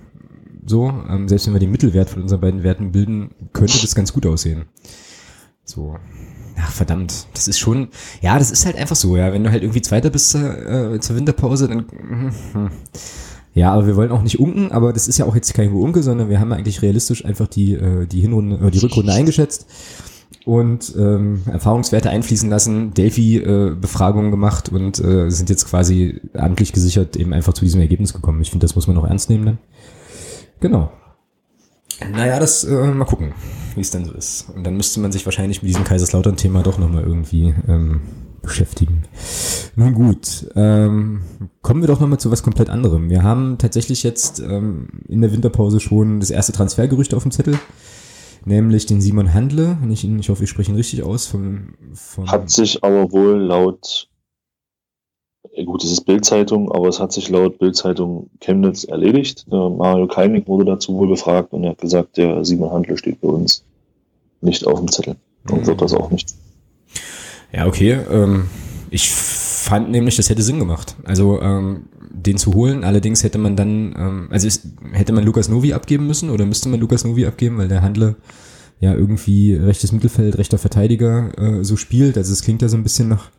so, 0.65 0.93
ähm, 1.11 1.29
selbst 1.29 1.49
wenn 1.49 1.55
wir 1.55 1.61
den 1.61 1.73
Mittelwert 1.73 2.09
von 2.09 2.23
unseren 2.23 2.41
beiden 2.41 2.63
Werten 2.63 2.93
bilden, 2.93 3.31
könnte 3.53 3.81
das 3.81 3.97
ganz 3.97 4.13
gut 4.13 4.27
aussehen. 4.27 4.67
So, 5.65 5.97
Ach, 6.59 6.71
verdammt, 6.71 7.27
das 7.35 7.49
ist 7.49 7.59
schon, 7.59 7.89
ja, 8.21 8.39
das 8.39 8.51
ist 8.51 8.67
halt 8.67 8.77
einfach 8.77 8.97
so, 8.97 9.17
ja. 9.17 9.33
Wenn 9.33 9.45
du 9.45 9.51
halt 9.51 9.63
irgendwie 9.63 9.83
Zweiter 9.83 10.11
bist 10.11 10.35
äh, 10.35 10.99
zur 11.01 11.17
Winterpause, 11.17 11.69
dann. 11.69 11.87
Hm, 11.91 12.71
ja, 13.55 13.73
aber 13.73 13.87
wir 13.87 13.97
wollen 13.97 14.11
auch 14.11 14.23
nicht 14.23 14.41
unken, 14.41 14.73
aber 14.73 14.93
das 14.93 15.09
ist 15.09 15.19
ja 15.19 15.27
auch 15.27 15.35
jetzt 15.35 15.53
kein 15.55 15.73
Unke, 15.73 16.03
sondern 16.03 16.31
wir 16.31 16.41
haben 16.41 16.53
eigentlich 16.53 16.81
realistisch 16.83 17.25
einfach 17.25 17.49
die, 17.49 17.75
äh, 17.75 18.07
die 18.07 18.21
Hinrunde, 18.21 18.67
äh, 18.67 18.71
die 18.71 18.79
Rückrunde 18.79 19.13
eingeschätzt 19.13 19.67
und 20.47 20.95
ähm, 20.99 21.43
Erfahrungswerte 21.47 22.11
einfließen 22.11 22.49
lassen, 22.49 22.95
Delphi-Befragungen 22.95 24.29
äh, 24.29 24.31
gemacht 24.31 24.71
und 24.71 24.99
äh, 24.99 25.31
sind 25.31 25.51
jetzt 25.51 25.67
quasi 25.67 26.21
amtlich 26.35 26.73
gesichert 26.73 27.17
eben 27.17 27.33
einfach 27.33 27.53
zu 27.53 27.65
diesem 27.65 27.81
Ergebnis 27.81 28.15
gekommen. 28.15 28.41
Ich 28.41 28.51
finde, 28.51 28.65
das 28.65 28.75
muss 28.75 28.87
man 28.87 28.97
auch 28.97 29.07
ernst 29.07 29.29
nehmen 29.29 29.45
dann. 29.45 29.59
Genau. 30.61 30.91
Naja, 32.01 32.39
das 32.39 32.65
äh, 32.65 32.71
mal 32.71 33.05
gucken 33.05 33.33
wie 33.77 33.81
es 33.81 33.91
dann 33.91 34.05
so 34.05 34.13
ist. 34.13 34.47
Und 34.55 34.65
dann 34.65 34.77
müsste 34.77 35.01
man 35.01 35.13
sich 35.13 35.25
wahrscheinlich 35.25 35.63
mit 35.63 35.69
diesem 35.69 35.85
Kaiserslautern-Thema 35.85 36.63
doch 36.63 36.79
nochmal 36.79 37.05
irgendwie 37.05 37.55
ähm, 37.69 38.01
beschäftigen. 38.43 39.05
Nun 39.77 39.95
gut, 39.95 40.49
ähm, 40.57 41.23
kommen 41.63 41.83
wir 41.83 41.89
doch 41.89 42.01
nochmal 42.01 42.19
zu 42.19 42.31
was 42.31 42.43
komplett 42.43 42.71
anderem. 42.71 43.11
Wir 43.11 43.23
haben 43.23 43.59
tatsächlich 43.59 44.03
jetzt 44.03 44.41
ähm, 44.41 44.89
in 45.09 45.21
der 45.21 45.33
Winterpause 45.33 45.81
schon 45.81 46.21
das 46.21 46.31
erste 46.31 46.53
Transfergerücht 46.53 47.15
auf 47.15 47.23
dem 47.23 47.33
Zettel, 47.33 47.59
nämlich 48.45 48.87
den 48.87 49.01
Simon 49.01 49.33
Handle. 49.33 49.79
Und 49.83 49.91
ich, 49.91 50.05
ich 50.05 50.29
hoffe, 50.29 50.45
ich 50.45 50.51
spreche 50.51 50.73
ihn 50.73 50.77
richtig 50.77 51.03
aus. 51.03 51.27
Vom, 51.27 51.75
vom 51.95 52.31
Hat 52.31 52.51
sich 52.51 52.83
aber 52.83 53.13
wohl 53.13 53.39
laut 53.39 54.09
gut, 55.65 55.85
es 55.85 55.93
ist 55.93 56.03
Bildzeitung, 56.03 56.73
aber 56.73 56.89
es 56.89 56.99
hat 56.99 57.13
sich 57.13 57.29
laut 57.29 57.59
Bildzeitung 57.59 58.31
Chemnitz 58.41 58.85
erledigt. 58.85 59.47
Der 59.51 59.69
Mario 59.69 60.07
Kalnick 60.07 60.49
wurde 60.49 60.65
dazu 60.65 60.95
wohl 60.95 61.09
befragt 61.09 61.53
und 61.53 61.65
er 61.65 61.71
hat 61.71 61.79
gesagt, 61.79 62.17
der 62.17 62.45
Simon 62.45 62.73
Handel 62.73 62.97
steht 62.97 63.21
bei 63.21 63.29
uns 63.29 63.65
nicht 64.41 64.67
auf 64.67 64.79
dem 64.79 64.91
Zettel 64.91 65.17
und 65.51 65.63
mhm. 65.63 65.67
wird 65.67 65.81
das 65.81 65.95
auch 65.95 66.11
nicht. 66.11 66.35
Ja, 67.53 67.67
okay. 67.67 67.99
Ähm, 68.11 68.49
ich 68.91 69.11
fand 69.11 69.91
nämlich, 69.91 70.17
das 70.17 70.31
hätte 70.31 70.43
Sinn 70.43 70.59
gemacht. 70.59 70.97
Also 71.05 71.41
ähm, 71.41 71.85
den 72.11 72.39
zu 72.39 72.55
holen. 72.55 72.85
Allerdings 72.85 73.23
hätte 73.23 73.39
man 73.39 73.57
dann, 73.57 73.95
ähm, 73.97 74.29
also 74.31 74.47
ist, 74.47 74.67
hätte 74.93 75.13
man 75.13 75.25
Lukas 75.25 75.49
Novi 75.49 75.73
abgeben 75.73 76.07
müssen 76.07 76.31
oder 76.31 76.47
müsste 76.47 76.69
man 76.69 76.81
Lukas 76.81 77.05
Novi 77.05 77.27
abgeben, 77.27 77.59
weil 77.59 77.69
der 77.69 77.83
Handler 77.83 78.17
ja 78.81 78.95
irgendwie 78.95 79.55
rechtes 79.55 79.93
Mittelfeld, 79.93 80.39
rechter 80.39 80.59
Verteidiger 80.59 81.39
äh, 81.39 81.65
so 81.65 81.77
spielt. 81.77 82.17
Also 82.17 82.33
es 82.33 82.43
klingt 82.43 82.63
ja 82.63 82.69
so 82.69 82.77
ein 82.77 82.83
bisschen 82.83 83.09
nach 83.09 83.31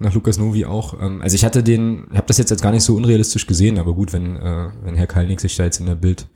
nach 0.00 0.14
Lukas 0.14 0.38
Novi 0.38 0.64
auch. 0.64 1.00
Ähm, 1.00 1.22
also 1.22 1.34
ich 1.34 1.44
hatte 1.44 1.62
den, 1.62 2.06
habe 2.12 2.26
das 2.26 2.38
jetzt 2.38 2.50
als 2.50 2.62
gar 2.62 2.72
nicht 2.72 2.82
so 2.82 2.96
unrealistisch 2.96 3.46
gesehen, 3.46 3.78
aber 3.78 3.94
gut, 3.94 4.12
wenn, 4.12 4.36
äh, 4.36 4.68
wenn 4.82 4.96
Herr 4.96 5.06
Kalnick 5.06 5.40
sich 5.40 5.56
da 5.56 5.64
jetzt 5.64 5.78
in 5.78 5.86
der 5.86 5.94
Bild 5.94 6.26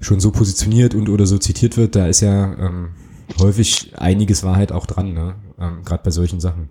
schon 0.00 0.20
so 0.20 0.30
positioniert 0.30 0.94
und 0.94 1.08
oder 1.08 1.26
so 1.26 1.38
zitiert 1.38 1.76
wird, 1.76 1.96
da 1.96 2.06
ist 2.06 2.20
ja, 2.20 2.54
ähm, 2.54 2.90
häufig 3.38 3.92
einiges 3.96 4.42
Wahrheit 4.42 4.72
auch 4.72 4.86
dran, 4.86 5.14
ne? 5.14 5.34
Ähm, 5.58 5.82
Gerade 5.84 6.02
bei 6.04 6.10
solchen 6.10 6.40
Sachen. 6.40 6.68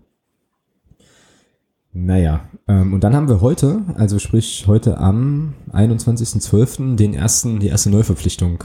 Naja, 1.91 2.49
ähm, 2.67 2.93
und 2.93 3.03
dann 3.03 3.15
haben 3.15 3.29
wir 3.29 3.41
heute, 3.41 3.81
also 3.95 4.17
sprich 4.17 4.65
heute 4.67 4.97
am 4.97 5.53
21.12. 5.71 6.95
den 6.95 7.13
ersten, 7.13 7.59
die 7.59 7.67
erste 7.67 7.91
Neuverpflichtung 7.91 8.63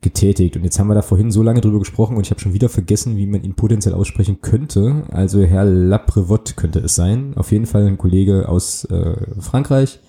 getätigt. 0.00 0.56
Und 0.56 0.64
jetzt 0.64 0.78
haben 0.78 0.88
wir 0.88 0.94
da 0.94 1.02
vorhin 1.02 1.30
so 1.30 1.42
lange 1.42 1.60
drüber 1.60 1.78
gesprochen 1.78 2.16
und 2.16 2.24
ich 2.26 2.30
habe 2.30 2.40
schon 2.40 2.52
wieder 2.52 2.68
vergessen, 2.68 3.16
wie 3.16 3.26
man 3.26 3.42
ihn 3.42 3.54
potenziell 3.54 3.94
aussprechen 3.94 4.40
könnte. 4.40 5.04
Also 5.10 5.42
Herr 5.42 5.64
Laprevot 5.64 6.56
könnte 6.56 6.80
es 6.80 6.94
sein. 6.94 7.34
Auf 7.36 7.52
jeden 7.52 7.66
Fall 7.66 7.86
ein 7.86 7.98
Kollege 7.98 8.48
aus 8.48 8.84
äh, 8.84 9.16
Frankreich 9.40 10.00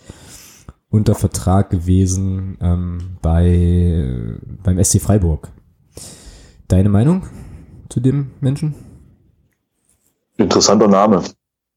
unter 0.90 1.16
Vertrag 1.16 1.70
gewesen 1.70 2.58
ähm, 2.62 3.18
bei 3.22 4.38
beim 4.64 4.84
SC 4.84 5.02
Freiburg. 5.02 5.50
Deine 6.68 6.90
Meinung 6.90 7.24
zu 7.90 8.00
dem 8.00 8.32
Menschen? 8.40 8.76
Interessanter 10.38 10.88
Name. 10.88 11.24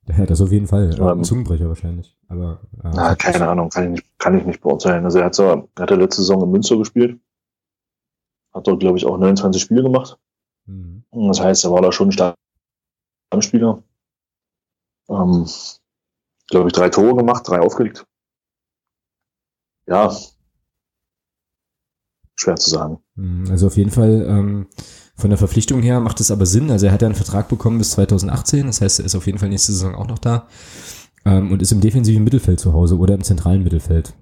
Ja, 0.06 0.26
das 0.26 0.40
auf 0.40 0.50
jeden 0.50 0.66
Fall. 0.66 0.94
Ähm, 0.98 1.06
ein 1.06 1.24
Zungenbrecher 1.24 1.68
wahrscheinlich. 1.68 2.16
Aber 2.28 2.60
äh, 2.82 2.90
na, 2.92 3.14
keine 3.14 3.48
Ahnung, 3.48 3.70
kann 3.70 3.84
ich, 3.84 3.90
nicht, 3.90 4.18
kann 4.18 4.38
ich 4.38 4.44
nicht 4.44 4.60
beurteilen. 4.60 5.04
Also 5.04 5.18
er 5.18 5.26
hat, 5.26 5.34
so, 5.34 5.44
er 5.44 5.66
hat 5.78 5.90
letzte 5.90 6.22
Saison 6.22 6.42
in 6.42 6.50
Münster 6.50 6.76
gespielt. 6.76 7.18
Hat 8.52 8.66
dort, 8.66 8.80
glaube 8.80 8.98
ich, 8.98 9.06
auch 9.06 9.16
29 9.16 9.60
Spiele 9.60 9.82
gemacht. 9.82 10.18
Mhm. 10.66 11.04
Das 11.10 11.40
heißt, 11.40 11.64
er 11.64 11.72
war 11.72 11.82
da 11.82 11.92
schon 11.92 12.10
ein 12.10 12.36
Stammspieler. 13.30 13.82
Ähm, 15.08 15.46
glaube 16.48 16.68
ich, 16.68 16.72
drei 16.72 16.88
Tore 16.88 17.16
gemacht, 17.16 17.48
drei 17.48 17.60
aufgelegt. 17.60 18.06
Ja, 19.86 20.12
schwer 22.40 22.56
zu 22.56 22.70
sagen. 22.70 22.98
Mhm, 23.14 23.50
also 23.50 23.66
auf 23.66 23.76
jeden 23.76 23.90
Fall 23.90 24.26
ähm, 24.28 24.66
von 25.14 25.30
der 25.30 25.38
Verpflichtung 25.38 25.82
her 25.82 26.00
macht 26.00 26.20
es 26.20 26.30
aber 26.30 26.46
Sinn. 26.46 26.70
Also 26.70 26.86
er 26.86 26.92
hat 26.92 27.02
ja 27.02 27.06
einen 27.06 27.14
Vertrag 27.14 27.48
bekommen 27.48 27.78
bis 27.78 27.92
2018. 27.92 28.66
Das 28.66 28.80
heißt, 28.80 29.00
er 29.00 29.06
ist 29.06 29.14
auf 29.14 29.26
jeden 29.26 29.38
Fall 29.38 29.50
nächste 29.50 29.72
Saison 29.72 29.94
auch 29.94 30.08
noch 30.08 30.18
da 30.18 30.48
ähm, 31.24 31.52
und 31.52 31.62
ist 31.62 31.72
im 31.72 31.80
defensiven 31.80 32.24
Mittelfeld 32.24 32.58
zu 32.58 32.72
Hause 32.72 32.98
oder 32.98 33.14
im 33.14 33.22
zentralen 33.22 33.62
Mittelfeld. 33.62 34.14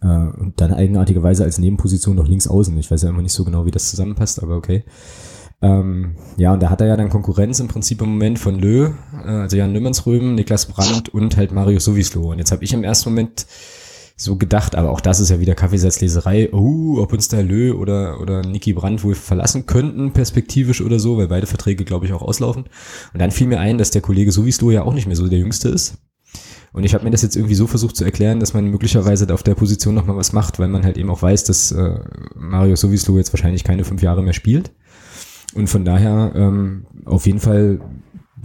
Äh, 0.00 0.06
und 0.06 0.54
dann 0.56 0.72
eigenartigerweise 0.72 1.44
als 1.44 1.58
Nebenposition 1.58 2.16
noch 2.16 2.28
links 2.28 2.48
außen. 2.48 2.76
Ich 2.78 2.90
weiß 2.90 3.02
ja 3.02 3.08
immer 3.08 3.22
nicht 3.22 3.32
so 3.32 3.44
genau, 3.44 3.66
wie 3.66 3.70
das 3.70 3.90
zusammenpasst, 3.90 4.42
aber 4.42 4.56
okay. 4.56 4.84
Ähm, 5.60 6.14
ja, 6.36 6.52
und 6.52 6.62
da 6.62 6.70
hat 6.70 6.80
er 6.80 6.86
ja 6.86 6.96
dann 6.96 7.08
Konkurrenz 7.08 7.58
im 7.58 7.66
Prinzip 7.66 8.00
im 8.00 8.10
Moment 8.10 8.38
von 8.38 8.58
Lö, 8.58 8.90
äh, 9.24 9.28
also 9.28 9.56
Jan 9.56 9.72
Lümmansröben, 9.72 10.34
Niklas 10.34 10.66
Brandt 10.66 11.08
und 11.08 11.36
halt 11.36 11.52
Mario 11.52 11.80
Sowislo. 11.80 12.30
Und 12.30 12.38
jetzt 12.38 12.52
habe 12.52 12.64
ich 12.64 12.72
im 12.72 12.84
ersten 12.84 13.10
Moment 13.10 13.46
so 14.20 14.36
gedacht, 14.36 14.74
aber 14.74 14.90
auch 14.90 15.00
das 15.00 15.20
ist 15.20 15.30
ja 15.30 15.38
wieder 15.38 15.54
Kaffeesatzleserei, 15.54 16.52
oh, 16.52 16.98
ob 17.00 17.12
uns 17.12 17.28
der 17.28 17.44
Lö 17.44 17.72
oder, 17.72 18.20
oder 18.20 18.42
Niki 18.42 18.72
Brandt 18.72 19.04
wohl 19.04 19.14
verlassen 19.14 19.66
könnten, 19.66 20.12
perspektivisch 20.12 20.80
oder 20.80 20.98
so, 20.98 21.18
weil 21.18 21.28
beide 21.28 21.46
Verträge, 21.46 21.84
glaube 21.84 22.06
ich, 22.06 22.12
auch 22.12 22.22
auslaufen. 22.22 22.64
Und 23.12 23.20
dann 23.20 23.30
fiel 23.30 23.46
mir 23.46 23.60
ein, 23.60 23.78
dass 23.78 23.92
der 23.92 24.02
Kollege 24.02 24.32
Sowislo 24.32 24.70
ja 24.72 24.82
auch 24.82 24.94
nicht 24.94 25.06
mehr 25.06 25.16
so 25.16 25.28
der 25.28 25.38
Jüngste 25.38 25.68
ist. 25.68 25.98
Und 26.72 26.84
ich 26.84 26.94
habe 26.94 27.04
mir 27.04 27.10
das 27.10 27.22
jetzt 27.22 27.36
irgendwie 27.36 27.54
so 27.54 27.66
versucht 27.66 27.96
zu 27.96 28.04
erklären, 28.04 28.40
dass 28.40 28.54
man 28.54 28.66
möglicherweise 28.66 29.32
auf 29.32 29.42
der 29.42 29.54
Position 29.54 29.94
nochmal 29.94 30.16
was 30.16 30.32
macht, 30.32 30.58
weil 30.58 30.68
man 30.68 30.84
halt 30.84 30.98
eben 30.98 31.10
auch 31.10 31.22
weiß, 31.22 31.44
dass 31.44 31.72
äh, 31.72 32.00
Mario 32.34 32.76
Sowislo 32.76 33.16
jetzt 33.16 33.32
wahrscheinlich 33.32 33.64
keine 33.64 33.84
fünf 33.84 34.02
Jahre 34.02 34.22
mehr 34.22 34.34
spielt. 34.34 34.72
Und 35.54 35.68
von 35.68 35.84
daher 35.84 36.32
ähm, 36.34 36.86
auf 37.04 37.26
jeden 37.26 37.40
Fall 37.40 37.80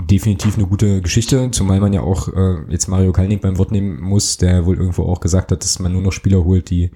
definitiv 0.09 0.57
eine 0.57 0.67
gute 0.67 1.01
Geschichte, 1.01 1.51
zumal 1.51 1.79
man 1.79 1.93
ja 1.93 2.01
auch 2.01 2.29
äh, 2.29 2.63
jetzt 2.69 2.87
Mario 2.87 3.11
Kalnick 3.11 3.41
beim 3.41 3.57
Wort 3.57 3.71
nehmen 3.71 4.01
muss, 4.01 4.37
der 4.37 4.65
wohl 4.65 4.77
irgendwo 4.77 5.03
auch 5.03 5.19
gesagt 5.19 5.51
hat, 5.51 5.63
dass 5.63 5.79
man 5.79 5.91
nur 5.91 6.01
noch 6.01 6.11
Spieler 6.11 6.43
holt, 6.43 6.69
die 6.69 6.91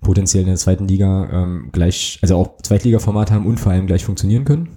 potenziell 0.00 0.42
in 0.42 0.48
der 0.48 0.56
zweiten 0.56 0.88
Liga 0.88 1.28
ähm, 1.30 1.68
gleich, 1.72 2.18
also 2.22 2.36
auch 2.36 2.56
Zweitliga-Format 2.62 3.30
haben 3.30 3.46
und 3.46 3.60
vor 3.60 3.72
allem 3.72 3.86
gleich 3.86 4.04
funktionieren 4.04 4.44
können. 4.44 4.68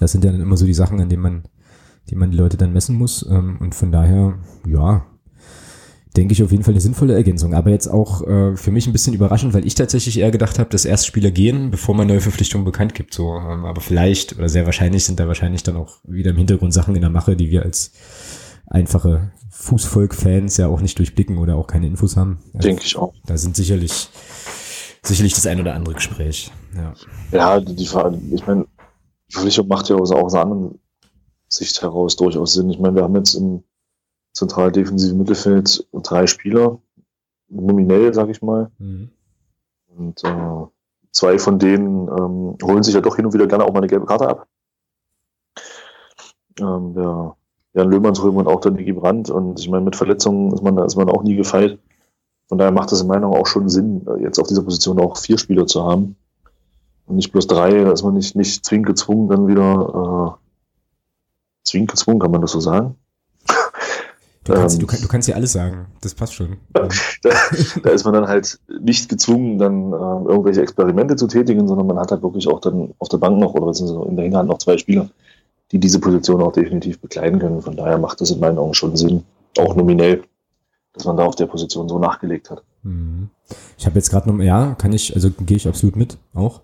Das 0.00 0.12
sind 0.12 0.24
ja 0.24 0.32
dann 0.32 0.40
immer 0.40 0.56
so 0.56 0.66
die 0.66 0.74
Sachen, 0.74 1.00
an 1.00 1.08
denen 1.08 1.22
man 1.22 1.42
die 2.10 2.16
man 2.16 2.30
die 2.30 2.36
Leute 2.36 2.56
dann 2.56 2.72
messen 2.72 2.96
muss. 2.96 3.26
Ähm, 3.28 3.58
und 3.60 3.74
von 3.74 3.92
daher, 3.92 4.38
ja, 4.66 5.06
denke 6.16 6.32
ich 6.32 6.42
auf 6.42 6.52
jeden 6.52 6.62
Fall 6.62 6.74
eine 6.74 6.80
sinnvolle 6.80 7.14
Ergänzung. 7.14 7.54
Aber 7.54 7.70
jetzt 7.70 7.88
auch 7.88 8.22
äh, 8.26 8.56
für 8.56 8.70
mich 8.70 8.86
ein 8.86 8.92
bisschen 8.92 9.14
überraschend, 9.14 9.52
weil 9.52 9.66
ich 9.66 9.74
tatsächlich 9.74 10.18
eher 10.18 10.30
gedacht 10.30 10.58
habe, 10.58 10.70
dass 10.70 10.84
erst 10.84 11.06
Spieler 11.06 11.30
gehen, 11.30 11.70
bevor 11.70 11.94
man 11.94 12.06
neue 12.06 12.20
Verpflichtungen 12.20 12.64
bekannt 12.64 12.94
gibt. 12.94 13.14
So, 13.14 13.34
ähm, 13.34 13.64
aber 13.64 13.80
vielleicht 13.80 14.36
oder 14.36 14.48
sehr 14.48 14.66
wahrscheinlich 14.66 15.04
sind 15.04 15.18
da 15.18 15.26
wahrscheinlich 15.26 15.62
dann 15.62 15.76
auch 15.76 15.98
wieder 16.04 16.30
im 16.30 16.36
Hintergrund 16.36 16.72
Sachen 16.72 16.94
in 16.94 17.00
der 17.00 17.10
Mache, 17.10 17.36
die 17.36 17.50
wir 17.50 17.62
als 17.62 17.92
einfache 18.66 19.32
Fußvolk-Fans 19.50 20.56
ja 20.56 20.68
auch 20.68 20.80
nicht 20.80 20.98
durchblicken 20.98 21.38
oder 21.38 21.56
auch 21.56 21.66
keine 21.66 21.86
Infos 21.86 22.16
haben. 22.16 22.38
Also, 22.54 22.68
denke 22.68 22.82
ich 22.84 22.96
auch. 22.96 23.14
Da 23.26 23.36
sind 23.36 23.56
sicherlich 23.56 24.08
sicherlich 25.02 25.34
das 25.34 25.46
ein 25.46 25.60
oder 25.60 25.74
andere 25.74 25.94
Gespräch. 25.94 26.50
Ja, 26.74 26.94
ja 27.32 27.60
die, 27.60 27.74
die 27.74 27.84
ich 27.84 27.92
meine, 28.46 28.66
die 29.28 29.32
Verpflichtung 29.32 29.68
macht 29.68 29.88
ja 29.88 29.96
auch 29.96 30.00
aus 30.00 30.34
anderen 30.34 30.78
Sicht 31.56 31.82
heraus 31.82 32.16
durchaus 32.16 32.54
Sinn. 32.54 32.70
Ich 32.70 32.78
meine, 32.78 32.96
wir 32.96 33.02
haben 33.02 33.16
jetzt 33.16 33.34
im 33.34 33.62
zentral 34.32 34.72
defensiven 34.72 35.18
Mittelfeld 35.18 35.86
drei 35.92 36.26
Spieler, 36.26 36.78
nominell, 37.48 38.12
sag 38.12 38.28
ich 38.28 38.42
mal. 38.42 38.70
Mhm. 38.78 39.10
Und 39.96 40.24
äh, 40.24 40.66
zwei 41.12 41.38
von 41.38 41.58
denen 41.58 42.08
ähm, 42.08 42.58
holen 42.62 42.82
sich 42.82 42.94
ja 42.94 43.00
doch 43.00 43.16
hin 43.16 43.26
und 43.26 43.32
wieder 43.32 43.46
gerne 43.46 43.64
auch 43.64 43.72
mal 43.72 43.78
eine 43.78 43.86
gelbe 43.86 44.06
Karte 44.06 44.28
ab. 44.28 44.48
Ähm, 46.60 46.94
der 46.94 47.36
Jan 47.74 47.90
Löhmannsröhm 47.90 48.36
und 48.36 48.46
auch 48.46 48.60
der 48.60 48.72
Niki 48.72 48.92
Brandt. 48.92 49.30
Und 49.30 49.58
ich 49.58 49.68
meine, 49.68 49.84
mit 49.84 49.96
Verletzungen 49.96 50.52
ist 50.52 50.62
man, 50.62 50.78
ist 50.78 50.96
man 50.96 51.08
auch 51.08 51.22
nie 51.22 51.36
gefeit. 51.36 51.78
Von 52.48 52.58
daher 52.58 52.72
macht 52.72 52.92
es 52.92 53.00
in 53.00 53.06
meiner 53.06 53.22
Meinung 53.22 53.40
auch 53.40 53.46
schon 53.46 53.68
Sinn, 53.68 54.06
jetzt 54.20 54.38
auf 54.38 54.46
dieser 54.46 54.62
Position 54.62 55.00
auch 55.00 55.16
vier 55.16 55.38
Spieler 55.38 55.66
zu 55.66 55.84
haben. 55.84 56.16
Und 57.06 57.16
nicht 57.16 57.32
bloß 57.32 57.46
drei, 57.46 57.84
da 57.84 57.92
ist 57.92 58.02
man 58.02 58.14
nicht, 58.14 58.36
nicht 58.36 58.64
zwingend 58.64 58.86
gezwungen, 58.86 59.28
dann 59.28 59.48
wieder 59.48 60.38
zwingend 61.64 61.90
gezwungen, 61.90 62.20
kann 62.20 62.30
man 62.30 62.40
das 62.40 62.52
so 62.52 62.60
sagen? 62.60 62.96
Du 64.44 64.52
kannst, 64.52 64.78
ähm, 64.78 64.86
du, 64.86 64.96
du 64.96 65.08
kannst 65.08 65.26
ja 65.26 65.34
alles 65.34 65.52
sagen, 65.52 65.86
das 66.02 66.14
passt 66.14 66.34
schon. 66.34 66.58
Da, 67.22 67.30
da, 67.82 67.90
ist 67.90 68.04
man 68.04 68.12
dann 68.12 68.28
halt 68.28 68.58
nicht 68.80 69.08
gezwungen, 69.08 69.56
dann 69.56 69.92
äh, 69.92 70.28
irgendwelche 70.28 70.60
Experimente 70.60 71.16
zu 71.16 71.26
tätigen, 71.26 71.66
sondern 71.66 71.86
man 71.86 71.98
hat 71.98 72.10
halt 72.10 72.22
wirklich 72.22 72.46
auch 72.48 72.60
dann 72.60 72.92
auf 72.98 73.08
der 73.08 73.16
Bank 73.16 73.38
noch 73.38 73.54
oder 73.54 73.72
in 74.06 74.16
der 74.16 74.24
Hinterhand 74.24 74.50
noch 74.50 74.58
zwei 74.58 74.76
Spieler, 74.76 75.08
die 75.72 75.78
diese 75.78 75.98
Position 75.98 76.42
auch 76.42 76.52
definitiv 76.52 77.00
bekleiden 77.00 77.38
können. 77.38 77.62
Von 77.62 77.76
daher 77.76 77.96
macht 77.96 78.20
das 78.20 78.30
in 78.30 78.40
meinen 78.40 78.58
Augen 78.58 78.74
schon 78.74 78.94
Sinn, 78.96 79.22
auch 79.56 79.74
nominell, 79.74 80.24
dass 80.92 81.06
man 81.06 81.16
da 81.16 81.24
auf 81.24 81.36
der 81.36 81.46
Position 81.46 81.88
so 81.88 81.98
nachgelegt 81.98 82.50
hat. 82.50 82.62
Mhm. 82.82 83.30
Ich 83.78 83.86
habe 83.86 83.96
jetzt 83.96 84.10
gerade 84.10 84.30
noch, 84.30 84.42
ja, 84.44 84.74
kann 84.74 84.92
ich, 84.92 85.14
also 85.14 85.30
gehe 85.30 85.56
ich 85.56 85.66
absolut 85.66 85.96
mit, 85.96 86.18
auch. 86.34 86.60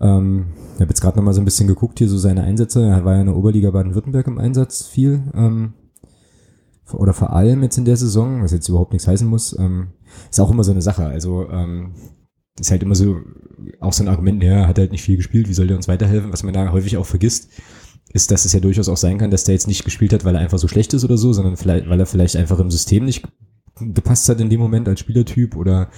Ähm, 0.00 0.46
ich 0.74 0.80
habe 0.80 0.90
jetzt 0.90 1.00
gerade 1.00 1.16
noch 1.16 1.24
mal 1.24 1.32
so 1.32 1.40
ein 1.40 1.44
bisschen 1.44 1.68
geguckt 1.68 1.98
hier, 1.98 2.08
so 2.08 2.18
seine 2.18 2.42
Einsätze. 2.42 2.84
Er 2.84 3.04
war 3.04 3.14
ja 3.14 3.20
in 3.20 3.26
der 3.26 3.36
Oberliga 3.36 3.70
Baden-Württemberg 3.70 4.26
im 4.26 4.38
Einsatz 4.38 4.86
viel. 4.86 5.22
Ähm, 5.34 5.74
oder 6.92 7.12
vor 7.12 7.32
allem 7.32 7.62
jetzt 7.62 7.78
in 7.78 7.84
der 7.84 7.96
Saison, 7.96 8.42
was 8.42 8.52
jetzt 8.52 8.68
überhaupt 8.68 8.92
nichts 8.92 9.08
heißen 9.08 9.26
muss, 9.26 9.58
ähm, 9.58 9.88
ist 10.30 10.40
auch 10.40 10.50
immer 10.50 10.64
so 10.64 10.70
eine 10.70 10.82
Sache. 10.82 11.04
Also 11.04 11.48
ähm, 11.50 11.94
ist 12.58 12.70
halt 12.70 12.82
immer 12.82 12.94
so 12.94 13.16
auch 13.80 13.92
so 13.92 14.04
ein 14.04 14.08
Argument, 14.08 14.42
ja, 14.42 14.66
hat 14.66 14.78
halt 14.78 14.92
nicht 14.92 15.02
viel 15.02 15.16
gespielt, 15.16 15.48
wie 15.48 15.54
soll 15.54 15.66
der 15.66 15.76
uns 15.76 15.88
weiterhelfen? 15.88 16.32
Was 16.32 16.42
man 16.42 16.54
da 16.54 16.70
häufig 16.70 16.96
auch 16.96 17.06
vergisst, 17.06 17.50
ist, 18.12 18.30
dass 18.30 18.44
es 18.44 18.52
ja 18.52 18.60
durchaus 18.60 18.88
auch 18.88 18.96
sein 18.96 19.18
kann, 19.18 19.30
dass 19.30 19.44
der 19.44 19.54
jetzt 19.54 19.66
nicht 19.66 19.84
gespielt 19.84 20.12
hat, 20.12 20.24
weil 20.24 20.34
er 20.34 20.40
einfach 20.40 20.58
so 20.58 20.68
schlecht 20.68 20.94
ist 20.94 21.04
oder 21.04 21.18
so, 21.18 21.32
sondern 21.32 21.56
vielleicht, 21.56 21.88
weil 21.88 21.98
er 21.98 22.06
vielleicht 22.06 22.36
einfach 22.36 22.58
im 22.60 22.70
System 22.70 23.04
nicht 23.04 23.26
gepasst 23.78 24.28
hat 24.28 24.40
in 24.40 24.48
dem 24.48 24.60
Moment 24.60 24.88
als 24.88 25.00
Spielertyp 25.00 25.56
oder 25.56 25.90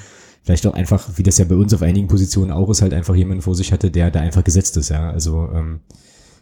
vielleicht 0.42 0.66
auch 0.66 0.74
einfach, 0.74 1.08
wie 1.16 1.22
das 1.22 1.38
ja 1.38 1.44
bei 1.44 1.54
uns 1.54 1.74
auf 1.74 1.82
einigen 1.82 2.08
Positionen 2.08 2.52
auch 2.52 2.70
ist, 2.70 2.82
halt 2.82 2.94
einfach 2.94 3.14
jemanden 3.14 3.42
vor 3.42 3.54
sich 3.54 3.72
hatte, 3.72 3.90
der 3.90 4.10
da 4.10 4.20
einfach 4.20 4.44
gesetzt 4.44 4.76
ist, 4.76 4.88
ja. 4.88 5.10
Also 5.10 5.48
ähm, 5.52 5.80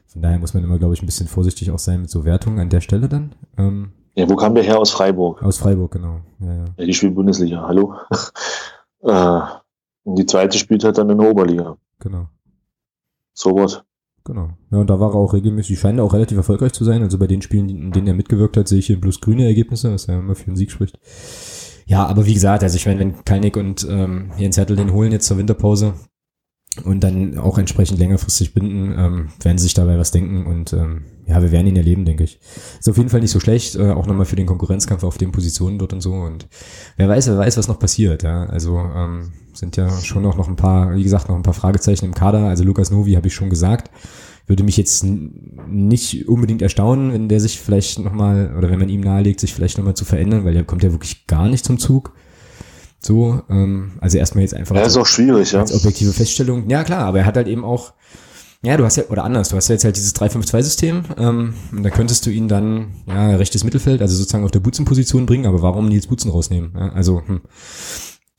von 0.07 0.23
daher 0.23 0.39
muss 0.39 0.55
man 0.55 0.65
immer, 0.65 0.79
glaube 0.79 0.95
ich, 0.95 1.03
ein 1.03 1.07
bisschen 1.07 1.29
vorsichtig 1.29 1.71
auch 1.71 1.79
sein 1.79 2.03
mit 2.03 2.11
so 2.11 2.25
Wertungen 2.25 2.59
an 2.59 2.71
der 2.71 2.81
Stelle 2.81 3.09
dann. 3.09 3.35
Ähm, 3.59 3.93
ja, 4.15 4.29
wo 4.29 4.37
kam 4.37 4.55
der 4.55 4.65
her? 4.65 4.79
Aus 4.79 4.91
Freiburg. 4.91 5.43
Aus 5.43 5.59
Freiburg, 5.59 5.93
genau. 5.93 6.21
Ja, 6.41 6.55
ja. 6.55 6.65
ja 6.77 6.85
die 6.87 6.95
spielt 6.95 7.15
Bundesliga, 7.15 7.67
hallo. 7.67 7.95
äh, 9.03 9.41
und 10.05 10.19
die 10.19 10.25
zweite 10.27 10.57
spielt 10.59 10.85
halt 10.85 10.97
dann 10.97 11.11
in 11.11 11.19
der 11.19 11.31
Oberliga. 11.31 11.77
Genau. 11.99 12.29
So 13.35 13.55
was. 13.57 13.83
Genau. 14.25 14.51
Ja, 14.71 14.79
und 14.79 14.89
da 14.89 14.99
war 14.99 15.11
er 15.11 15.17
auch 15.17 15.35
regelmäßig, 15.35 15.79
scheint 15.79 16.01
auch 16.01 16.13
relativ 16.13 16.39
erfolgreich 16.39 16.73
zu 16.73 16.85
sein. 16.85 17.03
Also 17.03 17.19
bei 17.19 17.27
den 17.27 17.43
Spielen, 17.43 17.69
in 17.69 17.93
denen 17.93 18.07
er 18.07 18.15
mitgewirkt 18.15 18.57
hat, 18.57 18.69
sehe 18.69 18.79
ich 18.79 18.87
hier 18.87 19.01
bloß 19.01 19.21
grüne 19.21 19.45
Ergebnisse, 19.45 19.93
was 19.93 20.07
ja 20.07 20.19
immer 20.19 20.35
für 20.35 20.47
einen 20.47 20.57
Sieg 20.57 20.71
spricht. 20.71 20.99
Ja, 21.87 22.05
aber 22.07 22.27
wie 22.27 22.35
gesagt, 22.35 22.65
also 22.65 22.77
ich 22.77 22.87
meine, 22.87 22.99
wenn 22.99 23.25
Kalnick 23.25 23.57
und 23.57 23.87
ähm, 23.89 24.33
Jens 24.37 24.57
Hertel 24.57 24.77
den 24.77 24.93
holen 24.93 25.13
jetzt 25.13 25.27
zur 25.27 25.39
Winterpause 25.39 25.95
und 26.85 27.03
dann 27.03 27.39
auch 27.39 27.59
entsprechend 27.59 28.01
längerfristig 28.01 28.55
binden, 28.55 28.93
ähm, 28.99 29.29
werden 29.41 29.57
sie 29.57 29.65
sich 29.65 29.75
dabei 29.75 29.97
was 29.97 30.11
denken 30.11 30.47
und 30.47 30.73
ähm, 30.73 31.05
ja, 31.27 31.41
wir 31.41 31.53
werden 31.53 31.69
ihn 31.69 31.77
erleben, 31.77 32.05
denke 32.05 32.25
ich. 32.25 32.41
Ist 32.79 32.89
auf 32.89 32.97
jeden 32.97 33.09
Fall 33.09 33.21
nicht 33.21 33.31
so 33.31 33.39
schlecht, 33.39 33.77
äh, 33.77 33.93
auch 33.93 34.07
nochmal 34.07 34.27
für 34.27 34.37
den 34.37 34.47
Konkurrenzkampf 34.47 35.05
auf 35.05 35.17
den 35.17 35.31
Positionen 35.31 35.79
dort 35.79 35.93
und 35.93 36.01
so 36.01 36.13
und 36.13 36.49
wer 36.97 37.09
weiß, 37.09 37.29
wer 37.29 37.39
weiß, 37.39 37.57
was 37.57 37.69
noch 37.69 37.79
passiert, 37.79 38.25
ja. 38.25 38.47
Also 38.47 38.79
ähm, 38.79 39.33
sind 39.55 39.77
ja 39.77 39.89
schon 40.03 40.27
auch 40.27 40.37
noch 40.37 40.49
ein 40.49 40.57
paar, 40.57 40.93
wie 40.97 41.05
gesagt, 41.05 41.29
noch 41.29 41.37
ein 41.37 41.45
paar 41.45 41.55
Fragezeichen 41.55 42.05
im 42.05 42.15
Kader. 42.15 42.49
Also 42.49 42.65
Lukas 42.65 42.91
Novi 42.91 43.13
habe 43.13 43.29
ich 43.29 43.35
schon 43.35 43.49
gesagt 43.49 43.91
würde 44.47 44.63
mich 44.63 44.77
jetzt 44.77 45.05
nicht 45.05 46.29
unbedingt 46.29 46.63
erstaunen, 46.63 47.13
wenn 47.13 47.29
der 47.29 47.41
sich 47.41 47.61
vielleicht 47.61 47.99
nochmal, 47.99 48.55
oder 48.57 48.71
wenn 48.71 48.79
man 48.79 48.89
ihm 48.89 49.01
nahelegt, 49.01 49.41
sich 49.41 49.53
vielleicht 49.55 49.79
nochmal 49.79 49.95
zu 49.95 50.05
verändern, 50.05 50.45
weil 50.45 50.55
der 50.55 50.65
kommt 50.65 50.83
ja 50.83 50.93
wirklich 50.93 51.27
gar 51.27 51.49
nicht 51.49 51.65
zum 51.65 51.79
Zug. 51.79 52.13
So, 53.01 53.43
ähm, 53.51 53.93
also 54.01 54.19
erstmal 54.19 54.43
jetzt 54.43 54.55
einfach. 54.55 54.75
Ja, 54.77 54.83
ist 54.83 54.97
auch 54.97 55.07
schwierig, 55.07 55.53
ja. 55.53 55.61
Als 55.61 55.73
objektive 55.75 56.13
Feststellung. 56.13 56.69
Ja, 56.69 56.85
klar, 56.85 57.05
aber 57.05 57.19
er 57.21 57.27
hat 57.27 57.37
halt 57.37 57.49
eben 57.49 57.65
auch, 57.65 57.93
Ja, 58.63 58.77
du 58.77 58.85
hast 58.85 58.97
ja, 58.97 59.05
oder 59.11 59.23
anders, 59.25 59.51
du 59.51 59.57
hast 59.57 59.69
ja 59.69 59.75
jetzt 59.75 59.85
halt 59.85 59.97
dieses 59.97 60.15
3-5-2-System 60.17 61.05
ähm, 61.19 61.55
und 61.73 61.83
da 61.83 61.91
könntest 61.91 62.25
du 62.27 62.31
ihn 62.31 62.49
dann, 62.49 62.95
ja, 63.07 63.37
rechtes 63.37 63.63
Mittelfeld, 63.65 64.01
also 64.01 64.17
sozusagen 64.17 64.45
auf 64.45 64.51
der 64.51 64.61
Butzenposition 64.61 65.27
bringen, 65.27 65.47
aber 65.47 65.63
warum 65.63 65.89
Nils 65.89 66.07
Butzen 66.07 66.31
rausnehmen? 66.31 66.73
Ja, 66.75 66.89
also, 66.89 67.23
hm. 67.27 67.43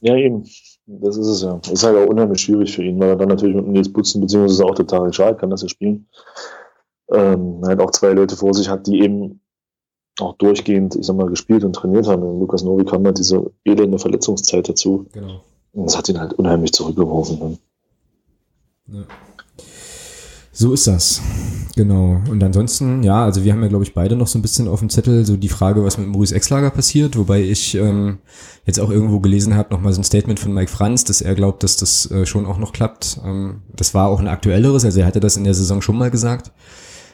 Ja, 0.01 0.15
eben. 0.15 0.43
Das 0.87 1.17
ist 1.17 1.27
es 1.27 1.41
ja. 1.41 1.59
Ist 1.69 1.83
halt 1.83 1.97
auch 1.97 2.09
unheimlich 2.09 2.41
schwierig 2.41 2.73
für 2.73 2.83
ihn, 2.83 2.99
weil 2.99 3.09
er 3.09 3.15
dann 3.17 3.27
natürlich 3.27 3.55
mit 3.55 3.67
Nils 3.67 3.91
Butzen, 3.91 4.21
beziehungsweise 4.21 4.65
auch 4.65 4.75
der 4.75 4.87
Tarek 4.87 5.13
Schal 5.13 5.35
kann 5.35 5.49
das 5.49 5.61
ja 5.61 5.67
spielen, 5.67 6.07
ähm, 7.11 7.61
halt 7.65 7.81
auch 7.81 7.91
zwei 7.91 8.13
Leute 8.13 8.37
vor 8.37 8.53
sich 8.53 8.69
hat, 8.69 8.87
die 8.87 9.01
eben 9.01 9.41
auch 10.19 10.33
durchgehend, 10.37 10.95
ich 10.95 11.05
sag 11.05 11.17
mal, 11.17 11.29
gespielt 11.29 11.65
und 11.65 11.73
trainiert 11.73 12.07
haben. 12.07 12.23
Und 12.23 12.39
Lukas 12.39 12.63
Novi 12.63 12.85
kam 12.85 13.05
halt 13.05 13.17
diese 13.17 13.51
elende 13.65 13.99
Verletzungszeit 13.99 14.67
dazu. 14.67 15.05
Genau. 15.11 15.41
Und 15.73 15.85
das 15.85 15.97
hat 15.97 16.09
ihn 16.09 16.19
halt 16.19 16.33
unheimlich 16.33 16.71
zurückgeworfen. 16.73 17.39
Ne? 17.39 17.57
Ja. 18.87 19.03
So 20.59 20.73
ist 20.73 20.87
das. 20.87 21.21
Genau. 21.75 22.19
Und 22.31 22.43
ansonsten, 22.43 23.03
ja, 23.03 23.23
also 23.23 23.43
wir 23.43 23.53
haben 23.53 23.61
ja, 23.61 23.67
glaube 23.67 23.83
ich, 23.83 23.93
beide 23.93 24.15
noch 24.15 24.25
so 24.25 24.39
ein 24.39 24.41
bisschen 24.41 24.67
auf 24.67 24.79
dem 24.79 24.89
Zettel 24.89 25.23
so 25.23 25.37
die 25.37 25.49
Frage, 25.49 25.83
was 25.83 25.99
mit 25.99 26.07
Maurice 26.07 26.33
Exlager 26.33 26.71
passiert, 26.71 27.15
wobei 27.15 27.43
ich 27.43 27.75
ähm, 27.75 28.17
jetzt 28.65 28.79
auch 28.79 28.89
irgendwo 28.89 29.19
gelesen 29.19 29.53
habe, 29.53 29.71
nochmal 29.71 29.93
so 29.93 30.01
ein 30.01 30.03
Statement 30.03 30.39
von 30.39 30.55
Mike 30.55 30.71
Franz, 30.71 31.03
dass 31.03 31.21
er 31.21 31.35
glaubt, 31.35 31.61
dass 31.61 31.77
das 31.77 32.09
äh, 32.09 32.25
schon 32.25 32.47
auch 32.47 32.57
noch 32.57 32.73
klappt. 32.73 33.19
Ähm, 33.23 33.61
das 33.75 33.93
war 33.93 34.07
auch 34.07 34.19
ein 34.19 34.27
aktuelleres, 34.27 34.83
also 34.83 34.99
er 34.99 35.05
hatte 35.05 35.19
das 35.19 35.37
in 35.37 35.43
der 35.43 35.53
Saison 35.53 35.83
schon 35.83 35.95
mal 35.95 36.09
gesagt, 36.09 36.51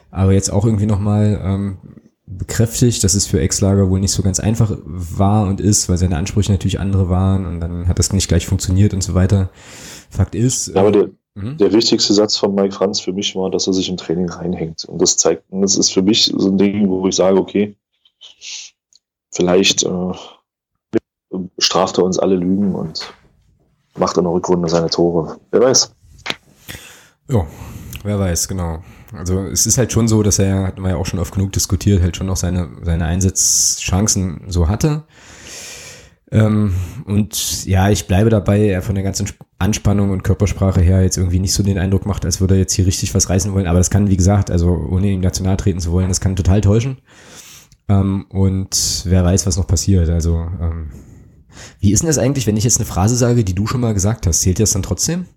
aber 0.10 0.32
jetzt 0.32 0.50
auch 0.50 0.64
irgendwie 0.64 0.86
nochmal 0.86 1.42
ähm, 1.44 1.78
bekräftigt, 2.26 3.04
dass 3.04 3.14
es 3.14 3.28
für 3.28 3.42
Exlager 3.42 3.90
wohl 3.90 4.00
nicht 4.00 4.14
so 4.14 4.24
ganz 4.24 4.40
einfach 4.40 4.78
war 4.86 5.48
und 5.48 5.60
ist, 5.60 5.90
weil 5.90 5.98
seine 5.98 6.16
Ansprüche 6.16 6.54
natürlich 6.54 6.80
andere 6.80 7.10
waren 7.10 7.46
und 7.46 7.60
dann 7.60 7.90
hat 7.90 8.00
das 8.00 8.14
nicht 8.14 8.30
gleich 8.30 8.48
funktioniert 8.48 8.94
und 8.94 9.04
so 9.04 9.16
weiter. 9.16 9.50
Fakt 10.10 10.34
ist. 10.34 10.74
Aber 10.78 10.94
der, 10.94 11.10
Mhm. 11.36 11.58
Der 11.58 11.74
wichtigste 11.74 12.14
Satz 12.14 12.38
von 12.38 12.54
Mike 12.54 12.76
Franz 12.76 13.00
für 13.00 13.14
mich 13.14 13.36
war, 13.36 13.50
dass 13.50 13.68
er 13.68 13.74
sich 13.74 13.90
im 13.90 13.98
Training 13.98 14.30
reinhängt. 14.30 14.86
Und 14.86 15.02
das 15.02 15.18
zeigt, 15.18 15.44
und 15.50 15.62
das 15.62 15.76
ist 15.78 15.92
für 15.92 16.02
mich 16.02 16.32
so 16.36 16.50
ein 16.50 16.58
Ding, 16.58 16.90
wo 16.90 17.08
ich 17.08 17.16
sage, 17.16 17.38
okay, 17.38 17.76
vielleicht 19.32 19.84
äh, 19.84 20.12
straft 21.58 21.98
er 21.98 22.04
uns 22.04 22.20
alle 22.20 22.36
Lügen 22.36 22.76
und 22.76 23.14
macht 23.96 24.18
in 24.18 24.24
der 24.24 24.34
Rückrunde 24.34 24.70
seine 24.70 24.90
Tore. 24.90 25.40
Wer 25.52 25.62
weiß. 25.62 25.94
Ja, 27.30 27.48
wer 28.04 28.20
weiß, 28.20 28.48
genau. 28.48 28.84
Also 29.14 29.42
es 29.42 29.66
ist 29.66 29.78
halt 29.78 29.92
schon 29.92 30.08
so, 30.08 30.24
dass 30.24 30.40
er, 30.40 30.68
hatten 30.68 30.82
wir 30.82 30.92
ja 30.92 30.96
auch 30.98 31.06
schon 31.06 31.20
oft 31.20 31.34
genug 31.34 31.52
diskutiert, 31.52 32.02
halt 32.02 32.18
schon 32.18 32.28
noch 32.28 32.36
seine, 32.36 32.70
seine 32.84 33.06
Einsatzchancen 33.06 34.46
so 34.48 34.68
hatte. 34.68 35.04
Ähm, 36.34 36.74
und 37.06 37.64
ja, 37.66 37.92
ich 37.92 38.08
bleibe 38.08 38.32
dabei, 38.32 38.66
er 38.66 38.82
von 38.82 38.96
der 38.96 39.04
ganzen 39.04 39.30
Anspannung 39.60 40.10
und 40.10 40.24
Körpersprache 40.24 40.82
her 40.82 41.04
jetzt 41.04 41.18
irgendwie 41.18 41.40
nicht 41.40 41.54
so 41.54 41.62
den 41.62 41.78
Eindruck 41.78 42.08
macht, 42.08 42.26
als 42.26 42.42
würde 42.42 42.56
er 42.56 42.62
jetzt 42.62 42.74
hier 42.74 42.88
richtig 42.88 43.14
was 43.14 43.30
reißen 43.30 43.54
wollen. 43.54 43.68
Aber 43.68 43.78
das 43.78 43.92
kann, 43.92 44.10
wie 44.10 44.18
gesagt, 44.18 44.50
also 44.50 44.70
ohne 44.70 45.12
ihm 45.12 45.22
national 45.22 45.58
treten 45.58 45.80
zu 45.80 45.92
wollen, 45.92 46.08
das 46.10 46.22
kann 46.22 46.36
total 46.36 46.62
täuschen. 46.62 46.98
Ähm, 47.88 48.26
und 48.30 49.04
wer 49.06 49.24
weiß, 49.24 49.46
was 49.46 49.58
noch 49.58 49.68
passiert. 49.68 50.10
Also, 50.10 50.38
ähm, 50.38 50.90
wie 51.80 51.94
ist 51.94 52.02
denn 52.02 52.08
das 52.08 52.18
eigentlich, 52.18 52.48
wenn 52.48 52.58
ich 52.58 52.64
jetzt 52.64 52.78
eine 52.78 52.88
Phrase 52.88 53.16
sage, 53.16 53.44
die 53.44 53.54
du 53.54 53.68
schon 53.68 53.82
mal 53.82 53.94
gesagt 53.94 54.26
hast? 54.26 54.42
Zählt 54.42 54.60
das 54.60 54.72
dann 54.74 54.82
trotzdem? 54.82 55.28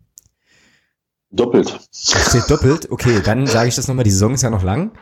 Doppelt. 1.31 1.75
Das 1.75 2.31
zählt 2.31 2.49
doppelt? 2.49 2.91
Okay, 2.91 3.21
dann 3.23 3.47
sage 3.47 3.69
ich 3.69 3.75
das 3.75 3.87
nochmal. 3.87 4.05
Die 4.05 4.11
Saison 4.11 4.33
ist 4.33 4.43
ja 4.43 4.49
noch 4.49 4.63
lang. 4.63 4.93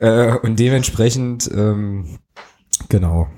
Äh, 0.00 0.38
und 0.38 0.58
dementsprechend, 0.58 1.50
ähm, 1.54 2.18
genau, 2.88 3.28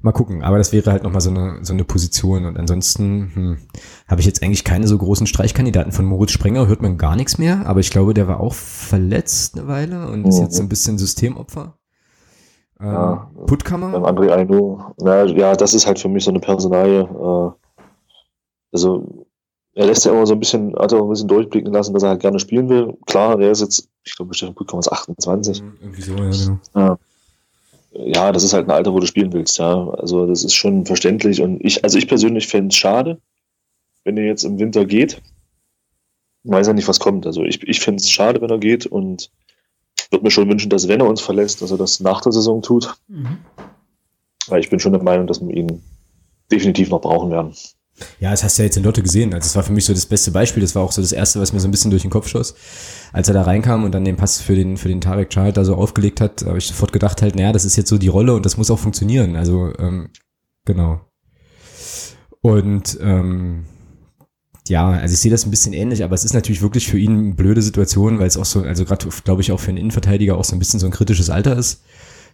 Mal 0.00 0.12
gucken, 0.12 0.42
aber 0.42 0.58
das 0.58 0.72
wäre 0.72 0.90
halt 0.90 1.02
nochmal 1.02 1.20
so 1.20 1.30
eine, 1.30 1.58
so 1.62 1.72
eine 1.72 1.84
Position. 1.84 2.44
Und 2.44 2.58
ansonsten 2.58 3.30
hm, 3.34 3.58
habe 4.06 4.20
ich 4.20 4.26
jetzt 4.26 4.42
eigentlich 4.42 4.64
keine 4.64 4.86
so 4.86 4.96
großen 4.96 5.26
Streichkandidaten. 5.26 5.92
Von 5.92 6.04
Moritz 6.04 6.32
Sprenger 6.32 6.66
hört 6.66 6.82
man 6.82 6.98
gar 6.98 7.16
nichts 7.16 7.38
mehr, 7.38 7.66
aber 7.66 7.80
ich 7.80 7.90
glaube, 7.90 8.14
der 8.14 8.28
war 8.28 8.40
auch 8.40 8.54
verletzt 8.54 9.58
eine 9.58 9.68
Weile 9.68 10.08
und 10.08 10.26
ist 10.26 10.38
jetzt 10.38 10.56
so 10.56 10.62
ein 10.62 10.68
bisschen 10.68 10.98
Systemopfer. 10.98 11.74
Ähm, 12.80 12.86
ja, 12.86 13.30
Puttkammer? 13.46 13.90
Beim 13.90 14.04
André 14.04 14.30
Aino. 14.30 14.94
Ja, 15.00 15.24
ja, 15.24 15.54
das 15.54 15.74
ist 15.74 15.86
halt 15.86 15.98
für 15.98 16.08
mich 16.08 16.24
so 16.24 16.30
eine 16.30 16.40
Personalie. 16.40 17.00
Äh, 17.00 17.50
also 18.72 19.26
er 19.74 19.86
lässt 19.86 20.04
ja 20.04 20.12
immer 20.12 20.26
so 20.26 20.34
ein 20.34 20.40
bisschen, 20.40 20.74
hat 20.76 20.92
er 20.92 20.98
auch 20.98 21.04
ein 21.04 21.10
bisschen 21.10 21.28
durchblicken 21.28 21.72
lassen, 21.72 21.94
dass 21.94 22.02
er 22.02 22.10
halt 22.10 22.20
gerne 22.20 22.38
spielen 22.38 22.68
will. 22.68 22.96
Klar, 23.06 23.36
der 23.36 23.50
ist 23.50 23.60
jetzt, 23.60 23.88
ich 24.04 24.16
glaube, 24.16 24.34
Steffen 24.34 24.54
Puttkammer 24.54 24.80
ist 24.80 24.92
28. 24.92 25.62
Irgendwie 25.80 26.02
so, 26.02 26.12
ja, 26.14 26.30
genau. 26.30 26.58
Ja 26.74 26.98
ja, 27.92 28.32
das 28.32 28.44
ist 28.44 28.52
halt 28.52 28.66
ein 28.66 28.70
Alter, 28.70 28.92
wo 28.92 29.00
du 29.00 29.06
spielen 29.06 29.32
willst, 29.32 29.58
ja. 29.58 29.88
Also 29.90 30.26
das 30.26 30.44
ist 30.44 30.54
schon 30.54 30.86
verständlich. 30.86 31.40
Und 31.40 31.64
ich, 31.64 31.84
also 31.84 31.98
ich 31.98 32.08
persönlich 32.08 32.46
fände 32.46 32.68
es 32.68 32.76
schade, 32.76 33.20
wenn 34.04 34.16
er 34.16 34.24
jetzt 34.24 34.44
im 34.44 34.58
Winter 34.58 34.84
geht. 34.84 35.20
Ich 36.44 36.50
weiß 36.50 36.66
ja 36.66 36.72
nicht, 36.72 36.88
was 36.88 37.00
kommt. 37.00 37.26
Also 37.26 37.42
ich, 37.44 37.62
ich 37.62 37.80
fände 37.80 38.00
es 38.00 38.10
schade, 38.10 38.40
wenn 38.40 38.50
er 38.50 38.58
geht 38.58 38.86
und 38.86 39.30
würde 40.10 40.24
mir 40.24 40.30
schon 40.30 40.48
wünschen, 40.48 40.70
dass 40.70 40.88
wenn 40.88 41.00
er 41.00 41.08
uns 41.08 41.20
verlässt, 41.20 41.60
dass 41.62 41.70
er 41.70 41.78
das 41.78 42.00
nach 42.00 42.20
der 42.20 42.32
Saison 42.32 42.62
tut. 42.62 42.94
Mhm. 43.08 43.38
Weil 44.46 44.60
ich 44.60 44.70
bin 44.70 44.80
schon 44.80 44.92
der 44.92 45.02
Meinung, 45.02 45.26
dass 45.26 45.40
wir 45.40 45.54
ihn 45.54 45.82
definitiv 46.50 46.88
noch 46.90 47.00
brauchen 47.00 47.30
werden. 47.30 47.54
Ja, 48.20 48.30
das 48.30 48.44
hast 48.44 48.58
du 48.58 48.62
ja 48.62 48.66
jetzt 48.66 48.76
in 48.76 48.84
Lotte 48.84 49.02
gesehen. 49.02 49.32
Also 49.34 49.46
das 49.46 49.56
war 49.56 49.62
für 49.62 49.72
mich 49.72 49.84
so 49.84 49.92
das 49.92 50.06
beste 50.06 50.30
Beispiel. 50.30 50.60
Das 50.60 50.74
war 50.74 50.82
auch 50.82 50.92
so 50.92 51.00
das 51.02 51.12
erste, 51.12 51.40
was 51.40 51.52
mir 51.52 51.60
so 51.60 51.68
ein 51.68 51.70
bisschen 51.70 51.90
durch 51.90 52.02
den 52.02 52.10
Kopf 52.10 52.28
schoss. 52.28 52.54
Als 53.12 53.28
er 53.28 53.34
da 53.34 53.42
reinkam 53.42 53.84
und 53.84 53.92
dann 53.92 54.04
den 54.04 54.16
Pass 54.16 54.40
für 54.40 54.54
den, 54.54 54.76
für 54.76 54.88
den 54.88 55.00
Tarek 55.00 55.30
Child 55.30 55.56
da 55.56 55.64
so 55.64 55.74
aufgelegt 55.74 56.20
hat, 56.20 56.44
habe 56.44 56.58
ich 56.58 56.66
sofort 56.66 56.92
gedacht 56.92 57.22
halt, 57.22 57.34
naja, 57.34 57.52
das 57.52 57.64
ist 57.64 57.76
jetzt 57.76 57.88
so 57.88 57.98
die 57.98 58.08
Rolle 58.08 58.34
und 58.34 58.44
das 58.44 58.56
muss 58.56 58.70
auch 58.70 58.78
funktionieren. 58.78 59.36
Also, 59.36 59.72
ähm, 59.78 60.10
genau. 60.64 61.00
Und, 62.40 62.98
ähm, 63.00 63.64
ja, 64.68 64.90
also 64.90 65.14
ich 65.14 65.20
sehe 65.20 65.30
das 65.30 65.46
ein 65.46 65.50
bisschen 65.50 65.72
ähnlich, 65.72 66.04
aber 66.04 66.14
es 66.14 66.24
ist 66.24 66.34
natürlich 66.34 66.62
wirklich 66.62 66.88
für 66.88 66.98
ihn 66.98 67.18
eine 67.18 67.34
blöde 67.34 67.62
Situation, 67.62 68.18
weil 68.18 68.26
es 68.26 68.36
auch 68.36 68.44
so, 68.44 68.62
also 68.62 68.84
gerade, 68.84 69.08
glaube 69.24 69.40
ich, 69.40 69.50
auch 69.50 69.60
für 69.60 69.70
einen 69.70 69.78
Innenverteidiger 69.78 70.36
auch 70.36 70.44
so 70.44 70.54
ein 70.54 70.58
bisschen 70.58 70.78
so 70.78 70.86
ein 70.86 70.92
kritisches 70.92 71.30
Alter 71.30 71.56
ist. 71.56 71.82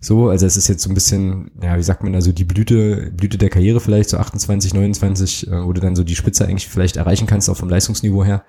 So, 0.05 0.29
also 0.29 0.45
es 0.45 0.59
ist 0.59 0.69
jetzt 0.69 0.83
so 0.83 0.91
ein 0.91 0.95
bisschen, 0.95 1.51
ja, 1.63 1.79
wie 1.79 1.83
sagt 1.83 2.03
man, 2.03 2.15
also 2.15 2.31
die 2.31 2.45
Blüte, 2.45 3.11
Blüte 3.17 3.39
der 3.39 3.49
Karriere 3.49 3.81
vielleicht, 3.81 4.11
so 4.11 4.19
28, 4.19 4.75
29, 4.75 5.47
äh, 5.49 5.65
wo 5.65 5.73
du 5.73 5.81
dann 5.81 5.97
so 5.97 6.05
die 6.05 6.15
Spitze 6.15 6.45
eigentlich 6.45 6.69
vielleicht 6.69 6.99
erreichen 6.99 7.27
kannst, 7.27 7.49
auch 7.49 7.57
vom 7.57 7.71
Leistungsniveau 7.71 8.23
her. 8.23 8.45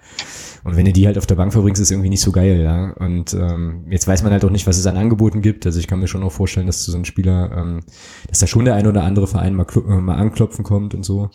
Und 0.66 0.76
wenn 0.76 0.84
du 0.84 0.91
die 0.91 1.08
halt 1.08 1.18
auf 1.18 1.26
der 1.26 1.36
Bank 1.36 1.53
verbringst, 1.53 1.82
ist 1.82 1.91
irgendwie 1.91 2.10
nicht 2.10 2.20
so 2.20 2.34
geil, 2.34 2.60
ja. 2.60 2.91
Und 2.97 3.34
ähm, 3.36 3.86
jetzt 3.89 4.06
weiß 4.06 4.24
man 4.24 4.34
halt 4.34 4.43
auch 4.43 4.49
nicht, 4.49 4.68
was 4.68 4.78
es 4.78 4.86
an 4.86 4.97
Angeboten 4.97 5.41
gibt. 5.41 5.66
Also 5.66 5.80
ich 5.80 5.88
kann 5.88 6.01
mir 6.01 6.10
schon 6.10 6.24
auch 6.24 6.32
vorstellen, 6.34 6.68
dass 6.68 6.84
zu 6.84 6.91
so 6.91 6.97
einem 6.97 7.06
Spieler, 7.06 7.49
ähm, 7.56 7.80
dass 8.28 8.39
da 8.39 8.47
schon 8.47 8.66
der 8.66 8.76
ein 8.76 8.86
oder 8.86 9.03
andere 9.03 9.26
Verein 9.26 9.53
mal, 9.53 9.66
äh, 9.76 10.01
mal 10.01 10.16
anklopfen 10.16 10.66
kommt 10.66 10.93
und 10.93 11.06
so. 11.06 11.30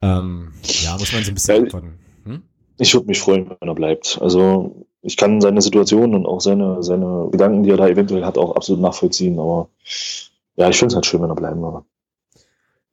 Ähm, 0.00 0.52
ja, 0.62 0.96
muss 0.96 1.12
man 1.12 1.24
so 1.24 1.32
ein 1.32 1.34
bisschen 1.34 1.56
ja, 1.56 1.62
antworten. 1.62 1.98
Hm? 2.24 2.42
Ich 2.78 2.94
würde 2.94 3.08
mich 3.08 3.18
freuen, 3.18 3.50
wenn 3.50 3.68
er 3.68 3.74
bleibt. 3.74 4.16
Also 4.22 4.86
ich 5.02 5.16
kann 5.16 5.40
seine 5.40 5.62
Situation 5.62 6.14
und 6.14 6.26
auch 6.26 6.40
seine, 6.40 6.82
seine 6.82 7.28
Gedanken, 7.30 7.62
die 7.62 7.70
er 7.70 7.76
da 7.76 7.88
eventuell 7.88 8.24
hat, 8.24 8.38
auch 8.38 8.56
absolut 8.56 8.80
nachvollziehen. 8.80 9.38
Aber 9.38 9.68
ja, 10.56 10.68
ich 10.68 10.76
finde 10.76 10.92
es 10.92 10.94
halt 10.96 11.06
schön, 11.06 11.22
wenn 11.22 11.30
er 11.30 11.36
bleiben 11.36 11.62
würde. 11.62 11.84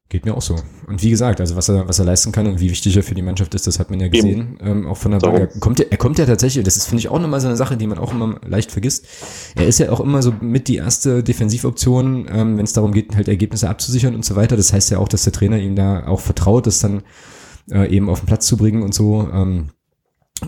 Geht 0.07 0.23
mir 0.23 0.37
auch 0.37 0.41
so. 0.41 0.55
Und 0.87 1.01
wie 1.01 1.09
gesagt, 1.09 1.41
also 1.41 1.55
was 1.55 1.67
er, 1.67 1.87
was 1.87 1.97
er 1.97 2.05
leisten 2.05 2.31
kann 2.31 2.45
und 2.45 2.59
wie 2.59 2.69
wichtig 2.69 2.95
er 2.95 3.01
für 3.01 3.15
die 3.15 3.23
Mannschaft 3.23 3.55
ist, 3.55 3.65
das 3.65 3.79
hat 3.79 3.89
man 3.89 3.99
ja 3.99 4.07
gesehen, 4.07 4.59
ähm, 4.61 4.85
auch 4.85 4.97
von 4.97 5.11
der 5.11 5.17
Bank. 5.17 5.39
Er 5.39 5.47
kommt, 5.59 5.79
ja, 5.79 5.85
er 5.89 5.97
kommt 5.97 6.19
ja 6.19 6.27
tatsächlich, 6.27 6.63
das 6.63 6.77
ist, 6.77 6.85
finde 6.85 6.99
ich, 6.99 7.09
auch 7.09 7.19
nochmal 7.19 7.41
so 7.41 7.47
eine 7.47 7.57
Sache, 7.57 7.75
die 7.75 7.87
man 7.87 7.97
auch 7.97 8.13
immer 8.13 8.39
leicht 8.45 8.71
vergisst. 8.71 9.07
Er 9.55 9.65
ist 9.65 9.79
ja 9.79 9.91
auch 9.91 9.99
immer 9.99 10.21
so 10.21 10.31
mit 10.41 10.67
die 10.67 10.75
erste 10.75 11.23
Defensivoption, 11.23 12.27
ähm, 12.31 12.57
wenn 12.57 12.65
es 12.65 12.73
darum 12.73 12.91
geht, 12.91 13.15
halt 13.15 13.27
Ergebnisse 13.27 13.67
abzusichern 13.67 14.13
und 14.13 14.23
so 14.23 14.35
weiter. 14.35 14.55
Das 14.55 14.71
heißt 14.71 14.91
ja 14.91 14.99
auch, 14.99 15.07
dass 15.07 15.23
der 15.23 15.33
Trainer 15.33 15.57
ihm 15.57 15.75
da 15.75 16.05
auch 16.05 16.19
vertraut, 16.19 16.67
das 16.67 16.77
dann 16.77 17.01
äh, 17.71 17.89
eben 17.89 18.07
auf 18.07 18.19
den 18.19 18.27
Platz 18.27 18.45
zu 18.45 18.57
bringen 18.57 18.83
und 18.83 18.93
so. 18.93 19.27
Ähm, 19.33 19.69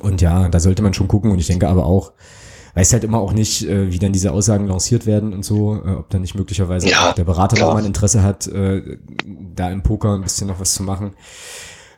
und 0.01 0.21
ja, 0.21 0.49
da 0.49 0.59
sollte 0.59 0.81
man 0.81 0.93
schon 0.93 1.07
gucken. 1.07 1.31
Und 1.31 1.39
ich 1.39 1.47
denke 1.47 1.67
aber 1.67 1.85
auch, 1.85 2.13
weiß 2.75 2.93
halt 2.93 3.03
immer 3.03 3.19
auch 3.19 3.33
nicht, 3.33 3.67
äh, 3.67 3.91
wie 3.91 3.99
dann 3.99 4.13
diese 4.13 4.31
Aussagen 4.31 4.67
lanciert 4.67 5.05
werden 5.05 5.33
und 5.33 5.43
so, 5.43 5.81
äh, 5.83 5.91
ob 5.91 6.09
dann 6.09 6.21
nicht 6.21 6.35
möglicherweise 6.35 6.89
ja, 6.89 7.13
der 7.13 7.23
Berater 7.23 7.55
klar. 7.55 7.69
noch 7.69 7.75
mal 7.75 7.81
ein 7.81 7.87
Interesse 7.87 8.21
hat, 8.21 8.47
äh, 8.47 8.97
da 9.55 9.71
im 9.71 9.81
Poker 9.81 10.13
ein 10.13 10.21
bisschen 10.21 10.47
noch 10.47 10.59
was 10.59 10.73
zu 10.73 10.83
machen. 10.83 11.13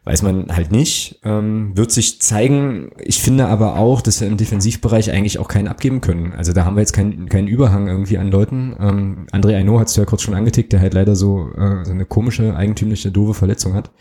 Weiß 0.05 0.21
man 0.21 0.55
halt 0.55 0.71
nicht. 0.71 1.19
Ähm, 1.23 1.75
wird 1.75 1.91
sich 1.91 2.21
zeigen. 2.21 2.91
Ich 2.99 3.19
finde 3.19 3.47
aber 3.47 3.75
auch, 3.75 4.01
dass 4.01 4.21
wir 4.21 4.27
im 4.27 4.37
Defensivbereich 4.37 5.11
eigentlich 5.11 5.37
auch 5.37 5.49
keinen 5.49 5.67
abgeben 5.67 5.99
können. 5.99 6.31
Also 6.31 6.53
da 6.53 6.63
haben 6.63 6.77
wir 6.77 6.81
jetzt 6.81 6.93
keinen 6.93 7.27
keinen 7.27 7.49
Überhang 7.49 7.87
irgendwie 7.87 8.17
an 8.17 8.31
Leuten. 8.31 8.75
Ähm, 8.79 9.27
André 9.33 9.57
Aino 9.57 9.79
hat 9.79 9.89
es 9.89 9.97
ja 9.97 10.05
kurz 10.05 10.21
schon 10.21 10.33
angetickt, 10.33 10.71
der 10.71 10.79
halt 10.79 10.93
leider 10.93 11.17
so, 11.17 11.49
so 11.83 11.91
eine 11.91 12.05
komische, 12.05 12.55
eigentümliche, 12.55 13.11
doofe 13.11 13.33
Verletzung 13.33 13.73
hat 13.73 13.91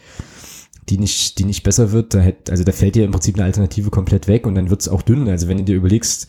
die 0.91 0.99
nicht, 0.99 1.39
die 1.39 1.45
nicht 1.45 1.63
besser 1.63 1.93
wird, 1.93 2.15
da 2.15 2.19
hätte, 2.19 2.53
also 2.53 2.65
da 2.65 2.73
fällt 2.73 2.95
dir 2.95 3.05
im 3.05 3.13
Prinzip 3.13 3.37
eine 3.37 3.45
Alternative 3.45 3.91
komplett 3.91 4.29
weg 4.29 4.47
und 4.47 4.55
dann 4.55 4.71
wird's 4.71 4.89
auch 4.89 5.03
dünn. 5.03 5.29
Also 5.29 5.49
wenn 5.49 5.59
du 5.59 5.65
dir 5.65 5.77
überlegst, 5.77 6.29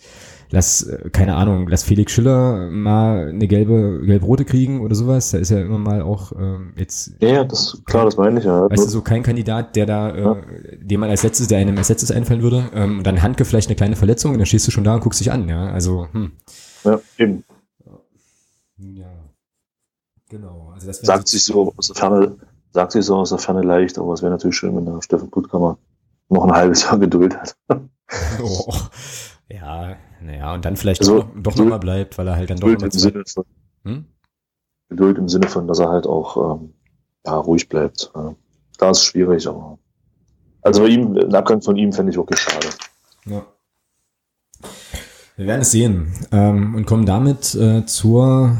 lass, 0.51 0.83
äh, 0.83 1.09
keine 1.11 1.35
Ahnung, 1.35 1.67
lass 1.67 1.83
Felix 1.83 2.11
Schiller 2.11 2.69
mal 2.71 3.29
eine 3.29 3.47
gelbe, 3.47 4.01
gelb-rote 4.05 4.45
kriegen 4.45 4.81
oder 4.81 4.95
sowas, 4.95 5.31
da 5.31 5.37
ist 5.37 5.51
ja 5.51 5.61
immer 5.61 5.77
mal 5.77 6.01
auch 6.01 6.31
ähm, 6.33 6.73
jetzt. 6.75 7.13
Ja, 7.19 7.29
ja, 7.29 7.43
das, 7.43 7.81
klar, 7.85 8.05
das 8.05 8.17
meine 8.17 8.39
ich 8.39 8.45
ja. 8.45 8.69
Weißt 8.69 8.85
du, 8.85 8.89
so 8.89 9.01
kein 9.01 9.23
Kandidat, 9.23 9.75
der 9.75 9.85
da, 9.85 10.09
äh, 10.09 10.21
ja. 10.21 10.37
dem 10.81 10.99
man 10.99 11.09
als 11.09 11.23
letztes, 11.23 11.47
der 11.47 11.59
einem 11.59 11.77
als 11.77 11.89
letztes 11.89 12.11
einfallen 12.11 12.41
würde, 12.41 12.69
ähm, 12.73 12.99
und 12.99 13.07
dann 13.07 13.21
Handke 13.21 13.45
vielleicht 13.45 13.69
eine 13.69 13.75
kleine 13.75 13.95
Verletzung 13.95 14.33
und 14.33 14.39
dann 14.39 14.45
stehst 14.45 14.67
du 14.67 14.71
schon 14.71 14.83
da 14.83 14.95
und 14.95 15.01
guckst 15.01 15.19
dich 15.19 15.31
an, 15.31 15.47
ja, 15.47 15.69
also, 15.69 16.07
hm. 16.11 16.31
Ja, 16.83 16.99
eben. 17.17 17.43
Ja. 18.77 19.05
Genau. 20.29 20.71
Also 20.73 20.87
das 20.87 20.99
Sagt 20.99 21.27
sich 21.27 21.43
so 21.43 21.73
aus 21.75 21.87
der 21.87 21.95
Ferne, 21.95 22.37
sagt 22.71 22.91
sich 22.91 23.05
so 23.05 23.15
aus 23.15 23.29
der 23.29 23.39
Ferne 23.39 23.61
leicht, 23.61 23.97
aber 23.97 24.13
es 24.13 24.21
wäre 24.21 24.31
natürlich 24.31 24.57
schön, 24.57 24.75
wenn 24.75 24.85
der 24.85 25.01
Steffen 25.01 25.29
Puttkammer 25.29 25.77
noch 26.29 26.43
ein 26.45 26.51
halbes 26.51 26.83
Jahr 26.83 26.99
Geduld 26.99 27.35
hat. 27.35 27.55
oh. 28.43 28.73
Ja, 29.49 29.95
naja, 30.21 30.53
und 30.53 30.63
dann 30.63 30.75
vielleicht 30.75 31.01
also, 31.01 31.21
doch, 31.21 31.29
doch 31.35 31.55
nochmal 31.55 31.79
bleibt, 31.79 32.17
weil 32.17 32.27
er 32.27 32.35
halt 32.35 32.49
dann 32.49 32.59
doch 32.59 32.67
nochmal. 32.67 32.85
Im 32.85 32.91
Sinne 32.91 33.23
von, 33.25 33.45
hm? 33.83 34.05
Geduld 34.89 35.17
im 35.17 35.29
Sinne 35.29 35.47
von, 35.47 35.67
dass 35.67 35.79
er 35.79 35.89
halt 35.89 36.05
auch 36.05 36.59
ähm, 36.61 36.73
ja, 37.25 37.35
ruhig 37.35 37.67
bleibt. 37.67 38.11
Ja. 38.15 38.35
Da 38.77 38.91
ist 38.91 38.99
es 38.99 39.05
schwierig, 39.05 39.47
aber. 39.47 39.77
Also 40.61 40.81
bei 40.81 40.89
ihm, 40.89 41.15
ein 41.17 41.33
Abgang 41.33 41.61
von 41.61 41.77
ihm 41.77 41.93
fände 41.93 42.11
ich 42.11 42.17
wirklich 42.17 42.39
schade. 42.39 42.67
Ja. 43.25 43.45
Wir 45.37 45.47
werden 45.47 45.61
es 45.61 45.71
sehen 45.71 46.13
ähm, 46.31 46.75
und 46.75 46.85
kommen 46.85 47.05
damit 47.05 47.55
äh, 47.55 47.85
zur 47.85 48.57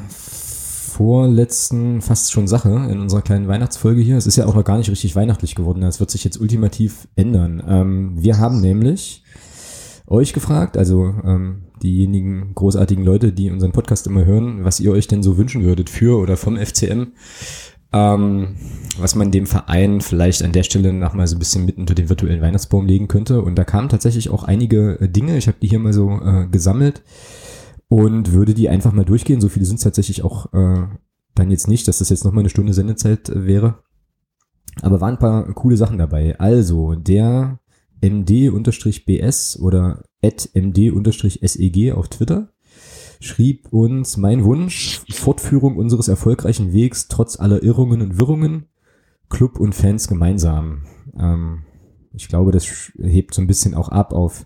vorletzten 1.00 2.02
fast 2.02 2.30
schon 2.30 2.50
Sache 2.50 2.90
in 2.92 3.00
unserer 3.00 3.22
kleinen 3.22 3.48
Weihnachtsfolge 3.48 4.02
hier. 4.02 4.18
Es 4.18 4.28
ist 4.28 4.36
ja 4.36 4.46
auch 4.46 4.54
noch 4.54 4.66
gar 4.66 4.78
nicht 4.78 4.90
richtig 4.90 5.16
weihnachtlich 5.16 5.56
geworden. 5.56 5.80
Das 5.80 6.02
wird 6.02 6.12
sich 6.12 6.26
jetzt 6.26 6.42
ultimativ 6.42 7.08
ändern. 7.16 7.64
Ähm, 7.66 8.22
wir 8.22 8.38
haben 8.38 8.60
nämlich 8.60 9.24
euch 10.08 10.34
gefragt, 10.34 10.76
also 10.76 11.14
ähm, 11.24 11.62
diejenigen 11.82 12.54
großartigen 12.54 13.06
Leute, 13.06 13.32
die 13.32 13.50
unseren 13.50 13.72
Podcast 13.72 14.08
immer 14.08 14.26
hören, 14.26 14.66
was 14.66 14.82
ihr 14.82 14.92
euch 14.92 15.08
denn 15.08 15.24
so 15.24 15.38
wünschen 15.38 15.64
würdet 15.64 15.90
für 15.90 16.20
oder 16.20 16.36
vom 16.36 16.58
FCM. 16.58 17.14
Ähm, 17.94 18.58
was 19.00 19.16
man 19.16 19.32
dem 19.32 19.48
Verein 19.48 20.02
vielleicht 20.02 20.44
an 20.44 20.52
der 20.52 20.64
Stelle 20.64 20.92
noch 20.92 21.14
mal 21.14 21.28
so 21.28 21.38
ein 21.38 21.40
bisschen 21.40 21.66
mitten 21.66 21.80
unter 21.80 21.96
den 21.96 22.10
virtuellen 22.10 22.42
Weihnachtsbaum 22.42 22.86
legen 22.86 23.08
könnte. 23.08 23.42
Und 23.42 23.56
da 23.56 23.64
kamen 23.64 23.88
tatsächlich 23.88 24.30
auch 24.32 24.44
einige 24.44 25.00
äh, 25.00 25.08
Dinge. 25.08 25.38
Ich 25.38 25.48
habe 25.48 25.60
die 25.62 25.70
hier 25.70 25.80
mal 25.80 25.94
so 25.94 26.20
äh, 26.22 26.46
gesammelt 26.52 27.04
und 27.90 28.32
würde 28.32 28.54
die 28.54 28.70
einfach 28.70 28.94
mal 28.94 29.04
durchgehen. 29.04 29.42
So 29.42 29.50
viele 29.50 29.66
sind 29.66 29.78
es 29.78 29.84
tatsächlich 29.84 30.24
auch 30.24 30.54
äh, 30.54 30.88
dann 31.36 31.52
jetzt 31.52 31.68
nicht, 31.68 31.88
dass 31.88 31.98
das 31.98 32.10
jetzt 32.10 32.24
noch 32.24 32.32
mal 32.32 32.42
eine 32.42 32.50
Stunde 32.50 32.74
Sendezeit 32.74 33.28
äh, 33.30 33.46
wäre. 33.46 33.80
Aber 34.82 35.02
waren 35.02 35.16
ein 35.16 35.20
paar 35.20 35.52
coole 35.54 35.76
Sachen 35.76 35.98
dabei. 35.98 36.40
Also 36.40 36.96
der 36.96 37.60
md-bs 38.02 39.60
oder 39.60 40.04
md-seg 40.22 41.94
auf 41.94 42.08
Twitter 42.08 42.54
schrieb 43.20 43.74
uns 43.74 44.16
mein 44.16 44.46
Wunsch, 44.46 45.02
Fortführung 45.12 45.76
unseres 45.76 46.08
erfolgreichen 46.08 46.72
Wegs 46.72 47.10
trotz 47.10 47.38
aller 47.38 47.62
Irrungen 47.64 48.02
und 48.02 48.20
Wirrungen, 48.20 48.68
Club 49.30 49.60
und 49.60 49.76
Fans 49.76 50.08
gemeinsam. 50.08 50.86
Ähm, 51.18 51.64
ich 52.14 52.30
glaube, 52.30 52.52
das 52.52 52.66
hebt 52.98 53.34
so 53.34 53.42
ein 53.42 53.48
bisschen 53.48 53.74
auch 53.76 53.90
ab 53.90 54.14
auf 54.14 54.46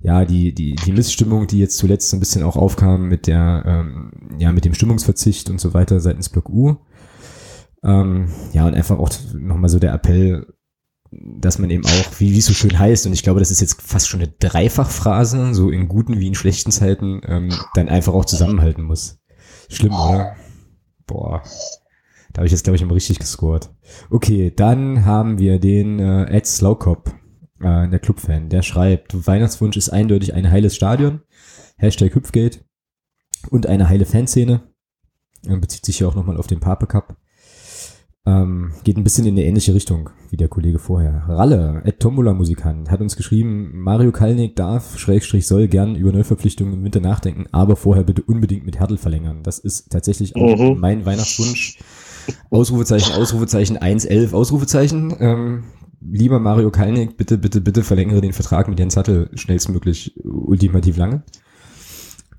ja, 0.00 0.24
die, 0.24 0.54
die, 0.54 0.74
die 0.74 0.92
Missstimmung, 0.92 1.46
die 1.46 1.58
jetzt 1.58 1.76
zuletzt 1.76 2.08
so 2.08 2.16
ein 2.16 2.20
bisschen 2.20 2.42
auch 2.42 2.56
aufkam 2.56 3.08
mit 3.08 3.26
der, 3.26 3.64
ähm, 3.66 4.12
ja, 4.38 4.50
mit 4.50 4.64
dem 4.64 4.74
Stimmungsverzicht 4.74 5.50
und 5.50 5.60
so 5.60 5.74
weiter 5.74 6.00
seitens 6.00 6.30
Block 6.30 6.48
U. 6.48 6.76
Ähm, 7.82 8.30
ja, 8.52 8.66
und 8.66 8.74
einfach 8.74 8.98
auch 8.98 9.10
nochmal 9.34 9.68
so 9.68 9.78
der 9.78 9.92
Appell, 9.92 10.46
dass 11.10 11.58
man 11.58 11.70
eben 11.70 11.84
auch, 11.84 12.18
wie, 12.18 12.32
wie 12.32 12.38
es 12.38 12.46
so 12.46 12.54
schön 12.54 12.78
heißt, 12.78 13.06
und 13.06 13.12
ich 13.12 13.22
glaube, 13.22 13.40
das 13.40 13.50
ist 13.50 13.60
jetzt 13.60 13.82
fast 13.82 14.08
schon 14.08 14.20
eine 14.20 14.32
Dreifachphrase, 14.38 15.54
so 15.54 15.70
in 15.70 15.88
guten 15.88 16.18
wie 16.18 16.28
in 16.28 16.34
schlechten 16.34 16.70
Zeiten, 16.70 17.20
ähm, 17.26 17.52
dann 17.74 17.88
einfach 17.88 18.14
auch 18.14 18.24
zusammenhalten 18.24 18.84
muss. 18.84 19.18
Schlimm, 19.68 19.92
oder? 19.92 20.34
Boah. 21.06 21.42
Da 22.32 22.38
habe 22.38 22.46
ich 22.46 22.52
jetzt, 22.52 22.62
glaube 22.62 22.76
ich, 22.76 22.82
immer 22.82 22.94
richtig 22.94 23.18
gescored. 23.18 23.70
Okay, 24.08 24.52
dann 24.54 25.04
haben 25.04 25.38
wir 25.38 25.58
den 25.58 25.98
äh, 25.98 26.24
Ed 26.26 26.46
Slowcop, 26.46 27.12
äh, 27.60 27.88
der 27.88 27.98
Clubfan, 27.98 28.48
der 28.48 28.62
schreibt, 28.62 29.26
Weihnachtswunsch 29.26 29.76
ist 29.76 29.90
eindeutig 29.90 30.34
ein 30.34 30.50
heiles 30.50 30.74
Stadion, 30.74 31.20
Hashtag 31.76 32.14
Hüpfgate 32.14 32.60
und 33.50 33.66
eine 33.66 33.88
heile 33.88 34.06
Fanszene. 34.06 34.62
Bezieht 35.42 35.86
sich 35.86 36.00
ja 36.00 36.08
auch 36.08 36.14
nochmal 36.14 36.36
auf 36.36 36.46
den 36.46 36.60
Pape 36.60 36.86
Cup. 36.86 37.16
Ähm, 38.26 38.72
geht 38.84 38.98
ein 38.98 39.04
bisschen 39.04 39.24
in 39.24 39.34
eine 39.34 39.44
ähnliche 39.44 39.74
Richtung 39.74 40.10
wie 40.28 40.36
der 40.36 40.48
Kollege 40.48 40.78
vorher. 40.78 41.24
Ralle, 41.26 41.80
Ed 41.84 42.00
Tombola 42.00 42.34
Musikant, 42.34 42.90
hat 42.90 43.00
uns 43.00 43.16
geschrieben, 43.16 43.70
Mario 43.72 44.12
Kalnick 44.12 44.56
darf, 44.56 44.98
Schrägstrich 44.98 45.46
soll 45.46 45.68
gern 45.68 45.96
über 45.96 46.12
Neuverpflichtungen 46.12 46.74
im 46.74 46.84
Winter 46.84 47.00
nachdenken, 47.00 47.46
aber 47.50 47.76
vorher 47.76 48.04
bitte 48.04 48.22
unbedingt 48.22 48.66
mit 48.66 48.78
Hertel 48.78 48.98
verlängern. 48.98 49.42
Das 49.42 49.58
ist 49.58 49.90
tatsächlich 49.90 50.36
auch 50.36 50.74
mhm. 50.74 50.78
mein 50.78 51.06
Weihnachtswunsch. 51.06 51.78
Ausrufezeichen, 52.50 53.14
Ausrufezeichen, 53.14 53.78
111, 53.78 54.34
Ausrufezeichen. 54.34 55.16
Ähm, 55.18 55.64
lieber 56.00 56.40
Mario 56.40 56.70
Kalnick, 56.70 57.16
bitte, 57.16 57.38
bitte, 57.38 57.60
bitte 57.60 57.82
verlängere 57.82 58.20
den 58.20 58.32
Vertrag 58.32 58.68
mit 58.68 58.78
Jens 58.78 58.96
Hattel 58.96 59.30
schnellstmöglich 59.34 60.14
ultimativ 60.24 60.96
lange. 60.96 61.22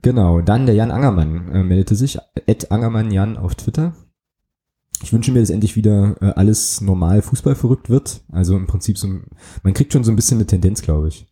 Genau, 0.02 0.42
dann 0.42 0.66
der 0.66 0.76
Jan 0.76 0.92
Angermann 0.92 1.52
äh, 1.52 1.64
meldete 1.64 1.96
sich, 1.96 2.18
Ed 2.48 2.72
Angermann 2.72 3.12
Jan 3.12 3.38
auf 3.38 3.56
Twitter 3.56 3.94
ich 5.04 5.14
wünsche 5.14 5.32
mir, 5.32 5.40
dass 5.40 5.50
endlich 5.50 5.76
wieder 5.76 6.16
äh, 6.22 6.34
alles 6.36 6.82
normal 6.82 7.22
Fußball 7.22 7.56
verrückt 7.56 7.90
wird. 7.90 8.22
Also 8.32 8.56
im 8.56 8.68
Prinzip 8.68 8.98
so, 8.98 9.08
man 9.64 9.74
kriegt 9.74 9.94
schon 9.94 10.04
so 10.04 10.12
ein 10.12 10.16
bisschen 10.16 10.38
eine 10.38 10.48
Tendenz, 10.48 10.82
glaube 10.82 11.08
ich. 11.08 11.28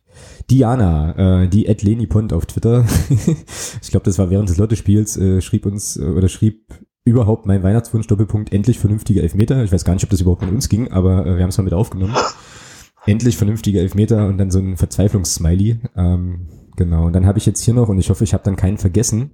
Diana, 0.50 1.44
äh, 1.44 1.48
die 1.48 1.66
Ed 1.66 1.82
Leni 1.82 2.06
Pont 2.06 2.32
auf 2.32 2.46
Twitter, 2.46 2.84
ich 3.82 3.90
glaube, 3.90 4.04
das 4.04 4.18
war 4.18 4.30
während 4.30 4.48
des 4.48 4.58
Lottespiels, 4.58 5.16
äh, 5.16 5.40
schrieb 5.40 5.66
uns 5.66 5.96
äh, 5.96 6.04
oder 6.04 6.28
schrieb 6.28 6.66
überhaupt 7.04 7.46
mein 7.46 7.62
Weihnachtswunsch 7.62 8.06
Doppelpunkt 8.06 8.52
endlich 8.52 8.78
vernünftige 8.78 9.22
Elfmeter. 9.22 9.62
Ich 9.64 9.72
weiß 9.72 9.84
gar 9.84 9.94
nicht, 9.94 10.04
ob 10.04 10.10
das 10.10 10.20
überhaupt 10.20 10.42
mit 10.42 10.52
uns 10.52 10.68
ging, 10.68 10.90
aber 10.92 11.26
äh, 11.26 11.36
wir 11.36 11.42
haben 11.42 11.50
es 11.50 11.58
mal 11.58 11.64
mit 11.64 11.74
aufgenommen. 11.74 12.14
endlich 13.06 13.36
vernünftige 13.36 13.80
Elfmeter 13.80 14.26
und 14.26 14.38
dann 14.38 14.50
so 14.50 14.58
ein 14.58 14.76
Verzweiflungssmiley. 14.76 15.80
Ähm, 15.96 16.48
genau. 16.76 17.06
Und 17.06 17.12
dann 17.14 17.26
habe 17.26 17.38
ich 17.38 17.46
jetzt 17.46 17.62
hier 17.62 17.74
noch 17.74 17.88
und 17.88 17.98
ich 17.98 18.10
hoffe, 18.10 18.24
ich 18.24 18.34
habe 18.34 18.44
dann 18.44 18.56
keinen 18.56 18.78
vergessen. 18.78 19.32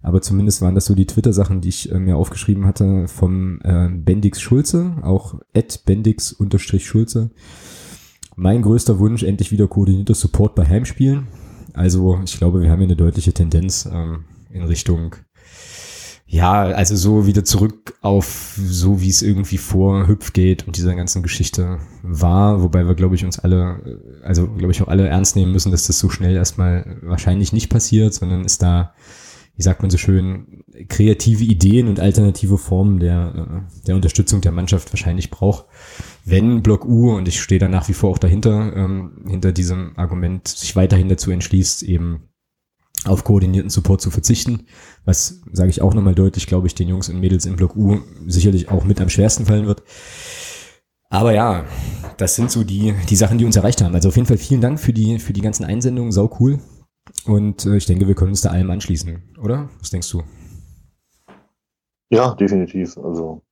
Aber 0.00 0.22
zumindest 0.22 0.62
waren 0.62 0.76
das 0.76 0.84
so 0.84 0.94
die 0.94 1.06
Twitter-Sachen, 1.06 1.60
die 1.60 1.70
ich 1.70 1.90
äh, 1.90 1.98
mir 1.98 2.16
aufgeschrieben 2.16 2.66
hatte 2.66 3.08
vom 3.08 3.60
äh, 3.62 3.88
Bendix 3.88 4.40
Schulze, 4.40 4.96
auch 5.02 5.40
at 5.56 5.82
Bendix-Schulze. 5.86 7.30
Mein 8.36 8.62
größter 8.62 9.00
Wunsch, 9.00 9.24
endlich 9.24 9.50
wieder 9.50 9.66
koordinierter 9.66 10.14
Support 10.14 10.54
bei 10.54 10.64
Heimspielen. 10.64 11.26
Also 11.72 12.20
ich 12.24 12.38
glaube, 12.38 12.62
wir 12.62 12.70
haben 12.70 12.78
hier 12.78 12.86
eine 12.86 12.96
deutliche 12.96 13.32
Tendenz 13.32 13.88
ähm, 13.92 14.24
in 14.50 14.62
Richtung, 14.62 15.16
ja, 16.30 16.62
also 16.62 16.94
so 16.94 17.26
wieder 17.26 17.42
zurück 17.42 17.94
auf 18.02 18.54
so, 18.62 19.00
wie 19.00 19.08
es 19.08 19.22
irgendwie 19.22 19.56
vor 19.56 20.06
Hüpf 20.06 20.34
geht 20.34 20.66
und 20.66 20.76
dieser 20.76 20.94
ganzen 20.94 21.22
Geschichte 21.22 21.78
war, 22.02 22.62
wobei 22.62 22.86
wir, 22.86 22.94
glaube 22.94 23.14
ich, 23.14 23.24
uns 23.24 23.38
alle, 23.38 24.00
also 24.22 24.46
glaube 24.46 24.72
ich 24.72 24.82
auch 24.82 24.88
alle 24.88 25.08
ernst 25.08 25.36
nehmen 25.36 25.52
müssen, 25.52 25.72
dass 25.72 25.86
das 25.86 25.98
so 25.98 26.10
schnell 26.10 26.36
erstmal 26.36 26.98
wahrscheinlich 27.02 27.52
nicht 27.54 27.70
passiert, 27.70 28.12
sondern 28.12 28.44
ist 28.44 28.62
da 28.62 28.92
wie 29.58 29.62
sagt 29.62 29.82
man 29.82 29.90
so 29.90 29.98
schön, 29.98 30.62
kreative 30.88 31.42
Ideen 31.42 31.88
und 31.88 31.98
alternative 31.98 32.58
Formen 32.58 33.00
der, 33.00 33.34
äh, 33.34 33.86
der 33.86 33.96
Unterstützung 33.96 34.40
der 34.40 34.52
Mannschaft 34.52 34.92
wahrscheinlich 34.92 35.30
braucht. 35.30 35.66
Wenn 36.24 36.62
Block 36.62 36.84
U, 36.84 37.16
und 37.16 37.26
ich 37.26 37.40
stehe 37.40 37.58
da 37.58 37.66
nach 37.66 37.88
wie 37.88 37.92
vor 37.92 38.10
auch 38.10 38.18
dahinter, 38.18 38.72
ähm, 38.76 39.24
hinter 39.28 39.50
diesem 39.50 39.98
Argument, 39.98 40.46
sich 40.46 40.76
weiterhin 40.76 41.08
dazu 41.08 41.32
entschließt, 41.32 41.82
eben 41.82 42.28
auf 43.04 43.24
koordinierten 43.24 43.70
Support 43.70 44.00
zu 44.00 44.10
verzichten, 44.10 44.66
was, 45.04 45.40
sage 45.52 45.70
ich 45.70 45.82
auch 45.82 45.94
nochmal 45.94 46.14
deutlich, 46.14 46.46
glaube 46.46 46.66
ich, 46.66 46.74
den 46.74 46.88
Jungs 46.88 47.08
und 47.08 47.20
Mädels 47.20 47.46
in 47.46 47.56
Block 47.56 47.76
U 47.76 47.98
sicherlich 48.26 48.70
auch 48.70 48.84
mit 48.84 49.00
am 49.00 49.08
schwersten 49.08 49.46
fallen 49.46 49.66
wird. 49.66 49.82
Aber 51.10 51.32
ja, 51.32 51.64
das 52.18 52.34
sind 52.34 52.50
so 52.50 52.64
die, 52.64 52.94
die 53.08 53.16
Sachen, 53.16 53.38
die 53.38 53.44
uns 53.44 53.56
erreicht 53.56 53.82
haben. 53.82 53.94
Also 53.94 54.08
auf 54.08 54.16
jeden 54.16 54.26
Fall 54.26 54.36
vielen 54.36 54.60
Dank 54.60 54.78
für 54.78 54.92
die, 54.92 55.18
für 55.18 55.32
die 55.32 55.40
ganzen 55.40 55.64
Einsendungen, 55.64 56.12
sau 56.12 56.30
cool. 56.40 56.58
Und 57.24 57.64
äh, 57.64 57.76
ich 57.76 57.86
denke, 57.86 58.06
wir 58.06 58.14
können 58.14 58.30
uns 58.30 58.42
da 58.42 58.50
allem 58.50 58.70
anschließen, 58.70 59.36
oder? 59.42 59.70
Was 59.80 59.90
denkst 59.90 60.10
du? 60.10 60.22
Ja, 62.10 62.34
definitiv. 62.34 62.98
Also 62.98 63.42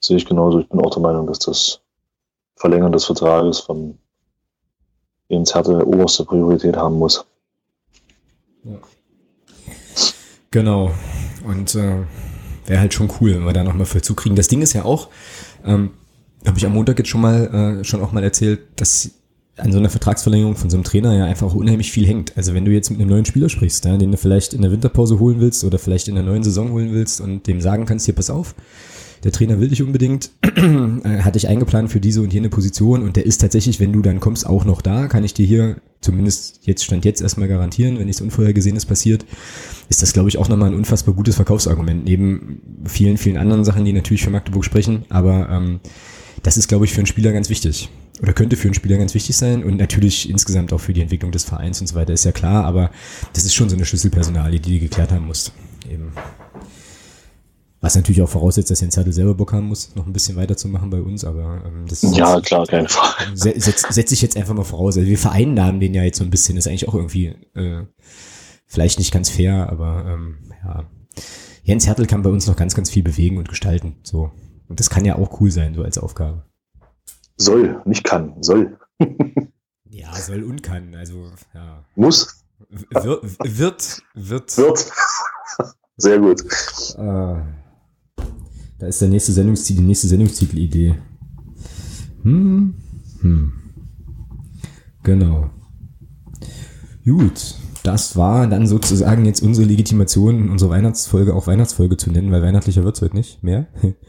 sehe 0.00 0.16
ich 0.16 0.26
genauso. 0.26 0.60
Ich 0.60 0.68
bin 0.68 0.80
auch 0.80 0.90
der 0.90 1.02
Meinung, 1.02 1.26
dass 1.26 1.38
das 1.38 1.80
Verlängern 2.56 2.92
des 2.92 3.04
Vertrages 3.04 3.60
von 3.60 3.98
Jens 5.28 5.54
Härte 5.54 5.86
oberste 5.86 6.24
Priorität 6.24 6.76
haben 6.76 6.98
muss. 6.98 7.26
Genau. 10.50 10.92
Und 11.44 11.74
äh, 11.74 12.04
wäre 12.66 12.80
halt 12.80 12.94
schon 12.94 13.10
cool, 13.20 13.34
wenn 13.34 13.44
wir 13.44 13.52
da 13.52 13.62
nochmal 13.62 13.86
Vollzug 13.86 14.16
kriegen. 14.16 14.36
Das 14.36 14.48
Ding 14.48 14.62
ist 14.62 14.72
ja 14.72 14.84
auch, 14.84 15.08
ähm, 15.64 15.90
habe 16.46 16.58
ich 16.58 16.66
am 16.66 16.72
Montag 16.72 16.98
jetzt 16.98 17.08
schon 17.08 17.20
mal 17.20 17.80
äh, 17.80 17.84
schon 17.84 18.02
auch 18.02 18.12
mal 18.12 18.22
erzählt, 18.22 18.60
dass 18.76 19.10
an 19.56 19.72
so 19.72 19.78
einer 19.78 19.88
Vertragsverlängerung 19.88 20.56
von 20.56 20.68
so 20.68 20.76
einem 20.76 20.84
Trainer 20.84 21.16
ja 21.16 21.24
einfach 21.24 21.54
unheimlich 21.54 21.90
viel 21.90 22.06
hängt. 22.06 22.36
Also 22.36 22.52
wenn 22.54 22.64
du 22.64 22.72
jetzt 22.72 22.90
mit 22.90 23.00
einem 23.00 23.08
neuen 23.08 23.24
Spieler 23.24 23.48
sprichst, 23.48 23.84
ja, 23.84 23.96
den 23.96 24.12
du 24.12 24.18
vielleicht 24.18 24.52
in 24.52 24.62
der 24.62 24.70
Winterpause 24.70 25.18
holen 25.18 25.40
willst 25.40 25.64
oder 25.64 25.78
vielleicht 25.78 26.08
in 26.08 26.14
der 26.14 26.24
neuen 26.24 26.42
Saison 26.42 26.72
holen 26.72 26.92
willst 26.92 27.20
und 27.20 27.46
dem 27.46 27.60
sagen 27.60 27.86
kannst, 27.86 28.04
hier 28.04 28.14
pass 28.14 28.28
auf, 28.28 28.54
der 29.24 29.32
Trainer 29.32 29.60
will 29.60 29.68
dich 29.68 29.82
unbedingt, 29.82 30.30
hat 30.42 31.34
dich 31.34 31.48
eingeplant 31.48 31.90
für 31.90 32.00
diese 32.00 32.22
und 32.22 32.32
jene 32.32 32.48
Position. 32.48 33.02
Und 33.02 33.16
der 33.16 33.26
ist 33.26 33.40
tatsächlich, 33.40 33.80
wenn 33.80 33.92
du 33.92 34.02
dann 34.02 34.20
kommst, 34.20 34.46
auch 34.46 34.64
noch 34.64 34.82
da, 34.82 35.08
kann 35.08 35.24
ich 35.24 35.34
dir 35.34 35.46
hier 35.46 35.76
zumindest 36.00 36.60
jetzt 36.62 36.84
stand 36.84 37.04
jetzt 37.04 37.20
erstmal 37.20 37.48
garantieren, 37.48 37.98
wenn 37.98 38.06
nichts 38.06 38.22
Unvorhergesehenes 38.22 38.86
passiert, 38.86 39.26
ist 39.88 40.02
das, 40.02 40.12
glaube 40.12 40.28
ich, 40.28 40.38
auch 40.38 40.48
nochmal 40.48 40.70
ein 40.70 40.76
unfassbar 40.76 41.14
gutes 41.14 41.34
Verkaufsargument, 41.36 42.04
neben 42.04 42.60
vielen, 42.84 43.16
vielen 43.16 43.36
anderen 43.36 43.64
Sachen, 43.64 43.84
die 43.84 43.92
natürlich 43.92 44.22
für 44.22 44.30
Magdeburg 44.30 44.64
sprechen, 44.64 45.04
aber 45.08 45.48
ähm, 45.50 45.80
das 46.42 46.56
ist, 46.56 46.68
glaube 46.68 46.84
ich, 46.84 46.92
für 46.92 46.98
einen 46.98 47.06
Spieler 47.06 47.32
ganz 47.32 47.50
wichtig. 47.50 47.88
Oder 48.22 48.32
könnte 48.32 48.56
für 48.56 48.68
einen 48.68 48.74
Spieler 48.74 48.96
ganz 48.96 49.12
wichtig 49.14 49.36
sein. 49.36 49.62
Und 49.62 49.76
natürlich 49.76 50.30
insgesamt 50.30 50.72
auch 50.72 50.80
für 50.80 50.94
die 50.94 51.02
Entwicklung 51.02 51.32
des 51.32 51.44
Vereins 51.44 51.80
und 51.82 51.86
so 51.86 51.94
weiter, 51.94 52.14
ist 52.14 52.24
ja 52.24 52.32
klar, 52.32 52.64
aber 52.64 52.90
das 53.34 53.44
ist 53.44 53.54
schon 53.54 53.68
so 53.68 53.76
eine 53.76 53.84
Schlüsselpersonalie, 53.84 54.58
die 54.58 54.78
du 54.78 54.84
geklärt 54.84 55.12
haben 55.12 55.26
musst. 55.26 55.52
Eben. 55.90 56.12
Was 57.86 57.94
natürlich 57.94 58.20
auch 58.20 58.28
voraussetzt, 58.28 58.68
dass 58.68 58.80
Jens 58.80 58.96
Hertel 58.96 59.12
selber 59.12 59.34
Bock 59.34 59.52
haben 59.52 59.68
muss, 59.68 59.94
noch 59.94 60.06
ein 60.06 60.12
bisschen 60.12 60.34
weiterzumachen 60.34 60.90
bei 60.90 61.00
uns, 61.00 61.24
aber 61.24 61.62
ähm, 61.64 61.84
das 61.88 62.02
Ja, 62.02 62.40
klar, 62.40 62.66
keine 62.66 62.88
Frage. 62.88 63.30
Setze 63.36 63.92
setz 63.92 64.10
ich 64.10 64.20
jetzt 64.22 64.36
einfach 64.36 64.54
mal 64.54 64.64
voraus. 64.64 64.96
Also 64.96 65.08
wir 65.08 65.16
vereinnahmen 65.16 65.78
den 65.78 65.94
ja 65.94 66.02
jetzt 66.02 66.18
so 66.18 66.24
ein 66.24 66.30
bisschen, 66.30 66.56
ist 66.56 66.66
eigentlich 66.66 66.88
auch 66.88 66.96
irgendwie 66.96 67.26
äh, 67.54 67.84
vielleicht 68.66 68.98
nicht 68.98 69.12
ganz 69.12 69.30
fair, 69.30 69.70
aber 69.70 70.04
ähm, 70.04 70.38
ja. 70.64 70.90
Jens 71.62 71.86
Hertel 71.86 72.06
kann 72.06 72.22
bei 72.22 72.30
uns 72.30 72.48
noch 72.48 72.56
ganz, 72.56 72.74
ganz 72.74 72.90
viel 72.90 73.04
bewegen 73.04 73.38
und 73.38 73.48
gestalten. 73.48 73.94
So. 74.02 74.32
Und 74.66 74.80
das 74.80 74.90
kann 74.90 75.04
ja 75.04 75.14
auch 75.14 75.40
cool 75.40 75.52
sein, 75.52 75.72
so 75.72 75.84
als 75.84 75.96
Aufgabe. 75.96 76.42
Soll, 77.36 77.82
nicht 77.84 78.02
kann, 78.02 78.42
soll. 78.42 78.76
ja, 79.90 80.12
soll 80.12 80.42
und 80.42 80.60
kann. 80.64 80.92
Also, 80.96 81.30
ja. 81.54 81.84
Muss. 81.94 82.44
Wird, 82.68 83.22
wird, 83.44 84.02
wird. 84.14 84.56
Wird. 84.58 84.92
Sehr 85.98 86.18
gut. 86.18 86.42
Äh, 86.98 87.36
da 88.78 88.86
ist 88.86 89.00
der 89.00 89.08
nächste 89.08 89.32
Sendungstitel, 89.32 89.80
die 89.80 89.86
nächste 89.86 90.08
Sendungstitelidee. 90.08 90.94
Hm, 92.22 92.74
hm. 93.20 93.52
Genau. 95.02 95.50
Gut, 97.04 97.54
das 97.84 98.16
war 98.16 98.48
dann 98.48 98.66
sozusagen 98.66 99.24
jetzt 99.24 99.42
unsere 99.42 99.66
Legitimation, 99.66 100.50
unsere 100.50 100.70
Weihnachtsfolge 100.72 101.34
auch 101.34 101.46
Weihnachtsfolge 101.46 101.96
zu 101.96 102.10
nennen, 102.10 102.32
weil 102.32 102.42
weihnachtlicher 102.42 102.82
wird 102.82 102.96
es 102.96 103.02
heute 103.02 103.14
nicht 103.14 103.44
mehr. 103.44 103.66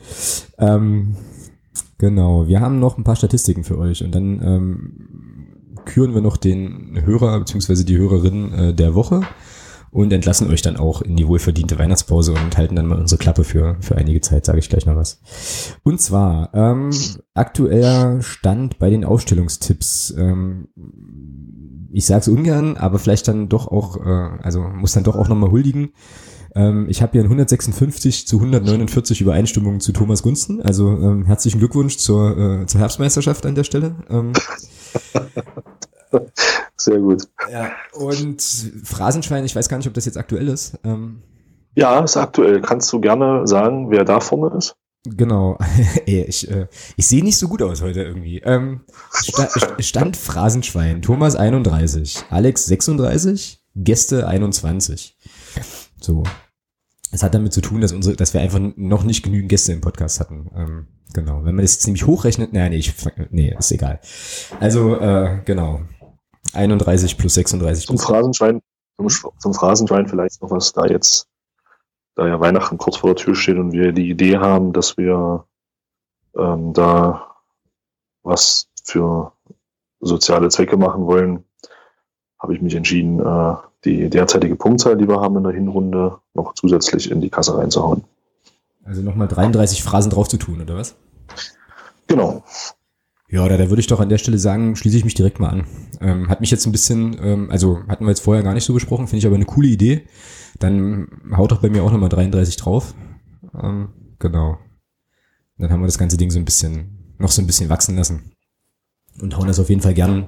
ähm, 0.57 1.15
genau, 1.99 2.48
wir 2.48 2.60
haben 2.60 2.80
noch 2.80 2.98
ein 2.98 3.03
paar 3.03 3.15
Statistiken 3.15 3.64
für 3.64 3.77
euch 3.77 4.03
und 4.03 4.15
dann 4.15 4.41
ähm, 4.41 4.91
küren 5.85 6.15
wir 6.15 6.22
noch 6.22 6.38
den 6.38 6.99
Hörer 7.06 7.39
bzw. 7.39 7.84
die 7.84 7.98
Hörerin 7.98 8.53
äh, 8.53 8.73
der 8.73 8.95
Woche 8.95 9.22
und 9.98 10.14
entlassen 10.14 10.52
euch 10.52 10.61
dann 10.61 10.78
auch 10.78 11.02
in 11.02 11.15
die 11.15 11.28
wohlverdiente 11.28 11.80
Weihnachtspause 11.80 12.34
und 12.34 12.56
halten 12.56 12.76
dann 12.76 12.86
mal 12.86 12.99
unsere 12.99 13.18
Klappe 13.18 13.44
für, 13.44 13.78
für 13.80 13.95
einige 13.95 14.22
Zeit, 14.22 14.45
sage 14.45 14.60
ich 14.60 14.69
gleich 14.69 14.86
noch 14.86 14.95
was. 14.95 15.19
Und 15.82 15.99
zwar 15.99 16.53
ähm, 16.53 16.91
aktueller 17.34 18.22
Stand 18.22 18.78
bei 18.78 18.91
den 18.91 19.03
Ausstellungstipps. 19.03 20.14
Ähm, 20.15 20.68
ich 21.91 22.06
sage 22.06 22.19
es 22.19 22.28
ungern, 22.28 22.78
aber 22.78 22.99
vielleicht 22.99 23.28
dann 23.28 23.49
doch 23.49 23.69
auch, 23.69 23.98
äh, 23.98 24.38
also 24.44 24.61
muss 24.61 24.91
dann 24.91 25.03
doch 25.03 25.15
auch 25.15 25.30
nochmal 25.30 25.49
huldigen. 25.49 25.94
Ähm, 26.53 26.86
ich 26.90 27.02
habe 27.02 27.14
hier 27.14 27.22
ein 27.22 27.32
156 27.32 28.28
zu 28.28 28.38
149 28.38 29.19
Übereinstimmungen 29.19 29.80
zu 29.80 29.94
Thomas 29.94 30.22
Gunsten. 30.22 30.61
Also 30.61 30.90
ähm, 30.91 31.26
herzlichen 31.26 31.57
Glückwunsch 31.57 31.98
zur, 31.98 32.38
äh, 32.38 32.65
zur 32.68 32.82
Herbstmeisterschaft 32.82 33.48
an 33.48 33.56
der 33.56 33.64
Stelle. 33.64 33.95
Ähm, 34.11 34.34
Sehr 36.77 36.99
gut. 36.99 37.27
Ja, 37.51 37.71
und 37.93 38.41
Phrasenschwein, 38.84 39.45
ich 39.45 39.55
weiß 39.55 39.67
gar 39.69 39.77
nicht, 39.77 39.88
ob 39.88 39.93
das 39.93 40.05
jetzt 40.05 40.17
aktuell 40.17 40.47
ist. 40.47 40.77
Ähm, 40.84 41.21
ja, 41.75 41.99
ist 41.99 42.17
aktuell. 42.17 42.61
Kannst 42.61 42.91
du 42.91 42.99
gerne 42.99 43.47
sagen, 43.47 43.91
wer 43.91 44.03
da 44.03 44.19
vorne 44.19 44.55
ist? 44.57 44.75
Genau. 45.05 45.57
ich 46.05 46.49
äh, 46.49 46.67
ich 46.95 47.07
sehe 47.07 47.23
nicht 47.23 47.38
so 47.38 47.47
gut 47.47 47.61
aus 47.61 47.81
heute 47.81 48.03
irgendwie. 48.03 48.39
Ähm, 48.39 48.81
Sta 49.13 49.47
Stand 49.79 50.17
Phrasenschwein. 50.17 51.01
Thomas 51.01 51.35
31, 51.35 52.25
Alex 52.29 52.65
36, 52.65 53.61
Gäste 53.75 54.27
21. 54.27 55.17
So. 56.01 56.23
Es 57.11 57.23
hat 57.23 57.34
damit 57.34 57.53
zu 57.53 57.61
tun, 57.61 57.79
dass 57.79 57.93
unsere, 57.93 58.15
dass 58.17 58.34
wir 58.34 58.41
einfach 58.41 58.59
noch 58.75 59.03
nicht 59.03 59.23
genügend 59.23 59.49
Gäste 59.49 59.71
im 59.71 59.81
Podcast 59.81 60.19
hatten. 60.19 60.51
Ähm, 60.55 60.88
genau. 61.13 61.45
Wenn 61.45 61.55
man 61.55 61.63
das 61.63 61.75
jetzt 61.75 61.88
nämlich 61.88 62.05
hochrechnet, 62.05 62.51
naja, 62.51 62.69
nee, 62.69 62.77
ich, 62.77 62.93
nee, 63.29 63.55
ist 63.57 63.71
egal. 63.71 64.01
Also, 64.59 64.99
äh, 64.99 65.39
genau. 65.45 65.81
31 66.57 67.17
plus 67.17 67.34
36. 67.35 67.88
Zum 67.88 67.97
Phrasenschwein, 67.97 68.61
zum, 68.97 69.07
zum 69.38 69.53
Phrasenschwein 69.53 70.07
vielleicht 70.07 70.41
noch 70.41 70.51
was 70.51 70.73
da 70.73 70.85
jetzt, 70.85 71.27
da 72.15 72.27
ja 72.27 72.39
Weihnachten 72.39 72.77
kurz 72.77 72.97
vor 72.97 73.13
der 73.13 73.23
Tür 73.23 73.35
steht 73.35 73.57
und 73.57 73.71
wir 73.71 73.91
die 73.91 74.09
Idee 74.09 74.38
haben, 74.38 74.73
dass 74.73 74.97
wir 74.97 75.45
ähm, 76.35 76.73
da 76.73 77.35
was 78.23 78.67
für 78.84 79.31
soziale 79.99 80.49
Zwecke 80.49 80.77
machen 80.77 81.05
wollen, 81.05 81.43
habe 82.39 82.53
ich 82.53 82.61
mich 82.61 82.75
entschieden, 82.75 83.19
äh, 83.19 83.55
die 83.84 84.09
derzeitige 84.09 84.55
Punktzahl, 84.55 84.97
die 84.97 85.07
wir 85.07 85.21
haben 85.21 85.38
in 85.38 85.43
der 85.43 85.53
Hinrunde, 85.53 86.19
noch 86.34 86.53
zusätzlich 86.53 87.09
in 87.09 87.21
die 87.21 87.29
Kasse 87.29 87.57
reinzuhauen. 87.57 88.03
Also 88.84 89.01
nochmal 89.01 89.27
33 89.27 89.84
Phrasen 89.84 90.11
drauf 90.11 90.27
zu 90.27 90.38
tun, 90.38 90.61
oder 90.61 90.75
was? 90.75 90.95
Genau. 92.07 92.43
Ja, 93.29 93.47
da, 93.47 93.57
da 93.57 93.69
würde 93.69 93.81
ich 93.81 93.87
doch 93.87 93.99
an 93.99 94.09
der 94.09 94.17
Stelle 94.17 94.37
sagen, 94.37 94.75
schließe 94.75 94.97
ich 94.97 95.03
mich 95.03 95.13
direkt 95.13 95.39
mal 95.39 95.49
an. 95.49 95.67
Ähm, 95.99 96.29
hat 96.29 96.39
mich 96.39 96.49
jetzt 96.49 96.65
ein 96.65 96.71
bisschen, 96.71 97.17
ähm, 97.21 97.51
also 97.51 97.79
hatten 97.89 98.05
wir 98.05 98.09
jetzt 98.09 98.21
vorher 98.21 98.43
gar 98.43 98.53
nicht 98.53 98.63
so 98.63 98.73
besprochen, 98.73 99.07
finde 99.07 99.19
ich 99.19 99.25
aber 99.25 99.35
eine 99.35 99.45
coole 99.45 99.67
Idee. 99.67 100.05
Dann 100.59 101.07
haut 101.35 101.51
doch 101.51 101.61
bei 101.61 101.69
mir 101.69 101.83
auch 101.83 101.91
nochmal 101.91 102.09
33 102.09 102.55
drauf. 102.55 102.93
Ähm, 103.61 103.89
genau. 104.19 104.57
Dann 105.57 105.71
haben 105.71 105.81
wir 105.81 105.87
das 105.87 105.97
ganze 105.97 106.17
Ding 106.17 106.31
so 106.31 106.39
ein 106.39 106.45
bisschen, 106.45 107.15
noch 107.17 107.31
so 107.31 107.41
ein 107.41 107.47
bisschen 107.47 107.69
wachsen 107.69 107.97
lassen. 107.97 108.31
Und 109.21 109.35
hauen 109.35 109.47
das 109.47 109.59
auf 109.59 109.69
jeden 109.69 109.81
Fall 109.81 109.95
gern, 109.95 110.27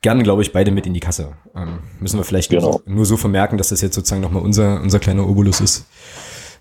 gern, 0.00 0.22
glaube 0.22 0.42
ich, 0.42 0.52
beide 0.52 0.70
mit 0.70 0.86
in 0.86 0.94
die 0.94 1.00
Kasse. 1.00 1.32
Ähm, 1.54 1.80
müssen 2.00 2.18
wir 2.18 2.24
vielleicht 2.24 2.50
genau. 2.50 2.80
nur 2.86 3.04
so 3.04 3.16
vermerken, 3.16 3.58
dass 3.58 3.70
das 3.70 3.80
jetzt 3.80 3.94
sozusagen 3.94 4.22
nochmal 4.22 4.42
unser, 4.42 4.80
unser 4.80 5.00
kleiner 5.00 5.28
Obolus 5.28 5.60
ist. 5.60 5.86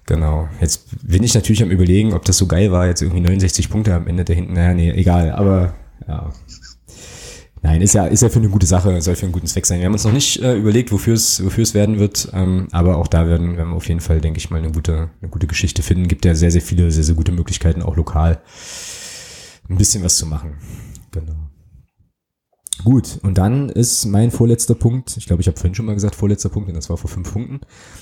Genau. 0.07 0.47
Jetzt 0.61 0.87
bin 1.05 1.21
ich 1.21 1.35
natürlich 1.35 1.61
am 1.61 1.69
überlegen, 1.69 2.13
ob 2.13 2.23
das 2.25 2.37
so 2.37 2.47
geil 2.47 2.71
war, 2.71 2.87
jetzt 2.87 3.01
irgendwie 3.01 3.21
69 3.21 3.69
Punkte 3.69 3.93
am 3.93 4.07
Ende 4.07 4.23
da 4.23 4.33
hinten. 4.33 4.53
Naja, 4.53 4.73
nee, 4.73 4.89
egal, 4.91 5.31
aber 5.31 5.75
ja. 6.07 6.31
Nein, 7.61 7.81
ist 7.81 7.93
ja, 7.93 8.05
ist 8.05 8.21
ja 8.21 8.29
für 8.29 8.39
eine 8.39 8.49
gute 8.49 8.65
Sache, 8.65 9.01
soll 9.01 9.15
für 9.15 9.25
einen 9.25 9.33
guten 9.33 9.47
Zweck 9.47 9.65
sein. 9.65 9.79
Wir 9.79 9.87
haben 9.87 9.93
uns 9.93 10.05
noch 10.05 10.13
nicht 10.13 10.41
äh, 10.41 10.55
überlegt, 10.55 10.93
wofür 10.93 11.15
es, 11.15 11.43
wofür 11.43 11.63
es 11.63 11.73
werden 11.73 11.99
wird, 11.99 12.29
ähm, 12.33 12.69
aber 12.71 12.97
auch 12.97 13.07
da 13.07 13.27
werden, 13.27 13.57
werden 13.57 13.69
wir 13.71 13.75
auf 13.75 13.87
jeden 13.89 13.99
Fall, 13.99 14.21
denke 14.21 14.37
ich 14.37 14.49
mal, 14.49 14.59
eine 14.59 14.71
gute, 14.71 15.09
eine 15.21 15.29
gute 15.29 15.47
Geschichte 15.47 15.83
finden. 15.83 16.07
Gibt 16.07 16.23
ja 16.23 16.35
sehr, 16.35 16.51
sehr 16.51 16.61
viele, 16.61 16.89
sehr, 16.91 17.03
sehr 17.03 17.15
gute 17.15 17.33
Möglichkeiten, 17.33 17.81
auch 17.81 17.97
lokal 17.97 18.39
ein 19.69 19.77
bisschen 19.77 20.03
was 20.03 20.15
zu 20.15 20.25
machen. 20.25 20.53
Genau. 21.11 21.46
Gut, 22.83 23.19
und 23.23 23.37
dann 23.37 23.69
ist 23.69 24.05
mein 24.05 24.31
vorletzter 24.31 24.75
Punkt, 24.75 25.17
ich 25.17 25.25
glaube, 25.25 25.41
ich 25.41 25.47
habe 25.47 25.57
vorhin 25.57 25.73
schon 25.73 25.85
mal 25.85 25.95
gesagt, 25.95 26.15
vorletzter 26.15 26.49
Punkt, 26.49 26.69
und 26.69 26.75
das 26.75 26.89
war 26.89 26.97
vor 26.97 27.09
fünf 27.09 27.31
Punkten, 27.31 27.61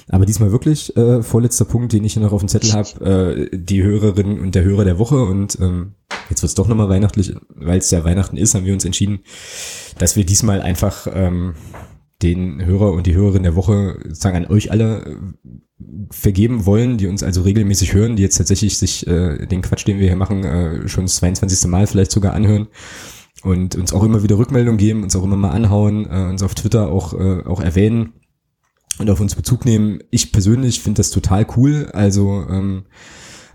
aber 0.09 0.25
diesmal 0.25 0.51
wirklich 0.51 0.95
äh, 0.97 1.23
vorletzter 1.23 1.65
Punkt, 1.65 1.93
den 1.93 2.03
ich 2.03 2.13
hier 2.13 2.21
noch 2.21 2.33
auf 2.33 2.41
dem 2.41 2.49
Zettel 2.49 2.73
habe, 2.73 3.49
äh, 3.51 3.57
die 3.57 3.83
Hörerin 3.83 4.39
und 4.39 4.53
der 4.55 4.63
Hörer 4.63 4.83
der 4.83 4.99
Woche 4.99 5.23
und 5.23 5.57
ähm, 5.61 5.93
jetzt 6.29 6.41
wird's 6.41 6.55
doch 6.55 6.67
nochmal 6.67 6.89
weihnachtlich, 6.89 7.33
weil 7.55 7.77
es 7.77 7.91
ja 7.91 8.03
Weihnachten 8.03 8.37
ist, 8.37 8.53
haben 8.53 8.65
wir 8.65 8.73
uns 8.73 8.85
entschieden, 8.85 9.19
dass 9.97 10.15
wir 10.15 10.25
diesmal 10.25 10.61
einfach 10.61 11.07
ähm, 11.13 11.55
den 12.21 12.63
Hörer 12.65 12.91
und 12.91 13.07
die 13.07 13.15
Hörerin 13.15 13.43
der 13.43 13.55
Woche 13.55 13.97
sozusagen 14.03 14.37
an 14.37 14.47
euch 14.47 14.71
alle 14.71 15.05
äh, 15.05 15.15
vergeben 16.11 16.65
wollen, 16.65 16.97
die 16.97 17.07
uns 17.07 17.23
also 17.23 17.41
regelmäßig 17.41 17.93
hören, 17.93 18.15
die 18.15 18.23
jetzt 18.23 18.37
tatsächlich 18.37 18.77
sich 18.77 19.07
äh, 19.07 19.45
den 19.45 19.61
Quatsch, 19.61 19.85
den 19.87 19.99
wir 19.99 20.07
hier 20.07 20.15
machen, 20.15 20.43
äh, 20.43 20.87
schon 20.87 21.05
das 21.05 21.17
22. 21.17 21.69
Mal 21.69 21.87
vielleicht 21.87 22.11
sogar 22.11 22.33
anhören 22.33 22.67
und 23.45 23.75
uns 23.75 23.93
auch 23.93 24.03
immer 24.03 24.23
wieder 24.23 24.37
Rückmeldungen 24.37 24.77
geben, 24.77 25.03
uns 25.03 25.15
auch 25.15 25.23
immer 25.23 25.37
mal 25.37 25.51
anhauen, 25.51 26.07
äh, 26.09 26.29
uns 26.29 26.41
auf 26.41 26.55
Twitter 26.55 26.89
auch, 26.89 27.13
äh, 27.13 27.43
auch 27.45 27.61
erwähnen 27.61 28.13
und 28.97 29.09
auf 29.09 29.19
uns 29.19 29.35
Bezug 29.35 29.65
nehmen. 29.65 29.99
Ich 30.09 30.31
persönlich 30.31 30.81
finde 30.81 30.99
das 30.99 31.11
total 31.11 31.45
cool. 31.55 31.89
Also 31.93 32.45
ähm, 32.49 32.85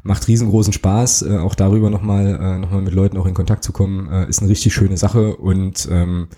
macht 0.02 0.28
riesengroßen 0.28 0.72
Spaß, 0.72 1.22
äh, 1.22 1.38
auch 1.38 1.54
darüber 1.54 1.90
nochmal 1.90 2.38
äh, 2.40 2.58
noch 2.58 2.70
mit 2.80 2.94
Leuten 2.94 3.16
auch 3.16 3.26
in 3.26 3.34
Kontakt 3.34 3.64
zu 3.64 3.72
kommen. 3.72 4.08
Äh, 4.08 4.28
ist 4.28 4.40
eine 4.40 4.50
richtig 4.50 4.72
schöne 4.72 4.96
Sache 4.96 5.36
und 5.36 5.88
ähm, 5.90 6.28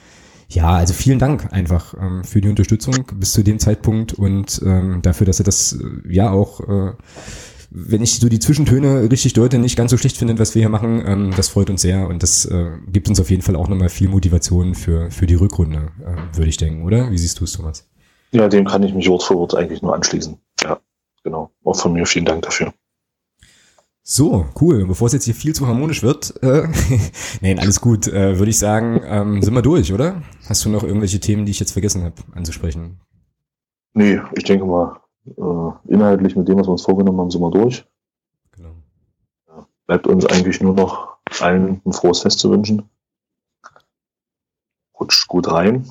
ja, 0.49 0.71
also 0.71 0.93
vielen 0.93 1.19
Dank 1.19 1.53
einfach 1.53 1.95
ähm, 2.01 2.25
für 2.25 2.41
die 2.41 2.49
Unterstützung 2.49 3.07
bis 3.15 3.33
zu 3.33 3.43
dem 3.43 3.59
Zeitpunkt 3.59 4.13
und 4.13 4.61
ähm, 4.65 5.01
dafür, 5.03 5.27
dass 5.27 5.41
ihr 5.41 5.45
das 5.45 5.73
äh, 5.73 6.13
ja 6.13 6.31
auch 6.31 6.61
äh, 6.61 6.93
wenn 7.75 8.03
ich 8.03 8.21
so 8.21 8.29
die 8.29 8.39
Zwischentöne 8.39 9.11
richtig 9.11 9.33
deute, 9.33 9.59
nicht 9.59 9.77
ganz 9.77 9.91
so 9.91 9.97
schlecht 9.97 10.19
finde, 10.19 10.39
was 10.39 10.55
wir 10.55 10.61
hier 10.61 10.69
machen. 10.69 11.03
Ähm, 11.07 11.33
das 11.37 11.49
freut 11.49 11.71
uns 11.71 11.83
sehr 11.83 12.07
und 12.07 12.23
das 12.23 12.45
äh, 12.45 12.71
gibt 12.89 13.09
uns 13.09 13.19
auf 13.19 13.31
jeden 13.31 13.43
Fall 13.43 13.57
auch 13.57 13.69
nochmal 13.69 13.89
viel 13.89 14.09
Motivation 14.09 14.75
für, 14.75 15.11
für 15.11 15.27
die 15.27 15.35
Rückrunde, 15.35 15.91
äh, 16.01 16.37
würde 16.37 16.51
ich 16.51 16.59
denken, 16.59 16.85
oder? 16.85 17.11
Wie 17.11 17.19
siehst 17.19 17.41
du 17.41 17.45
es, 17.45 17.53
Thomas? 17.53 17.89
Ja, 18.33 18.49
dem 18.49 18.67
kann 18.67 18.83
ich 18.83 18.95
mich 18.95 19.09
Wort 19.09 19.23
für 19.23 19.35
Wort 19.35 19.55
eigentlich 19.55 19.81
nur 19.83 19.95
anschließen. 19.95 20.39
Ja, 20.63 20.81
genau. 21.25 21.51
Auch 21.65 21.77
von 21.77 21.95
mir 21.95 22.05
vielen 22.07 22.25
Dank 22.25 22.43
dafür. 22.43 22.73
So, 24.03 24.47
cool. 24.61 24.87
Bevor 24.87 25.07
es 25.07 25.13
jetzt 25.13 25.25
hier 25.25 25.35
viel 25.35 25.55
zu 25.55 25.67
harmonisch 25.67 26.03
wird, 26.03 26.35
äh, 26.43 26.67
nein, 27.41 27.59
alles 27.59 27.81
gut, 27.81 28.07
äh, 28.07 28.39
würde 28.39 28.51
ich 28.51 28.59
sagen, 28.59 29.01
ähm, 29.05 29.43
sind 29.43 29.55
wir 29.55 29.63
durch, 29.63 29.93
oder? 29.93 30.23
Hast 30.49 30.65
du 30.65 30.69
noch 30.69 30.83
irgendwelche 30.83 31.21
Themen, 31.21 31.47
die 31.47 31.53
ich 31.53 31.61
jetzt 31.61 31.73
vergessen 31.73 32.03
habe 32.03 32.17
anzusprechen? 32.35 33.01
Nee, 33.95 34.21
ich 34.35 34.45
denke 34.45 34.65
mal, 34.65 35.02
äh, 35.27 35.93
inhaltlich 35.93 36.37
mit 36.37 36.49
dem, 36.49 36.59
was 36.59 36.67
wir 36.67 36.73
uns 36.73 36.83
vorgenommen 36.83 37.21
haben, 37.21 37.31
sind 37.31 37.41
wir 37.41 37.51
durch. 37.51 37.87
Genau. 38.53 38.75
Ja, 39.49 39.67
bleibt 39.87 40.07
uns 40.07 40.27
eigentlich 40.27 40.61
nur 40.61 40.75
noch 40.75 41.17
allen 41.41 41.81
ein 41.85 41.93
frohes 41.93 42.21
Fest 42.21 42.39
zu 42.39 42.51
wünschen. 42.51 42.89
Rutscht 44.99 45.29
gut 45.29 45.51
rein. 45.51 45.89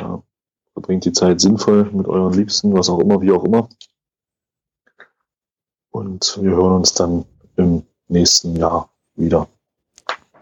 Ja, 0.00 0.22
verbringt 0.72 1.04
die 1.04 1.12
Zeit 1.12 1.40
sinnvoll 1.40 1.90
mit 1.92 2.06
euren 2.06 2.32
Liebsten, 2.32 2.74
was 2.74 2.90
auch 2.90 2.98
immer, 2.98 3.20
wie 3.20 3.32
auch 3.32 3.44
immer. 3.44 3.68
Und 5.90 6.38
wir 6.42 6.50
hören 6.50 6.76
uns 6.76 6.92
dann 6.92 7.24
im 7.56 7.84
nächsten 8.08 8.56
Jahr 8.56 8.90
wieder. 9.14 9.48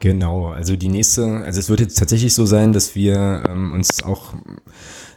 Genau, 0.05 0.49
also 0.49 0.77
die 0.77 0.91
nächste, 0.91 1.25
also 1.47 1.59
es 1.59 1.71
wird 1.71 1.81
jetzt 1.81 1.99
tatsächlich 1.99 2.35
so 2.35 2.45
sein, 2.45 2.75
dass 2.75 2.95
wir 2.95 3.43
ähm, 3.49 3.73
uns 3.73 4.03
auch 4.03 4.35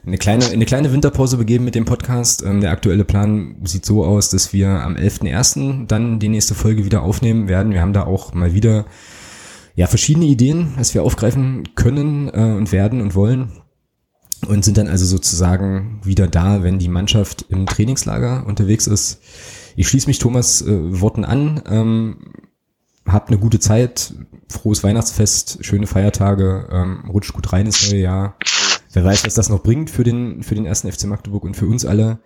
eine 0.05 0.17
kleine, 0.17 0.45
eine 0.45 0.63
kleine 0.63 0.93
Winterpause 0.93 1.35
begeben 1.35 1.65
mit 1.65 1.75
dem 1.75 1.83
Podcast. 1.83 2.41
Ähm, 2.41 2.61
der 2.61 2.71
aktuelle 2.71 3.03
Plan 3.03 3.57
sieht 3.65 3.85
so 3.85 4.05
aus, 4.05 4.29
dass 4.29 4.53
wir 4.53 4.69
am 4.69 4.95
11.01. 4.95 5.87
dann 5.87 6.19
die 6.21 6.29
nächste 6.29 6.55
Folge 6.55 6.85
wieder 6.85 7.01
aufnehmen 7.01 7.49
werden. 7.49 7.73
Wir 7.73 7.81
haben 7.81 7.91
da 7.91 8.05
auch 8.05 8.33
mal 8.33 8.53
wieder 8.53 8.85
ja, 9.75 9.87
verschiedene 9.87 10.27
Ideen, 10.27 10.75
was 10.77 10.93
wir 10.93 11.03
aufgreifen 11.03 11.67
können 11.75 12.29
äh, 12.29 12.55
und 12.55 12.71
werden 12.71 13.01
und 13.01 13.13
wollen. 13.13 13.51
Und 14.47 14.63
sind 14.63 14.77
dann 14.77 14.87
also 14.87 15.05
sozusagen 15.05 15.99
wieder 16.05 16.29
da, 16.29 16.63
wenn 16.63 16.79
die 16.79 16.87
Mannschaft 16.87 17.43
im 17.49 17.65
Trainingslager 17.65 18.45
unterwegs 18.47 18.87
ist. 18.87 19.19
Ich 19.75 19.89
schließe 19.89 20.07
mich 20.07 20.19
Thomas 20.19 20.61
äh, 20.61 21.01
Worten 21.01 21.25
an. 21.25 21.61
Ähm, 21.69 22.46
habt 23.07 23.29
eine 23.29 23.39
gute 23.39 23.59
Zeit, 23.59 24.13
frohes 24.49 24.83
Weihnachtsfest, 24.83 25.63
schöne 25.65 25.87
Feiertage, 25.87 26.67
ähm, 26.71 27.09
rutscht 27.09 27.33
gut 27.33 27.51
rein 27.53 27.65
ins 27.65 27.91
neue 27.91 28.01
Jahr. 28.01 28.37
Wer 28.93 29.03
weiß, 29.03 29.25
was 29.25 29.33
das 29.33 29.49
noch 29.49 29.63
bringt 29.63 29.89
für 29.89 30.03
den, 30.03 30.43
für 30.43 30.55
den 30.55 30.65
ersten 30.65 30.91
FC 30.91 31.05
Magdeburg 31.05 31.43
und 31.43 31.55
für 31.55 31.67
uns 31.67 31.85
alle. 31.85 32.19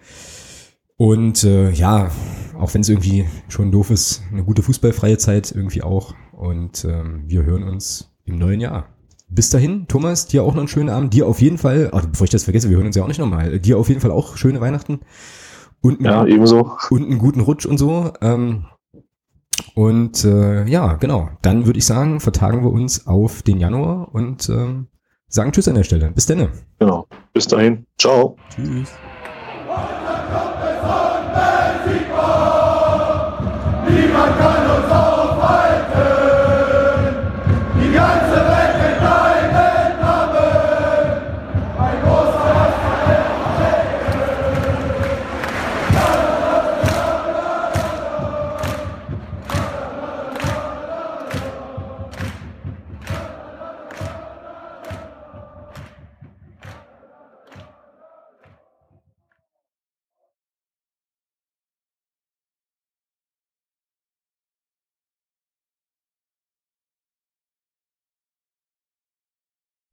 Und 0.98 1.44
äh, 1.44 1.72
ja, 1.72 2.12
auch 2.60 2.74
wenn 2.74 2.82
es 2.82 2.90
irgendwie 2.90 3.26
schon 3.50 3.72
doof 3.72 3.90
ist, 3.90 4.22
eine 4.32 4.44
gute 4.44 4.62
fußballfreie 4.62 5.18
Zeit 5.18 5.52
irgendwie 5.52 5.82
auch. 5.82 6.14
Und 6.32 6.86
ähm, 6.86 7.24
wir 7.26 7.44
hören 7.44 7.64
uns 7.64 8.12
im 8.26 8.38
neuen 8.38 8.62
Jahr. 8.62 8.90
Bis 9.28 9.50
dahin, 9.50 9.88
Thomas, 9.88 10.28
dir 10.28 10.44
auch 10.44 10.54
noch 10.54 10.60
einen 10.60 10.68
schönen 10.68 10.90
Abend. 10.90 11.14
Dir 11.14 11.26
auf 11.26 11.42
jeden 11.42 11.58
Fall, 11.58 11.90
ach, 11.94 12.06
bevor 12.06 12.26
ich 12.26 12.32
das 12.32 12.44
vergesse, 12.44 12.70
wir 12.70 12.78
hören 12.78 12.86
uns 12.86 12.96
ja 12.96 13.04
auch 13.04 13.08
nicht 13.08 13.20
nochmal. 13.20 13.60
Dir 13.60 13.78
auf 13.78 13.90
jeden 13.90 14.02
Fall 14.02 14.12
auch 14.12 14.38
schöne 14.38 14.62
Weihnachten. 14.62 15.00
Und, 15.82 16.02
ja, 16.02 16.26
ebenso. 16.26 16.78
Und 16.90 17.04
einen 17.04 17.18
guten 17.18 17.40
Rutsch 17.40 17.66
und 17.66 17.78
so. 17.78 18.14
Ähm, 18.22 18.66
und 19.76 20.24
äh, 20.26 20.66
ja, 20.66 20.94
genau. 20.96 21.30
Dann 21.42 21.66
würde 21.66 21.80
ich 21.80 21.86
sagen, 21.86 22.20
vertagen 22.20 22.64
wir 22.64 22.72
uns 22.72 23.08
auf 23.08 23.42
den 23.42 23.60
Januar 23.60 24.14
und 24.14 24.50
ähm, 24.50 24.88
sagen 25.28 25.52
Tschüss 25.52 25.68
an 25.68 25.76
der 25.76 25.84
Stelle. 25.84 26.12
Bis 26.12 26.26
dann. 26.26 26.50
Genau. 26.80 27.08
Bis 27.34 27.48
dahin. 27.48 27.86
Ciao. 27.98 28.36
Tschüss. 28.50 28.90
Niemand 33.88 34.38
kann 34.38 34.61